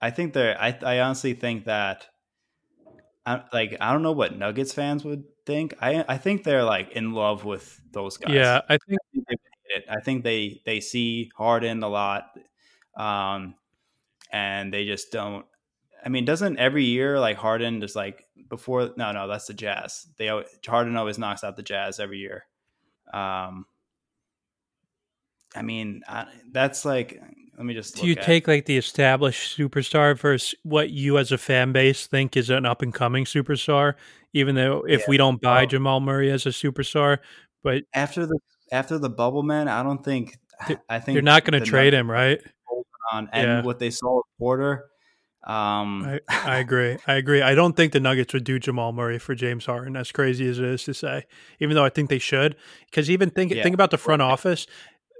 I 0.00 0.10
think 0.10 0.34
they're. 0.34 0.60
I, 0.60 0.78
I 0.82 1.00
honestly 1.00 1.34
think 1.34 1.64
that. 1.64 2.06
I, 3.24 3.42
like 3.52 3.76
I 3.80 3.92
don't 3.92 4.02
know 4.02 4.12
what 4.12 4.38
Nuggets 4.38 4.72
fans 4.72 5.04
would 5.04 5.24
think. 5.46 5.74
I 5.80 6.04
I 6.08 6.16
think 6.16 6.44
they're 6.44 6.64
like 6.64 6.92
in 6.92 7.12
love 7.12 7.44
with 7.44 7.80
those 7.92 8.16
guys. 8.18 8.32
Yeah, 8.32 8.60
I 8.68 8.78
think 8.78 9.00
I 9.90 10.00
think 10.00 10.22
they 10.22 10.60
they 10.64 10.80
see 10.80 11.30
Harden 11.36 11.82
a 11.82 11.88
lot, 11.88 12.38
um, 12.96 13.54
and 14.30 14.72
they 14.72 14.86
just 14.86 15.10
don't. 15.10 15.44
I 16.04 16.08
mean, 16.08 16.24
doesn't 16.24 16.58
every 16.58 16.84
year 16.84 17.18
like 17.18 17.36
Harden 17.36 17.80
just 17.80 17.96
like 17.96 18.24
before? 18.48 18.90
No, 18.96 19.10
no, 19.10 19.26
that's 19.26 19.46
the 19.46 19.54
Jazz. 19.54 20.06
They 20.18 20.30
Harden 20.66 20.96
always 20.96 21.18
knocks 21.18 21.42
out 21.42 21.56
the 21.56 21.62
Jazz 21.64 21.98
every 21.98 22.18
year. 22.18 22.46
Um, 23.12 23.66
I 25.54 25.62
mean, 25.62 26.02
I, 26.06 26.26
that's 26.52 26.84
like. 26.84 27.20
Let 27.56 27.64
me 27.64 27.74
just. 27.74 27.96
Do 27.96 28.06
you 28.06 28.14
at, 28.14 28.22
take 28.22 28.46
like 28.46 28.66
the 28.66 28.76
established 28.76 29.56
superstar 29.56 30.18
versus 30.18 30.54
what 30.62 30.90
you 30.90 31.18
as 31.18 31.32
a 31.32 31.38
fan 31.38 31.72
base 31.72 32.06
think 32.06 32.36
is 32.36 32.50
an 32.50 32.66
up 32.66 32.82
and 32.82 32.92
coming 32.92 33.24
superstar? 33.24 33.94
Even 34.32 34.54
though 34.54 34.84
if 34.86 35.00
yeah. 35.00 35.06
we 35.08 35.16
don't 35.16 35.40
buy 35.40 35.62
oh. 35.62 35.66
Jamal 35.66 36.00
Murray 36.00 36.30
as 36.30 36.44
a 36.44 36.50
superstar, 36.50 37.18
but 37.62 37.84
after 37.94 38.26
the 38.26 38.38
after 38.70 38.98
the 38.98 39.08
bubble 39.08 39.42
man, 39.42 39.68
I 39.68 39.82
don't 39.82 40.04
think. 40.04 40.38
I 40.88 41.00
think 41.00 41.14
you're 41.14 41.22
not 41.22 41.44
going 41.44 41.60
to 41.60 41.66
trade 41.66 41.94
him, 41.94 42.10
right? 42.10 42.40
On 43.12 43.28
and 43.32 43.46
yeah. 43.46 43.62
what 43.62 43.78
they 43.78 43.90
saw 43.90 44.16
with 44.16 44.26
Porter. 44.38 44.86
Um, 45.46 46.02
I, 46.04 46.20
I, 46.28 46.58
agree. 46.58 46.96
I 47.06 47.14
agree. 47.14 47.40
I 47.40 47.54
don't 47.54 47.76
think 47.76 47.92
the 47.92 48.00
Nuggets 48.00 48.34
would 48.34 48.42
do 48.42 48.58
Jamal 48.58 48.92
Murray 48.92 49.18
for 49.18 49.34
James 49.34 49.64
Harden. 49.64 49.96
As 49.96 50.10
crazy 50.10 50.48
as 50.48 50.58
it 50.58 50.64
is 50.64 50.84
to 50.84 50.94
say, 50.94 51.24
even 51.60 51.76
though 51.76 51.84
I 51.84 51.88
think 51.88 52.10
they 52.10 52.18
should, 52.18 52.56
because 52.86 53.08
even 53.08 53.30
think 53.30 53.52
yeah. 53.52 53.62
think 53.62 53.74
about 53.74 53.92
the 53.92 53.98
front 53.98 54.22
office. 54.22 54.66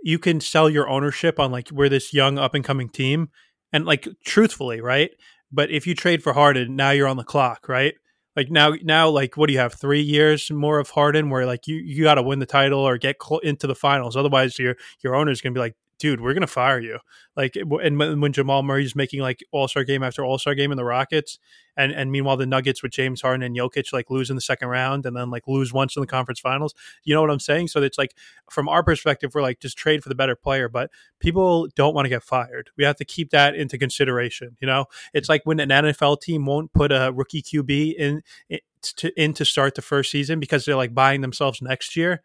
You 0.02 0.18
can 0.18 0.40
sell 0.40 0.70
your 0.70 0.88
ownership 0.88 1.38
on 1.40 1.50
like 1.50 1.70
we're 1.70 1.88
this 1.88 2.12
young 2.14 2.38
up 2.38 2.54
and 2.54 2.64
coming 2.64 2.88
team, 2.88 3.30
and 3.72 3.84
like 3.84 4.08
truthfully, 4.24 4.80
right? 4.80 5.10
But 5.52 5.70
if 5.70 5.86
you 5.86 5.94
trade 5.94 6.22
for 6.22 6.32
Harden, 6.32 6.76
now 6.76 6.90
you're 6.90 7.08
on 7.08 7.16
the 7.16 7.24
clock, 7.24 7.68
right? 7.68 7.94
like 8.36 8.50
now 8.50 8.74
now 8.82 9.08
like 9.08 9.36
what 9.36 9.46
do 9.46 9.54
you 9.54 9.58
have 9.58 9.74
three 9.74 10.02
years 10.02 10.50
more 10.50 10.78
of 10.78 10.90
Harden 10.90 11.30
where 11.30 11.46
like 11.46 11.66
you 11.66 11.76
you 11.76 12.04
got 12.04 12.14
to 12.14 12.22
win 12.22 12.38
the 12.38 12.46
title 12.46 12.80
or 12.80 12.98
get 12.98 13.16
cl- 13.20 13.40
into 13.40 13.66
the 13.66 13.74
finals 13.74 14.16
otherwise 14.16 14.58
your 14.58 14.76
your 15.02 15.16
owner's 15.16 15.40
gonna 15.40 15.54
be 15.54 15.60
like 15.60 15.74
dude, 15.98 16.20
we're 16.20 16.34
gonna 16.34 16.46
fire 16.46 16.78
you. 16.78 16.98
Like, 17.36 17.56
eh, 17.56 17.62
and 17.82 17.98
when 17.98 18.32
Jamal 18.32 18.62
Murray's 18.62 18.94
making 18.94 19.20
like 19.20 19.44
All 19.52 19.68
Star 19.68 19.84
game 19.84 20.02
after 20.02 20.24
All 20.24 20.38
Star 20.38 20.54
game 20.54 20.70
in 20.70 20.76
the 20.76 20.84
Rockets, 20.84 21.38
and 21.76 21.92
and 21.92 22.10
meanwhile 22.10 22.36
the 22.36 22.46
Nuggets 22.46 22.82
with 22.82 22.92
James 22.92 23.22
Harden 23.22 23.42
and 23.42 23.56
Jokic 23.56 23.92
like 23.92 24.10
lose 24.10 24.30
in 24.30 24.36
the 24.36 24.42
second 24.42 24.68
round, 24.68 25.06
and 25.06 25.16
then 25.16 25.30
like 25.30 25.46
lose 25.46 25.72
once 25.72 25.96
in 25.96 26.00
the 26.00 26.06
conference 26.06 26.40
finals. 26.40 26.74
You 27.04 27.14
know 27.14 27.20
what 27.20 27.30
I'm 27.30 27.40
saying? 27.40 27.68
So 27.68 27.82
it's 27.82 27.98
like 27.98 28.14
from 28.50 28.68
our 28.68 28.82
perspective, 28.82 29.32
we're 29.34 29.42
like 29.42 29.60
just 29.60 29.76
trade 29.76 30.02
for 30.02 30.08
the 30.08 30.14
better 30.14 30.36
player, 30.36 30.68
but 30.68 30.90
people 31.20 31.68
don't 31.74 31.94
want 31.94 32.04
to 32.04 32.10
get 32.10 32.22
fired. 32.22 32.70
We 32.76 32.84
have 32.84 32.96
to 32.96 33.04
keep 33.04 33.30
that 33.30 33.54
into 33.54 33.78
consideration. 33.78 34.56
You 34.60 34.66
know, 34.66 34.86
it's 35.14 35.28
like 35.28 35.42
when 35.44 35.60
an 35.60 35.68
NFL 35.68 36.20
team 36.20 36.46
won't 36.46 36.72
put 36.72 36.92
a 36.92 37.12
rookie 37.14 37.42
QB 37.42 37.94
in, 37.94 38.22
in 38.48 38.60
to 38.82 39.20
in 39.20 39.32
to 39.34 39.44
start 39.44 39.74
the 39.74 39.82
first 39.82 40.10
season 40.10 40.40
because 40.40 40.64
they're 40.64 40.76
like 40.76 40.94
buying 40.94 41.20
themselves 41.20 41.60
next 41.60 41.96
year. 41.96 42.22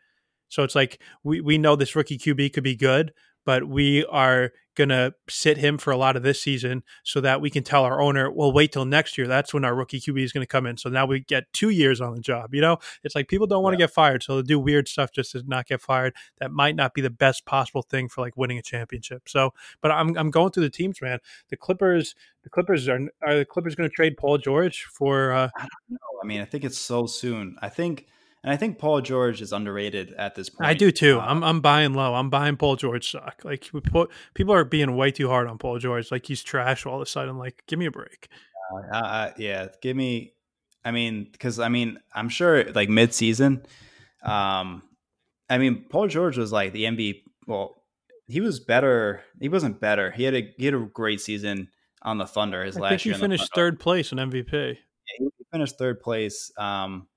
So 0.50 0.64
it's 0.64 0.76
like 0.76 1.02
we, 1.24 1.42
we 1.42 1.58
know 1.58 1.76
this 1.76 1.96
rookie 1.96 2.18
QB 2.18 2.54
could 2.54 2.64
be 2.64 2.76
good, 2.76 3.14
but 3.46 3.68
we 3.68 4.06
are 4.06 4.52
going 4.76 4.90
to 4.90 5.14
sit 5.30 5.58
him 5.58 5.78
for 5.78 5.92
a 5.92 5.98
lot 5.98 6.16
of 6.16 6.24
this 6.24 6.42
season 6.42 6.84
so 7.04 7.20
that 7.22 7.42
we 7.42 7.50
can 7.50 7.64
tell 7.64 7.84
our 7.84 8.02
owner, 8.02 8.32
well, 8.32 8.52
wait 8.52 8.72
till 8.72 8.86
next 8.86 9.18
year. 9.18 9.28
That's 9.28 9.54
when 9.54 9.66
our 9.66 9.76
rookie 9.76 10.00
QB 10.00 10.24
is 10.24 10.32
going 10.32 10.44
to 10.44 10.48
come 10.48 10.66
in. 10.66 10.78
So 10.78 10.90
now 10.90 11.06
we 11.06 11.20
get 11.20 11.52
two 11.54 11.70
years 11.70 12.00
on 12.00 12.16
the 12.16 12.22
job. 12.22 12.54
You 12.54 12.62
know, 12.62 12.78
it's 13.04 13.14
like 13.14 13.28
people 13.28 13.48
don't 13.48 13.64
want 13.64 13.74
to 13.74 13.80
yeah. 13.80 13.88
get 13.88 13.94
fired. 13.94 14.24
So 14.24 14.38
they 14.38 14.44
do 14.44 14.60
weird 14.60 14.88
stuff 14.88 15.12
just 15.12 15.34
to 15.34 15.44
not 15.46 15.68
get 15.68 15.82
fired. 15.82 16.14
That 16.40 16.52
might 16.52 16.76
not 16.76 16.94
be 16.94 17.02
the 17.02 17.10
best 17.10 17.46
possible 17.46 17.82
thing 17.82 18.08
for 18.08 18.22
like 18.22 18.38
winning 18.38 18.58
a 18.58 18.62
championship. 18.62 19.28
So, 19.28 19.54
but 19.82 19.92
I'm, 19.92 20.18
I'm 20.18 20.32
going 20.32 20.52
through 20.52 20.64
the 20.64 20.70
teams, 20.70 21.02
man. 21.02 21.20
The 21.50 21.58
Clippers, 21.58 22.16
the 22.44 22.50
Clippers 22.50 22.88
are, 22.88 23.00
are 23.22 23.38
the 23.40 23.46
Clippers 23.46 23.76
going 23.76 23.90
to 23.90 23.96
trade 23.96 24.16
Paul 24.18 24.38
George 24.38 24.84
for, 24.84 25.34
uh, 25.34 25.50
I 25.56 25.62
don't 25.62 25.70
know. 25.90 25.98
I 26.24 26.26
mean, 26.26 26.42
I 26.42 26.46
think 26.46 26.64
it's 26.64 26.78
so 26.78 27.06
soon. 27.06 27.58
I 27.62 27.70
think, 27.70 28.08
and 28.44 28.52
I 28.52 28.58
think 28.58 28.80
Paul 28.80 29.02
George 29.02 29.42
is 29.42 29.54
underrated 29.54 30.14
at 30.14 30.34
this 30.34 30.50
point. 30.50 30.68
I 30.68 30.74
do 30.74 30.92
too. 30.92 31.20
Uh, 31.20 31.26
I'm 31.26 31.44
I'm 31.44 31.62
buying 31.62 31.94
low. 31.94 32.16
I'm 32.16 32.30
buying 32.30 32.58
Paul 32.58 32.76
George 32.76 33.08
stock. 33.08 33.42
Like 33.44 33.70
people 34.34 34.54
are 34.54 34.66
being 34.66 34.96
way 34.96 35.12
too 35.12 35.30
hard 35.30 35.48
on 35.48 35.58
Paul 35.58 35.78
George. 35.78 36.12
Like 36.12 36.26
he's 36.26 36.42
trash 36.42 36.86
all 36.86 36.96
of 36.96 37.02
a 37.02 37.06
sudden. 37.06 37.38
Like 37.38 37.64
give 37.68 37.78
me 37.78 37.86
a 37.86 37.92
break. 37.92 38.30
Uh, 38.92 38.96
uh, 38.96 39.32
yeah, 39.38 39.68
give 39.82 39.96
me. 39.96 40.34
I 40.84 40.92
mean, 40.92 41.28
because 41.32 41.60
I 41.60 41.70
mean, 41.70 42.00
I'm 42.14 42.30
sure 42.30 42.64
like 42.72 42.90
mid 42.90 43.14
season. 43.14 43.64
Um, 44.24 44.84
I 45.50 45.60
mean, 45.60 45.86
Paul 45.90 46.08
George 46.08 46.38
was 46.38 46.52
like 46.52 46.74
the 46.74 46.86
MVP. 46.86 47.22
Well, 47.46 47.84
he 48.28 48.42
was 48.42 48.60
better. 48.60 49.22
He 49.40 49.50
wasn't 49.50 49.80
better. 49.80 50.10
He 50.10 50.24
had 50.24 50.34
a 50.34 50.54
he 50.58 50.66
had 50.66 50.74
a 50.74 50.80
great 50.80 51.22
season 51.22 51.70
on 52.02 52.18
the 52.18 52.26
Thunder. 52.26 52.64
His 52.64 52.78
I 52.78 52.80
last 52.80 52.90
think 52.90 53.06
year, 53.06 53.16
he 53.16 53.22
finished 53.22 53.54
third 53.54 53.80
place 53.80 54.12
in 54.12 54.18
MVP. 54.18 54.52
Yeah, 54.52 54.74
he 55.20 55.30
finished 55.52 55.78
third 55.78 56.00
place. 56.00 56.52
Um, 56.58 57.08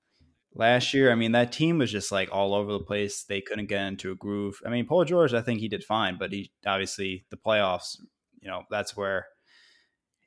last 0.55 0.93
year, 0.93 1.11
I 1.11 1.15
mean, 1.15 1.33
that 1.33 1.51
team 1.51 1.77
was 1.77 1.91
just 1.91 2.11
like 2.11 2.29
all 2.31 2.55
over 2.55 2.71
the 2.71 2.79
place. 2.79 3.23
They 3.23 3.41
couldn't 3.41 3.67
get 3.67 3.85
into 3.85 4.11
a 4.11 4.15
groove. 4.15 4.59
I 4.65 4.69
mean, 4.69 4.85
Paul 4.87 5.05
George, 5.05 5.33
I 5.33 5.41
think 5.41 5.59
he 5.59 5.67
did 5.67 5.83
fine, 5.83 6.17
but 6.17 6.31
he 6.31 6.51
obviously 6.65 7.25
the 7.29 7.37
playoffs, 7.37 7.97
you 8.39 8.49
know, 8.49 8.63
that's 8.71 8.95
where 8.95 9.27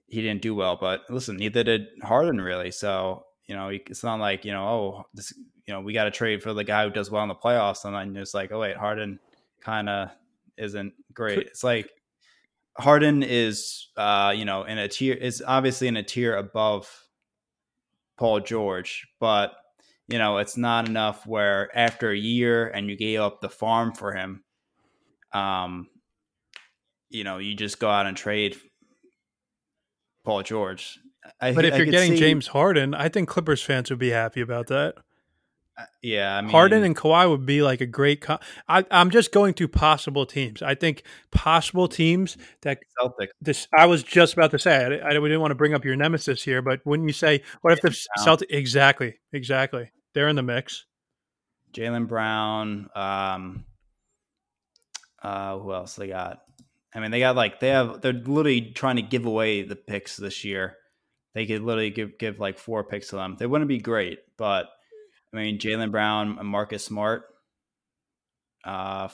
he 0.06 0.22
didn't 0.22 0.42
do 0.42 0.54
well. 0.54 0.76
But 0.80 1.02
listen, 1.08 1.36
neither 1.36 1.64
did 1.64 1.86
Harden 2.02 2.40
really. 2.40 2.70
So 2.70 3.24
you 3.46 3.54
know, 3.54 3.70
it's 3.70 4.04
not 4.04 4.20
like 4.20 4.44
you 4.44 4.52
know, 4.52 4.68
oh, 4.68 5.04
this, 5.14 5.32
you 5.66 5.72
know, 5.72 5.80
we 5.80 5.94
got 5.94 6.04
to 6.04 6.10
trade 6.10 6.42
for 6.42 6.52
the 6.52 6.64
guy 6.64 6.84
who 6.84 6.90
does 6.90 7.10
well 7.10 7.22
in 7.22 7.28
the 7.28 7.34
playoffs, 7.34 7.84
and 7.84 7.94
then 7.94 8.20
it's 8.20 8.34
like, 8.34 8.52
oh 8.52 8.60
wait, 8.60 8.76
Harden 8.76 9.18
kind 9.60 9.88
of 9.88 10.10
isn't 10.58 10.92
great. 11.14 11.46
It's 11.46 11.64
like 11.64 11.90
Harden 12.78 13.22
is, 13.22 13.88
uh, 13.96 14.34
you 14.36 14.44
know, 14.44 14.64
in 14.64 14.78
a 14.78 14.86
tier 14.86 15.14
is 15.14 15.42
obviously 15.44 15.88
in 15.88 15.96
a 15.96 16.02
tier 16.02 16.36
above 16.36 16.88
Paul 18.18 18.40
George, 18.40 19.06
but 19.18 19.52
you 20.08 20.18
know, 20.18 20.38
it's 20.38 20.56
not 20.56 20.88
enough 20.88 21.26
where 21.26 21.70
after 21.76 22.10
a 22.10 22.16
year 22.16 22.66
and 22.66 22.88
you 22.88 22.96
gave 22.96 23.20
up 23.20 23.40
the 23.40 23.50
farm 23.50 23.92
for 23.92 24.12
him, 24.12 24.42
um, 25.32 25.88
you 27.10 27.24
know, 27.24 27.38
you 27.38 27.54
just 27.54 27.78
go 27.78 27.88
out 27.88 28.06
and 28.06 28.16
trade 28.16 28.56
Paul 30.24 30.42
George. 30.42 30.98
I, 31.40 31.52
but 31.52 31.66
if 31.66 31.74
I 31.74 31.76
you're 31.76 31.86
getting 31.86 32.12
see, 32.12 32.18
James 32.18 32.48
Harden, 32.48 32.94
I 32.94 33.10
think 33.10 33.28
Clippers 33.28 33.62
fans 33.62 33.90
would 33.90 33.98
be 33.98 34.10
happy 34.10 34.40
about 34.40 34.68
that. 34.68 34.94
Uh, 35.76 35.84
yeah, 36.02 36.38
I 36.38 36.40
mean, 36.40 36.50
Harden 36.50 36.82
and 36.82 36.96
Kawhi 36.96 37.28
would 37.28 37.44
be 37.44 37.62
like 37.62 37.82
a 37.82 37.86
great. 37.86 38.22
Co- 38.22 38.38
I, 38.66 38.84
am 38.90 39.10
just 39.10 39.30
going 39.30 39.54
to 39.54 39.68
possible 39.68 40.26
teams. 40.26 40.62
I 40.62 40.74
think 40.74 41.02
possible 41.30 41.86
teams 41.86 42.36
that 42.62 42.80
Celtics. 43.00 43.28
This 43.40 43.68
I 43.76 43.86
was 43.86 44.02
just 44.02 44.32
about 44.32 44.50
to 44.52 44.58
say. 44.58 45.00
I, 45.02 45.14
I, 45.14 45.18
we 45.18 45.28
didn't 45.28 45.42
want 45.42 45.50
to 45.50 45.56
bring 45.56 45.74
up 45.74 45.84
your 45.84 45.96
nemesis 45.96 46.42
here, 46.42 46.62
but 46.62 46.80
wouldn't 46.84 47.08
you 47.08 47.12
say, 47.12 47.42
what 47.60 47.74
if 47.74 47.80
the 47.80 47.96
Celtics? 48.18 48.46
Exactly, 48.48 49.18
exactly. 49.32 49.90
They're 50.18 50.26
in 50.26 50.34
the 50.34 50.42
mix. 50.42 50.84
Jaylen 51.72 52.08
Brown. 52.08 52.90
Um, 52.96 53.64
uh, 55.22 55.56
who 55.56 55.72
else 55.72 55.94
they 55.94 56.08
got? 56.08 56.40
I 56.92 56.98
mean, 56.98 57.12
they 57.12 57.20
got 57.20 57.36
like 57.36 57.60
they 57.60 57.68
have. 57.68 58.00
They're 58.00 58.12
literally 58.12 58.72
trying 58.72 58.96
to 58.96 59.02
give 59.02 59.26
away 59.26 59.62
the 59.62 59.76
picks 59.76 60.16
this 60.16 60.44
year. 60.44 60.74
They 61.34 61.46
could 61.46 61.62
literally 61.62 61.90
give 61.90 62.18
give 62.18 62.40
like 62.40 62.58
four 62.58 62.82
picks 62.82 63.10
to 63.10 63.14
them. 63.14 63.36
They 63.38 63.46
wouldn't 63.46 63.68
be 63.68 63.78
great, 63.78 64.18
but 64.36 64.66
I 65.32 65.36
mean, 65.36 65.60
Jaylen 65.60 65.92
Brown 65.92 66.36
and 66.40 66.48
Marcus 66.48 66.84
Smart. 66.84 67.22
Uh, 68.64 69.06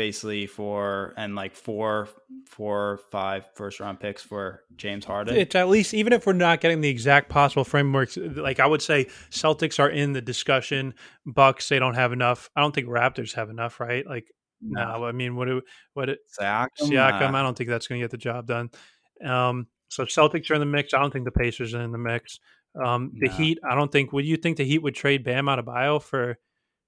basically 0.00 0.46
for 0.46 1.12
and 1.18 1.34
like 1.34 1.54
four, 1.54 2.08
four, 2.46 3.00
five 3.10 3.46
first 3.52 3.80
round 3.80 4.00
picks 4.00 4.22
for 4.22 4.62
James 4.76 5.04
Harden. 5.04 5.36
It's 5.36 5.54
at 5.54 5.68
least 5.68 5.92
even 5.92 6.14
if 6.14 6.26
we're 6.26 6.32
not 6.32 6.62
getting 6.62 6.80
the 6.80 6.88
exact 6.88 7.28
possible 7.28 7.64
frameworks. 7.64 8.16
Like 8.16 8.60
I 8.60 8.66
would 8.66 8.80
say, 8.80 9.08
Celtics 9.30 9.78
are 9.78 9.90
in 9.90 10.14
the 10.14 10.22
discussion. 10.22 10.94
Bucks 11.26 11.68
they 11.68 11.78
don't 11.78 11.96
have 11.96 12.14
enough. 12.14 12.48
I 12.56 12.62
don't 12.62 12.74
think 12.74 12.88
Raptors 12.88 13.34
have 13.34 13.50
enough. 13.50 13.78
Right? 13.78 14.06
Like 14.06 14.32
no, 14.62 14.82
no 14.82 15.04
I 15.04 15.12
mean 15.12 15.36
what 15.36 15.48
do 15.48 15.60
what 15.92 16.08
it, 16.08 16.20
Siakam? 16.40 16.68
Siakam 16.80 17.34
I 17.34 17.42
don't 17.42 17.58
think 17.58 17.68
that's 17.68 17.86
going 17.86 18.00
to 18.00 18.04
get 18.04 18.10
the 18.10 18.16
job 18.16 18.46
done. 18.46 18.70
Um, 19.22 19.66
so 19.88 20.06
Celtics 20.06 20.50
are 20.50 20.54
in 20.54 20.60
the 20.60 20.66
mix. 20.66 20.94
I 20.94 21.00
don't 21.00 21.12
think 21.12 21.26
the 21.26 21.30
Pacers 21.30 21.74
are 21.74 21.82
in 21.82 21.92
the 21.92 21.98
mix. 21.98 22.40
Um, 22.82 23.12
the 23.20 23.28
no. 23.28 23.34
Heat, 23.34 23.58
I 23.68 23.74
don't 23.74 23.92
think. 23.92 24.14
Would 24.14 24.24
you 24.24 24.38
think 24.38 24.56
the 24.56 24.64
Heat 24.64 24.78
would 24.78 24.94
trade 24.94 25.24
Bam 25.24 25.44
Adebayo 25.44 26.00
for? 26.00 26.38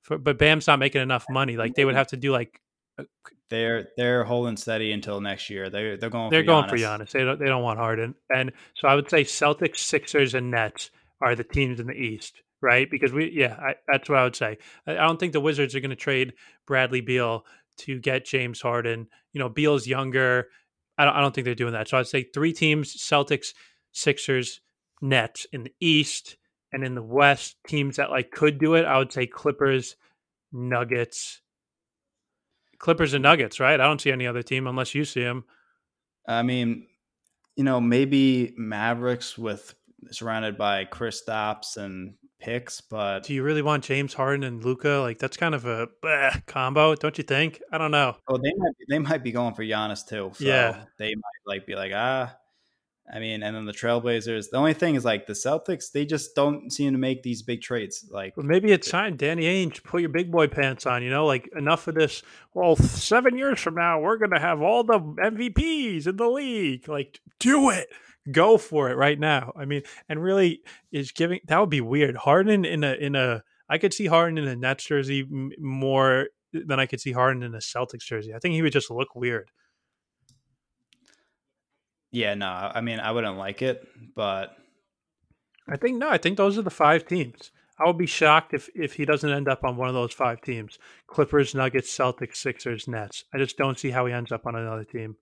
For, 0.00 0.18
but 0.18 0.36
Bam's 0.36 0.66
not 0.66 0.80
making 0.80 1.02
enough 1.02 1.26
money. 1.30 1.56
Like 1.56 1.74
they 1.74 1.84
would 1.84 1.94
have 1.94 2.08
to 2.08 2.16
do 2.16 2.32
like 2.32 2.60
Uh, 2.98 3.04
they're 3.50 3.88
they're 3.96 4.24
holding 4.24 4.56
steady 4.56 4.92
until 4.92 5.20
next 5.20 5.50
year. 5.50 5.70
They're 5.70 5.96
they're 5.96 6.10
going. 6.10 6.30
They're 6.30 6.42
for 6.42 6.46
going 6.46 6.64
Giannis. 6.64 6.68
for 6.70 6.76
Giannis. 6.76 7.10
They 7.10 7.24
don't 7.24 7.38
they 7.38 7.46
don't 7.46 7.62
want 7.62 7.78
Harden. 7.78 8.14
And 8.34 8.52
so 8.74 8.88
I 8.88 8.94
would 8.94 9.10
say 9.10 9.24
Celtics, 9.24 9.78
Sixers, 9.78 10.34
and 10.34 10.50
Nets 10.50 10.90
are 11.20 11.34
the 11.34 11.44
teams 11.44 11.80
in 11.80 11.86
the 11.86 11.94
East. 11.94 12.42
right? 12.62 12.88
Because 12.90 13.12
we, 13.12 13.30
yeah, 13.34 13.56
I, 13.60 13.74
that's 13.90 14.08
what 14.08 14.18
I 14.18 14.24
would 14.24 14.36
say. 14.36 14.56
I, 14.86 14.92
I 14.92 15.06
don't 15.06 15.20
think 15.20 15.32
the 15.32 15.40
Wizards 15.40 15.74
are 15.74 15.80
going 15.80 15.90
to 15.90 15.96
trade 15.96 16.32
Bradley 16.66 17.02
Beal 17.02 17.44
to 17.78 17.98
get 17.98 18.24
James 18.24 18.60
Harden. 18.62 19.08
You 19.32 19.40
know, 19.40 19.48
Beal's 19.48 19.86
younger. 19.86 20.48
I 20.96 21.04
don't, 21.04 21.16
I 21.16 21.20
don't 21.20 21.34
think 21.34 21.44
they're 21.44 21.54
doing 21.54 21.72
that. 21.72 21.88
So 21.88 21.98
I'd 21.98 22.06
say 22.06 22.22
three 22.22 22.52
teams: 22.52 22.96
Celtics, 22.96 23.48
Sixers, 23.90 24.60
Nets 25.02 25.46
in 25.52 25.64
the 25.64 25.74
East, 25.80 26.36
and 26.72 26.84
in 26.84 26.94
the 26.94 27.02
West, 27.02 27.56
teams 27.66 27.96
that 27.96 28.10
like 28.10 28.30
could 28.30 28.58
do 28.58 28.74
it. 28.74 28.86
I 28.86 28.98
would 28.98 29.12
say 29.12 29.26
Clippers, 29.26 29.96
Nuggets, 30.52 31.42
Clippers 32.82 33.14
and 33.14 33.22
Nuggets. 33.22 33.58
Right? 33.58 33.80
I 33.80 33.84
don't 33.84 34.00
see 34.00 34.12
any 34.12 34.26
other 34.26 34.42
team 34.42 34.66
unless 34.66 34.94
you 34.94 35.06
see 35.06 35.22
them. 35.22 35.44
I 36.28 36.42
mean, 36.42 36.86
you 37.56 37.64
know, 37.64 37.80
maybe 37.80 38.52
Mavericks 38.58 39.38
with 39.38 39.74
surrounded 40.10 40.58
by 40.58 40.84
Kristaps 40.84 41.78
and 41.78 42.14
picks, 42.40 42.80
but 42.80 43.22
do 43.22 43.34
you 43.34 43.42
really 43.42 43.62
want 43.62 43.84
James 43.84 44.14
Harden 44.14 44.42
and 44.42 44.64
Luka? 44.64 44.98
Like 45.00 45.18
that's 45.18 45.36
kind 45.36 45.54
of 45.54 45.64
a 45.64 45.88
bleh, 46.02 46.44
combo, 46.46 46.94
don't 46.94 47.16
you 47.16 47.24
think? 47.24 47.62
I 47.72 47.78
don't 47.78 47.92
know. 47.92 48.16
Oh, 48.28 48.36
they 48.36 48.52
might 48.56 48.78
be, 48.78 48.84
they 48.88 48.98
might 48.98 49.22
be 49.22 49.32
going 49.32 49.54
for 49.54 49.62
Giannis 49.62 50.06
too. 50.06 50.32
So 50.34 50.44
yeah, 50.44 50.84
they 50.98 51.14
might 51.14 51.46
like 51.46 51.66
be 51.66 51.74
like 51.74 51.92
ah. 51.94 52.36
I 53.12 53.18
mean, 53.18 53.42
and 53.42 53.54
then 53.54 53.66
the 53.66 53.72
Trailblazers. 53.72 54.50
The 54.50 54.56
only 54.56 54.72
thing 54.72 54.94
is 54.94 55.04
like 55.04 55.26
the 55.26 55.34
Celtics, 55.34 55.92
they 55.92 56.06
just 56.06 56.34
don't 56.34 56.72
seem 56.72 56.92
to 56.92 56.98
make 56.98 57.22
these 57.22 57.42
big 57.42 57.60
trades. 57.60 58.08
Like, 58.10 58.34
but 58.34 58.46
maybe 58.46 58.72
it's 58.72 58.90
time, 58.90 59.16
Danny 59.16 59.44
Ainge, 59.44 59.84
put 59.84 60.00
your 60.00 60.10
big 60.10 60.32
boy 60.32 60.46
pants 60.48 60.86
on. 60.86 61.02
You 61.02 61.10
know, 61.10 61.26
like 61.26 61.50
enough 61.54 61.86
of 61.88 61.94
this. 61.94 62.22
Well, 62.54 62.76
seven 62.76 63.36
years 63.36 63.60
from 63.60 63.74
now, 63.74 64.00
we're 64.00 64.16
gonna 64.16 64.40
have 64.40 64.62
all 64.62 64.82
the 64.82 64.98
MVPs 64.98 66.06
in 66.06 66.16
the 66.16 66.28
league. 66.28 66.88
Like, 66.88 67.20
do 67.38 67.70
it 67.70 67.88
go 68.30 68.56
for 68.56 68.90
it 68.90 68.96
right 68.96 69.18
now. 69.18 69.52
I 69.56 69.64
mean, 69.64 69.82
and 70.08 70.22
really 70.22 70.62
is 70.92 71.12
giving 71.12 71.40
that 71.48 71.58
would 71.58 71.70
be 71.70 71.80
weird. 71.80 72.16
Harden 72.16 72.64
in 72.64 72.84
a 72.84 72.92
in 72.92 73.16
a 73.16 73.42
I 73.68 73.78
could 73.78 73.94
see 73.94 74.06
Harden 74.06 74.38
in 74.38 74.46
a 74.46 74.56
Nets 74.56 74.84
jersey 74.84 75.26
more 75.58 76.28
than 76.52 76.78
I 76.78 76.86
could 76.86 77.00
see 77.00 77.12
Harden 77.12 77.42
in 77.42 77.54
a 77.54 77.58
Celtics 77.58 78.04
jersey. 78.04 78.34
I 78.34 78.38
think 78.38 78.54
he 78.54 78.62
would 78.62 78.72
just 78.72 78.90
look 78.90 79.14
weird. 79.16 79.50
Yeah, 82.12 82.34
no, 82.34 82.46
I 82.46 82.80
mean 82.80 83.00
I 83.00 83.10
wouldn't 83.10 83.38
like 83.38 83.62
it, 83.62 83.88
but 84.14 84.56
I 85.68 85.76
think 85.76 85.98
no, 85.98 86.08
I 86.08 86.18
think 86.18 86.36
those 86.36 86.58
are 86.58 86.62
the 86.62 86.70
five 86.70 87.06
teams. 87.06 87.50
I 87.78 87.86
would 87.86 87.98
be 87.98 88.06
shocked 88.06 88.54
if 88.54 88.68
if 88.74 88.92
he 88.92 89.04
doesn't 89.04 89.30
end 89.30 89.48
up 89.48 89.64
on 89.64 89.76
one 89.76 89.88
of 89.88 89.94
those 89.94 90.12
five 90.12 90.40
teams: 90.42 90.78
Clippers, 91.06 91.54
Nuggets, 91.54 91.96
Celtics, 91.96 92.36
Sixers, 92.36 92.86
Nets. 92.86 93.24
I 93.34 93.38
just 93.38 93.56
don't 93.56 93.78
see 93.78 93.90
how 93.90 94.06
he 94.06 94.12
ends 94.12 94.30
up 94.30 94.46
on 94.46 94.54
another 94.54 94.84
team. 94.84 95.16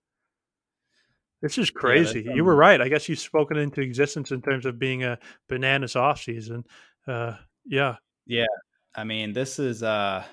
This 1.41 1.57
is 1.57 1.71
crazy. 1.71 2.23
Yeah, 2.25 2.35
you 2.35 2.43
were 2.43 2.55
right. 2.55 2.79
I 2.79 2.87
guess 2.87 3.09
you've 3.09 3.17
spoken 3.17 3.57
into 3.57 3.81
existence 3.81 4.31
in 4.31 4.41
terms 4.43 4.65
of 4.65 4.77
being 4.77 5.03
a 5.03 5.17
bananas 5.49 5.95
off 5.95 6.21
season. 6.21 6.65
Uh, 7.07 7.35
yeah. 7.65 7.95
Yeah. 8.27 8.45
I 8.93 9.03
mean, 9.05 9.33
this 9.33 9.57
is. 9.57 9.81
Uh, 9.81 10.23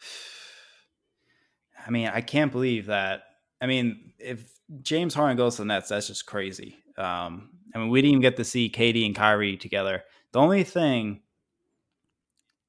I 1.86 1.90
mean, 1.90 2.08
I 2.08 2.20
can't 2.20 2.52
believe 2.52 2.86
that. 2.86 3.22
I 3.60 3.66
mean, 3.66 4.12
if 4.18 4.50
James 4.82 5.14
Harden 5.14 5.36
goes 5.36 5.56
to 5.56 5.62
the 5.62 5.66
Nets, 5.66 5.88
that's 5.88 6.06
just 6.06 6.26
crazy. 6.26 6.76
Um, 6.96 7.50
I 7.74 7.78
mean, 7.78 7.88
we 7.88 8.00
didn't 8.00 8.12
even 8.12 8.22
get 8.22 8.36
to 8.36 8.44
see 8.44 8.70
KD 8.70 9.04
and 9.06 9.14
Kyrie 9.14 9.56
together. 9.56 10.04
The 10.32 10.40
only 10.40 10.64
thing 10.64 11.22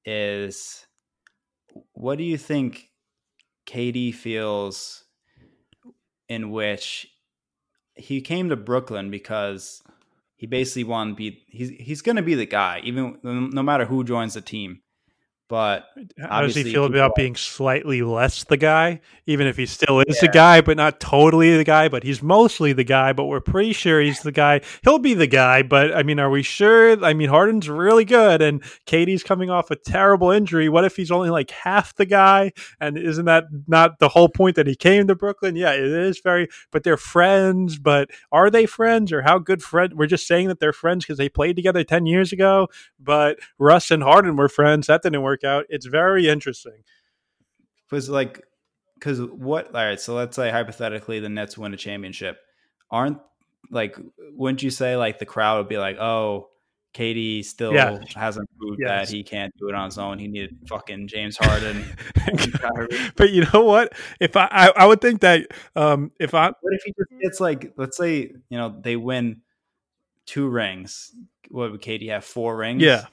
is, 0.05 0.85
what 1.93 2.17
do 2.17 2.23
you 2.23 2.37
think 2.37 2.89
KD 3.67 4.13
feels 4.15 5.03
in 6.27 6.51
which 6.51 7.07
he 7.95 8.21
came 8.21 8.49
to 8.49 8.55
Brooklyn 8.55 9.11
because 9.11 9.83
he 10.35 10.47
basically 10.47 10.85
wanted 10.85 11.11
to 11.11 11.15
be 11.15 11.43
he's 11.47 11.69
he's 11.69 12.01
going 12.01 12.15
to 12.15 12.21
be 12.21 12.35
the 12.35 12.45
guy 12.45 12.81
even 12.83 13.19
no 13.23 13.61
matter 13.61 13.85
who 13.85 14.03
joins 14.03 14.35
the 14.35 14.41
team. 14.41 14.81
But 15.49 15.89
how 16.21 16.41
does 16.41 16.53
he 16.53 16.61
feel 16.61 16.85
about 16.85 17.15
being 17.15 17.35
slightly 17.35 18.03
less 18.03 18.43
the 18.43 18.55
guy, 18.55 19.01
even 19.25 19.47
if 19.47 19.57
he 19.57 19.65
still 19.65 19.99
is 20.01 20.17
yeah. 20.17 20.27
the 20.27 20.31
guy, 20.31 20.61
but 20.61 20.77
not 20.77 20.99
totally 20.99 21.57
the 21.57 21.63
guy? 21.63 21.89
But 21.89 22.03
he's 22.03 22.21
mostly 22.21 22.71
the 22.71 22.83
guy. 22.83 23.13
But 23.13 23.25
we're 23.25 23.39
pretty 23.39 23.73
sure 23.73 23.99
he's 23.99 24.21
the 24.21 24.31
guy. 24.31 24.61
He'll 24.83 24.99
be 24.99 25.15
the 25.15 25.25
guy. 25.25 25.63
But 25.63 25.95
I 25.95 26.03
mean, 26.03 26.19
are 26.19 26.29
we 26.29 26.43
sure? 26.43 27.03
I 27.03 27.13
mean, 27.13 27.29
Harden's 27.29 27.67
really 27.67 28.05
good, 28.05 28.43
and 28.43 28.61
KD's 28.85 29.23
coming 29.23 29.49
off 29.49 29.71
a 29.71 29.75
terrible 29.75 30.29
injury. 30.29 30.69
What 30.69 30.85
if 30.85 30.95
he's 30.95 31.09
only 31.09 31.31
like 31.31 31.49
half 31.49 31.95
the 31.95 32.05
guy? 32.05 32.51
And 32.79 32.95
isn't 32.95 33.25
that 33.25 33.45
not 33.67 33.97
the 33.97 34.09
whole 34.09 34.29
point 34.29 34.55
that 34.55 34.67
he 34.67 34.75
came 34.75 35.07
to 35.07 35.15
Brooklyn? 35.15 35.55
Yeah, 35.55 35.71
it 35.71 35.81
is 35.81 36.21
very. 36.23 36.47
But 36.71 36.83
they're 36.83 36.95
friends. 36.95 37.79
But 37.79 38.11
are 38.31 38.51
they 38.51 38.67
friends, 38.67 39.11
or 39.11 39.23
how 39.23 39.39
good 39.39 39.63
friends? 39.63 39.95
We're 39.95 40.05
just 40.05 40.27
saying 40.27 40.49
that 40.49 40.59
they're 40.59 40.73
friends 40.73 41.05
because 41.05 41.17
they 41.17 41.27
played 41.27 41.55
together 41.55 41.83
ten 41.83 42.05
years 42.05 42.31
ago. 42.31 42.67
But 42.99 43.39
Russ 43.57 43.89
and 43.89 44.03
Harden 44.03 44.35
were 44.35 44.47
friends. 44.47 44.85
That 44.85 45.01
didn't 45.01 45.23
work 45.23 45.38
out. 45.43 45.65
It's 45.69 45.85
very 45.85 46.27
interesting. 46.27 46.83
Because 47.89 48.09
like, 48.09 48.43
because 48.95 49.21
what? 49.21 49.67
All 49.67 49.85
right, 49.85 49.99
so 49.99 50.13
let's 50.13 50.35
say 50.35 50.51
hypothetically 50.51 51.19
the 51.19 51.29
Nets 51.29 51.57
win 51.57 51.73
a 51.73 51.77
championship. 51.77 52.39
Aren't 52.91 53.19
like, 53.71 53.97
wouldn't 54.33 54.63
you 54.63 54.69
say 54.69 54.95
like 54.95 55.19
the 55.19 55.25
crowd 55.25 55.57
would 55.57 55.69
be 55.69 55.77
like, 55.77 55.97
oh, 55.97 56.49
KD 56.93 57.45
still 57.45 57.73
yeah. 57.73 57.99
hasn't 58.15 58.49
proved 58.57 58.79
yes. 58.81 59.09
that 59.09 59.15
he 59.15 59.23
can't 59.23 59.53
do 59.57 59.69
it 59.69 59.75
on 59.75 59.85
his 59.85 59.97
own. 59.97 60.17
He 60.17 60.27
needed 60.27 60.57
fucking 60.67 61.07
James 61.07 61.37
Harden. 61.37 61.85
but 63.15 63.29
you 63.31 63.45
know 63.53 63.63
what? 63.63 63.93
If 64.19 64.35
I, 64.35 64.47
I, 64.51 64.73
I 64.75 64.85
would 64.85 65.01
think 65.01 65.21
that 65.21 65.47
um, 65.75 66.11
if 66.19 66.33
I, 66.33 66.47
what 66.47 66.73
if 66.73 66.83
he 66.83 66.93
just 66.97 67.21
gets 67.21 67.39
like, 67.39 67.73
let's 67.77 67.95
say 67.97 68.31
you 68.49 68.57
know 68.57 68.75
they 68.81 68.95
win 68.95 69.41
two 70.25 70.47
rings. 70.47 71.13
What 71.49 71.71
would 71.71 71.81
KD 71.81 72.09
have? 72.09 72.25
Four 72.25 72.57
rings. 72.57 72.83
Yeah 72.83 73.05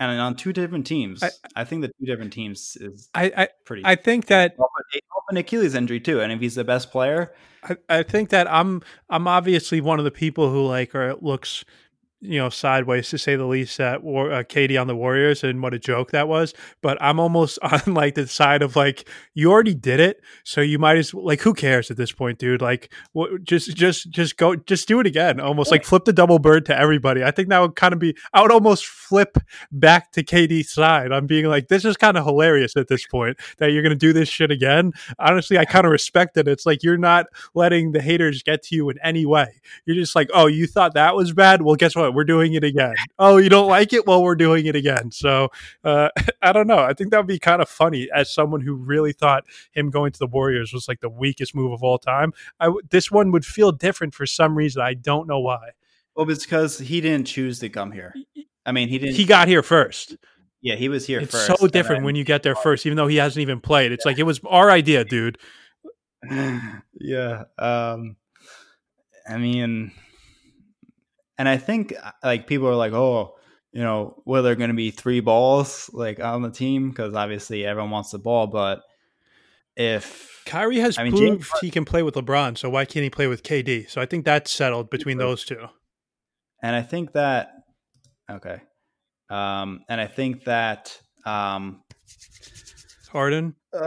and 0.00 0.20
on 0.20 0.34
two 0.34 0.52
different 0.52 0.86
teams. 0.86 1.22
I, 1.22 1.30
I, 1.54 1.64
think 1.64 1.82
the 1.82 1.88
two 1.88 2.06
different 2.06 2.32
teams 2.32 2.76
is 2.80 3.08
I, 3.14 3.32
I 3.36 3.48
pretty. 3.64 3.82
I 3.84 3.94
think 3.94 4.26
that 4.26 4.56
an 5.30 5.36
Achilles 5.36 5.74
injury 5.74 6.00
too, 6.00 6.20
and 6.20 6.32
if 6.32 6.40
he's 6.40 6.56
the 6.56 6.64
best 6.64 6.90
player, 6.90 7.32
I, 7.62 7.76
I 7.88 8.02
think 8.02 8.30
that 8.30 8.50
I'm 8.52 8.82
I'm 9.08 9.26
obviously 9.26 9.80
one 9.80 9.98
of 9.98 10.04
the 10.04 10.10
people 10.10 10.50
who 10.50 10.66
like 10.66 10.94
or 10.94 11.14
looks 11.20 11.64
you 12.20 12.38
know, 12.38 12.50
sideways 12.50 13.08
to 13.08 13.18
say 13.18 13.34
the 13.34 13.46
least 13.46 13.80
at 13.80 14.02
War- 14.02 14.30
uh, 14.30 14.42
KD 14.42 14.78
on 14.80 14.86
the 14.86 14.96
Warriors 14.96 15.42
and 15.42 15.62
what 15.62 15.72
a 15.72 15.78
joke 15.78 16.10
that 16.10 16.28
was. 16.28 16.52
But 16.82 16.98
I'm 17.00 17.18
almost 17.18 17.58
on 17.62 17.94
like 17.94 18.14
the 18.14 18.26
side 18.26 18.62
of 18.62 18.76
like 18.76 19.08
you 19.34 19.50
already 19.50 19.74
did 19.74 20.00
it, 20.00 20.20
so 20.44 20.60
you 20.60 20.78
might 20.78 20.98
as 20.98 21.14
like 21.14 21.40
who 21.40 21.54
cares 21.54 21.90
at 21.90 21.96
this 21.96 22.12
point, 22.12 22.38
dude? 22.38 22.60
Like, 22.60 22.92
what, 23.12 23.42
just 23.44 23.74
just 23.74 24.10
just 24.10 24.36
go, 24.36 24.54
just 24.54 24.86
do 24.86 25.00
it 25.00 25.06
again. 25.06 25.40
Almost 25.40 25.70
like 25.70 25.84
flip 25.84 26.04
the 26.04 26.12
double 26.12 26.38
bird 26.38 26.66
to 26.66 26.78
everybody. 26.78 27.24
I 27.24 27.30
think 27.30 27.48
that 27.48 27.60
would 27.60 27.76
kind 27.76 27.94
of 27.94 27.98
be. 27.98 28.14
I 28.32 28.42
would 28.42 28.52
almost 28.52 28.86
flip 28.86 29.38
back 29.72 30.12
to 30.12 30.22
KD's 30.22 30.70
side. 30.72 31.12
I'm 31.12 31.26
being 31.26 31.46
like, 31.46 31.68
this 31.68 31.84
is 31.84 31.96
kind 31.96 32.18
of 32.18 32.24
hilarious 32.24 32.76
at 32.76 32.88
this 32.88 33.06
point 33.06 33.38
that 33.58 33.72
you're 33.72 33.82
gonna 33.82 33.94
do 33.94 34.12
this 34.12 34.28
shit 34.28 34.50
again. 34.50 34.92
Honestly, 35.18 35.56
I 35.58 35.64
kind 35.64 35.86
of 35.86 35.92
respect 35.92 36.36
it. 36.36 36.46
It's 36.46 36.66
like 36.66 36.82
you're 36.82 36.98
not 36.98 37.26
letting 37.54 37.92
the 37.92 38.02
haters 38.02 38.42
get 38.42 38.62
to 38.64 38.76
you 38.76 38.90
in 38.90 38.98
any 39.02 39.24
way. 39.24 39.60
You're 39.86 39.96
just 39.96 40.14
like, 40.14 40.28
oh, 40.34 40.46
you 40.46 40.66
thought 40.66 40.94
that 40.94 41.16
was 41.16 41.32
bad. 41.32 41.62
Well, 41.62 41.76
guess 41.76 41.96
what? 41.96 42.09
We're 42.14 42.24
doing 42.24 42.54
it 42.54 42.64
again. 42.64 42.94
Oh, 43.18 43.36
you 43.36 43.48
don't 43.48 43.68
like 43.68 43.92
it? 43.92 44.06
Well, 44.06 44.22
we're 44.22 44.34
doing 44.34 44.66
it 44.66 44.76
again. 44.76 45.10
So 45.10 45.48
uh, 45.84 46.08
I 46.42 46.52
don't 46.52 46.66
know. 46.66 46.78
I 46.78 46.92
think 46.92 47.10
that 47.10 47.18
would 47.18 47.26
be 47.26 47.38
kind 47.38 47.62
of 47.62 47.68
funny 47.68 48.08
as 48.14 48.32
someone 48.32 48.60
who 48.60 48.74
really 48.74 49.12
thought 49.12 49.44
him 49.72 49.90
going 49.90 50.12
to 50.12 50.18
the 50.18 50.26
Warriors 50.26 50.72
was 50.72 50.88
like 50.88 51.00
the 51.00 51.08
weakest 51.08 51.54
move 51.54 51.72
of 51.72 51.82
all 51.82 51.98
time. 51.98 52.32
I 52.58 52.72
this 52.90 53.10
one 53.10 53.30
would 53.32 53.44
feel 53.44 53.72
different 53.72 54.14
for 54.14 54.26
some 54.26 54.56
reason. 54.56 54.82
I 54.82 54.94
don't 54.94 55.26
know 55.26 55.40
why. 55.40 55.70
Well, 56.14 56.28
it's 56.30 56.44
because 56.44 56.78
he 56.78 57.00
didn't 57.00 57.26
choose 57.26 57.60
to 57.60 57.68
come 57.68 57.92
here. 57.92 58.14
I 58.66 58.72
mean, 58.72 58.88
he 58.88 58.98
didn't. 58.98 59.16
He 59.16 59.24
got 59.24 59.48
here 59.48 59.62
first. 59.62 60.16
Yeah, 60.62 60.74
he 60.74 60.88
was 60.88 61.06
here 61.06 61.20
it's 61.20 61.32
first. 61.32 61.58
so 61.58 61.66
different 61.68 62.04
when 62.04 62.16
you 62.16 62.24
get 62.24 62.42
there 62.42 62.54
first, 62.54 62.84
even 62.84 62.96
though 62.96 63.06
he 63.06 63.16
hasn't 63.16 63.40
even 63.40 63.60
played. 63.60 63.92
It's 63.92 64.04
yeah. 64.04 64.10
like 64.10 64.18
it 64.18 64.24
was 64.24 64.40
our 64.46 64.70
idea, 64.70 65.04
dude. 65.04 65.38
yeah. 67.00 67.44
Um, 67.58 68.16
I 69.26 69.38
mean, 69.38 69.92
and 71.40 71.48
I 71.48 71.56
think 71.56 71.94
uh, 72.00 72.10
like 72.22 72.46
people 72.46 72.68
are 72.68 72.74
like, 72.74 72.92
oh, 72.92 73.34
you 73.72 73.80
know, 73.80 74.22
were 74.26 74.42
there 74.42 74.56
going 74.56 74.68
to 74.68 74.76
be 74.76 74.90
three 74.90 75.20
balls 75.20 75.88
like 75.94 76.20
on 76.20 76.42
the 76.42 76.50
team? 76.50 76.90
Because 76.90 77.14
obviously 77.14 77.64
everyone 77.64 77.90
wants 77.90 78.10
the 78.10 78.18
ball, 78.18 78.46
but 78.46 78.82
if 79.74 80.42
Kyrie 80.44 80.80
has 80.80 80.98
I 80.98 81.04
mean, 81.04 81.12
proved 81.12 81.44
James, 81.44 81.60
he 81.62 81.70
can 81.70 81.86
play 81.86 82.02
with 82.02 82.14
LeBron, 82.14 82.58
so 82.58 82.68
why 82.68 82.84
can't 82.84 83.04
he 83.04 83.08
play 83.08 83.26
with 83.26 83.42
KD? 83.42 83.88
So 83.88 84.02
I 84.02 84.06
think 84.06 84.26
that's 84.26 84.50
settled 84.50 84.90
between 84.90 85.16
those 85.16 85.46
two. 85.46 85.66
And 86.62 86.76
I 86.76 86.82
think 86.82 87.12
that 87.12 87.52
okay, 88.30 88.60
um, 89.30 89.80
and 89.88 89.98
I 89.98 90.08
think 90.08 90.44
that 90.44 91.00
um, 91.24 91.80
Harden. 93.10 93.54
Uh, 93.72 93.86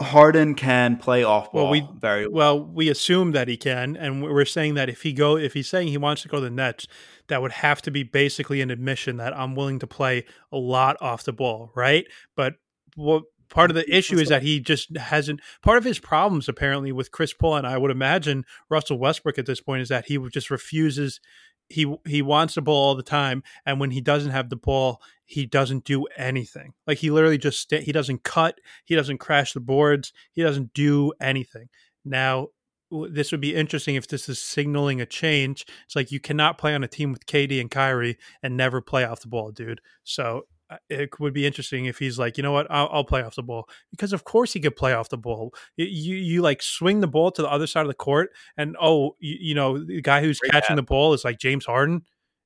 Harden 0.00 0.54
can 0.54 0.96
play 0.96 1.22
off 1.22 1.52
ball 1.52 1.64
well, 1.64 1.70
we, 1.70 1.88
very 1.98 2.26
well. 2.26 2.58
well. 2.58 2.66
We 2.66 2.88
assume 2.88 3.32
that 3.32 3.48
he 3.48 3.56
can, 3.56 3.96
and 3.96 4.22
we're 4.22 4.44
saying 4.44 4.74
that 4.74 4.88
if 4.88 5.02
he 5.02 5.12
go, 5.12 5.36
if 5.36 5.52
he's 5.54 5.68
saying 5.68 5.88
he 5.88 5.98
wants 5.98 6.22
to 6.22 6.28
go 6.28 6.38
to 6.38 6.44
the 6.44 6.50
Nets, 6.50 6.86
that 7.28 7.42
would 7.42 7.52
have 7.52 7.82
to 7.82 7.90
be 7.90 8.02
basically 8.02 8.60
an 8.60 8.70
admission 8.70 9.16
that 9.18 9.36
I'm 9.36 9.54
willing 9.54 9.78
to 9.80 9.86
play 9.86 10.24
a 10.50 10.56
lot 10.56 10.96
off 11.00 11.24
the 11.24 11.32
ball, 11.32 11.70
right? 11.74 12.06
But 12.36 12.54
what 12.96 13.24
part 13.48 13.70
of 13.70 13.74
the 13.74 13.94
issue 13.94 14.18
is 14.18 14.28
that 14.28 14.42
he 14.42 14.60
just 14.60 14.96
hasn't. 14.96 15.40
Part 15.62 15.78
of 15.78 15.84
his 15.84 15.98
problems, 15.98 16.48
apparently, 16.48 16.90
with 16.90 17.10
Chris 17.10 17.32
Paul 17.32 17.56
and 17.56 17.66
I 17.66 17.78
would 17.78 17.90
imagine 17.90 18.44
Russell 18.70 18.98
Westbrook 18.98 19.38
at 19.38 19.46
this 19.46 19.60
point 19.60 19.82
is 19.82 19.88
that 19.90 20.06
he 20.06 20.18
just 20.30 20.50
refuses 20.50 21.20
he 21.68 21.96
he 22.06 22.22
wants 22.22 22.54
the 22.54 22.62
ball 22.62 22.88
all 22.88 22.94
the 22.94 23.02
time, 23.02 23.42
and 23.64 23.80
when 23.80 23.90
he 23.90 24.00
doesn't 24.00 24.30
have 24.32 24.50
the 24.50 24.56
ball, 24.56 25.00
he 25.32 25.46
doesn't 25.46 25.84
do 25.84 26.06
anything. 26.18 26.74
Like 26.86 26.98
he 26.98 27.10
literally 27.10 27.38
just 27.38 27.70
he 27.70 27.90
doesn't 27.90 28.22
cut, 28.22 28.60
he 28.84 28.94
doesn't 28.94 29.16
crash 29.16 29.54
the 29.54 29.60
boards, 29.60 30.12
he 30.32 30.42
doesn't 30.42 30.74
do 30.74 31.12
anything. 31.20 31.68
Now 32.04 32.48
this 32.90 33.32
would 33.32 33.40
be 33.40 33.54
interesting 33.54 33.94
if 33.94 34.06
this 34.06 34.28
is 34.28 34.38
signaling 34.38 35.00
a 35.00 35.06
change. 35.06 35.64
It's 35.86 35.96
like 35.96 36.12
you 36.12 36.20
cannot 36.20 36.58
play 36.58 36.74
on 36.74 36.84
a 36.84 36.88
team 36.88 37.12
with 37.12 37.24
KD 37.24 37.62
and 37.62 37.70
Kyrie 37.70 38.18
and 38.42 38.58
never 38.58 38.82
play 38.82 39.04
off 39.04 39.20
the 39.20 39.28
ball, 39.28 39.50
dude. 39.50 39.80
So 40.04 40.42
uh, 40.68 40.76
it 40.90 41.18
would 41.18 41.32
be 41.32 41.46
interesting 41.46 41.86
if 41.86 41.98
he's 41.98 42.18
like, 42.18 42.36
you 42.36 42.42
know 42.42 42.52
what, 42.52 42.66
I'll, 42.70 42.90
I'll, 42.92 43.04
play 43.04 43.22
off 43.22 43.34
the 43.34 43.42
ball 43.42 43.66
because 43.90 44.12
of 44.12 44.24
course 44.24 44.52
he 44.52 44.60
could 44.60 44.76
play 44.76 44.92
off 44.92 45.08
the 45.08 45.16
ball. 45.16 45.54
You, 45.76 45.86
you, 45.86 46.16
you 46.16 46.42
like 46.42 46.62
swing 46.62 47.00
the 47.00 47.08
ball 47.08 47.30
to 47.30 47.40
the 47.40 47.50
other 47.50 47.66
side 47.66 47.82
of 47.82 47.88
the 47.88 47.94
court, 47.94 48.32
and 48.58 48.76
oh, 48.78 49.16
you, 49.18 49.36
you 49.40 49.54
know 49.54 49.82
the 49.82 50.02
guy 50.02 50.20
who's 50.20 50.40
Great 50.40 50.52
catching 50.52 50.76
the 50.76 50.82
ball 50.82 51.14
is 51.14 51.24
like 51.24 51.38
James 51.38 51.64
Harden, 51.64 52.02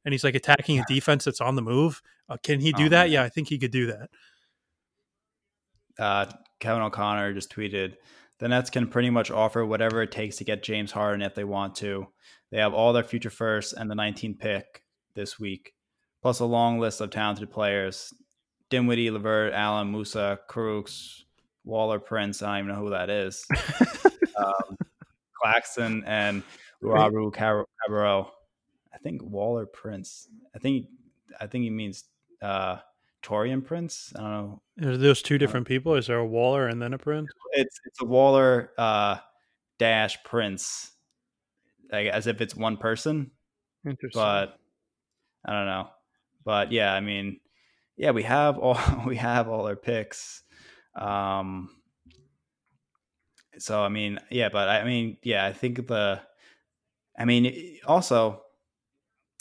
and 0.06 0.12
he's 0.12 0.24
like 0.24 0.36
attacking 0.36 0.78
a 0.78 0.84
defense 0.88 1.24
that's 1.24 1.40
on 1.40 1.56
the 1.56 1.62
move. 1.62 2.00
Uh, 2.28 2.36
can 2.42 2.60
he 2.60 2.72
do 2.72 2.86
oh, 2.86 2.88
that? 2.90 3.04
Man. 3.04 3.10
Yeah, 3.10 3.22
I 3.24 3.28
think 3.28 3.48
he 3.48 3.58
could 3.58 3.72
do 3.72 3.88
that. 3.88 4.08
Uh, 5.98 6.26
Kevin 6.60 6.82
O'Connor 6.82 7.34
just 7.34 7.52
tweeted 7.52 7.96
the 8.38 8.48
Nets 8.48 8.70
can 8.70 8.86
pretty 8.86 9.10
much 9.10 9.30
offer 9.30 9.66
whatever 9.66 10.02
it 10.02 10.12
takes 10.12 10.36
to 10.36 10.44
get 10.44 10.62
James 10.62 10.92
Harden 10.92 11.22
if 11.22 11.34
they 11.34 11.42
want 11.44 11.74
to. 11.76 12.06
They 12.50 12.58
have 12.58 12.72
all 12.72 12.92
their 12.92 13.02
future 13.02 13.30
firsts 13.30 13.72
and 13.72 13.90
the 13.90 13.94
19th 13.96 14.38
pick 14.38 14.84
this 15.14 15.40
week, 15.40 15.72
plus 16.22 16.38
a 16.38 16.44
long 16.44 16.78
list 16.78 17.00
of 17.00 17.10
talented 17.10 17.50
players. 17.50 18.14
Dinwiddie, 18.70 19.10
LeVert, 19.10 19.54
Allen, 19.54 19.90
Musa, 19.90 20.38
Kurucs, 20.48 21.22
Waller, 21.64 21.98
Prince. 21.98 22.42
I 22.42 22.58
don't 22.58 22.66
even 22.66 22.76
know 22.76 22.84
who 22.84 22.90
that 22.90 23.10
is. 23.10 23.44
um, 24.36 24.76
Claxton 25.40 26.04
and 26.06 26.44
Luwawu-Cabarrot. 26.82 28.28
I 28.96 28.98
think 28.98 29.22
Waller 29.22 29.66
Prince. 29.66 30.28
I 30.54 30.58
think 30.58 30.86
I 31.38 31.46
think 31.46 31.64
he 31.64 31.70
means 31.70 32.04
uh, 32.40 32.78
Taurean 33.22 33.62
Prince. 33.62 34.12
I 34.16 34.20
don't 34.20 34.30
know. 34.30 34.62
Are 34.88 34.96
those 34.96 35.20
two 35.20 35.36
different 35.36 35.66
people? 35.66 35.94
Is 35.94 36.06
there 36.06 36.16
a 36.16 36.26
Waller 36.26 36.66
and 36.66 36.80
then 36.80 36.94
a 36.94 36.98
Prince? 36.98 37.28
It's 37.52 37.78
it's 37.84 38.00
a 38.00 38.06
Waller 38.06 38.70
uh, 38.78 39.18
dash 39.78 40.22
Prince, 40.24 40.92
like 41.92 42.06
as 42.06 42.26
if 42.26 42.40
it's 42.40 42.56
one 42.56 42.78
person. 42.78 43.30
Interesting. 43.84 44.20
But 44.20 44.58
I 45.44 45.52
don't 45.52 45.66
know. 45.66 45.90
But 46.44 46.72
yeah, 46.72 46.94
I 46.94 47.00
mean, 47.00 47.40
yeah, 47.96 48.12
we 48.12 48.22
have 48.22 48.58
all 48.58 48.78
we 49.06 49.16
have 49.16 49.48
all 49.48 49.66
our 49.66 49.76
picks. 49.76 50.42
Um, 50.94 51.68
so 53.58 53.82
I 53.82 53.88
mean, 53.88 54.18
yeah, 54.30 54.48
but 54.48 54.68
I 54.68 54.84
mean, 54.84 55.18
yeah, 55.22 55.44
I 55.44 55.52
think 55.52 55.86
the, 55.86 56.20
I 57.18 57.24
mean, 57.24 57.78
also, 57.86 58.42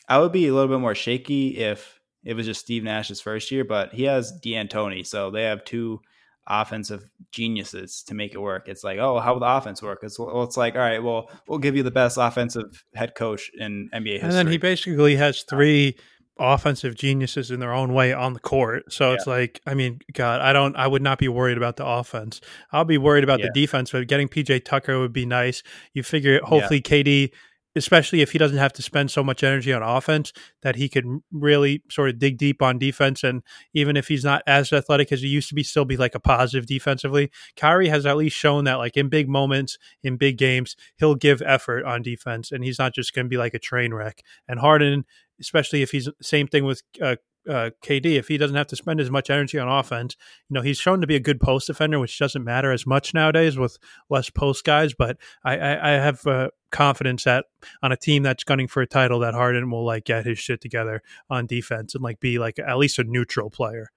I 0.07 0.19
would 0.19 0.31
be 0.31 0.47
a 0.47 0.53
little 0.53 0.69
bit 0.69 0.79
more 0.79 0.95
shaky 0.95 1.57
if 1.57 1.99
it 2.23 2.35
was 2.35 2.45
just 2.45 2.61
Steve 2.61 2.83
Nash's 2.83 3.21
first 3.21 3.51
year, 3.51 3.63
but 3.63 3.93
he 3.93 4.03
has 4.03 4.31
D'Antoni, 4.43 5.05
so 5.05 5.31
they 5.31 5.43
have 5.43 5.63
two 5.63 6.01
offensive 6.47 7.09
geniuses 7.31 8.03
to 8.03 8.13
make 8.13 8.33
it 8.33 8.39
work. 8.39 8.67
It's 8.67 8.83
like, 8.83 8.99
oh, 8.99 9.19
how 9.19 9.33
will 9.33 9.39
the 9.39 9.47
offense 9.47 9.81
work? 9.81 9.99
It's 10.03 10.19
well, 10.19 10.43
it's 10.43 10.57
like, 10.57 10.75
all 10.75 10.81
right, 10.81 11.01
well, 11.01 11.29
we'll 11.47 11.59
give 11.59 11.75
you 11.75 11.83
the 11.83 11.91
best 11.91 12.17
offensive 12.19 12.83
head 12.93 13.15
coach 13.15 13.51
in 13.57 13.89
NBA 13.93 14.13
history. 14.13 14.27
And 14.27 14.31
then 14.31 14.47
he 14.47 14.57
basically 14.57 15.15
has 15.15 15.43
three 15.43 15.95
offensive 16.37 16.95
geniuses 16.95 17.49
in 17.49 17.59
their 17.59 17.73
own 17.73 17.93
way 17.93 18.11
on 18.11 18.33
the 18.33 18.39
court. 18.39 18.91
So 18.91 19.09
yeah. 19.09 19.15
it's 19.15 19.27
like, 19.27 19.61
I 19.65 19.73
mean, 19.73 19.99
God, 20.13 20.41
I 20.41 20.53
don't, 20.53 20.75
I 20.75 20.85
would 20.85 21.01
not 21.01 21.17
be 21.17 21.27
worried 21.27 21.57
about 21.57 21.77
the 21.77 21.85
offense. 21.85 22.41
I'll 22.71 22.85
be 22.85 22.97
worried 22.97 23.23
about 23.23 23.39
yeah. 23.39 23.47
the 23.47 23.61
defense, 23.61 23.91
but 23.91 24.07
getting 24.07 24.27
PJ 24.27 24.65
Tucker 24.65 24.99
would 24.99 25.13
be 25.13 25.25
nice. 25.25 25.63
You 25.93 26.03
figure, 26.03 26.39
hopefully, 26.43 26.83
yeah. 26.85 27.03
KD 27.03 27.31
especially 27.75 28.21
if 28.21 28.31
he 28.31 28.37
doesn't 28.37 28.57
have 28.57 28.73
to 28.73 28.81
spend 28.81 29.11
so 29.11 29.23
much 29.23 29.43
energy 29.43 29.73
on 29.73 29.83
offense, 29.83 30.31
that 30.61 30.75
he 30.75 30.87
could 30.87 31.05
really 31.31 31.83
sort 31.89 32.09
of 32.09 32.19
dig 32.19 32.37
deep 32.37 32.61
on 32.61 32.77
defense. 32.77 33.23
And 33.23 33.43
even 33.73 33.97
if 33.97 34.07
he's 34.07 34.23
not 34.23 34.43
as 34.47 34.71
athletic 34.71 35.11
as 35.11 35.21
he 35.21 35.27
used 35.27 35.49
to 35.49 35.55
be, 35.55 35.63
still 35.63 35.85
be 35.85 35.97
like 35.97 36.15
a 36.15 36.19
positive 36.19 36.65
defensively. 36.65 37.29
Kyrie 37.55 37.89
has 37.89 38.05
at 38.05 38.17
least 38.17 38.35
shown 38.35 38.63
that, 38.65 38.75
like 38.75 38.97
in 38.97 39.09
big 39.09 39.27
moments, 39.27 39.77
in 40.03 40.17
big 40.17 40.37
games, 40.37 40.75
he'll 40.97 41.15
give 41.15 41.41
effort 41.41 41.83
on 41.85 42.01
defense, 42.01 42.51
and 42.51 42.63
he's 42.63 42.79
not 42.79 42.93
just 42.93 43.13
going 43.13 43.25
to 43.25 43.29
be 43.29 43.37
like 43.37 43.53
a 43.53 43.59
train 43.59 43.93
wreck. 43.93 44.21
And 44.47 44.59
Harden, 44.59 45.05
especially 45.39 45.81
if 45.81 45.91
he's 45.91 46.09
same 46.21 46.47
thing 46.47 46.65
with 46.65 46.81
uh, 47.01 47.17
uh, 47.49 47.69
KD, 47.83 48.17
if 48.17 48.27
he 48.27 48.37
doesn't 48.37 48.55
have 48.55 48.67
to 48.67 48.75
spend 48.75 48.99
as 48.99 49.11
much 49.11 49.29
energy 49.29 49.57
on 49.59 49.67
offense, 49.67 50.15
you 50.49 50.53
know, 50.53 50.61
he's 50.61 50.77
shown 50.77 51.01
to 51.01 51.07
be 51.07 51.15
a 51.15 51.19
good 51.19 51.39
post 51.39 51.67
defender, 51.67 51.99
which 51.99 52.17
doesn't 52.17 52.43
matter 52.43 52.71
as 52.71 52.85
much 52.85 53.13
nowadays 53.13 53.57
with 53.57 53.77
less 54.09 54.29
post 54.29 54.63
guys. 54.63 54.93
But 54.93 55.17
I, 55.43 55.57
I, 55.57 55.89
I 55.89 55.91
have 55.93 56.25
uh, 56.27 56.49
confidence 56.71 57.23
that 57.23 57.45
on 57.81 57.91
a 57.91 57.97
team 57.97 58.23
that's 58.23 58.43
gunning 58.43 58.67
for 58.67 58.81
a 58.81 58.87
title, 58.87 59.19
that 59.19 59.33
Harden 59.33 59.69
will 59.69 59.85
like 59.85 60.05
get 60.05 60.25
his 60.25 60.39
shit 60.39 60.61
together 60.61 61.01
on 61.29 61.45
defense 61.45 61.95
and 61.95 62.03
like 62.03 62.19
be 62.19 62.39
like 62.39 62.59
at 62.59 62.77
least 62.77 62.99
a 62.99 63.03
neutral 63.03 63.49
player. 63.49 63.91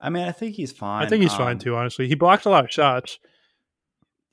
I 0.00 0.10
mean, 0.10 0.24
I 0.24 0.32
think 0.32 0.56
he's 0.56 0.72
fine. 0.72 1.04
I 1.04 1.08
think 1.08 1.22
he's 1.22 1.32
um, 1.32 1.38
fine 1.38 1.58
too. 1.58 1.76
Honestly, 1.76 2.08
he 2.08 2.14
blocks 2.14 2.44
a 2.44 2.50
lot 2.50 2.64
of 2.64 2.72
shots. 2.72 3.18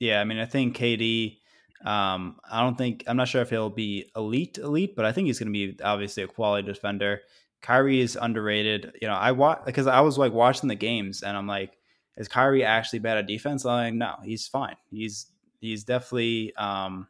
Yeah, 0.00 0.20
I 0.20 0.24
mean, 0.24 0.38
I 0.38 0.46
think 0.46 0.76
KD. 0.76 1.36
Um, 1.84 2.36
I 2.50 2.60
don't 2.60 2.76
think 2.76 3.04
I'm 3.06 3.16
not 3.16 3.28
sure 3.28 3.40
if 3.40 3.50
he'll 3.50 3.70
be 3.70 4.10
elite, 4.14 4.58
elite, 4.58 4.94
but 4.96 5.04
I 5.06 5.12
think 5.12 5.26
he's 5.26 5.38
going 5.38 5.50
to 5.50 5.52
be 5.52 5.78
obviously 5.82 6.22
a 6.22 6.26
quality 6.26 6.66
defender. 6.66 7.22
Kyrie 7.62 8.00
is 8.00 8.16
underrated. 8.20 8.92
You 9.00 9.08
know, 9.08 9.14
I 9.14 9.32
watch 9.32 9.62
because 9.66 9.86
I 9.86 10.00
was 10.00 10.18
like 10.18 10.32
watching 10.32 10.68
the 10.68 10.74
games 10.74 11.22
and 11.22 11.36
I'm 11.36 11.46
like, 11.46 11.76
is 12.16 12.28
Kyrie 12.28 12.64
actually 12.64 13.00
bad 13.00 13.18
at 13.18 13.26
defense? 13.26 13.64
I'm 13.64 13.70
like, 13.72 13.94
no, 13.94 14.14
he's 14.24 14.46
fine. 14.46 14.76
He's 14.90 15.26
he's 15.60 15.84
definitely 15.84 16.54
um, 16.56 17.08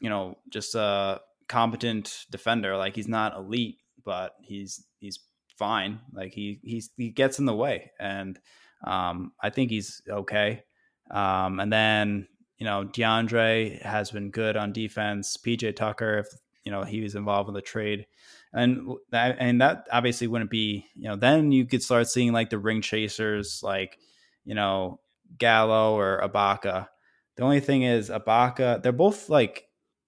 you 0.00 0.08
know, 0.08 0.38
just 0.48 0.74
a 0.74 1.20
competent 1.48 2.26
defender. 2.30 2.76
Like 2.76 2.94
he's 2.94 3.08
not 3.08 3.36
elite, 3.36 3.78
but 4.04 4.34
he's 4.40 4.84
he's 4.98 5.18
fine. 5.58 6.00
Like 6.12 6.32
he 6.32 6.60
he's 6.62 6.90
he 6.96 7.10
gets 7.10 7.38
in 7.38 7.44
the 7.44 7.54
way. 7.54 7.90
And 7.98 8.38
um 8.84 9.32
I 9.40 9.50
think 9.50 9.70
he's 9.70 10.00
okay. 10.08 10.64
Um 11.10 11.60
and 11.60 11.72
then, 11.72 12.28
you 12.58 12.66
know, 12.66 12.84
DeAndre 12.84 13.82
has 13.82 14.10
been 14.10 14.30
good 14.30 14.56
on 14.56 14.72
defense. 14.72 15.36
PJ 15.36 15.76
Tucker, 15.76 16.18
if 16.18 16.28
you 16.64 16.72
know, 16.72 16.82
he 16.82 17.00
was 17.00 17.14
involved 17.14 17.48
in 17.48 17.54
the 17.54 17.60
trade 17.60 18.06
and 18.52 18.88
that 19.10 19.36
and 19.38 19.60
that 19.60 19.86
obviously 19.92 20.26
wouldn't 20.26 20.50
be 20.50 20.86
you 20.96 21.08
know 21.08 21.16
then 21.16 21.52
you 21.52 21.66
could 21.66 21.82
start 21.82 22.08
seeing 22.08 22.32
like 22.32 22.50
the 22.50 22.58
ring 22.58 22.82
chasers 22.82 23.60
like 23.62 23.98
you 24.44 24.54
know 24.54 25.00
Gallo 25.38 25.96
or 25.96 26.20
Ibaka. 26.22 26.88
The 27.36 27.42
only 27.42 27.60
thing 27.60 27.82
is 27.82 28.10
Ibaka, 28.10 28.82
they're 28.82 28.92
both 28.92 29.28
like 29.28 29.64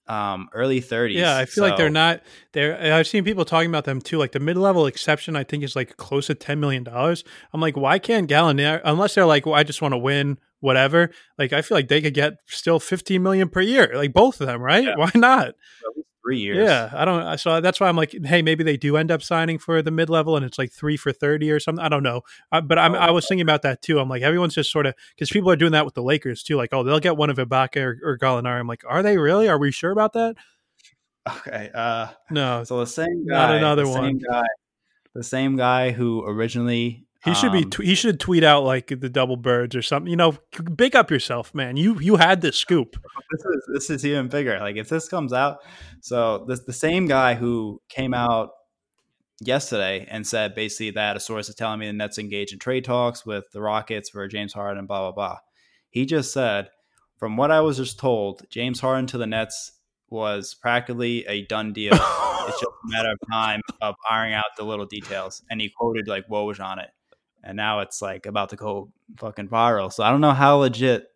um 0.08 0.48
early 0.52 0.80
30s. 0.80 1.14
Yeah, 1.14 1.36
I 1.36 1.44
feel 1.44 1.62
so. 1.62 1.68
like 1.68 1.76
they're 1.76 1.88
not 1.88 2.22
they're 2.52 2.94
I've 2.94 3.06
seen 3.06 3.24
people 3.24 3.44
talking 3.44 3.70
about 3.70 3.84
them 3.84 4.00
too. 4.00 4.18
Like 4.18 4.32
the 4.32 4.40
mid-level 4.40 4.86
exception 4.86 5.36
I 5.36 5.44
think 5.44 5.62
is 5.62 5.76
like 5.76 5.96
close 5.96 6.26
to 6.26 6.34
10 6.34 6.58
million 6.58 6.82
dollars. 6.82 7.22
I'm 7.52 7.60
like 7.60 7.76
why 7.76 7.98
can't 7.98 8.28
Gallinari 8.28 8.80
unless 8.84 9.14
they're 9.14 9.26
like 9.26 9.46
well, 9.46 9.54
I 9.54 9.62
just 9.62 9.80
want 9.80 9.92
to 9.92 9.98
win 9.98 10.38
whatever. 10.60 11.10
Like 11.38 11.52
I 11.52 11.62
feel 11.62 11.76
like 11.76 11.88
they 11.88 12.00
could 12.02 12.14
get 12.14 12.34
still 12.46 12.80
15 12.80 13.22
million 13.22 13.48
per 13.48 13.60
year. 13.60 13.92
Like 13.94 14.12
both 14.12 14.40
of 14.40 14.48
them, 14.48 14.60
right? 14.60 14.84
Yeah. 14.84 14.96
Why 14.96 15.10
not? 15.14 15.54
Three 16.24 16.38
years. 16.38 16.58
Yeah, 16.58 16.90
I 16.92 17.04
don't. 17.04 17.38
So 17.38 17.60
that's 17.60 17.80
why 17.80 17.88
I'm 17.88 17.96
like, 17.96 18.14
hey, 18.24 18.42
maybe 18.42 18.64
they 18.64 18.76
do 18.76 18.96
end 18.96 19.10
up 19.10 19.22
signing 19.22 19.58
for 19.58 19.82
the 19.82 19.90
mid 19.90 20.08
level, 20.10 20.36
and 20.36 20.44
it's 20.44 20.58
like 20.58 20.72
three 20.72 20.96
for 20.96 21.12
thirty 21.12 21.50
or 21.50 21.60
something. 21.60 21.84
I 21.84 21.88
don't 21.88 22.02
know, 22.02 22.22
uh, 22.50 22.60
but 22.60 22.78
I'm, 22.78 22.94
oh, 22.94 22.98
I 22.98 23.10
was 23.10 23.26
thinking 23.26 23.42
about 23.42 23.62
that 23.62 23.82
too. 23.82 23.98
I'm 23.98 24.08
like, 24.08 24.22
everyone's 24.22 24.54
just 24.54 24.70
sort 24.70 24.86
of 24.86 24.94
because 25.14 25.30
people 25.30 25.50
are 25.50 25.56
doing 25.56 25.72
that 25.72 25.84
with 25.84 25.94
the 25.94 26.02
Lakers 26.02 26.42
too. 26.42 26.56
Like, 26.56 26.70
oh, 26.72 26.82
they'll 26.82 27.00
get 27.00 27.16
one 27.16 27.30
of 27.30 27.36
Ibaka 27.36 27.82
or, 27.82 28.00
or 28.02 28.18
Gallinari. 28.18 28.60
I'm 28.60 28.66
like, 28.66 28.82
are 28.88 29.02
they 29.02 29.18
really? 29.18 29.48
Are 29.48 29.58
we 29.58 29.70
sure 29.70 29.90
about 29.90 30.12
that? 30.14 30.36
Okay. 31.28 31.70
Uh, 31.74 32.08
no. 32.30 32.64
So 32.64 32.80
the 32.80 32.86
same 32.86 33.26
guy, 33.26 33.34
not 33.34 33.54
another 33.56 33.86
one. 33.86 34.18
Guy, 34.18 34.42
the 35.14 35.22
same 35.22 35.56
guy 35.56 35.92
who 35.92 36.24
originally 36.24 37.06
he 37.24 37.34
should 37.34 37.52
be. 37.52 37.62
Um, 37.62 37.70
he 37.80 37.94
should 37.94 38.18
tweet 38.18 38.42
out 38.42 38.64
like 38.64 38.88
the 38.88 39.08
double 39.08 39.36
birds 39.36 39.76
or 39.76 39.82
something. 39.82 40.10
You 40.10 40.16
know, 40.16 40.36
big 40.74 40.96
up 40.96 41.10
yourself, 41.10 41.54
man. 41.54 41.76
You 41.76 42.00
you 42.00 42.16
had 42.16 42.40
this 42.40 42.56
scoop. 42.56 42.96
This 43.30 43.44
is 43.44 43.62
this 43.74 43.90
is 43.90 44.06
even 44.06 44.28
bigger. 44.28 44.58
Like 44.58 44.76
if 44.76 44.88
this 44.88 45.08
comes 45.08 45.32
out, 45.32 45.58
so 46.00 46.44
this 46.48 46.60
the 46.64 46.72
same 46.72 47.06
guy 47.06 47.34
who 47.34 47.80
came 47.88 48.12
out 48.12 48.50
yesterday 49.40 50.04
and 50.10 50.26
said 50.26 50.56
basically 50.56 50.90
that 50.90 51.16
a 51.16 51.20
source 51.20 51.48
is 51.48 51.54
telling 51.54 51.78
me 51.78 51.86
the 51.86 51.92
Nets 51.92 52.18
engaged 52.18 52.52
in 52.52 52.58
trade 52.58 52.84
talks 52.84 53.24
with 53.24 53.44
the 53.52 53.60
Rockets 53.60 54.10
for 54.10 54.26
James 54.26 54.52
Harden 54.52 54.78
and 54.80 54.88
blah 54.88 55.00
blah 55.00 55.12
blah. 55.12 55.38
He 55.90 56.06
just 56.06 56.32
said, 56.32 56.70
from 57.18 57.36
what 57.36 57.52
I 57.52 57.60
was 57.60 57.76
just 57.76 58.00
told, 58.00 58.42
James 58.50 58.80
Harden 58.80 59.06
to 59.08 59.18
the 59.18 59.28
Nets 59.28 59.78
was 60.10 60.54
practically 60.54 61.24
a 61.26 61.46
done 61.46 61.72
deal. 61.72 61.92
it's 62.48 62.60
just 62.60 62.64
a 62.64 62.88
matter 62.88 63.12
of 63.12 63.18
time 63.30 63.60
of 63.80 63.94
ironing 64.10 64.34
out 64.34 64.44
the 64.56 64.64
little 64.64 64.86
details. 64.86 65.42
And 65.48 65.60
he 65.60 65.70
quoted 65.70 66.08
like 66.08 66.26
Woj 66.28 66.58
on 66.58 66.80
it 66.80 66.90
and 67.42 67.56
now 67.56 67.80
it's 67.80 68.00
like 68.02 68.26
about 68.26 68.50
to 68.50 68.56
go 68.56 68.90
fucking 69.18 69.48
viral. 69.48 69.92
So 69.92 70.04
I 70.04 70.10
don't 70.10 70.20
know 70.20 70.32
how 70.32 70.58
legit. 70.58 71.08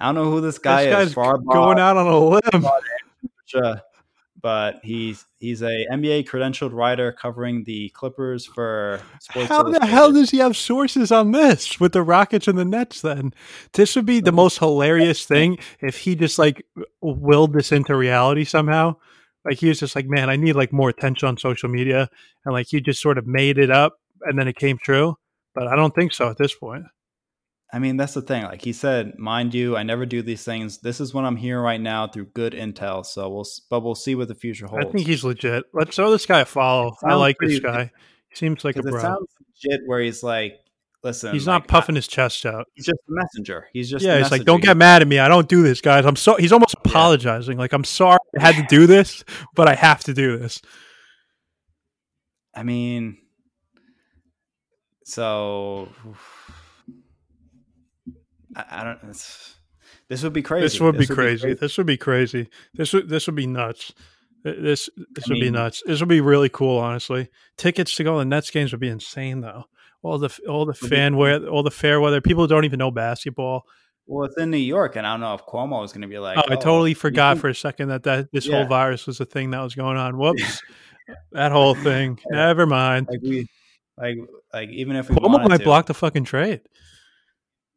I 0.00 0.06
don't 0.06 0.14
know 0.14 0.30
who 0.30 0.40
this 0.40 0.58
guy 0.58 0.86
this 0.86 1.08
is. 1.08 1.14
Far 1.14 1.38
going 1.38 1.78
out 1.78 1.96
on 1.96 2.06
a 2.06 2.18
limb. 2.18 3.80
But 4.40 4.78
he's 4.84 5.24
he's 5.40 5.62
a 5.62 5.84
NBA 5.90 6.28
credentialed 6.28 6.72
writer 6.72 7.10
covering 7.10 7.64
the 7.64 7.88
Clippers 7.88 8.46
for 8.46 9.00
Sports. 9.20 9.48
How 9.48 9.64
the 9.64 9.84
hell 9.84 10.12
does 10.12 10.30
he 10.30 10.38
have 10.38 10.56
sources 10.56 11.10
on 11.10 11.32
this 11.32 11.80
with 11.80 11.92
the 11.92 12.04
Rockets 12.04 12.46
and 12.46 12.56
the 12.56 12.64
Nets? 12.64 13.00
Then 13.00 13.34
this 13.72 13.96
would 13.96 14.06
be 14.06 14.20
the 14.20 14.30
most 14.30 14.60
hilarious 14.60 15.24
thing 15.26 15.58
if 15.80 15.98
he 15.98 16.14
just 16.14 16.38
like 16.38 16.64
willed 17.00 17.52
this 17.52 17.72
into 17.72 17.96
reality 17.96 18.44
somehow. 18.44 18.94
Like 19.44 19.58
he 19.58 19.68
was 19.68 19.80
just 19.80 19.96
like, 19.96 20.06
man, 20.06 20.30
I 20.30 20.36
need 20.36 20.52
like 20.52 20.72
more 20.72 20.88
attention 20.88 21.26
on 21.26 21.36
social 21.36 21.68
media, 21.68 22.08
and 22.44 22.54
like 22.54 22.68
he 22.68 22.80
just 22.80 23.02
sort 23.02 23.18
of 23.18 23.26
made 23.26 23.58
it 23.58 23.72
up, 23.72 23.98
and 24.22 24.38
then 24.38 24.46
it 24.46 24.54
came 24.54 24.78
true. 24.78 25.16
But 25.54 25.66
I 25.66 25.76
don't 25.76 25.94
think 25.94 26.12
so 26.12 26.28
at 26.28 26.36
this 26.36 26.54
point. 26.54 26.84
I 27.70 27.80
mean, 27.80 27.98
that's 27.98 28.14
the 28.14 28.22
thing. 28.22 28.44
Like 28.44 28.62
he 28.62 28.72
said, 28.72 29.18
mind 29.18 29.52
you, 29.52 29.76
I 29.76 29.82
never 29.82 30.06
do 30.06 30.22
these 30.22 30.42
things. 30.42 30.78
This 30.78 31.00
is 31.00 31.12
what 31.12 31.24
I'm 31.24 31.36
hearing 31.36 31.62
right 31.62 31.80
now 31.80 32.06
through 32.06 32.26
good 32.26 32.54
intel. 32.54 33.04
So 33.04 33.28
we'll, 33.28 33.46
but 33.68 33.80
we'll 33.80 33.94
see 33.94 34.14
what 34.14 34.28
the 34.28 34.34
future 34.34 34.66
holds. 34.66 34.86
I 34.86 34.90
think 34.90 35.06
he's 35.06 35.22
legit. 35.22 35.64
Let's 35.74 35.96
throw 35.96 36.10
this 36.10 36.24
guy 36.24 36.40
a 36.40 36.44
follow. 36.46 36.96
I 37.04 37.14
like 37.14 37.36
this 37.40 37.60
guy. 37.60 37.90
He 38.30 38.36
seems 38.36 38.64
like 38.64 38.76
a 38.76 38.82
bro. 38.82 38.96
It 38.96 39.02
sounds 39.02 39.28
legit. 39.64 39.80
Where 39.84 40.00
he's 40.00 40.22
like, 40.22 40.54
listen, 41.02 41.34
he's 41.34 41.46
not 41.46 41.68
puffing 41.68 41.94
I, 41.94 41.98
his 41.98 42.08
chest 42.08 42.46
out. 42.46 42.68
He's 42.74 42.86
just 42.86 43.00
a 43.06 43.12
messenger. 43.12 43.66
He's 43.74 43.90
just 43.90 44.02
yeah. 44.02 44.16
He's 44.16 44.30
like, 44.30 44.44
don't 44.44 44.62
get 44.62 44.76
mad 44.78 45.02
at 45.02 45.08
me. 45.08 45.18
I 45.18 45.28
don't 45.28 45.48
do 45.48 45.62
this, 45.62 45.82
guys. 45.82 46.06
I'm 46.06 46.16
so. 46.16 46.36
He's 46.36 46.52
almost 46.52 46.74
apologizing. 46.74 47.58
Yeah. 47.58 47.62
Like, 47.62 47.74
I'm 47.74 47.84
sorry 47.84 48.18
I 48.38 48.40
had 48.40 48.54
to 48.56 48.64
do 48.68 48.86
this, 48.86 49.24
but 49.54 49.68
I 49.68 49.74
have 49.74 50.02
to 50.04 50.14
do 50.14 50.38
this. 50.38 50.62
I 52.54 52.62
mean, 52.62 53.18
so 55.08 55.88
I, 58.56 58.64
I 58.70 58.84
don't. 58.84 59.00
this 60.08 60.22
would 60.22 60.32
be 60.32 60.42
crazy. 60.42 60.62
This 60.62 60.80
would, 60.80 60.94
this 60.96 61.08
be, 61.08 61.12
would 61.12 61.16
crazy. 61.16 61.36
be, 61.36 61.40
crazy. 61.40 61.60
This 61.60 61.78
would 61.78 61.86
be 61.86 61.96
crazy. 61.96 62.48
This 62.74 62.92
would 62.92 63.08
this 63.08 63.26
would 63.26 63.36
be 63.36 63.46
nuts. 63.46 63.92
This 64.44 64.88
this 65.10 65.24
I 65.24 65.28
would 65.28 65.34
mean, 65.34 65.40
be 65.40 65.50
nuts. 65.50 65.82
This 65.84 66.00
would 66.00 66.08
be 66.08 66.20
really 66.20 66.48
cool, 66.48 66.78
honestly. 66.78 67.28
Tickets 67.56 67.94
to 67.96 68.04
go 68.04 68.14
to 68.14 68.18
the 68.20 68.24
Nets 68.24 68.50
games 68.50 68.72
would 68.72 68.80
be 68.80 68.88
insane, 68.88 69.40
though 69.40 69.64
all 70.02 70.18
the 70.18 70.38
all 70.48 70.64
the 70.64 70.74
fan 70.74 71.16
weather, 71.16 71.48
all 71.48 71.62
the 71.62 71.70
fair 71.70 72.00
weather. 72.00 72.20
People 72.20 72.46
don't 72.46 72.64
even 72.64 72.78
know 72.78 72.90
basketball. 72.90 73.64
Well, 74.06 74.26
it's 74.26 74.38
in 74.38 74.50
New 74.50 74.56
York, 74.56 74.96
and 74.96 75.06
I 75.06 75.12
don't 75.12 75.20
know 75.20 75.34
if 75.34 75.44
Cuomo 75.44 75.84
is 75.84 75.92
going 75.92 76.02
to 76.02 76.08
be 76.08 76.18
like. 76.18 76.38
Oh, 76.38 76.42
oh 76.48 76.52
I 76.52 76.56
totally 76.56 76.94
forgot 76.94 77.38
for 77.38 77.48
a 77.48 77.54
second 77.54 77.88
that 77.88 78.04
that 78.04 78.32
this 78.32 78.46
yeah. 78.46 78.56
whole 78.56 78.66
virus 78.66 79.06
was 79.06 79.20
a 79.20 79.24
thing 79.24 79.50
that 79.50 79.60
was 79.60 79.74
going 79.74 79.96
on. 79.96 80.16
Whoops, 80.18 80.62
that 81.32 81.52
whole 81.52 81.74
thing. 81.74 82.18
Never 82.30 82.66
mind. 82.66 83.08
Like 83.10 83.20
we, 83.22 83.48
like 83.98 84.18
like 84.52 84.68
even 84.70 84.96
if 84.96 85.08
we 85.08 85.16
Cuomo 85.16 85.48
might 85.48 85.58
to, 85.58 85.64
block 85.64 85.86
the 85.86 85.94
fucking 85.94 86.24
trade. 86.24 86.60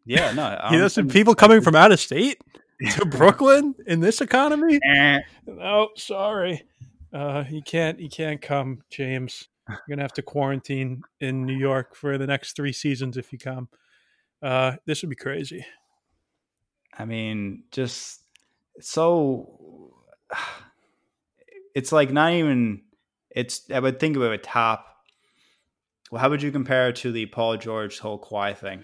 Yeah, 0.06 0.32
no. 0.32 0.60
he 0.70 0.78
doesn't. 0.78 1.10
People 1.10 1.36
coming 1.36 1.62
from 1.62 1.76
out 1.76 1.92
of 1.92 2.00
state 2.00 2.42
to 2.92 3.06
Brooklyn 3.06 3.76
in 3.88 4.00
this 4.00 4.22
economy. 4.22 4.80
Eh. 4.96 5.20
no, 5.46 5.90
sorry. 5.96 6.64
Uh, 7.14 7.44
you 7.50 7.62
can't. 7.62 8.00
You 8.00 8.10
can't 8.10 8.42
come, 8.42 8.84
James. 8.90 9.48
You're 9.68 9.80
gonna 9.90 10.02
have 10.02 10.14
to 10.14 10.22
quarantine 10.22 11.04
in 11.20 11.46
New 11.46 11.58
York 11.58 11.96
for 11.96 12.18
the 12.18 12.28
next 12.28 12.56
three 12.56 12.74
seasons 12.74 13.18
if 13.18 13.32
you 13.32 13.40
come. 13.40 13.70
Uh, 14.42 14.74
this 14.86 15.02
would 15.02 15.10
be 15.10 15.16
crazy. 15.16 15.66
I 16.98 17.06
mean, 17.06 17.64
just 17.72 18.22
so 18.80 19.94
it's 21.76 21.92
like 21.92 22.12
not 22.12 22.34
even. 22.34 22.84
It's 23.30 23.62
I 23.72 23.80
would 23.80 24.00
think 24.00 24.18
of 24.18 24.24
it 24.24 24.32
a 24.32 24.38
top. 24.38 24.91
Well, 26.12 26.22
how 26.22 26.30
would 26.30 26.44
you 26.44 26.52
compare 26.52 26.90
it 26.90 26.98
to 26.98 27.12
the 27.12 27.26
Paul 27.28 27.58
George 27.58 28.00
whole 28.00 28.20
Kawhi 28.20 28.56
thing? 28.56 28.84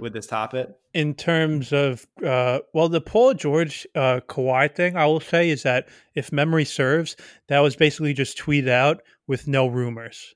Would 0.00 0.12
this 0.12 0.26
top 0.26 0.54
it? 0.54 0.76
In 0.92 1.14
terms 1.14 1.72
of, 1.72 2.06
uh, 2.24 2.58
well, 2.72 2.88
the 2.88 3.00
Paul 3.00 3.34
George 3.34 3.86
uh, 3.94 4.20
Kawhi 4.28 4.74
thing, 4.74 4.96
I 4.96 5.06
will 5.06 5.20
say 5.20 5.50
is 5.50 5.62
that 5.62 5.88
if 6.16 6.32
memory 6.32 6.64
serves, 6.64 7.16
that 7.48 7.60
was 7.60 7.76
basically 7.76 8.12
just 8.12 8.36
tweeted 8.36 8.68
out 8.68 9.02
with 9.28 9.46
no 9.46 9.68
rumors. 9.68 10.34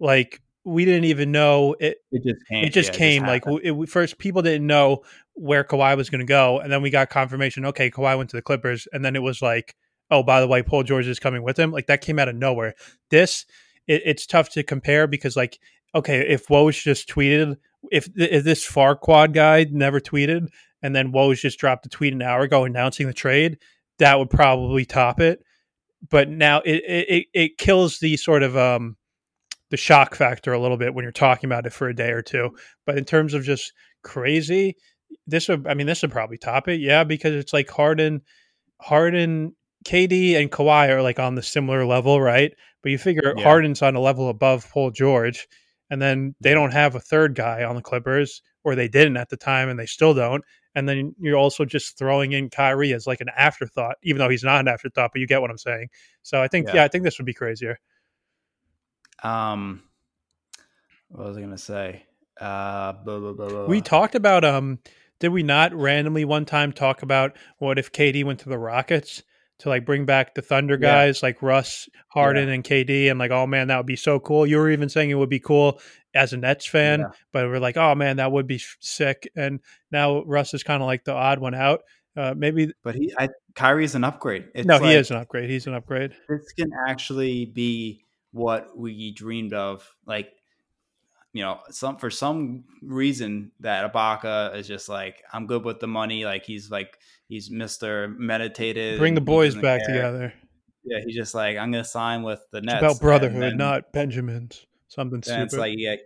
Like 0.00 0.42
we 0.64 0.84
didn't 0.84 1.04
even 1.04 1.30
know 1.30 1.76
it. 1.78 1.98
It 2.10 2.24
just 2.24 2.46
came. 2.48 2.64
It 2.64 2.72
just 2.72 2.92
yeah, 2.92 2.98
came. 2.98 3.24
It 3.24 3.44
just 3.44 3.46
like 3.46 3.64
it, 3.64 3.88
first, 3.88 4.18
people 4.18 4.42
didn't 4.42 4.66
know 4.66 5.02
where 5.34 5.62
Kawhi 5.62 5.96
was 5.96 6.10
going 6.10 6.20
to 6.20 6.26
go, 6.26 6.58
and 6.58 6.72
then 6.72 6.82
we 6.82 6.90
got 6.90 7.08
confirmation. 7.08 7.64
Okay, 7.66 7.88
Kawhi 7.88 8.18
went 8.18 8.30
to 8.30 8.36
the 8.36 8.42
Clippers, 8.42 8.88
and 8.92 9.04
then 9.04 9.14
it 9.14 9.22
was 9.22 9.40
like, 9.40 9.76
oh, 10.10 10.24
by 10.24 10.40
the 10.40 10.48
way, 10.48 10.64
Paul 10.64 10.82
George 10.82 11.06
is 11.06 11.20
coming 11.20 11.44
with 11.44 11.56
him. 11.56 11.70
Like 11.70 11.86
that 11.86 12.00
came 12.00 12.18
out 12.18 12.28
of 12.28 12.34
nowhere. 12.34 12.74
This, 13.10 13.46
it, 13.86 14.02
it's 14.04 14.26
tough 14.26 14.50
to 14.50 14.62
compare 14.62 15.06
because, 15.06 15.36
like, 15.36 15.58
okay, 15.94 16.20
if 16.20 16.48
Woj 16.48 16.82
just 16.82 17.08
tweeted, 17.08 17.56
if, 17.90 18.08
if 18.16 18.44
this 18.44 18.66
Farquad 18.68 19.32
guy 19.32 19.66
never 19.70 20.00
tweeted, 20.00 20.48
and 20.82 20.94
then 20.94 21.12
Woj 21.12 21.40
just 21.40 21.58
dropped 21.58 21.86
a 21.86 21.88
tweet 21.88 22.12
an 22.12 22.22
hour 22.22 22.42
ago 22.42 22.64
announcing 22.64 23.06
the 23.06 23.14
trade, 23.14 23.58
that 23.98 24.18
would 24.18 24.30
probably 24.30 24.84
top 24.84 25.20
it 25.20 25.42
but 26.08 26.28
now 26.28 26.60
it, 26.64 26.82
it 26.86 27.26
it 27.32 27.58
kills 27.58 27.98
the 27.98 28.16
sort 28.16 28.42
of 28.42 28.56
um 28.56 28.96
the 29.70 29.76
shock 29.76 30.14
factor 30.14 30.52
a 30.52 30.60
little 30.60 30.76
bit 30.76 30.94
when 30.94 31.02
you're 31.02 31.12
talking 31.12 31.48
about 31.48 31.66
it 31.66 31.72
for 31.72 31.88
a 31.88 31.94
day 31.94 32.10
or 32.10 32.22
two. 32.22 32.50
But 32.84 32.96
in 32.96 33.04
terms 33.04 33.34
of 33.34 33.42
just 33.42 33.72
crazy, 34.02 34.76
this 35.26 35.48
would 35.48 35.66
I 35.66 35.74
mean 35.74 35.86
this 35.86 36.02
would 36.02 36.12
probably 36.12 36.38
top 36.38 36.68
it, 36.68 36.80
yeah, 36.80 37.04
because 37.04 37.34
it's 37.34 37.52
like 37.52 37.70
Harden, 37.70 38.22
Harden, 38.80 39.54
KD, 39.86 40.34
and 40.40 40.50
Kawhi 40.50 40.88
are 40.88 41.02
like 41.02 41.18
on 41.18 41.34
the 41.34 41.42
similar 41.42 41.84
level, 41.84 42.20
right? 42.20 42.52
But 42.82 42.92
you 42.92 42.98
figure 42.98 43.34
yeah. 43.36 43.42
Harden's 43.42 43.82
on 43.82 43.96
a 43.96 44.00
level 44.00 44.28
above 44.28 44.68
Paul 44.70 44.90
George, 44.90 45.48
and 45.90 46.00
then 46.02 46.34
they 46.40 46.54
don't 46.54 46.72
have 46.72 46.94
a 46.94 47.00
third 47.00 47.34
guy 47.34 47.64
on 47.64 47.76
the 47.76 47.82
Clippers, 47.82 48.42
or 48.64 48.74
they 48.74 48.88
didn't 48.88 49.16
at 49.16 49.28
the 49.28 49.36
time, 49.36 49.68
and 49.68 49.78
they 49.78 49.86
still 49.86 50.14
don't 50.14 50.44
and 50.76 50.86
then 50.86 51.14
you're 51.18 51.38
also 51.38 51.64
just 51.64 51.96
throwing 51.96 52.32
in 52.32 52.50
Kyrie 52.50 52.92
as 52.92 53.06
like 53.06 53.22
an 53.22 53.30
afterthought, 53.34 53.96
even 54.02 54.18
though 54.18 54.28
he's 54.28 54.44
not 54.44 54.60
an 54.60 54.68
afterthought. 54.68 55.10
But 55.12 55.20
you 55.20 55.26
get 55.26 55.40
what 55.40 55.50
I'm 55.50 55.58
saying. 55.58 55.88
So 56.22 56.40
I 56.40 56.48
think, 56.48 56.68
yeah, 56.68 56.76
yeah 56.76 56.84
I 56.84 56.88
think 56.88 57.02
this 57.02 57.18
would 57.18 57.24
be 57.24 57.32
crazier. 57.32 57.80
Um, 59.22 59.82
what 61.08 61.28
was 61.28 61.38
I 61.38 61.40
gonna 61.40 61.56
say? 61.56 62.04
Uh, 62.38 62.92
blah, 62.92 63.18
blah, 63.18 63.32
blah, 63.32 63.66
we 63.66 63.80
talked 63.80 64.14
about 64.14 64.44
um, 64.44 64.78
did 65.18 65.30
we 65.30 65.42
not 65.42 65.72
randomly 65.72 66.26
one 66.26 66.44
time 66.44 66.74
talk 66.74 67.02
about 67.02 67.34
what 67.58 67.78
if 67.78 67.90
KD 67.90 68.22
went 68.24 68.40
to 68.40 68.50
the 68.50 68.58
Rockets? 68.58 69.22
To 69.60 69.68
like 69.68 69.86
bring 69.86 70.04
back 70.04 70.34
the 70.34 70.42
Thunder 70.42 70.76
guys 70.76 71.22
yeah. 71.22 71.28
like 71.28 71.42
Russ, 71.42 71.88
Harden, 72.08 72.48
yeah. 72.48 72.54
and 72.54 72.64
KD, 72.64 73.10
and 73.10 73.18
like, 73.18 73.30
oh 73.30 73.46
man, 73.46 73.68
that 73.68 73.76
would 73.78 73.86
be 73.86 73.96
so 73.96 74.20
cool. 74.20 74.46
You 74.46 74.58
were 74.58 74.70
even 74.70 74.88
saying 74.88 75.10
it 75.10 75.14
would 75.14 75.30
be 75.30 75.40
cool 75.40 75.80
as 76.14 76.32
a 76.32 76.36
Nets 76.36 76.66
fan, 76.66 77.00
yeah. 77.00 77.06
but 77.32 77.46
we're 77.46 77.58
like, 77.58 77.76
oh 77.76 77.94
man, 77.94 78.16
that 78.16 78.32
would 78.32 78.46
be 78.46 78.60
sick. 78.80 79.30
And 79.36 79.60
now 79.90 80.22
Russ 80.24 80.54
is 80.54 80.62
kind 80.62 80.82
of 80.82 80.86
like 80.86 81.04
the 81.04 81.14
odd 81.14 81.38
one 81.38 81.54
out. 81.54 81.82
Uh, 82.16 82.34
maybe, 82.34 82.72
but 82.82 82.94
he, 82.94 83.12
I, 83.18 83.28
Kyrie's 83.54 83.94
an 83.94 84.02
upgrade. 84.02 84.48
It's 84.54 84.66
no, 84.66 84.76
like, 84.76 84.84
he 84.84 84.94
is 84.94 85.10
an 85.10 85.18
upgrade. 85.18 85.50
He's 85.50 85.66
an 85.66 85.74
upgrade. 85.74 86.12
This 86.28 86.50
can 86.58 86.70
actually 86.88 87.44
be 87.44 88.06
what 88.32 88.76
we 88.76 89.12
dreamed 89.12 89.52
of. 89.52 89.86
Like, 90.06 90.30
you 91.36 91.42
know, 91.42 91.60
some 91.70 91.96
for 91.96 92.10
some 92.10 92.64
reason 92.82 93.52
that 93.60 93.92
Ibaka 93.92 94.56
is 94.56 94.66
just 94.66 94.88
like, 94.88 95.22
I'm 95.32 95.46
good 95.46 95.64
with 95.64 95.80
the 95.80 95.86
money. 95.86 96.24
Like 96.24 96.44
he's 96.44 96.70
like 96.70 96.98
he's 97.28 97.50
Mister 97.50 98.08
Meditated. 98.08 98.98
Bring 98.98 99.14
the 99.14 99.20
boys 99.20 99.54
back 99.54 99.84
care. 99.84 99.94
together. 99.94 100.34
Yeah, 100.84 101.00
he's 101.04 101.16
just 101.16 101.34
like, 101.34 101.56
I'm 101.56 101.70
gonna 101.72 101.84
sign 101.84 102.22
with 102.22 102.40
the 102.52 102.60
Nets. 102.60 102.82
It's 102.82 102.82
about 102.82 103.00
brotherhood, 103.00 103.42
then, 103.42 103.56
not 103.56 103.92
Benjamins. 103.92 104.66
Something 104.88 105.22
stupid. 105.22 105.42
It's 105.42 105.54
like 105.54 105.72
you 105.76 105.90
get 105.90 106.00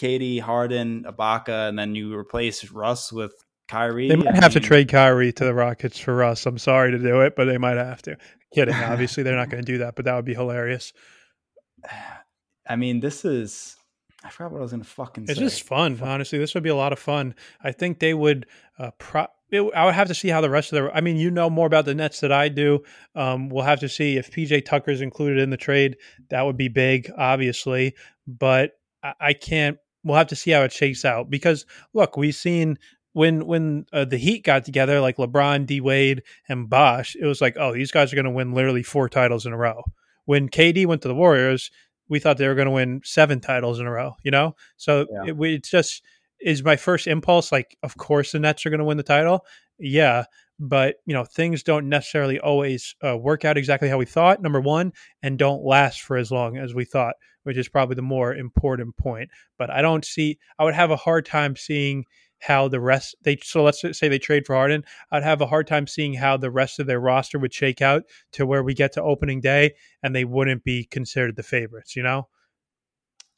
KD, 0.00 0.40
Harden, 0.40 1.04
Ibaka, 1.04 1.68
and 1.68 1.78
then 1.78 1.94
you 1.94 2.14
replace 2.14 2.70
Russ 2.70 3.12
with 3.12 3.34
Kyrie. 3.68 4.08
They 4.08 4.16
might 4.16 4.28
I 4.28 4.34
have 4.36 4.54
mean, 4.54 4.62
to 4.62 4.68
trade 4.68 4.88
Kyrie 4.88 5.32
to 5.32 5.44
the 5.44 5.54
Rockets 5.54 5.98
for 5.98 6.14
Russ. 6.14 6.46
I'm 6.46 6.58
sorry 6.58 6.92
to 6.92 6.98
do 6.98 7.20
it, 7.20 7.36
but 7.36 7.44
they 7.44 7.58
might 7.58 7.76
have 7.76 8.02
to. 8.02 8.16
Kidding. 8.54 8.74
Obviously, 8.82 9.22
they're 9.22 9.36
not 9.36 9.50
going 9.50 9.64
to 9.64 9.72
do 9.72 9.78
that, 9.78 9.94
but 9.96 10.06
that 10.06 10.14
would 10.14 10.24
be 10.24 10.34
hilarious. 10.34 10.92
I 12.68 12.76
mean, 12.76 13.00
this 13.00 13.24
is. 13.24 13.76
I 14.22 14.28
forgot 14.28 14.52
what 14.52 14.58
I 14.58 14.62
was 14.62 14.72
going 14.72 14.82
to 14.82 14.88
fucking 14.88 15.26
say. 15.26 15.32
It's 15.32 15.40
just 15.40 15.62
fun, 15.62 15.98
honestly. 16.02 16.38
This 16.38 16.54
would 16.54 16.62
be 16.62 16.68
a 16.68 16.76
lot 16.76 16.92
of 16.92 16.98
fun. 16.98 17.34
I 17.62 17.72
think 17.72 18.00
they 18.00 18.12
would. 18.12 18.46
Uh, 18.78 18.90
pro- 18.98 19.28
it, 19.50 19.62
I 19.74 19.84
would 19.86 19.94
have 19.94 20.08
to 20.08 20.14
see 20.14 20.28
how 20.28 20.40
the 20.40 20.50
rest 20.50 20.72
of 20.72 20.82
the. 20.82 20.90
I 20.94 21.00
mean, 21.00 21.16
you 21.16 21.30
know 21.30 21.48
more 21.48 21.66
about 21.66 21.86
the 21.86 21.94
Nets 21.94 22.20
than 22.20 22.30
I 22.30 22.48
do. 22.48 22.82
Um, 23.14 23.48
we'll 23.48 23.64
have 23.64 23.80
to 23.80 23.88
see 23.88 24.16
if 24.16 24.30
PJ 24.30 24.66
Tucker's 24.66 25.00
included 25.00 25.38
in 25.38 25.50
the 25.50 25.56
trade. 25.56 25.96
That 26.28 26.42
would 26.42 26.56
be 26.56 26.68
big, 26.68 27.10
obviously. 27.16 27.94
But 28.26 28.72
I, 29.02 29.14
I 29.20 29.32
can't. 29.32 29.78
We'll 30.04 30.16
have 30.16 30.28
to 30.28 30.36
see 30.36 30.50
how 30.50 30.62
it 30.62 30.72
shakes 30.72 31.04
out 31.04 31.30
because 31.30 31.66
look, 31.92 32.16
we've 32.16 32.34
seen 32.34 32.78
when 33.12 33.46
when 33.46 33.86
uh, 33.92 34.04
the 34.04 34.18
Heat 34.18 34.44
got 34.44 34.64
together, 34.64 35.00
like 35.00 35.16
LeBron, 35.16 35.66
D 35.66 35.80
Wade, 35.80 36.22
and 36.48 36.68
Bosh, 36.68 37.16
it 37.16 37.26
was 37.26 37.40
like, 37.40 37.56
oh, 37.58 37.72
these 37.72 37.90
guys 37.90 38.12
are 38.12 38.16
going 38.16 38.24
to 38.24 38.30
win 38.30 38.52
literally 38.52 38.82
four 38.82 39.08
titles 39.08 39.46
in 39.46 39.52
a 39.52 39.56
row. 39.56 39.82
When 40.26 40.48
KD 40.48 40.86
went 40.86 41.02
to 41.02 41.08
the 41.08 41.14
Warriors, 41.14 41.70
we 42.10 42.18
thought 42.18 42.36
they 42.36 42.48
were 42.48 42.54
going 42.54 42.66
to 42.66 42.72
win 42.72 43.00
seven 43.04 43.40
titles 43.40 43.80
in 43.80 43.86
a 43.86 43.90
row. 43.90 44.16
You 44.22 44.32
know, 44.32 44.56
so 44.76 45.06
yeah. 45.10 45.32
it, 45.32 45.36
it's 45.40 45.70
just 45.70 46.02
is 46.40 46.64
my 46.64 46.76
first 46.76 47.06
impulse 47.06 47.52
like, 47.52 47.76
of 47.82 47.96
course 47.96 48.32
the 48.32 48.40
Nets 48.40 48.66
are 48.66 48.70
going 48.70 48.80
to 48.80 48.84
win 48.84 48.96
the 48.96 49.02
title. 49.02 49.44
Yeah, 49.78 50.24
but 50.58 50.96
you 51.06 51.14
know 51.14 51.24
things 51.24 51.62
don't 51.62 51.88
necessarily 51.88 52.38
always 52.38 52.94
uh, 53.02 53.16
work 53.16 53.46
out 53.46 53.56
exactly 53.56 53.88
how 53.88 53.96
we 53.96 54.04
thought. 54.04 54.42
Number 54.42 54.60
one, 54.60 54.92
and 55.22 55.38
don't 55.38 55.64
last 55.64 56.02
for 56.02 56.18
as 56.18 56.30
long 56.30 56.58
as 56.58 56.74
we 56.74 56.84
thought, 56.84 57.14
which 57.44 57.56
is 57.56 57.68
probably 57.68 57.94
the 57.94 58.02
more 58.02 58.34
important 58.34 58.96
point. 58.96 59.30
But 59.58 59.70
I 59.70 59.80
don't 59.80 60.04
see. 60.04 60.38
I 60.58 60.64
would 60.64 60.74
have 60.74 60.90
a 60.90 60.96
hard 60.96 61.24
time 61.24 61.56
seeing 61.56 62.04
how 62.40 62.68
the 62.68 62.80
rest 62.80 63.14
they 63.22 63.36
so 63.42 63.62
let's 63.62 63.82
say 63.92 64.08
they 64.08 64.18
trade 64.18 64.46
for 64.46 64.54
Harden, 64.54 64.84
I'd 65.10 65.22
have 65.22 65.40
a 65.40 65.46
hard 65.46 65.66
time 65.66 65.86
seeing 65.86 66.14
how 66.14 66.36
the 66.36 66.50
rest 66.50 66.78
of 66.78 66.86
their 66.86 67.00
roster 67.00 67.38
would 67.38 67.52
shake 67.52 67.82
out 67.82 68.04
to 68.32 68.46
where 68.46 68.62
we 68.62 68.74
get 68.74 68.92
to 68.92 69.02
opening 69.02 69.40
day 69.40 69.74
and 70.02 70.14
they 70.14 70.24
wouldn't 70.24 70.64
be 70.64 70.84
considered 70.84 71.36
the 71.36 71.42
favorites, 71.42 71.94
you 71.96 72.02
know? 72.02 72.28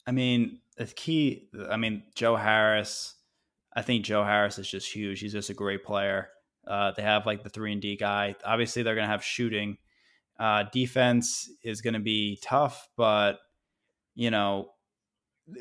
I 0.07 0.11
mean, 0.11 0.59
the 0.77 0.85
key 0.85 1.49
I 1.69 1.77
mean, 1.77 2.03
Joe 2.15 2.35
Harris, 2.35 3.15
I 3.75 3.81
think 3.81 4.05
Joe 4.05 4.23
Harris 4.23 4.57
is 4.59 4.69
just 4.69 4.93
huge. 4.93 5.19
He's 5.19 5.33
just 5.33 5.49
a 5.49 5.53
great 5.53 5.83
player. 5.83 6.29
Uh, 6.65 6.91
they 6.91 7.01
have 7.03 7.25
like 7.25 7.43
the 7.43 7.49
three 7.49 7.73
and 7.73 7.81
D 7.81 7.97
guy. 7.97 8.35
Obviously, 8.45 8.83
they're 8.83 8.95
going 8.95 9.07
to 9.07 9.11
have 9.11 9.23
shooting, 9.23 9.77
Uh, 10.39 10.63
defense 10.71 11.49
is 11.61 11.81
going 11.81 11.93
to 11.93 11.99
be 11.99 12.39
tough, 12.41 12.87
but 12.95 13.39
you 14.15 14.31
know, 14.31 14.69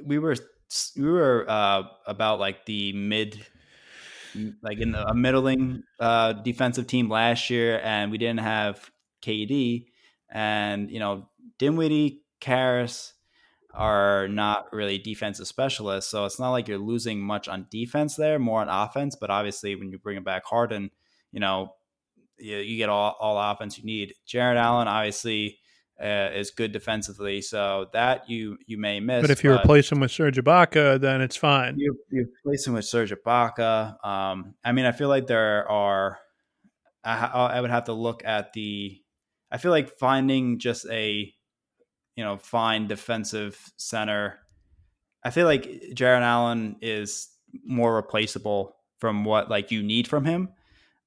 we 0.04 0.18
were 0.18 0.36
we 0.96 1.08
were 1.08 1.44
uh, 1.48 1.82
about 2.06 2.40
like 2.40 2.66
the 2.66 2.92
mid, 2.92 3.44
like 4.62 4.78
in 4.78 4.92
the, 4.92 5.06
a 5.06 5.14
middling 5.14 5.82
uh, 6.00 6.32
defensive 6.32 6.86
team 6.86 7.08
last 7.08 7.50
year, 7.50 7.80
and 7.82 8.10
we 8.10 8.18
didn't 8.18 8.40
have 8.40 8.90
KD, 9.22 9.86
and 10.30 10.90
you 10.90 10.98
know, 10.98 11.28
Dinwiddie, 11.58 12.22
Caris 12.40 13.14
are 13.74 14.28
not 14.28 14.72
really 14.72 14.98
defensive 14.98 15.46
specialists, 15.46 16.10
so 16.10 16.24
it's 16.24 16.38
not 16.38 16.50
like 16.50 16.68
you're 16.68 16.78
losing 16.78 17.20
much 17.20 17.48
on 17.48 17.66
defense 17.70 18.16
there, 18.16 18.38
more 18.38 18.60
on 18.60 18.68
offense. 18.68 19.16
But 19.16 19.30
obviously, 19.30 19.74
when 19.76 19.90
you 19.90 19.98
bring 19.98 20.16
it 20.16 20.24
back 20.24 20.44
Harden, 20.44 20.90
you 21.30 21.40
know, 21.40 21.74
you, 22.38 22.56
you 22.58 22.76
get 22.76 22.88
all 22.88 23.16
all 23.20 23.38
offense 23.38 23.78
you 23.78 23.84
need. 23.84 24.14
Jarrett 24.26 24.58
Allen, 24.58 24.88
obviously 24.88 25.58
uh, 26.02 26.30
is 26.34 26.50
good 26.50 26.72
defensively, 26.72 27.40
so 27.40 27.88
that 27.92 28.28
you 28.28 28.58
you 28.66 28.78
may 28.78 29.00
miss. 29.00 29.22
But 29.22 29.30
if 29.30 29.44
you 29.44 29.52
replace 29.52 29.90
him 29.92 30.00
with 30.00 30.10
Serge 30.10 30.36
Ibaka, 30.36 31.00
then 31.00 31.20
it's 31.20 31.36
fine. 31.36 31.78
You, 31.78 31.96
you 32.10 32.26
replace 32.44 32.66
him 32.66 32.74
with 32.74 32.84
Serge 32.84 33.12
Ibaka. 33.12 34.04
Um, 34.04 34.54
I 34.64 34.72
mean, 34.72 34.84
I 34.84 34.92
feel 34.92 35.08
like 35.08 35.26
there 35.26 35.68
are. 35.70 36.18
I, 37.04 37.26
I 37.26 37.60
would 37.60 37.70
have 37.70 37.84
to 37.84 37.92
look 37.92 38.24
at 38.24 38.52
the. 38.52 39.00
I 39.50 39.58
feel 39.58 39.70
like 39.70 39.98
finding 39.98 40.58
just 40.58 40.86
a, 40.90 41.32
you 42.16 42.24
know, 42.24 42.36
fine 42.38 42.86
defensive 42.86 43.58
center. 43.76 44.38
I 45.24 45.30
feel 45.30 45.46
like 45.46 45.92
Jarrett 45.94 46.22
Allen 46.22 46.76
is 46.80 47.28
more 47.64 47.94
replaceable 47.94 48.76
from 48.98 49.24
what 49.24 49.50
like 49.50 49.70
you 49.70 49.82
need 49.82 50.08
from 50.08 50.24
him. 50.24 50.48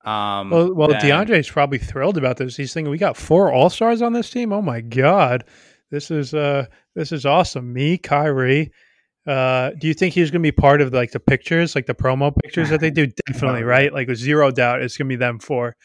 Um, 0.05 0.51
well, 0.51 0.73
well, 0.73 0.87
then, 0.89 1.01
DeAndre's 1.01 1.49
probably 1.49 1.79
thrilled 1.79 2.17
about 2.17 2.37
this. 2.37 2.55
He's 2.55 2.73
thinking, 2.73 2.91
"We 2.91 2.99
got 2.99 3.17
four 3.17 3.51
All 3.51 3.69
Stars 3.69 4.01
on 4.01 4.13
this 4.13 4.29
team. 4.29 4.53
Oh 4.53 4.61
my 4.61 4.81
god, 4.81 5.43
this 5.89 6.11
is 6.11 6.33
uh, 6.33 6.67
this 6.93 7.11
is 7.11 7.25
awesome." 7.25 7.73
Me, 7.73 7.97
Kyrie. 7.97 8.71
Uh, 9.25 9.71
do 9.79 9.87
you 9.87 9.95
think 9.95 10.13
he's 10.13 10.29
going 10.29 10.43
to 10.43 10.47
be 10.47 10.51
part 10.51 10.81
of 10.81 10.93
like 10.93 11.11
the 11.11 11.19
pictures, 11.19 11.73
like 11.73 11.87
the 11.87 11.95
promo 11.95 12.31
pictures 12.43 12.69
that 12.69 12.79
they 12.79 12.91
do? 12.91 13.07
Definitely, 13.27 13.63
right? 13.63 13.91
Like 13.91 14.07
with 14.07 14.19
zero 14.19 14.51
doubt, 14.51 14.83
it's 14.83 14.95
going 14.95 15.09
to 15.09 15.13
be 15.13 15.15
them 15.15 15.39
four. 15.39 15.75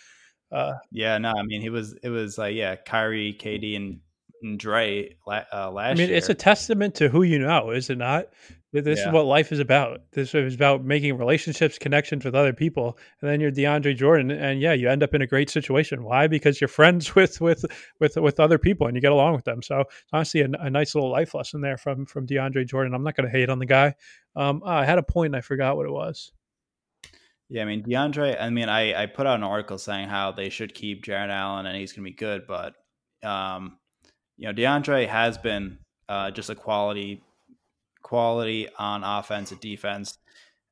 Uh, 0.53 0.75
yeah, 0.91 1.17
no, 1.17 1.31
I 1.31 1.43
mean, 1.45 1.63
he 1.63 1.71
was. 1.71 1.95
It 2.03 2.11
was 2.11 2.37
like, 2.37 2.55
yeah, 2.55 2.77
Kyrie, 2.77 3.37
KD, 3.41 3.77
and, 3.77 4.01
and 4.43 4.59
Dre 4.59 5.17
uh, 5.27 5.71
last. 5.71 5.93
I 5.93 5.95
mean, 5.95 6.09
year. 6.09 6.19
it's 6.19 6.29
a 6.29 6.35
testament 6.35 6.97
to 6.97 7.09
who 7.09 7.23
you 7.23 7.39
know, 7.39 7.71
is 7.71 7.89
it 7.89 7.97
not? 7.97 8.27
This 8.73 9.01
yeah. 9.01 9.09
is 9.09 9.13
what 9.13 9.25
life 9.25 9.51
is 9.51 9.59
about. 9.59 10.01
This 10.13 10.33
is 10.33 10.55
about 10.55 10.85
making 10.85 11.19
relationships, 11.19 11.77
connections 11.77 12.25
with 12.25 12.37
other 12.37 12.53
people, 12.53 12.97
and 13.21 13.29
then 13.29 13.41
you're 13.41 13.51
DeAndre 13.51 13.97
Jordan, 13.97 14.31
and 14.31 14.61
yeah, 14.61 14.73
you 14.73 14.89
end 14.89 15.03
up 15.03 15.13
in 15.13 15.23
a 15.23 15.27
great 15.27 15.51
situation. 15.51 16.05
Why? 16.05 16.29
Because 16.29 16.61
you're 16.61 16.69
friends 16.69 17.15
with 17.17 17.41
with 17.41 17.65
with 17.99 18.17
with 18.17 18.39
other 18.39 18.59
people, 18.59 18.87
and 18.87 18.95
you 18.95 19.01
get 19.01 19.11
along 19.11 19.35
with 19.35 19.45
them. 19.45 19.61
So 19.61 19.85
honestly, 20.13 20.43
a, 20.43 20.49
a 20.61 20.71
nice 20.71 20.95
little 20.95 21.11
life 21.11 21.35
lesson 21.35 21.61
there 21.61 21.77
from 21.77 22.07
from 22.07 22.29
DeAndre 22.29 22.65
Jordan. 22.65 22.95
I'm 22.95 23.03
not 23.03 23.17
going 23.17 23.29
to 23.29 23.37
hate 23.37 23.51
on 23.51 23.59
the 23.59 23.67
guy. 23.67 23.95
Um, 24.37 24.63
oh, 24.65 24.71
I 24.71 24.85
had 24.85 24.99
a 24.99 25.03
point, 25.03 25.31
and 25.31 25.37
I 25.37 25.41
forgot 25.41 25.77
what 25.77 25.87
it 25.87 25.93
was. 25.93 26.31
Yeah, 27.49 27.63
I 27.63 27.65
mean 27.65 27.83
DeAndre. 27.83 28.41
I 28.41 28.51
mean, 28.51 28.69
I 28.69 29.03
I 29.03 29.07
put 29.07 29.27
out 29.27 29.35
an 29.35 29.43
article 29.43 29.79
saying 29.79 30.09
how 30.09 30.31
they 30.31 30.49
should 30.49 30.75
keep 30.75 31.03
Jarrett 31.03 31.31
Allen, 31.31 31.67
and 31.67 31.77
he's 31.77 31.93
going 31.93 32.05
to 32.05 32.11
be 32.11 32.17
good, 32.17 32.47
but 32.47 32.75
um, 33.25 33.79
you 34.37 34.47
know, 34.47 34.55
DeAndre 34.55 35.09
has 35.09 35.39
been 35.39 35.79
uh, 36.09 36.31
just 36.31 36.51
a 36.51 36.55
quality 36.55 37.23
quality 38.11 38.69
on 38.77 39.05
offense 39.05 39.53
and 39.53 39.61
defense. 39.61 40.19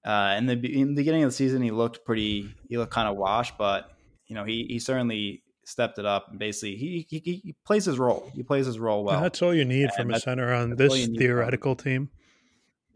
Uh, 0.04 0.34
in 0.36 0.46
the 0.46 0.54
in 0.54 0.88
the 0.88 0.96
beginning 0.96 1.22
of 1.22 1.30
the 1.30 1.34
season, 1.36 1.62
he 1.62 1.70
looked 1.70 2.04
pretty. 2.04 2.52
He 2.68 2.76
looked 2.76 2.92
kind 2.92 3.08
of 3.08 3.16
washed, 3.16 3.56
but 3.56 3.92
you 4.26 4.34
know 4.34 4.44
he 4.44 4.66
he 4.68 4.80
certainly 4.80 5.42
stepped 5.64 5.98
it 5.98 6.06
up 6.06 6.28
and 6.30 6.38
basically 6.38 6.76
he 6.76 7.06
he, 7.08 7.18
he 7.18 7.54
plays 7.64 7.84
his 7.84 7.98
role. 7.98 8.28
He 8.34 8.42
plays 8.42 8.66
his 8.66 8.78
role 8.78 9.04
well. 9.04 9.16
And 9.16 9.24
that's 9.24 9.40
all 9.40 9.54
you 9.54 9.64
need 9.64 9.84
and 9.84 9.92
from 9.92 10.10
a 10.10 10.18
center 10.18 10.52
on 10.52 10.74
this 10.76 11.06
theoretical 11.06 11.76
team. 11.76 12.10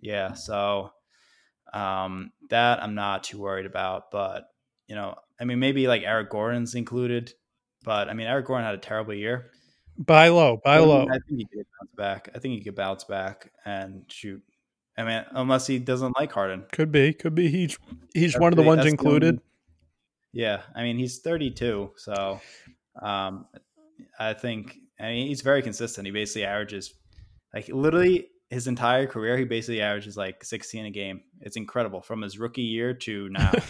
Yeah, 0.00 0.32
so 0.32 0.90
um, 1.72 2.32
that 2.50 2.82
I'm 2.82 2.96
not 2.96 3.24
too 3.24 3.38
worried 3.38 3.66
about, 3.66 4.10
but 4.10 4.48
you 4.88 4.96
know, 4.96 5.14
I 5.40 5.44
mean, 5.44 5.60
maybe 5.60 5.86
like 5.86 6.02
Eric 6.02 6.30
Gordon's 6.30 6.74
included, 6.74 7.32
but 7.84 8.08
I 8.08 8.14
mean, 8.14 8.26
Eric 8.26 8.46
Gordon 8.46 8.66
had 8.66 8.74
a 8.74 8.78
terrible 8.78 9.14
year. 9.14 9.52
Buy 9.98 10.28
low, 10.28 10.60
buy 10.64 10.78
low. 10.78 11.06
I 11.08 11.18
think 11.28 11.38
he 11.38 11.44
could 11.44 11.66
bounce 11.78 11.94
back. 11.96 12.28
I 12.34 12.38
think 12.38 12.54
he 12.54 12.64
could 12.64 12.74
bounce 12.74 13.04
back 13.04 13.52
and 13.64 14.04
shoot. 14.08 14.42
I 14.96 15.04
mean, 15.04 15.24
unless 15.32 15.66
he 15.66 15.78
doesn't 15.78 16.16
like 16.18 16.32
Harden. 16.32 16.64
Could 16.72 16.92
be, 16.92 17.12
could 17.12 17.34
be. 17.34 17.48
He's 17.48 17.78
he's 18.14 18.32
that's 18.32 18.40
one 18.40 18.52
of 18.52 18.56
the, 18.56 18.62
ones 18.62 18.84
included. 18.84 19.40
Yeah, 20.32 20.62
I 20.74 20.82
mean, 20.82 20.98
he's 20.98 21.18
32, 21.20 21.92
so 21.96 22.40
um, 23.00 23.46
I 24.18 24.32
think 24.34 24.76
I 24.98 25.04
mean 25.04 25.28
he's 25.28 25.42
very 25.42 25.62
consistent. 25.62 26.06
He 26.06 26.12
basically 26.12 26.44
averages 26.44 26.94
like 27.54 27.68
literally 27.68 28.28
his 28.50 28.66
entire 28.66 29.06
career. 29.06 29.36
He 29.38 29.44
basically 29.44 29.80
averages 29.80 30.16
like 30.16 30.44
16 30.44 30.86
a 30.86 30.90
game. 30.90 31.22
It's 31.40 31.56
incredible 31.56 32.02
from 32.02 32.22
his 32.22 32.38
rookie 32.38 32.62
year 32.62 32.94
to 32.94 33.28
now. 33.30 33.52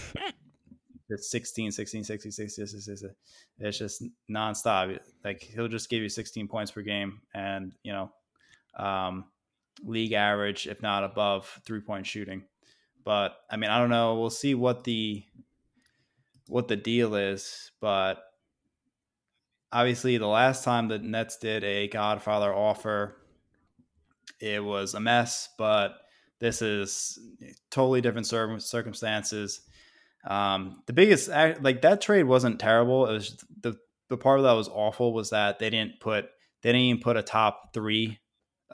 it's 1.13 1.31
16, 1.31 1.71
16, 1.71 2.05
16, 2.05 2.33
16, 2.33 2.67
16, 2.67 3.11
It's 3.59 3.79
just 3.79 4.05
nonstop. 4.31 4.99
Like 5.25 5.43
he'll 5.43 5.69
just 5.69 5.91
give 5.91 6.03
you 6.03 6.09
16 6.09 6.49
points 6.49 6.71
per 6.71 6.83
game 6.83 7.21
and, 7.35 7.73
you 7.83 7.93
know, 7.93 8.11
um, 8.77 9.27
league 9.85 10.13
average, 10.13 10.67
if 10.67 10.83
not 10.83 11.05
above 11.05 11.61
three 11.65 11.81
point 11.81 12.07
shooting. 12.07 12.45
But 13.05 13.37
I 13.51 13.57
mean, 13.57 13.71
I 13.71 13.79
don't 13.79 13.91
know. 13.91 14.19
We'll 14.19 14.31
see 14.31 14.55
what 14.55 14.85
the, 14.85 15.25
what 16.49 16.69
the 16.69 16.77
deal 16.77 17.15
is, 17.15 17.71
but 17.81 18.23
obviously 19.73 20.19
the 20.19 20.27
last 20.27 20.65
time 20.65 20.89
the 20.89 20.99
Nets 20.99 21.37
did 21.37 21.65
a 21.65 21.89
Godfather 21.89 22.55
offer, 22.55 23.17
it 24.41 24.63
was 24.63 24.95
a 24.95 25.01
mess, 25.01 25.49
but 25.59 25.95
this 26.39 26.63
is 26.63 27.19
totally 27.71 28.01
different 28.01 28.27
circumstances 28.27 29.61
um, 30.25 30.83
the 30.87 30.93
biggest 30.93 31.29
like 31.29 31.83
that 31.83 32.01
trade 32.01 32.25
wasn't 32.25 32.61
terrible. 32.61 33.07
It 33.07 33.13
was 33.13 33.45
the 33.61 33.77
the 34.09 34.17
part 34.17 34.43
that 34.43 34.53
was 34.53 34.69
awful 34.69 35.13
was 35.13 35.31
that 35.31 35.59
they 35.59 35.71
didn't 35.71 36.01
put 36.01 36.27
they 36.63 36.71
didn't 36.71 36.83
even 36.83 37.03
put 37.03 37.17
a 37.17 37.23
top 37.23 37.75
three 37.75 38.19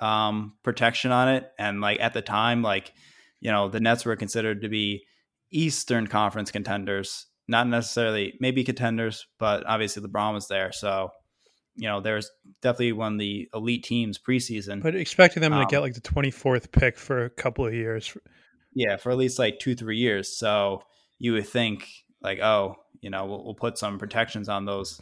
um, 0.01 0.55
protection 0.63 1.11
on 1.11 1.29
it, 1.29 1.51
and 1.59 1.81
like 1.81 2.01
at 2.01 2.13
the 2.13 2.23
time, 2.23 2.63
like 2.63 2.93
you 3.41 3.51
know 3.51 3.69
the 3.69 3.81
Nets 3.81 4.05
were 4.05 4.17
considered 4.17 4.63
to 4.63 4.69
be 4.69 5.05
Eastern 5.51 6.07
Conference 6.07 6.51
contenders, 6.51 7.27
not 7.47 7.67
necessarily 7.67 8.35
maybe 8.41 8.63
contenders, 8.63 9.27
but 9.39 9.65
obviously 9.67 10.03
LeBron 10.03 10.35
was 10.35 10.49
there, 10.49 10.71
so 10.71 11.11
you 11.77 11.89
know 11.89 12.01
there's 12.03 12.31
definitely 12.61 12.93
one 12.93 13.15
of 13.15 13.19
the 13.21 13.49
elite 13.55 13.85
teams 13.85 14.19
preseason. 14.19 14.83
But 14.83 14.97
expecting 14.97 15.41
them 15.41 15.55
um, 15.55 15.61
to 15.61 15.71
get 15.71 15.81
like 15.81 15.95
the 15.95 16.03
24th 16.03 16.71
pick 16.73 16.99
for 16.99 17.25
a 17.25 17.31
couple 17.31 17.67
of 17.67 17.73
years. 17.73 18.15
Yeah, 18.75 18.99
for 18.99 19.11
at 19.11 19.17
least 19.17 19.39
like 19.39 19.61
two 19.61 19.75
three 19.75 19.97
years. 19.97 20.37
So 20.37 20.83
you 21.19 21.33
would 21.33 21.47
think 21.47 21.89
like, 22.21 22.41
oh, 22.41 22.77
you 23.01 23.11
know, 23.11 23.27
we'll, 23.27 23.45
we'll 23.45 23.55
put 23.55 23.79
some 23.79 23.99
protections 23.99 24.49
on 24.49 24.65
those 24.65 25.01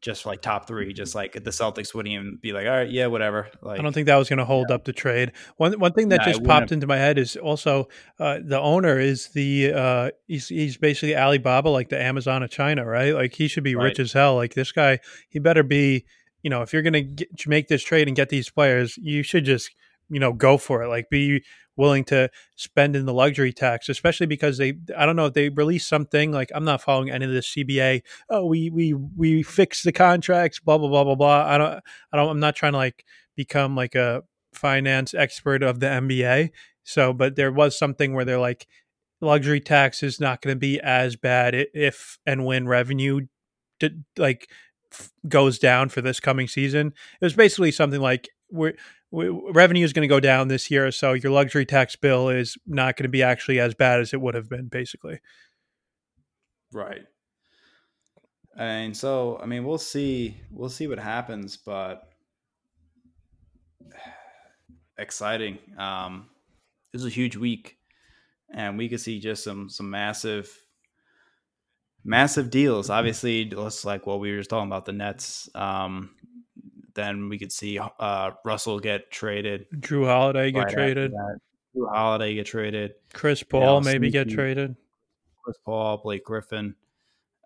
just 0.00 0.24
like 0.24 0.40
top 0.40 0.66
three, 0.66 0.92
just 0.92 1.14
like 1.14 1.32
the 1.32 1.50
Celtics 1.50 1.94
wouldn't 1.94 2.12
even 2.12 2.38
be 2.40 2.52
like, 2.52 2.66
all 2.66 2.72
right, 2.72 2.90
yeah, 2.90 3.06
whatever. 3.06 3.48
Like, 3.60 3.78
I 3.78 3.82
don't 3.82 3.92
think 3.92 4.06
that 4.06 4.16
was 4.16 4.28
going 4.28 4.38
to 4.38 4.44
hold 4.44 4.66
yeah. 4.70 4.76
up 4.76 4.84
the 4.84 4.92
trade. 4.92 5.32
One 5.58 5.78
one 5.78 5.92
thing 5.92 6.08
that 6.08 6.22
just 6.22 6.42
popped 6.42 6.72
into 6.72 6.86
my 6.86 6.96
head 6.96 7.18
is 7.18 7.36
also 7.36 7.88
uh, 8.18 8.38
the 8.42 8.58
owner 8.58 8.98
is 8.98 9.28
the 9.28 9.72
uh, 9.74 10.10
he's 10.26 10.48
he's 10.48 10.76
basically 10.76 11.16
Alibaba, 11.16 11.68
like 11.68 11.90
the 11.90 12.00
Amazon 12.00 12.42
of 12.42 12.50
China, 12.50 12.84
right? 12.86 13.14
Like 13.14 13.34
he 13.34 13.46
should 13.46 13.64
be 13.64 13.74
right. 13.74 13.84
rich 13.84 13.98
as 13.98 14.12
hell. 14.12 14.36
Like 14.36 14.54
this 14.54 14.72
guy, 14.72 15.00
he 15.28 15.38
better 15.38 15.62
be. 15.62 16.04
You 16.42 16.48
know, 16.48 16.62
if 16.62 16.72
you're 16.72 16.80
going 16.80 17.16
to 17.16 17.48
make 17.50 17.68
this 17.68 17.82
trade 17.82 18.08
and 18.08 18.16
get 18.16 18.30
these 18.30 18.48
players, 18.48 18.96
you 18.96 19.22
should 19.22 19.44
just 19.44 19.70
you 20.08 20.18
know 20.18 20.32
go 20.32 20.56
for 20.56 20.82
it. 20.82 20.88
Like 20.88 21.10
be 21.10 21.44
willing 21.80 22.04
to 22.04 22.30
spend 22.54 22.94
in 22.94 23.06
the 23.06 23.14
luxury 23.14 23.52
tax, 23.52 23.88
especially 23.88 24.26
because 24.26 24.58
they 24.58 24.74
I 24.96 25.06
don't 25.06 25.16
know 25.16 25.26
if 25.26 25.34
they 25.34 25.48
release 25.48 25.86
something 25.86 26.30
like 26.30 26.50
I'm 26.54 26.64
not 26.64 26.82
following 26.82 27.10
any 27.10 27.24
of 27.24 27.32
the 27.32 27.40
CBA. 27.40 28.02
Oh, 28.28 28.46
we 28.46 28.70
we 28.70 28.92
we 28.92 29.42
fix 29.42 29.82
the 29.82 29.92
contracts, 29.92 30.60
blah 30.60 30.78
blah 30.78 30.88
blah 30.88 31.04
blah 31.04 31.14
blah. 31.16 31.44
I 31.46 31.58
don't 31.58 31.82
I 32.12 32.16
don't 32.16 32.28
I'm 32.28 32.40
not 32.40 32.54
trying 32.54 32.72
to 32.72 32.78
like 32.78 33.04
become 33.34 33.74
like 33.74 33.96
a 33.96 34.22
finance 34.52 35.14
expert 35.14 35.62
of 35.62 35.80
the 35.80 35.86
NBA. 35.86 36.50
So, 36.84 37.12
but 37.12 37.34
there 37.36 37.52
was 37.52 37.78
something 37.78 38.14
where 38.14 38.24
they're 38.24 38.38
like 38.38 38.66
luxury 39.20 39.60
tax 39.60 40.02
is 40.02 40.20
not 40.20 40.40
going 40.42 40.54
to 40.54 40.58
be 40.58 40.80
as 40.80 41.16
bad 41.16 41.54
if 41.74 42.18
and 42.26 42.44
when 42.44 42.68
revenue 42.68 43.26
did, 43.78 44.04
like 44.16 44.50
goes 45.28 45.58
down 45.58 45.88
for 45.88 46.00
this 46.00 46.20
coming 46.20 46.48
season. 46.48 46.88
It 47.20 47.24
was 47.24 47.34
basically 47.34 47.70
something 47.70 48.00
like 48.00 48.28
we're 48.50 48.74
revenue 49.12 49.84
is 49.84 49.92
going 49.92 50.08
to 50.08 50.12
go 50.12 50.20
down 50.20 50.48
this 50.48 50.70
year, 50.70 50.90
so 50.90 51.12
your 51.12 51.32
luxury 51.32 51.66
tax 51.66 51.96
bill 51.96 52.28
is 52.28 52.56
not 52.66 52.96
going 52.96 53.04
to 53.04 53.10
be 53.10 53.22
actually 53.22 53.60
as 53.60 53.74
bad 53.74 54.00
as 54.00 54.12
it 54.12 54.20
would 54.20 54.34
have 54.34 54.48
been, 54.48 54.68
basically. 54.68 55.20
Right. 56.72 57.02
And 58.56 58.96
so, 58.96 59.38
I 59.42 59.46
mean, 59.46 59.64
we'll 59.64 59.78
see. 59.78 60.36
We'll 60.50 60.68
see 60.68 60.86
what 60.86 60.98
happens, 60.98 61.56
but 61.56 62.08
exciting. 64.98 65.58
Um, 65.78 66.28
this 66.92 67.02
is 67.02 67.06
a 67.06 67.10
huge 67.10 67.36
week, 67.36 67.78
and 68.52 68.76
we 68.76 68.88
could 68.88 69.00
see 69.00 69.20
just 69.20 69.44
some 69.44 69.68
some 69.68 69.90
massive 69.90 70.52
massive 72.04 72.50
deals. 72.50 72.90
Obviously, 72.90 73.48
looks 73.50 73.84
like 73.84 74.06
what 74.06 74.20
we 74.20 74.30
were 74.30 74.38
just 74.38 74.50
talking 74.50 74.68
about 74.68 74.84
the 74.84 74.92
Nets. 74.92 75.48
Um, 75.54 76.10
then 76.94 77.28
we 77.28 77.38
could 77.38 77.52
see 77.52 77.78
uh, 77.78 78.30
Russell 78.44 78.80
get 78.80 79.10
traded, 79.10 79.66
Jrue 79.74 80.06
Holiday 80.06 80.50
get 80.50 80.64
right 80.64 80.72
traded, 80.72 81.12
Jrue 81.76 81.92
Holiday 81.92 82.34
get 82.34 82.46
traded, 82.46 82.94
Chris 83.12 83.42
Paul 83.42 83.80
maybe 83.80 84.10
get 84.10 84.28
traded. 84.28 84.76
Chris 85.42 85.56
Paul, 85.64 85.98
Blake 85.98 86.24
Griffin, 86.24 86.74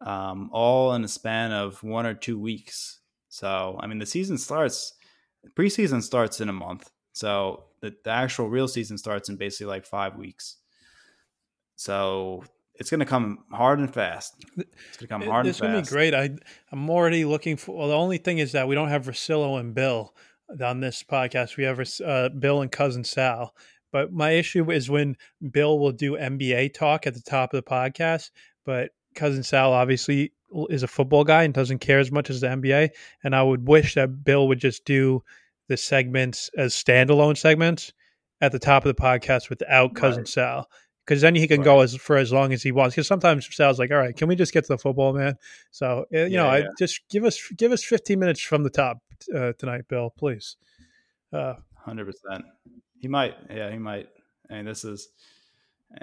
um, 0.03 0.51
all 0.53 0.95
in 0.95 1.05
a 1.05 1.09
span 1.09 1.53
of 1.53 1.83
one 1.83 2.07
or 2.07 2.15
two 2.15 2.39
weeks. 2.39 3.01
So, 3.29 3.79
I 3.81 3.87
mean, 3.87 3.99
the 3.99 4.07
season 4.07 4.39
starts, 4.39 4.95
preseason 5.55 6.03
starts 6.03 6.41
in 6.41 6.49
a 6.49 6.53
month. 6.53 6.91
So, 7.13 7.65
the, 7.81 7.95
the 8.05 8.11
actual 8.11 8.49
real 8.49 8.69
season 8.69 8.99
starts 8.99 9.29
in 9.29 9.37
basically 9.37 9.67
like 9.67 9.87
five 9.87 10.17
weeks. 10.17 10.57
So, 11.77 12.45
it's 12.77 12.91
going 12.91 13.01
to 13.01 13.07
come 13.07 13.45
hard 13.53 13.79
and 13.79 13.93
fast. 13.93 14.35
It's 14.57 14.97
going 14.97 15.01
to 15.01 15.07
come 15.07 15.23
hard 15.23 15.47
this 15.47 15.61
and 15.61 15.75
would 15.75 15.85
be 15.85 15.89
great. 15.89 16.15
I 16.15 16.31
I'm 16.73 16.91
already 16.91 17.25
looking 17.25 17.57
for. 17.57 17.77
Well, 17.77 17.89
the 17.89 17.97
only 17.97 18.19
thing 18.19 18.39
is 18.39 18.53
that 18.53 18.69
we 18.69 18.75
don't 18.75 18.89
have 18.89 19.07
Russillo 19.07 19.61
and 19.61 19.75
Bill 19.75 20.15
on 20.63 20.81
this 20.81 21.03
podcast. 21.03 21.57
We 21.57 21.65
have 21.65 21.81
uh, 22.05 22.29
Bill 22.31 22.63
and 22.63 22.71
cousin 22.71 23.05
Sal. 23.05 23.55
But 23.93 24.13
my 24.13 24.33
issue 24.33 24.73
is 24.73 24.91
when 24.91 25.17
Bill 25.53 25.79
will 25.79 25.93
do 25.93 26.17
NBA 26.17 26.75
talk 26.75 27.07
at 27.07 27.15
the 27.15 27.23
top 27.23 27.55
of 27.55 27.65
the 27.65 27.71
podcast, 27.71 28.33
but 28.65 28.91
cousin 29.15 29.45
Sal 29.45 29.73
obviously 29.73 30.33
is 30.69 30.83
a 30.83 30.89
football 30.89 31.23
guy 31.23 31.45
and 31.45 31.55
doesn't 31.55 31.79
care 31.79 32.01
as 32.01 32.11
much 32.11 32.29
as 32.29 32.41
the 32.41 32.49
NBA. 32.49 32.91
And 33.23 33.37
I 33.37 33.43
would 33.45 33.69
wish 33.69 33.95
that 33.95 34.25
Bill 34.25 34.49
would 34.49 34.59
just 34.59 34.85
do 34.85 35.23
the 35.69 35.77
segments 35.77 36.51
as 36.57 36.75
standalone 36.75 37.37
segments 37.37 37.93
at 38.41 38.51
the 38.51 38.59
top 38.59 38.85
of 38.85 38.95
the 38.95 39.01
podcast 39.01 39.49
without 39.49 39.95
cousin 39.95 40.23
Right. 40.23 40.29
Sal. 40.29 40.69
Because 41.05 41.21
then 41.21 41.35
he 41.35 41.47
can 41.47 41.63
go 41.63 41.81
as 41.81 41.95
for 41.95 42.17
as 42.17 42.33
long 42.33 42.53
as 42.55 42.63
he 42.63 42.73
wants. 42.73 42.95
Because 42.95 43.07
sometimes 43.07 43.47
Sal's 43.55 43.79
like, 43.79 43.91
"All 43.91 43.99
right, 43.99 44.17
can 44.17 44.27
we 44.27 44.37
just 44.37 44.53
get 44.55 44.65
to 44.65 44.69
the 44.75 44.79
football, 44.79 45.13
man?" 45.13 45.37
So 45.71 46.07
uh, 46.15 46.19
you 46.19 46.37
know, 46.37 46.45
Yeah, 46.47 46.51
I 46.51 46.59
yeah. 46.59 46.67
just 46.79 47.01
give 47.11 47.25
us 47.25 47.39
give 47.57 47.73
us 47.73 47.85
15 47.85 48.19
minutes 48.19 48.41
from 48.41 48.63
the 48.63 48.71
top 48.71 48.99
uh, 49.35 49.53
tonight, 49.59 49.87
Bill, 49.89 50.11
please. 50.17 50.57
Uh, 51.33 51.55
Hundred 51.77 52.07
percent. 52.07 52.45
He 52.99 53.09
might. 53.09 53.35
Yeah, 53.51 53.71
he 53.71 53.79
might. 53.79 54.09
I 54.51 54.55
mean, 54.55 54.65
this 54.65 54.85
is. 54.85 55.09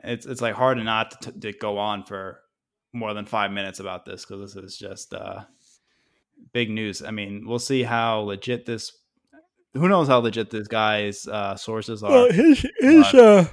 It's 0.04 0.26
it's 0.26 0.42
like 0.42 0.54
hard 0.56 0.78
not 0.78 1.22
to, 1.24 1.32
to 1.32 1.52
go 1.52 1.78
on 1.78 2.04
for 2.04 2.40
more 2.94 3.14
than 3.14 3.26
five 3.26 3.52
minutes 3.52 3.80
about 3.80 4.06
this 4.06 4.24
because 4.26 4.54
this 4.54 4.64
is 4.64 4.78
just 4.78 5.14
uh, 5.14 5.42
big 6.54 6.70
news. 6.70 7.02
I 7.02 7.12
mean, 7.12 7.46
we'll 7.48 7.60
see 7.60 7.84
how 7.84 8.20
legit 8.20 8.66
this. 8.66 8.94
Who 9.74 9.88
knows 9.90 10.08
how 10.08 10.20
legit 10.20 10.50
this 10.50 10.68
guy's 10.68 11.28
uh, 11.28 11.56
sources 11.56 12.04
are? 12.04 12.12
well, 12.12 12.32
his 12.32 12.66
his 12.80 13.06
uh, 13.14 13.48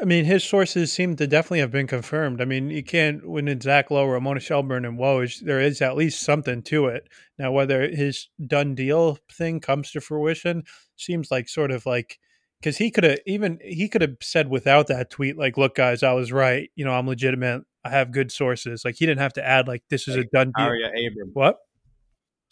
I 0.00 0.04
mean, 0.04 0.24
his 0.24 0.42
sources 0.42 0.92
seem 0.92 1.14
to 1.16 1.26
definitely 1.26 1.60
have 1.60 1.70
been 1.70 1.86
confirmed. 1.86 2.40
I 2.40 2.44
mean, 2.44 2.70
you 2.70 2.82
can't 2.82 3.28
when 3.28 3.46
it's 3.46 3.64
Zach 3.64 3.90
Lowe, 3.90 4.06
Ramona 4.06 4.40
Shelburne, 4.40 4.84
and 4.84 4.98
Woj, 4.98 5.40
there 5.40 5.60
is 5.60 5.80
at 5.80 5.96
least 5.96 6.22
something 6.22 6.62
to 6.64 6.86
it. 6.86 7.08
Now, 7.38 7.52
whether 7.52 7.88
his 7.88 8.28
done 8.44 8.74
deal 8.74 9.18
thing 9.30 9.60
comes 9.60 9.92
to 9.92 10.00
fruition 10.00 10.64
seems 10.96 11.30
like 11.30 11.48
sort 11.48 11.70
of 11.70 11.86
like 11.86 12.18
because 12.60 12.78
he 12.78 12.90
could 12.90 13.04
have 13.04 13.18
even 13.26 13.58
he 13.62 13.88
could 13.88 14.02
have 14.02 14.16
said 14.20 14.48
without 14.48 14.88
that 14.88 15.10
tweet 15.10 15.36
like, 15.38 15.56
"Look, 15.56 15.76
guys, 15.76 16.02
I 16.02 16.12
was 16.14 16.32
right. 16.32 16.68
You 16.74 16.84
know, 16.84 16.92
I'm 16.92 17.06
legitimate. 17.06 17.62
I 17.84 17.90
have 17.90 18.10
good 18.10 18.32
sources." 18.32 18.84
Like 18.84 18.96
he 18.96 19.06
didn't 19.06 19.20
have 19.20 19.34
to 19.34 19.46
add 19.46 19.68
like, 19.68 19.82
"This 19.88 20.08
is 20.08 20.16
a 20.16 20.24
done 20.24 20.52
deal." 20.56 20.66
Aria 20.66 20.88
Abram. 20.88 21.30
What? 21.32 21.58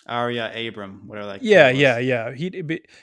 Aria 0.06 0.52
Abram. 0.68 1.06
Whatever. 1.06 1.28
That 1.28 1.42
Yeah, 1.42 1.70
yeah, 1.70 1.98
yeah. 1.98 2.32
He 2.32 2.50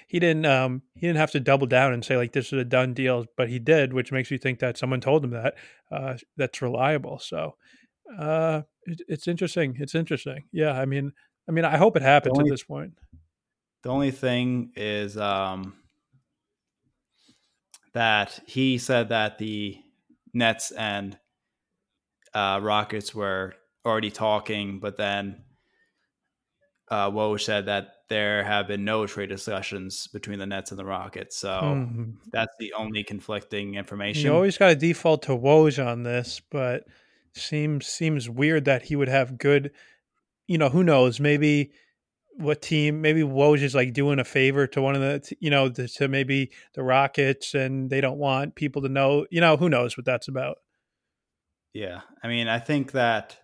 he 0.08 0.20
didn't 0.20 0.46
um 0.46 0.84
he 0.96 1.08
didn't 1.08 1.18
have 1.18 1.32
to 1.32 1.40
double 1.40 1.68
down 1.68 1.94
and 1.94 2.06
say 2.06 2.16
like 2.18 2.32
this 2.34 2.48
is 2.48 2.54
a 2.54 2.66
done 2.66 2.94
deal, 2.94 3.26
but 3.36 3.50
he 3.50 3.60
did, 3.60 3.94
which 3.94 4.12
makes 4.12 4.30
you 4.30 4.38
think 4.38 4.60
that 4.60 4.78
someone 4.78 5.02
told 5.02 5.24
him 5.24 5.32
that. 5.32 5.56
Uh, 5.92 6.16
that's 6.38 6.62
reliable. 6.62 7.20
So, 7.20 7.56
uh, 8.18 8.62
it, 8.84 9.02
it's 9.08 9.28
interesting. 9.28 9.76
It's 9.80 9.96
interesting. 9.96 10.46
Yeah, 10.52 10.72
I 10.80 10.86
mean, 10.86 11.12
I 11.50 11.52
mean, 11.52 11.66
I 11.66 11.78
hope 11.78 11.96
it 11.98 12.04
happens 12.04 12.38
only- 12.38 12.50
at 12.50 12.54
this 12.54 12.64
point. 12.64 12.94
The 13.84 13.90
only 13.90 14.12
thing 14.12 14.74
is 14.76 15.18
um, 15.18 15.74
that 17.94 18.40
he 18.46 18.78
said 18.78 19.10
that 19.10 19.40
the 19.40 19.80
Nets 20.36 20.70
and 20.72 21.18
uh, 22.34 22.60
Rockets 22.62 23.16
were 23.16 23.56
already 23.84 24.12
talking, 24.12 24.80
but 24.80 24.98
then 24.98 25.44
uh, 26.92 27.10
Woj 27.10 27.42
said 27.42 27.66
that 27.66 27.94
there 28.10 28.44
have 28.44 28.68
been 28.68 28.84
no 28.84 29.08
trade 29.08 29.30
discussions 29.30 30.08
between 30.08 30.38
the 30.38 30.46
Nets 30.46 30.72
and 30.72 30.78
the 30.80 30.86
Rockets. 30.86 31.38
So 31.38 31.50
Mhm. 31.50 32.18
that's 32.32 32.54
the 32.60 32.74
only 32.74 33.04
conflicting 33.04 33.76
information. 33.76 34.26
You 34.26 34.34
always 34.36 34.58
got 34.58 34.68
to 34.68 34.76
default 34.76 35.24
to 35.24 35.32
Woj 35.32 35.84
on 35.84 36.04
this, 36.04 36.42
but 36.52 36.84
seems 37.34 37.88
seems 37.88 38.30
weird 38.30 38.66
that 38.66 38.84
he 38.84 38.96
would 38.98 39.08
have 39.08 39.38
good. 39.38 39.72
You 40.48 40.58
know, 40.58 40.70
who 40.70 40.84
knows? 40.84 41.20
Maybe 41.22 41.72
what 42.36 42.62
team? 42.62 43.02
Maybe 43.02 43.22
Woj 43.22 43.62
is 43.62 43.74
like 43.74 43.94
doing 43.94 44.20
a 44.20 44.26
favor 44.26 44.68
to 44.68 44.82
one 44.82 44.96
of 44.96 45.02
the, 45.02 45.36
you 45.40 45.50
know, 45.50 45.70
to, 45.70 45.88
to 45.88 46.08
maybe 46.10 46.52
the 46.74 46.84
Rockets, 46.84 47.54
and 47.54 47.90
they 47.90 48.02
don't 48.02 48.18
want 48.18 48.56
people 48.56 48.82
to 48.82 48.90
know. 48.90 49.26
You 49.32 49.40
know, 49.40 49.56
who 49.56 49.70
knows 49.70 49.96
what 49.96 50.06
that's 50.06 50.28
about? 50.28 50.58
Yeah, 51.74 52.02
I 52.22 52.28
mean, 52.28 52.50
I 52.50 52.60
think 52.60 52.92
that 52.92 53.38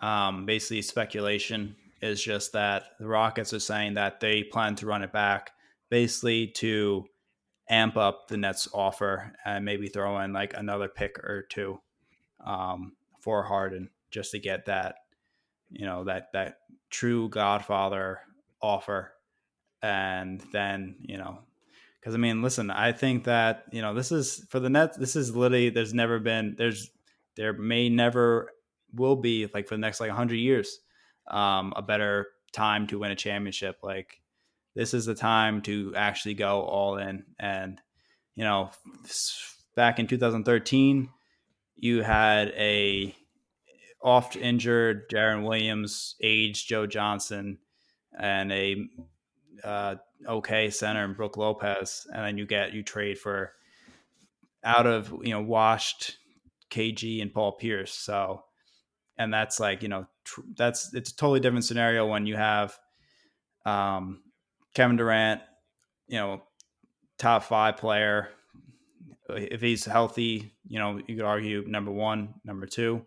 um, 0.00 0.46
basically 0.46 0.80
speculation 0.80 1.76
is 2.00 2.22
just 2.22 2.52
that 2.52 2.84
the 2.98 3.06
Rockets 3.06 3.52
are 3.52 3.60
saying 3.60 3.94
that 3.94 4.20
they 4.20 4.42
plan 4.42 4.76
to 4.76 4.86
run 4.86 5.02
it 5.02 5.12
back, 5.12 5.52
basically 5.90 6.48
to 6.56 7.04
amp 7.68 7.96
up 7.96 8.28
the 8.28 8.36
Nets' 8.36 8.68
offer 8.72 9.32
and 9.44 9.64
maybe 9.64 9.88
throw 9.88 10.18
in 10.20 10.32
like 10.32 10.54
another 10.56 10.88
pick 10.88 11.18
or 11.18 11.46
two 11.48 11.80
um, 12.44 12.92
for 13.20 13.42
Harden 13.42 13.90
just 14.10 14.30
to 14.32 14.38
get 14.38 14.66
that, 14.66 14.96
you 15.70 15.86
know, 15.86 16.04
that 16.04 16.32
that 16.32 16.58
true 16.90 17.28
Godfather 17.28 18.20
offer, 18.62 19.12
and 19.82 20.42
then 20.52 20.96
you 21.00 21.18
know. 21.18 21.40
Because 22.00 22.14
I 22.14 22.18
mean, 22.18 22.42
listen, 22.42 22.70
I 22.70 22.92
think 22.92 23.24
that 23.24 23.64
you 23.72 23.82
know 23.82 23.92
this 23.92 24.12
is 24.12 24.46
for 24.48 24.60
the 24.60 24.70
Nets. 24.70 24.96
This 24.96 25.16
is 25.16 25.34
literally 25.34 25.70
there's 25.70 25.92
never 25.92 26.20
been 26.20 26.54
there's 26.56 26.90
there 27.36 27.52
may 27.52 27.88
never 27.88 28.50
will 28.94 29.16
be 29.16 29.48
like 29.52 29.66
for 29.68 29.74
the 29.74 29.80
next 29.80 30.00
like 30.00 30.08
100 30.08 30.36
years 30.36 30.78
um, 31.30 31.72
a 31.76 31.82
better 31.82 32.28
time 32.52 32.86
to 32.88 32.98
win 32.98 33.10
a 33.10 33.16
championship. 33.16 33.78
Like 33.82 34.20
this 34.74 34.94
is 34.94 35.06
the 35.06 35.14
time 35.14 35.62
to 35.62 35.92
actually 35.96 36.34
go 36.34 36.62
all 36.62 36.96
in. 36.98 37.24
And 37.38 37.80
you 38.34 38.44
know 38.44 38.70
back 39.74 39.98
in 39.98 40.06
2013 40.06 41.08
you 41.76 42.02
had 42.02 42.48
a 42.56 43.14
oft 44.02 44.36
injured 44.36 45.08
Deron 45.10 45.44
Williams 45.44 46.16
aged 46.20 46.68
Joe 46.68 46.86
Johnson 46.86 47.58
and 48.18 48.52
a 48.52 48.76
uh, 49.64 49.96
okay 50.26 50.70
center 50.70 51.04
in 51.04 51.14
Brook 51.14 51.36
Lopez. 51.36 52.06
And 52.12 52.24
then 52.24 52.38
you 52.38 52.46
get 52.46 52.72
you 52.72 52.82
trade 52.82 53.18
for 53.18 53.52
out 54.64 54.86
of 54.86 55.12
you 55.22 55.30
know 55.30 55.42
washed 55.42 56.18
KG 56.70 57.22
and 57.22 57.32
Paul 57.32 57.52
Pierce. 57.52 57.92
So, 57.92 58.42
and 59.16 59.32
that's 59.32 59.60
like 59.60 59.82
you 59.82 59.88
know 59.88 60.06
that's 60.56 60.94
it's 60.94 61.10
a 61.10 61.16
totally 61.16 61.40
different 61.40 61.64
scenario 61.64 62.06
when 62.06 62.26
you 62.26 62.36
have 62.36 62.78
um, 63.64 64.22
Kevin 64.74 64.96
Durant, 64.96 65.40
you 66.06 66.18
know, 66.18 66.42
top 67.18 67.44
five 67.44 67.76
player. 67.76 68.30
If 69.28 69.60
he's 69.60 69.84
healthy, 69.84 70.54
you 70.66 70.78
know, 70.78 71.00
you 71.06 71.16
could 71.16 71.24
argue 71.24 71.64
number 71.66 71.90
one, 71.90 72.34
number 72.44 72.66
two. 72.66 73.04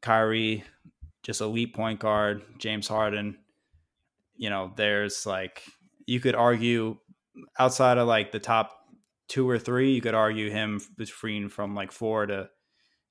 Kyrie, 0.00 0.64
just 1.22 1.40
elite 1.40 1.74
point 1.74 2.00
guard. 2.00 2.42
James 2.58 2.88
Harden, 2.88 3.38
you 4.36 4.50
know, 4.50 4.72
there's 4.76 5.26
like 5.26 5.62
you 6.06 6.20
could 6.20 6.34
argue 6.34 6.96
outside 7.58 7.98
of 7.98 8.08
like 8.08 8.32
the 8.32 8.38
top 8.38 8.78
two 9.28 9.48
or 9.48 9.58
three, 9.58 9.92
you 9.92 10.00
could 10.00 10.14
argue 10.14 10.50
him 10.50 10.80
between 10.96 11.48
from 11.48 11.74
like 11.74 11.92
four 11.92 12.26
to 12.26 12.50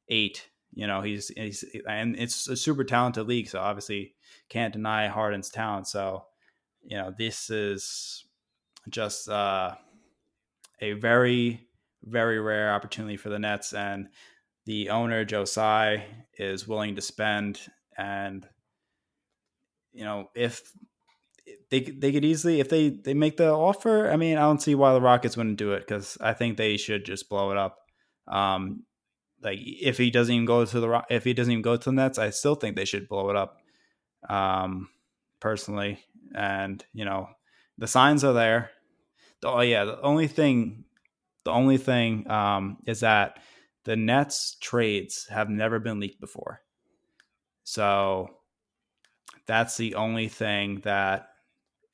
eight. 0.09 0.47
You 0.73 0.87
know, 0.87 1.01
he's 1.01 1.29
he's 1.29 1.65
and 1.87 2.15
it's 2.17 2.47
a 2.47 2.55
super 2.55 2.83
talented 2.83 3.27
league, 3.27 3.49
so 3.49 3.59
obviously 3.59 4.15
can't 4.49 4.73
deny 4.73 5.07
Harden's 5.07 5.49
talent. 5.49 5.87
So, 5.87 6.25
you 6.83 6.97
know, 6.97 7.13
this 7.17 7.49
is 7.49 8.25
just 8.89 9.29
uh, 9.29 9.75
a 10.79 10.93
very 10.93 11.67
very 12.03 12.39
rare 12.39 12.73
opportunity 12.73 13.17
for 13.17 13.29
the 13.29 13.39
Nets, 13.39 13.73
and 13.73 14.07
the 14.65 14.89
owner 14.89 15.25
Joe 15.25 15.45
Tsai 15.45 16.05
is 16.37 16.67
willing 16.67 16.95
to 16.95 17.01
spend, 17.01 17.59
and 17.97 18.47
you 19.93 20.05
know, 20.05 20.29
if 20.35 20.71
they 21.69 21.81
they 21.81 22.11
could 22.11 22.25
easily 22.25 22.59
if 22.59 22.69
they 22.69 22.89
they 22.89 23.13
make 23.13 23.37
the 23.37 23.51
offer. 23.51 24.09
I 24.09 24.17
mean, 24.17 24.37
I 24.37 24.41
don't 24.41 24.61
see 24.61 24.75
why 24.75 24.93
the 24.93 25.01
Rockets 25.01 25.37
wouldn't 25.37 25.57
do 25.57 25.73
it 25.73 25.81
because 25.81 26.17
I 26.21 26.33
think 26.33 26.57
they 26.57 26.77
should 26.77 27.05
just 27.05 27.29
blow 27.29 27.51
it 27.51 27.57
up. 27.57 27.77
Um, 28.27 28.83
like 29.43 29.59
if 29.61 29.97
he 29.97 30.11
doesn't 30.11 30.33
even 30.33 30.45
go 30.45 30.65
to 30.65 30.79
the 30.79 31.03
if 31.09 31.23
he 31.23 31.33
doesn't 31.33 31.51
even 31.51 31.61
go 31.61 31.77
to 31.77 31.85
the 31.85 31.91
Nets, 31.91 32.19
I 32.19 32.29
still 32.29 32.55
think 32.55 32.75
they 32.75 32.85
should 32.85 33.07
blow 33.09 33.29
it 33.29 33.35
up. 33.35 33.57
Um, 34.29 34.89
personally, 35.39 35.99
and 36.35 36.83
you 36.93 37.05
know, 37.05 37.29
the 37.77 37.87
signs 37.87 38.23
are 38.23 38.33
there. 38.33 38.71
Oh 39.43 39.61
yeah, 39.61 39.85
the 39.85 40.01
only 40.01 40.27
thing, 40.27 40.85
the 41.45 41.51
only 41.51 41.77
thing 41.77 42.29
um, 42.29 42.77
is 42.85 43.01
that 43.01 43.39
the 43.83 43.95
Nets 43.95 44.57
trades 44.61 45.27
have 45.29 45.49
never 45.49 45.79
been 45.79 45.99
leaked 45.99 46.21
before. 46.21 46.61
So 47.63 48.29
that's 49.47 49.77
the 49.77 49.95
only 49.95 50.27
thing 50.27 50.81
that 50.83 51.29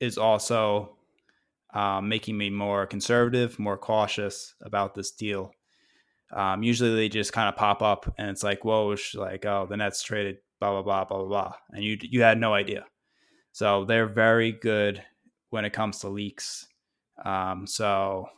is 0.00 0.18
also 0.18 0.96
um, 1.74 2.08
making 2.08 2.36
me 2.36 2.50
more 2.50 2.86
conservative, 2.86 3.58
more 3.58 3.78
cautious 3.78 4.54
about 4.62 4.94
this 4.94 5.10
deal. 5.12 5.52
Um, 6.32 6.62
usually 6.62 6.94
they 6.94 7.08
just 7.08 7.32
kind 7.32 7.48
of 7.48 7.56
pop 7.56 7.82
up 7.82 8.12
and 8.18 8.28
it's 8.28 8.42
like, 8.42 8.64
whoa, 8.64 8.92
it's 8.92 9.14
like, 9.14 9.46
oh, 9.46 9.66
the 9.68 9.76
Nets 9.76 10.02
traded 10.02 10.38
blah, 10.60 10.70
blah, 10.70 10.82
blah, 10.82 11.04
blah, 11.04 11.18
blah, 11.18 11.28
blah. 11.28 11.52
And 11.70 11.82
you, 11.82 11.96
you 12.00 12.22
had 12.22 12.38
no 12.38 12.52
idea. 12.52 12.84
So 13.52 13.84
they're 13.84 14.06
very 14.06 14.52
good 14.52 15.02
when 15.50 15.64
it 15.64 15.72
comes 15.72 16.00
to 16.00 16.08
leaks. 16.08 16.66
Um, 17.24 17.66
so 17.66 18.28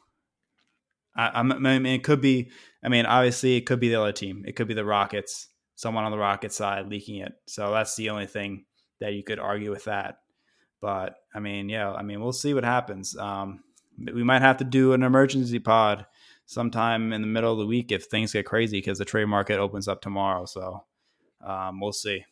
I, 1.16 1.40
I 1.40 1.42
mean, 1.42 1.86
it 1.86 2.04
could 2.04 2.20
be, 2.20 2.50
I 2.82 2.88
mean, 2.88 3.06
obviously 3.06 3.56
it 3.56 3.66
could 3.66 3.80
be 3.80 3.88
the 3.88 4.00
other 4.00 4.12
team. 4.12 4.44
It 4.46 4.56
could 4.56 4.68
be 4.68 4.74
the 4.74 4.84
Rockets, 4.84 5.48
someone 5.74 6.04
on 6.04 6.12
the 6.12 6.18
Rocket 6.18 6.52
side 6.52 6.88
leaking 6.88 7.16
it. 7.16 7.32
So 7.46 7.72
that's 7.72 7.96
the 7.96 8.10
only 8.10 8.26
thing 8.26 8.64
that 9.00 9.14
you 9.14 9.22
could 9.22 9.38
argue 9.38 9.70
with 9.70 9.84
that. 9.84 10.18
But 10.80 11.16
I 11.34 11.40
mean, 11.40 11.68
yeah, 11.68 11.92
I 11.92 12.02
mean, 12.02 12.20
we'll 12.20 12.32
see 12.32 12.54
what 12.54 12.64
happens. 12.64 13.16
Um, 13.16 13.60
we 13.98 14.24
might 14.24 14.42
have 14.42 14.58
to 14.58 14.64
do 14.64 14.92
an 14.92 15.02
emergency 15.02 15.58
pod 15.58 16.06
sometime 16.50 17.12
in 17.12 17.20
the 17.20 17.28
middle 17.28 17.52
of 17.52 17.60
the 17.60 17.66
week 17.66 17.92
if 17.92 18.06
things 18.06 18.32
get 18.32 18.44
crazy 18.44 18.78
because 18.78 18.98
the 18.98 19.04
trade 19.04 19.26
market 19.26 19.60
opens 19.60 19.86
up 19.86 20.00
tomorrow. 20.00 20.44
So 20.46 20.82
um, 21.46 21.78
we'll 21.78 21.92
see. 21.92 22.24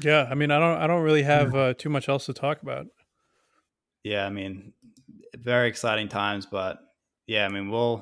Yeah, 0.00 0.28
I 0.30 0.36
mean, 0.36 0.52
I 0.52 0.60
don't, 0.60 0.78
I 0.80 0.86
don't 0.86 1.02
really 1.02 1.24
have 1.24 1.56
uh, 1.56 1.74
too 1.74 1.88
much 1.88 2.08
else 2.08 2.26
to 2.26 2.32
talk 2.32 2.62
about. 2.62 2.86
Yeah, 4.04 4.26
I 4.26 4.30
mean, 4.30 4.72
very 5.36 5.66
exciting 5.66 6.06
times, 6.06 6.46
but 6.46 6.78
yeah, 7.26 7.46
I 7.46 7.48
mean, 7.48 7.68
we'll, 7.68 8.00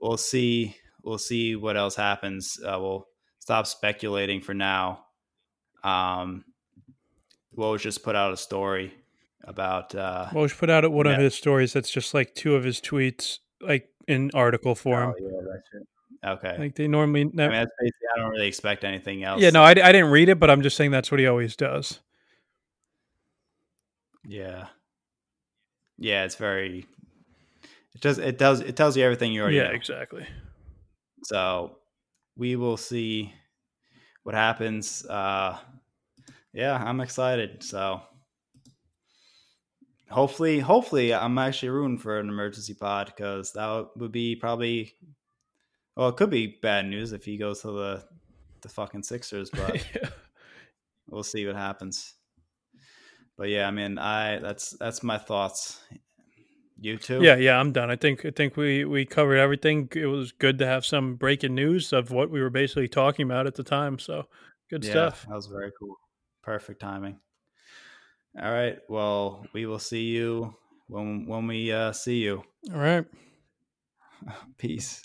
we'll 0.00 0.18
see, 0.18 0.76
we'll 1.02 1.18
see 1.18 1.56
what 1.56 1.76
else 1.76 1.96
happens. 1.96 2.60
Uh, 2.64 2.78
we'll 2.78 3.08
stop 3.40 3.66
speculating 3.66 4.40
for 4.40 4.54
now. 4.54 5.00
Um, 5.82 6.44
Woj 7.58 7.80
just 7.80 8.04
put 8.04 8.14
out 8.14 8.32
a 8.32 8.36
story 8.36 8.94
about. 9.44 9.94
Uh, 9.94 10.28
Woj 10.32 10.56
put 10.58 10.70
out 10.70 10.90
one 10.90 11.06
yeah. 11.06 11.12
of 11.12 11.20
his 11.20 11.34
stories 11.34 11.72
that's 11.72 11.90
just 11.90 12.14
like 12.14 12.34
two 12.34 12.54
of 12.54 12.64
his 12.64 12.80
tweets, 12.80 13.38
like 13.60 13.88
in 14.08 14.30
article 14.34 14.74
form. 14.74 15.14
Oh, 15.16 15.22
yeah, 15.22 15.52
that's 15.52 15.68
it. 15.74 15.88
Okay. 16.24 16.56
Like 16.58 16.74
they 16.76 16.86
normally. 16.88 17.24
Never... 17.24 17.52
I 17.52 17.58
mean, 17.60 17.90
I 18.14 18.20
don't 18.20 18.30
really 18.30 18.46
expect 18.46 18.84
anything 18.84 19.24
else. 19.24 19.40
Yeah, 19.40 19.50
no, 19.50 19.62
I, 19.62 19.70
I 19.70 19.74
didn't 19.74 20.10
read 20.10 20.28
it, 20.28 20.38
but 20.38 20.50
I'm 20.50 20.62
just 20.62 20.76
saying 20.76 20.90
that's 20.90 21.10
what 21.10 21.20
he 21.20 21.26
always 21.26 21.56
does. 21.56 22.00
Yeah. 24.24 24.66
Yeah, 25.98 26.24
it's 26.24 26.36
very. 26.36 26.86
It 27.94 28.00
does. 28.00 28.18
It 28.18 28.38
does. 28.38 28.60
It 28.60 28.76
tells 28.76 28.96
you 28.96 29.04
everything 29.04 29.32
you 29.32 29.42
already. 29.42 29.56
Yeah, 29.56 29.64
know. 29.64 29.70
exactly. 29.74 30.26
So, 31.24 31.78
we 32.36 32.56
will 32.56 32.76
see 32.76 33.32
what 34.22 34.34
happens. 34.34 35.04
Uh, 35.06 35.58
yeah, 36.52 36.74
I'm 36.76 37.00
excited. 37.00 37.62
So 37.62 38.00
hopefully, 40.12 40.60
hopefully, 40.60 41.14
I'm 41.14 41.38
actually 41.38 41.70
rooting 41.70 41.98
for 41.98 42.18
an 42.18 42.28
emergency 42.28 42.74
pod 42.74 43.12
because 43.14 43.52
that 43.52 43.88
would 43.96 44.12
be 44.12 44.36
probably. 44.36 44.94
Well, 45.96 46.08
it 46.08 46.16
could 46.16 46.30
be 46.30 46.58
bad 46.62 46.86
news 46.86 47.12
if 47.12 47.24
he 47.24 47.36
goes 47.36 47.62
to 47.62 47.68
the 47.68 48.04
the 48.62 48.68
fucking 48.68 49.02
Sixers, 49.02 49.50
but 49.54 49.74
yeah. 49.94 50.08
we'll 51.08 51.22
see 51.22 51.46
what 51.46 51.56
happens. 51.56 52.14
But 53.36 53.48
yeah, 53.48 53.66
I 53.66 53.70
mean, 53.70 53.98
I 53.98 54.38
that's 54.38 54.70
that's 54.78 55.02
my 55.02 55.18
thoughts. 55.18 55.80
You 56.80 56.96
too? 56.96 57.22
Yeah, 57.22 57.36
yeah, 57.36 57.60
I'm 57.60 57.72
done. 57.72 57.90
I 57.90 57.96
think 57.96 58.24
I 58.24 58.30
think 58.30 58.56
we 58.56 58.84
we 58.84 59.04
covered 59.04 59.36
everything. 59.36 59.88
It 59.94 60.06
was 60.06 60.32
good 60.32 60.58
to 60.58 60.66
have 60.66 60.84
some 60.84 61.16
breaking 61.16 61.54
news 61.54 61.92
of 61.92 62.10
what 62.10 62.30
we 62.30 62.40
were 62.40 62.50
basically 62.50 62.88
talking 62.88 63.24
about 63.24 63.46
at 63.46 63.54
the 63.54 63.62
time. 63.62 63.98
So 63.98 64.26
good 64.68 64.84
yeah, 64.84 64.90
stuff. 64.90 65.26
That 65.28 65.34
was 65.34 65.46
very 65.46 65.70
cool. 65.78 65.96
Perfect 66.42 66.80
timing. 66.80 67.18
All 68.40 68.50
right. 68.50 68.78
Well, 68.88 69.44
we 69.52 69.66
will 69.66 69.78
see 69.78 70.04
you 70.04 70.54
when 70.88 71.26
when 71.26 71.46
we 71.46 71.72
uh, 71.72 71.92
see 71.92 72.18
you. 72.18 72.42
All 72.72 72.80
right. 72.80 73.04
Peace. 74.58 75.02